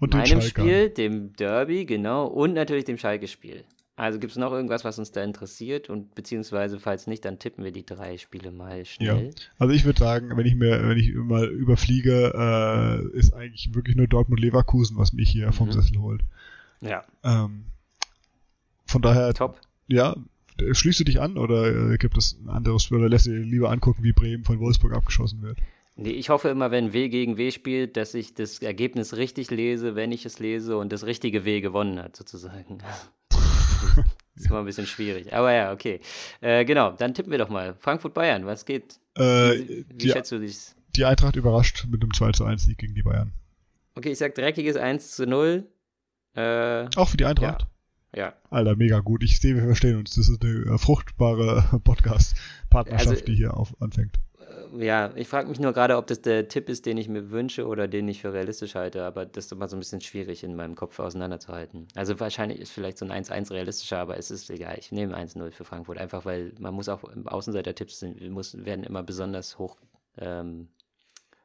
und 0.00 0.14
dem 0.14 0.20
meinem 0.20 0.40
Spiel, 0.40 0.90
dem 0.90 1.32
Derby, 1.34 1.84
genau, 1.84 2.26
und 2.26 2.54
natürlich 2.54 2.84
dem 2.84 2.98
Schalke-Spiel. 2.98 3.64
Also 3.98 4.20
gibt 4.20 4.30
es 4.30 4.38
noch 4.38 4.52
irgendwas, 4.52 4.84
was 4.84 4.96
uns 5.00 5.10
da 5.10 5.24
interessiert 5.24 5.90
und 5.90 6.14
beziehungsweise 6.14 6.78
falls 6.78 7.08
nicht, 7.08 7.24
dann 7.24 7.40
tippen 7.40 7.64
wir 7.64 7.72
die 7.72 7.84
drei 7.84 8.16
Spiele 8.16 8.52
mal 8.52 8.84
schnell. 8.84 9.24
Ja. 9.26 9.30
Also 9.58 9.74
ich 9.74 9.84
würde 9.84 9.98
sagen, 9.98 10.36
wenn 10.36 10.46
ich 10.46 10.54
mir, 10.54 10.88
wenn 10.88 10.96
ich 10.96 11.12
mal 11.16 11.46
überfliege, 11.46 12.32
äh, 12.32 13.18
ist 13.18 13.34
eigentlich 13.34 13.74
wirklich 13.74 13.96
nur 13.96 14.06
Dortmund 14.06 14.40
Leverkusen, 14.40 14.96
was 14.98 15.12
mich 15.12 15.28
hier 15.28 15.48
mhm. 15.48 15.52
vom 15.52 15.72
Sessel 15.72 15.98
holt. 15.98 16.20
Ja. 16.80 17.02
Ähm, 17.24 17.64
von 18.86 19.02
daher. 19.02 19.34
Top. 19.34 19.60
Ja. 19.88 20.14
Schließt 20.70 21.00
du 21.00 21.04
dich 21.04 21.20
an 21.20 21.36
oder 21.36 21.92
äh, 21.92 21.98
gibt 21.98 22.16
es 22.16 22.38
ein 22.40 22.50
anderes 22.50 22.92
oder 22.92 23.08
lässt 23.08 23.26
du 23.26 23.30
dir 23.30 23.40
lieber 23.40 23.72
angucken, 23.72 24.04
wie 24.04 24.12
Bremen 24.12 24.44
von 24.44 24.60
Wolfsburg 24.60 24.92
abgeschossen 24.92 25.42
wird? 25.42 25.58
Nee, 25.96 26.10
ich 26.10 26.30
hoffe 26.30 26.50
immer, 26.50 26.70
wenn 26.70 26.92
W 26.92 27.08
gegen 27.08 27.36
W 27.36 27.50
spielt, 27.50 27.96
dass 27.96 28.14
ich 28.14 28.32
das 28.34 28.60
Ergebnis 28.60 29.16
richtig 29.16 29.50
lese, 29.50 29.96
wenn 29.96 30.12
ich 30.12 30.24
es 30.24 30.38
lese 30.38 30.78
und 30.78 30.92
das 30.92 31.04
richtige 31.04 31.44
W 31.44 31.60
gewonnen 31.60 31.98
hat, 31.98 32.14
sozusagen. 32.14 32.78
Das 33.96 34.04
ist 34.36 34.46
immer 34.46 34.60
ein 34.60 34.64
bisschen 34.64 34.86
schwierig. 34.86 35.32
Aber 35.32 35.52
ja, 35.52 35.72
okay. 35.72 36.00
Äh, 36.40 36.64
genau, 36.64 36.92
dann 36.92 37.14
tippen 37.14 37.30
wir 37.30 37.38
doch 37.38 37.48
mal. 37.48 37.74
Frankfurt-Bayern, 37.78 38.46
was 38.46 38.64
geht? 38.64 38.98
Äh, 39.16 39.22
wie, 39.22 39.86
wie 39.94 40.10
schätzt 40.10 40.32
du 40.32 40.38
dich? 40.38 40.58
Die 40.96 41.04
Eintracht 41.04 41.36
überrascht 41.36 41.86
mit 41.90 42.02
einem 42.02 42.12
2 42.12 42.32
zu 42.32 42.44
1 42.44 42.64
Sieg 42.64 42.78
gegen 42.78 42.94
die 42.94 43.02
Bayern. 43.02 43.32
Okay, 43.94 44.12
ich 44.12 44.18
sag 44.18 44.34
dreckiges 44.34 44.76
1 44.76 45.16
zu 45.16 45.26
0. 45.26 45.66
Äh, 46.34 46.86
Auch 46.96 47.08
für 47.08 47.16
die 47.16 47.24
Eintracht? 47.24 47.66
Ja. 48.14 48.18
ja. 48.18 48.32
Alter, 48.50 48.76
mega 48.76 49.00
gut. 49.00 49.22
Ich 49.22 49.40
sehe, 49.40 49.54
wir 49.54 49.64
verstehen 49.64 49.96
uns. 49.96 50.14
Das 50.14 50.28
ist 50.28 50.42
eine 50.42 50.74
äh, 50.74 50.78
fruchtbare 50.78 51.80
Podcast-Partnerschaft, 51.84 53.08
also, 53.08 53.24
die 53.24 53.34
hier 53.34 53.56
auf, 53.56 53.74
anfängt 53.80 54.18
ja, 54.78 55.10
ich 55.16 55.28
frage 55.28 55.48
mich 55.48 55.60
nur 55.60 55.72
gerade, 55.72 55.96
ob 55.96 56.06
das 56.06 56.22
der 56.22 56.48
Tipp 56.48 56.68
ist, 56.68 56.86
den 56.86 56.96
ich 56.98 57.08
mir 57.08 57.30
wünsche 57.30 57.66
oder 57.66 57.88
den 57.88 58.08
ich 58.08 58.20
für 58.20 58.32
realistisch 58.32 58.74
halte, 58.74 59.04
aber 59.04 59.26
das 59.26 59.46
ist 59.46 59.52
immer 59.52 59.68
so 59.68 59.76
ein 59.76 59.78
bisschen 59.78 60.00
schwierig 60.00 60.44
in 60.44 60.54
meinem 60.56 60.74
Kopf 60.74 60.98
auseinanderzuhalten. 60.98 61.88
Also 61.94 62.18
wahrscheinlich 62.20 62.60
ist 62.60 62.72
vielleicht 62.72 62.98
so 62.98 63.06
ein 63.06 63.24
1-1 63.24 63.50
realistischer, 63.50 63.98
aber 63.98 64.16
es 64.16 64.30
ist 64.30 64.50
egal. 64.50 64.76
Ich 64.78 64.92
nehme 64.92 65.16
1-0 65.16 65.50
für 65.50 65.64
Frankfurt, 65.64 65.98
einfach 65.98 66.24
weil 66.24 66.52
man 66.58 66.74
muss 66.74 66.88
auch 66.88 67.02
Außenseiter-Tipps 67.24 68.02
werden 68.02 68.84
immer 68.84 69.02
besonders 69.02 69.58
hoch 69.58 69.76
ähm, 70.18 70.68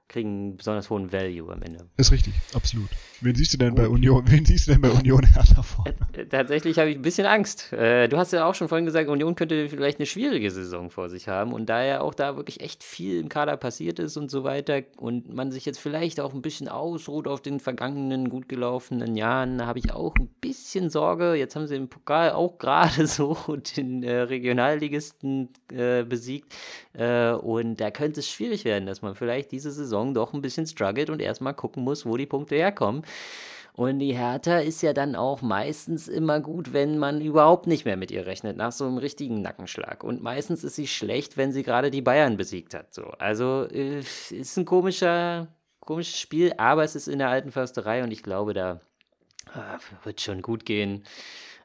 kriegen 0.08 0.30
einen 0.30 0.58
besonders 0.58 0.90
hohen 0.90 1.12
Value 1.12 1.52
am 1.52 1.62
Ende. 1.62 1.88
Ist 1.98 2.12
richtig, 2.12 2.34
absolut. 2.54 2.90
Wen 3.22 3.36
siehst 3.36 3.54
du 3.54 3.58
denn 3.58 3.70
Gut. 3.70 3.78
bei 3.78 3.88
Union? 3.88 4.24
Wen 4.28 4.46
siehst 4.46 4.68
du 4.68 4.74
denn 4.74 4.82
bei 4.82 4.90
Union 4.90 5.24
Hertha 5.24 5.64
vorne? 5.64 5.96
Äh, 6.14 6.26
tatsächlich 6.26 6.78
habe 6.78 6.90
ich 6.90 6.98
ein 6.98 7.02
bisschen 7.02 7.26
Angst. 7.26 7.72
Äh, 7.74 8.08
du 8.10 8.18
hast 8.18 8.34
ja 8.34 8.46
auch 8.46 8.54
schon 8.54 8.68
vorhin 8.68 8.86
gesagt, 8.86 9.10
Union 9.10 9.36
könnte 9.36 9.70
vielleicht 9.70 10.00
eine 10.00 10.06
schwierige 10.06 10.52
Saison 10.52 10.90
vor 10.90 11.10
sich 11.10 11.28
haben 11.28 11.54
und 11.54 11.68
da 11.68 11.84
ja 11.84 12.02
auch 12.02 12.14
da 12.14 12.36
wirklich 12.36 12.62
echt 12.62 12.84
viel 12.84 13.20
im 13.20 13.30
Kader 13.30 13.58
passiert 13.58 14.00
ist 14.00 14.18
und 14.18 14.30
so 14.30 14.44
weiter 14.44 14.82
und 14.98 15.34
man 15.34 15.52
sich 15.52 15.66
jetzt 15.66 15.80
vielleicht 15.80 16.20
auch 16.20 16.34
ein 16.34 16.42
bisschen 16.42 16.68
ausruht 16.68 17.28
auf 17.28 17.42
den 17.42 17.60
vergangenen 17.60 18.30
gut 18.30 18.50
gelaufenen 18.50 19.16
Jahren, 19.16 19.66
habe 19.66 19.80
ich 19.80 19.94
auch 19.94 20.16
ein 20.20 20.28
bisschen 20.42 20.90
Sorge. 20.90 21.36
Jetzt 21.36 21.56
haben 21.56 21.68
sie 21.68 21.76
im 21.76 21.88
Pokal 21.88 22.32
auch 22.32 22.58
gerade 22.64 23.08
so 23.08 23.38
den 23.78 24.04
äh, 24.04 24.22
Regionalligisten 24.22 25.50
äh, 25.72 26.04
besiegt 26.04 26.54
äh, 26.94 27.32
und 27.32 27.78
da 27.78 27.90
könnte 27.90 28.20
es 28.20 28.30
schwierig 28.30 28.66
werden, 28.66 28.86
dass 28.86 29.02
man 29.02 29.16
vielleicht 29.16 29.52
diese 29.52 29.72
Saison 29.72 29.93
Saison 29.94 30.14
doch 30.14 30.34
ein 30.34 30.42
bisschen 30.42 30.66
struggelt 30.66 31.10
und 31.10 31.22
erstmal 31.22 31.54
gucken 31.54 31.84
muss, 31.84 32.06
wo 32.06 32.18
die 32.18 32.26
Punkte 32.26 32.56
herkommen. 32.56 33.04
Und 33.76 34.00
die 34.00 34.16
Hertha 34.16 34.60
ist 34.60 34.84
ja 34.84 34.94
dann 34.94 35.16
auch 35.16 35.42
meistens 35.42 36.08
immer 36.08 36.40
gut, 36.40 36.74
wenn 36.74 37.00
man 37.00 37.22
überhaupt 37.22 37.66
nicht 37.66 37.86
mehr 37.86 37.98
mit 37.98 38.12
ihr 38.12 38.28
rechnet, 38.28 38.56
nach 38.56 38.72
so 38.72 38.86
einem 38.86 39.00
richtigen 39.00 39.42
Nackenschlag. 39.42 40.04
Und 40.04 40.22
meistens 40.22 40.64
ist 40.64 40.76
sie 40.76 40.86
schlecht, 40.88 41.38
wenn 41.38 41.52
sie 41.52 41.64
gerade 41.64 41.90
die 41.90 42.04
Bayern 42.04 42.38
besiegt 42.38 42.76
hat. 42.76 42.94
So. 42.94 43.06
Also 43.18 43.68
äh, 43.72 44.00
ist 44.00 44.58
ein 44.58 44.66
komischer, 44.66 45.48
komisches 45.80 46.20
Spiel, 46.20 46.54
aber 46.58 46.84
es 46.84 46.96
ist 46.96 47.08
in 47.08 47.18
der 47.18 47.30
alten 47.30 47.52
Försterei 47.52 48.04
und 48.04 48.12
ich 48.12 48.22
glaube, 48.22 48.54
da 48.54 48.80
äh, 49.56 50.06
wird 50.06 50.22
schon 50.22 50.44
gut 50.44 50.66
gehen. 50.66 51.04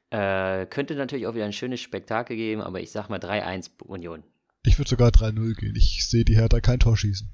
Äh, 0.08 0.64
könnte 0.64 0.94
natürlich 0.94 1.26
auch 1.26 1.34
wieder 1.34 1.44
ein 1.44 1.52
schönes 1.52 1.80
Spektakel 1.80 2.36
geben, 2.36 2.62
aber 2.62 2.80
ich 2.80 2.90
sag 2.90 3.10
mal 3.10 3.18
3-1 3.18 3.82
Union. 3.82 4.22
Ich 4.64 4.78
würde 4.78 4.88
sogar 4.88 5.10
3-0 5.10 5.54
gehen. 5.56 5.74
Ich 5.76 6.08
sehe 6.08 6.24
die 6.24 6.36
Hertha 6.36 6.60
kein 6.60 6.80
Tor 6.80 6.96
schießen. 6.96 7.28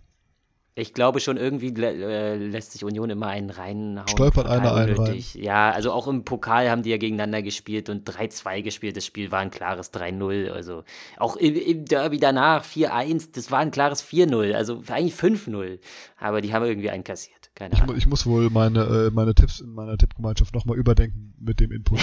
Ich 0.77 0.93
glaube 0.93 1.21
schon, 1.21 1.37
irgendwie 1.37 1.69
äh, 1.69 2.35
lässt 2.35 2.73
sich 2.73 2.85
Union 2.85 3.09
immer 3.09 3.29
einen 3.29 3.51
reinhauen. 3.51 4.09
Stolpert 4.09 4.49
einer 4.49 4.75
einen 4.75 4.97
rein. 4.97 5.23
Ja, 5.35 5.71
also 5.71 5.93
auch 5.93 6.09
im 6.09 6.25
Pokal 6.25 6.69
haben 6.69 6.83
die 6.83 6.91
ja 6.91 6.97
gegeneinander 6.97 7.43
gespielt 7.43 7.89
und 7.89 8.09
3-2 8.11 8.63
gespielt. 8.63 8.97
Das 8.97 9.07
Spiel 9.07 9.31
war 9.31 9.39
ein 9.39 9.53
klares 9.53 9.93
3-0. 9.95 10.51
Also 10.51 10.83
auch 11.17 11.37
im, 11.37 11.55
im, 11.55 11.85
Derby 11.85 12.19
danach 12.19 12.65
4-1, 12.65 13.29
das 13.35 13.53
war 13.53 13.61
ein 13.61 13.71
klares 13.71 14.05
4-0. 14.05 14.53
Also 14.55 14.83
eigentlich 14.89 15.15
5-0. 15.15 15.79
Aber 16.19 16.41
die 16.41 16.53
haben 16.53 16.65
irgendwie 16.65 16.91
einen 16.91 17.05
kassiert. 17.05 17.51
Keine 17.55 17.75
ich, 17.75 17.81
Ahnung. 17.81 17.97
Ich 17.97 18.09
muss 18.09 18.27
wohl 18.27 18.51
meine, 18.51 18.81
äh, 18.81 19.11
meine 19.13 19.33
Tipps 19.33 19.61
in 19.61 19.71
meiner 19.71 19.97
Tippgemeinschaft 19.97 20.53
nochmal 20.57 20.77
überdenken 20.77 21.35
mit 21.39 21.61
dem 21.61 21.71
Input. 21.71 22.01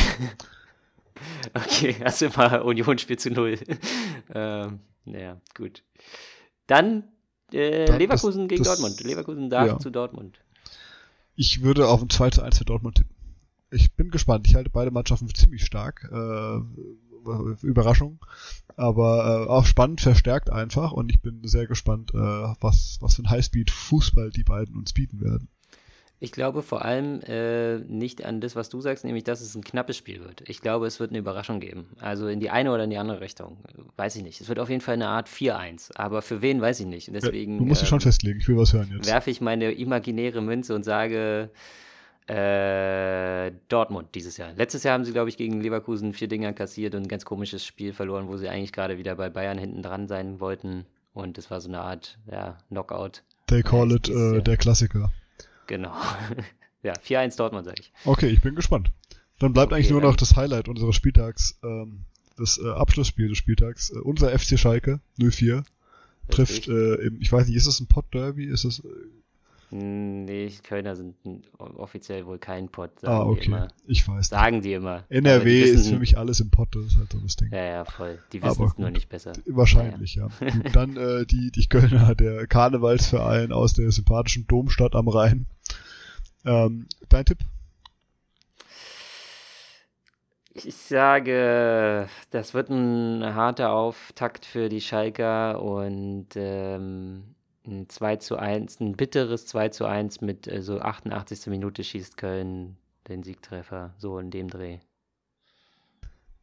okay, 1.53 1.97
also 2.05 2.27
immer 2.27 2.63
Union 2.63 2.97
spielt 2.97 3.19
zu 3.19 3.31
0. 3.31 3.59
ähm, 4.33 4.79
ja, 5.03 5.41
gut. 5.55 5.83
Dann 6.67 7.03
äh, 7.53 7.97
Leverkusen 7.97 8.41
das, 8.41 8.49
gegen 8.49 8.63
das, 8.63 8.79
Dortmund. 8.79 9.03
Leverkusen 9.03 9.49
darf 9.49 9.67
ja. 9.67 9.79
zu 9.79 9.89
Dortmund. 9.89 10.39
Ich 11.35 11.61
würde 11.61 11.87
auf 11.87 12.01
ein 12.01 12.09
2 12.09 12.29
zu 12.31 12.41
1 12.41 12.57
für 12.57 12.65
Dortmund 12.65 12.95
tippen. 12.97 13.15
Ich 13.71 13.93
bin 13.93 14.11
gespannt. 14.11 14.47
Ich 14.47 14.55
halte 14.55 14.69
beide 14.69 14.91
Mannschaften 14.91 15.27
für 15.27 15.33
ziemlich 15.33 15.65
stark. 15.65 16.09
Äh, 16.11 16.59
Überraschung. 17.61 18.19
Aber 18.75 19.45
äh, 19.45 19.49
auch 19.49 19.65
spannend, 19.65 20.01
verstärkt 20.01 20.49
einfach. 20.49 20.91
Und 20.91 21.11
ich 21.11 21.21
bin 21.21 21.41
sehr 21.43 21.67
gespannt, 21.67 22.11
äh, 22.13 22.17
was, 22.17 22.97
was 22.99 23.15
für 23.15 23.23
ein 23.23 23.29
Highspeed-Fußball 23.29 24.31
die 24.31 24.43
beiden 24.43 24.75
uns 24.75 24.93
bieten 24.93 25.21
werden. 25.21 25.47
Ich 26.23 26.31
glaube 26.31 26.61
vor 26.61 26.85
allem 26.85 27.19
äh, 27.21 27.79
nicht 27.79 28.23
an 28.23 28.41
das, 28.41 28.55
was 28.55 28.69
du 28.69 28.79
sagst, 28.79 29.03
nämlich, 29.03 29.23
dass 29.23 29.41
es 29.41 29.55
ein 29.55 29.63
knappes 29.63 29.97
Spiel 29.97 30.19
wird. 30.23 30.47
Ich 30.47 30.61
glaube, 30.61 30.85
es 30.85 30.99
wird 30.99 31.09
eine 31.09 31.17
Überraschung 31.17 31.59
geben. 31.59 31.87
Also 31.99 32.27
in 32.27 32.39
die 32.39 32.51
eine 32.51 32.71
oder 32.71 32.83
in 32.83 32.91
die 32.91 32.99
andere 32.99 33.21
Richtung. 33.21 33.57
Weiß 33.97 34.15
ich 34.15 34.21
nicht. 34.21 34.39
Es 34.39 34.47
wird 34.47 34.59
auf 34.59 34.69
jeden 34.69 34.81
Fall 34.81 34.93
eine 34.93 35.07
Art 35.07 35.27
4-1. 35.27 35.95
Aber 35.95 36.21
für 36.21 36.43
wen, 36.43 36.61
weiß 36.61 36.79
ich 36.79 36.85
nicht. 36.85 37.11
Deswegen, 37.11 37.53
ja, 37.53 37.59
du 37.61 37.65
musst 37.65 37.81
dich 37.81 37.87
ähm, 37.87 37.89
schon 37.89 38.01
festlegen. 38.01 38.39
Ich 38.39 38.47
will 38.47 38.55
was 38.55 38.71
hören 38.71 38.91
jetzt. 38.95 39.09
Werfe 39.09 39.31
ich 39.31 39.41
meine 39.41 39.71
imaginäre 39.71 40.43
Münze 40.43 40.75
und 40.75 40.83
sage 40.83 41.49
äh, 42.27 43.51
Dortmund 43.67 44.09
dieses 44.13 44.37
Jahr. 44.37 44.53
Letztes 44.53 44.83
Jahr 44.83 44.93
haben 44.93 45.05
sie, 45.05 45.13
glaube 45.13 45.29
ich, 45.29 45.37
gegen 45.37 45.59
Leverkusen 45.59 46.13
vier 46.13 46.27
Dinger 46.27 46.53
kassiert 46.53 46.93
und 46.93 47.01
ein 47.01 47.07
ganz 47.07 47.25
komisches 47.25 47.65
Spiel 47.65 47.93
verloren, 47.93 48.27
wo 48.27 48.37
sie 48.37 48.47
eigentlich 48.47 48.73
gerade 48.73 48.99
wieder 48.99 49.15
bei 49.15 49.31
Bayern 49.31 49.57
hinten 49.57 49.81
dran 49.81 50.07
sein 50.07 50.39
wollten. 50.39 50.85
Und 51.13 51.39
es 51.39 51.49
war 51.49 51.61
so 51.61 51.67
eine 51.67 51.81
Art 51.81 52.19
ja, 52.31 52.59
Knockout. 52.69 53.23
They 53.47 53.63
call 53.63 53.91
it 53.91 54.07
äh, 54.07 54.43
der 54.43 54.57
Klassiker. 54.57 55.11
Genau. 55.71 55.93
ja, 56.83 56.91
4-1 56.91 57.37
Dortmund, 57.37 57.63
sage 57.63 57.77
ich. 57.79 57.93
Okay, 58.03 58.27
ich 58.27 58.41
bin 58.41 58.55
gespannt. 58.55 58.91
Dann 59.39 59.53
bleibt 59.53 59.71
okay, 59.71 59.75
eigentlich 59.75 59.89
nur 59.89 60.01
noch 60.01 60.17
das 60.17 60.35
Highlight 60.35 60.67
unseres 60.67 60.97
Spieltags, 60.97 61.57
ähm, 61.63 62.01
das 62.37 62.59
äh, 62.61 62.69
Abschlussspiel 62.69 63.29
des 63.29 63.37
Spieltags. 63.37 63.89
Äh, 63.89 63.99
unser 63.99 64.37
FC 64.37 64.59
Schalke 64.59 64.99
04 65.17 65.63
trifft, 66.29 66.67
äh, 66.67 66.95
im, 66.95 67.21
ich 67.21 67.31
weiß 67.31 67.47
nicht, 67.47 67.55
ist 67.55 67.67
das 67.67 67.79
ein 67.79 67.87
Pot-Derby? 67.87 68.43
Ist 68.47 68.65
es 68.65 68.83
Nee, 69.73 70.51
Kölner 70.63 70.97
sind 70.97 71.15
offiziell 71.57 72.25
wohl 72.25 72.39
kein 72.39 72.67
Pott. 72.67 72.91
Ah, 73.03 73.23
okay. 73.23 73.67
Ich 73.87 74.05
weiß. 74.05 74.27
Sagen 74.27 74.61
die 74.61 74.73
immer. 74.73 75.05
NRW 75.07 75.45
die 75.45 75.61
wissen, 75.61 75.79
ist 75.79 75.87
für 75.87 75.99
mich 75.99 76.17
alles 76.17 76.41
im 76.41 76.49
Pott, 76.49 76.75
das 76.75 76.87
ist 76.87 76.97
halt 76.97 77.13
so 77.13 77.19
das 77.19 77.37
Ding. 77.37 77.51
Ja, 77.53 77.63
ja, 77.63 77.85
voll. 77.85 78.19
Die 78.33 78.43
wissen 78.43 78.65
es 78.65 78.77
nur 78.77 78.89
nicht 78.89 79.07
besser. 79.07 79.31
Wahrscheinlich, 79.45 80.15
ja. 80.15 80.27
ja. 80.41 80.49
Gut, 80.49 80.75
dann 80.75 80.97
äh, 80.97 81.25
die, 81.25 81.51
die 81.51 81.67
Kölner, 81.67 82.15
der 82.15 82.47
Karnevalsverein 82.47 83.53
aus 83.53 83.71
der 83.71 83.89
sympathischen 83.91 84.45
Domstadt 84.45 84.93
am 84.93 85.07
Rhein. 85.07 85.47
Ähm, 86.45 86.87
dein 87.09 87.25
Tipp? 87.25 87.39
Ich 90.53 90.75
sage, 90.75 92.09
das 92.31 92.53
wird 92.53 92.69
ein 92.69 93.23
harter 93.23 93.71
Auftakt 93.71 94.45
für 94.45 94.67
die 94.67 94.81
Schalker 94.81 95.61
und 95.61 96.27
ähm, 96.35 97.35
ein 97.65 97.87
2 97.87 98.17
zu 98.17 98.37
1, 98.37 98.81
ein 98.81 98.97
bitteres 98.97 99.45
2 99.47 99.69
zu 99.69 99.85
1 99.85 100.21
mit 100.21 100.47
äh, 100.47 100.61
so 100.61 100.79
88. 100.79 101.47
Minute 101.47 101.83
schießt 101.83 102.17
Köln 102.17 102.75
den 103.07 103.23
Siegtreffer, 103.23 103.93
so 103.97 104.19
in 104.19 104.29
dem 104.29 104.49
Dreh. 104.49 104.79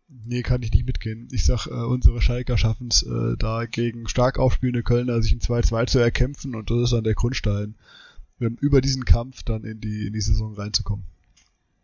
Nee, 0.09 0.43
kann 0.43 0.63
ich 0.63 0.73
nicht 0.73 0.87
mitgehen. 0.87 1.29
Ich 1.31 1.45
sag, 1.45 1.67
äh, 1.67 1.71
unsere 1.71 2.23
Schalker 2.23 2.57
schaffen 2.57 2.89
es, 2.91 3.03
äh, 3.03 3.37
da 3.39 3.67
gegen 3.67 4.09
stark 4.09 4.39
aufspielende 4.39 4.83
Kölner 4.83 5.21
sich 5.21 5.35
ein 5.35 5.41
2-2 5.41 5.87
zu 5.87 5.99
erkämpfen 5.99 6.55
und 6.55 6.71
das 6.71 6.79
ist 6.79 6.93
dann 6.95 7.05
der 7.05 7.15
Grundstein, 7.15 7.75
über 8.39 8.81
diesen 8.81 9.05
Kampf 9.05 9.43
dann 9.43 9.65
in 9.65 9.81
die, 9.81 10.07
in 10.07 10.13
die 10.13 10.21
Saison 10.21 10.55
reinzukommen. 10.55 11.05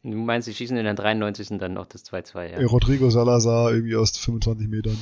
Du 0.02 0.16
meinst, 0.16 0.46
sie 0.46 0.54
schießen 0.54 0.76
in 0.76 0.84
der 0.84 0.94
93. 0.94 1.58
dann 1.58 1.72
noch 1.72 1.86
das 1.86 2.04
2-2, 2.04 2.60
ja? 2.60 2.66
Rodrigo 2.66 3.08
Salazar 3.08 3.72
irgendwie 3.72 3.96
aus 3.96 4.16
25 4.18 4.68
Metern. 4.68 4.98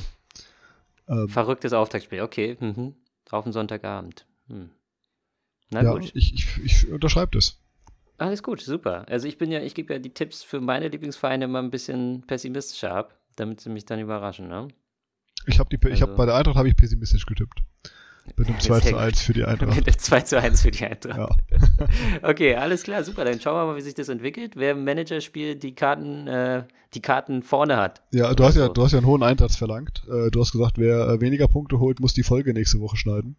Ähm, 1.09 1.27
Verrücktes 1.27 1.73
Auftaktspiel, 1.73 2.21
okay. 2.21 2.57
Mhm. 2.59 2.93
Auf 3.29 3.43
den 3.43 3.51
Sonntagabend. 3.51 4.25
Hm. 4.47 4.69
Na 5.71 5.83
ja, 5.83 5.91
gut. 5.91 6.11
Ich, 6.13 6.33
ich, 6.33 6.47
ich 6.63 6.91
unterschreibe 6.91 7.31
das. 7.31 7.59
Alles 8.17 8.43
gut, 8.43 8.61
super. 8.61 9.05
Also 9.09 9.27
ich 9.27 9.37
bin 9.37 9.51
ja, 9.51 9.61
ich 9.61 9.75
gebe 9.75 9.93
ja 9.93 9.99
die 9.99 10.13
Tipps 10.13 10.43
für 10.43 10.61
meine 10.61 10.87
Lieblingsvereine 10.87 11.45
immer 11.45 11.59
ein 11.59 11.71
bisschen 11.71 12.21
pessimistischer 12.25 12.93
ab, 12.93 13.19
damit 13.35 13.59
sie 13.59 13.69
mich 13.69 13.85
dann 13.85 13.99
überraschen, 13.99 14.47
ne? 14.47 14.67
Ich 15.47 15.59
habe 15.59 15.69
die, 15.69 15.83
also, 15.83 15.93
ich 15.93 16.01
habe 16.01 16.15
bei 16.15 16.25
der 16.25 16.35
Eintracht 16.35 16.55
habe 16.55 16.69
ich 16.69 16.77
pessimistisch 16.77 17.25
getippt. 17.25 17.61
Mit 18.35 18.47
einem 18.47 18.59
2 18.59 18.79
zu 18.79 18.97
1 18.97 19.21
für 19.21 19.33
die 19.33 19.43
Eintracht. 19.43 19.75
Mit 19.75 19.87
einem 19.87 19.97
2 19.97 20.21
zu 20.21 20.39
1 20.39 20.61
für 20.61 20.71
die 20.71 20.85
Eintracht. 20.85 21.17
Ja. 21.17 21.87
okay, 22.29 22.55
alles 22.55 22.83
klar, 22.83 23.03
super. 23.03 23.25
Dann 23.25 23.39
schauen 23.39 23.55
wir 23.55 23.65
mal, 23.65 23.77
wie 23.77 23.81
sich 23.81 23.93
das 23.93 24.09
entwickelt. 24.09 24.53
Wer 24.55 24.71
im 24.71 24.83
Managerspiel 24.83 25.55
die 25.55 25.75
Karten, 25.75 26.27
äh, 26.27 26.63
die 26.93 27.01
Karten 27.01 27.43
vorne 27.43 27.77
hat. 27.77 28.01
Ja, 28.11 28.33
du 28.33 28.43
hast 28.43 28.55
ja, 28.55 28.69
du 28.69 28.83
hast 28.83 28.93
ja 28.93 28.99
einen 28.99 29.07
hohen 29.07 29.23
Einsatz 29.23 29.55
verlangt. 29.55 30.03
Äh, 30.07 30.31
du 30.31 30.39
hast 30.39 30.51
gesagt, 30.51 30.77
wer 30.77 31.07
äh, 31.09 31.21
weniger 31.21 31.47
Punkte 31.47 31.79
holt, 31.79 31.99
muss 31.99 32.13
die 32.13 32.23
Folge 32.23 32.53
nächste 32.53 32.79
Woche 32.79 32.97
schneiden. 32.97 33.35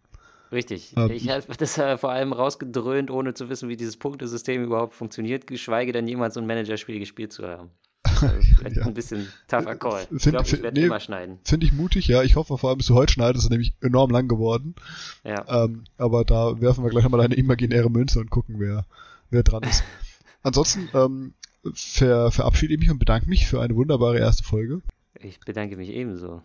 Richtig. 0.51 0.93
Ähm, 0.95 1.11
ich 1.11 1.29
habe 1.29 1.43
das 1.57 1.77
äh, 1.77 1.97
vor 1.97 2.11
allem 2.11 2.31
rausgedröhnt, 2.31 3.09
ohne 3.09 3.33
zu 3.33 3.49
wissen, 3.49 3.69
wie 3.69 3.77
dieses 3.77 3.97
Punktesystem 3.97 4.63
überhaupt 4.63 4.93
funktioniert, 4.93 5.47
geschweige 5.47 5.91
denn 5.91 6.07
jemals 6.07 6.35
so 6.35 6.39
ein 6.39 6.47
Managerspiel 6.47 6.99
gespielt 6.99 7.33
zu 7.33 7.47
haben. 7.47 7.71
Vielleicht 8.05 8.75
ja. 8.77 8.85
ein 8.85 8.93
bisschen 8.93 9.27
tougher 9.47 9.75
Call. 9.75 10.05
Find, 10.07 10.25
ich 10.25 10.31
glaube, 10.31 10.47
ich 10.47 10.63
werde 10.63 10.79
nee, 10.79 10.85
immer 10.85 10.99
schneiden. 10.99 11.39
Finde 11.43 11.65
ich 11.65 11.73
mutig, 11.73 12.07
ja. 12.07 12.23
Ich 12.23 12.35
hoffe 12.35 12.57
vor 12.57 12.69
allem, 12.69 12.79
dass 12.79 12.87
du 12.87 12.95
heute 12.95 13.13
schneidest, 13.13 13.45
ist 13.45 13.49
nämlich 13.49 13.73
enorm 13.81 14.11
lang 14.11 14.27
geworden. 14.27 14.75
Ja. 15.23 15.65
Ähm, 15.65 15.83
aber 15.97 16.25
da 16.25 16.59
werfen 16.61 16.83
wir 16.83 16.91
gleich 16.91 17.03
nochmal 17.03 17.21
eine 17.21 17.35
imaginäre 17.35 17.89
Münze 17.89 18.19
und 18.19 18.29
gucken, 18.29 18.55
wer, 18.59 18.85
wer 19.29 19.43
dran 19.43 19.63
ist. 19.63 19.83
Ansonsten 20.43 20.89
ähm, 20.93 21.33
ver, 21.73 22.31
verabschiede 22.31 22.73
ich 22.73 22.79
mich 22.79 22.91
und 22.91 22.99
bedanke 22.99 23.29
mich 23.29 23.47
für 23.47 23.61
eine 23.61 23.75
wunderbare 23.75 24.19
erste 24.19 24.43
Folge. 24.43 24.81
Ich 25.19 25.39
bedanke 25.39 25.77
mich 25.77 25.89
ebenso. 25.89 26.41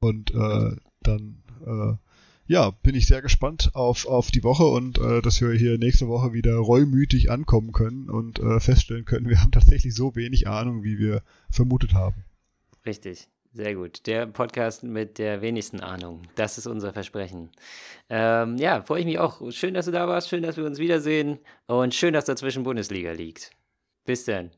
Und 0.00 0.32
äh, 0.32 0.76
dann 1.02 1.42
äh, 1.64 1.94
ja, 2.52 2.70
bin 2.82 2.94
ich 2.94 3.06
sehr 3.06 3.22
gespannt 3.22 3.70
auf, 3.72 4.06
auf 4.06 4.30
die 4.30 4.44
Woche 4.44 4.64
und 4.64 4.98
äh, 4.98 5.22
dass 5.22 5.40
wir 5.40 5.52
hier 5.52 5.78
nächste 5.78 6.06
Woche 6.06 6.34
wieder 6.34 6.54
reumütig 6.56 7.30
ankommen 7.30 7.72
können 7.72 8.10
und 8.10 8.40
äh, 8.40 8.60
feststellen 8.60 9.06
können, 9.06 9.30
wir 9.30 9.40
haben 9.42 9.52
tatsächlich 9.52 9.94
so 9.94 10.14
wenig 10.16 10.46
Ahnung, 10.46 10.84
wie 10.84 10.98
wir 10.98 11.22
vermutet 11.50 11.94
haben. 11.94 12.24
Richtig. 12.84 13.26
Sehr 13.54 13.74
gut. 13.74 14.06
Der 14.06 14.26
Podcast 14.26 14.82
mit 14.82 15.18
der 15.18 15.40
wenigsten 15.40 15.80
Ahnung. 15.80 16.22
Das 16.36 16.56
ist 16.58 16.66
unser 16.66 16.92
Versprechen. 16.92 17.50
Ähm, 18.08 18.56
ja, 18.56 18.82
freue 18.82 19.00
ich 19.00 19.06
mich 19.06 19.18
auch. 19.18 19.50
Schön, 19.50 19.74
dass 19.74 19.86
du 19.86 19.90
da 19.90 20.08
warst. 20.08 20.28
Schön, 20.28 20.42
dass 20.42 20.56
wir 20.56 20.64
uns 20.64 20.78
wiedersehen. 20.78 21.38
Und 21.66 21.94
schön, 21.94 22.14
dass 22.14 22.24
dazwischen 22.24 22.62
Bundesliga 22.62 23.12
liegt. 23.12 23.50
Bis 24.04 24.24
dann. 24.24 24.52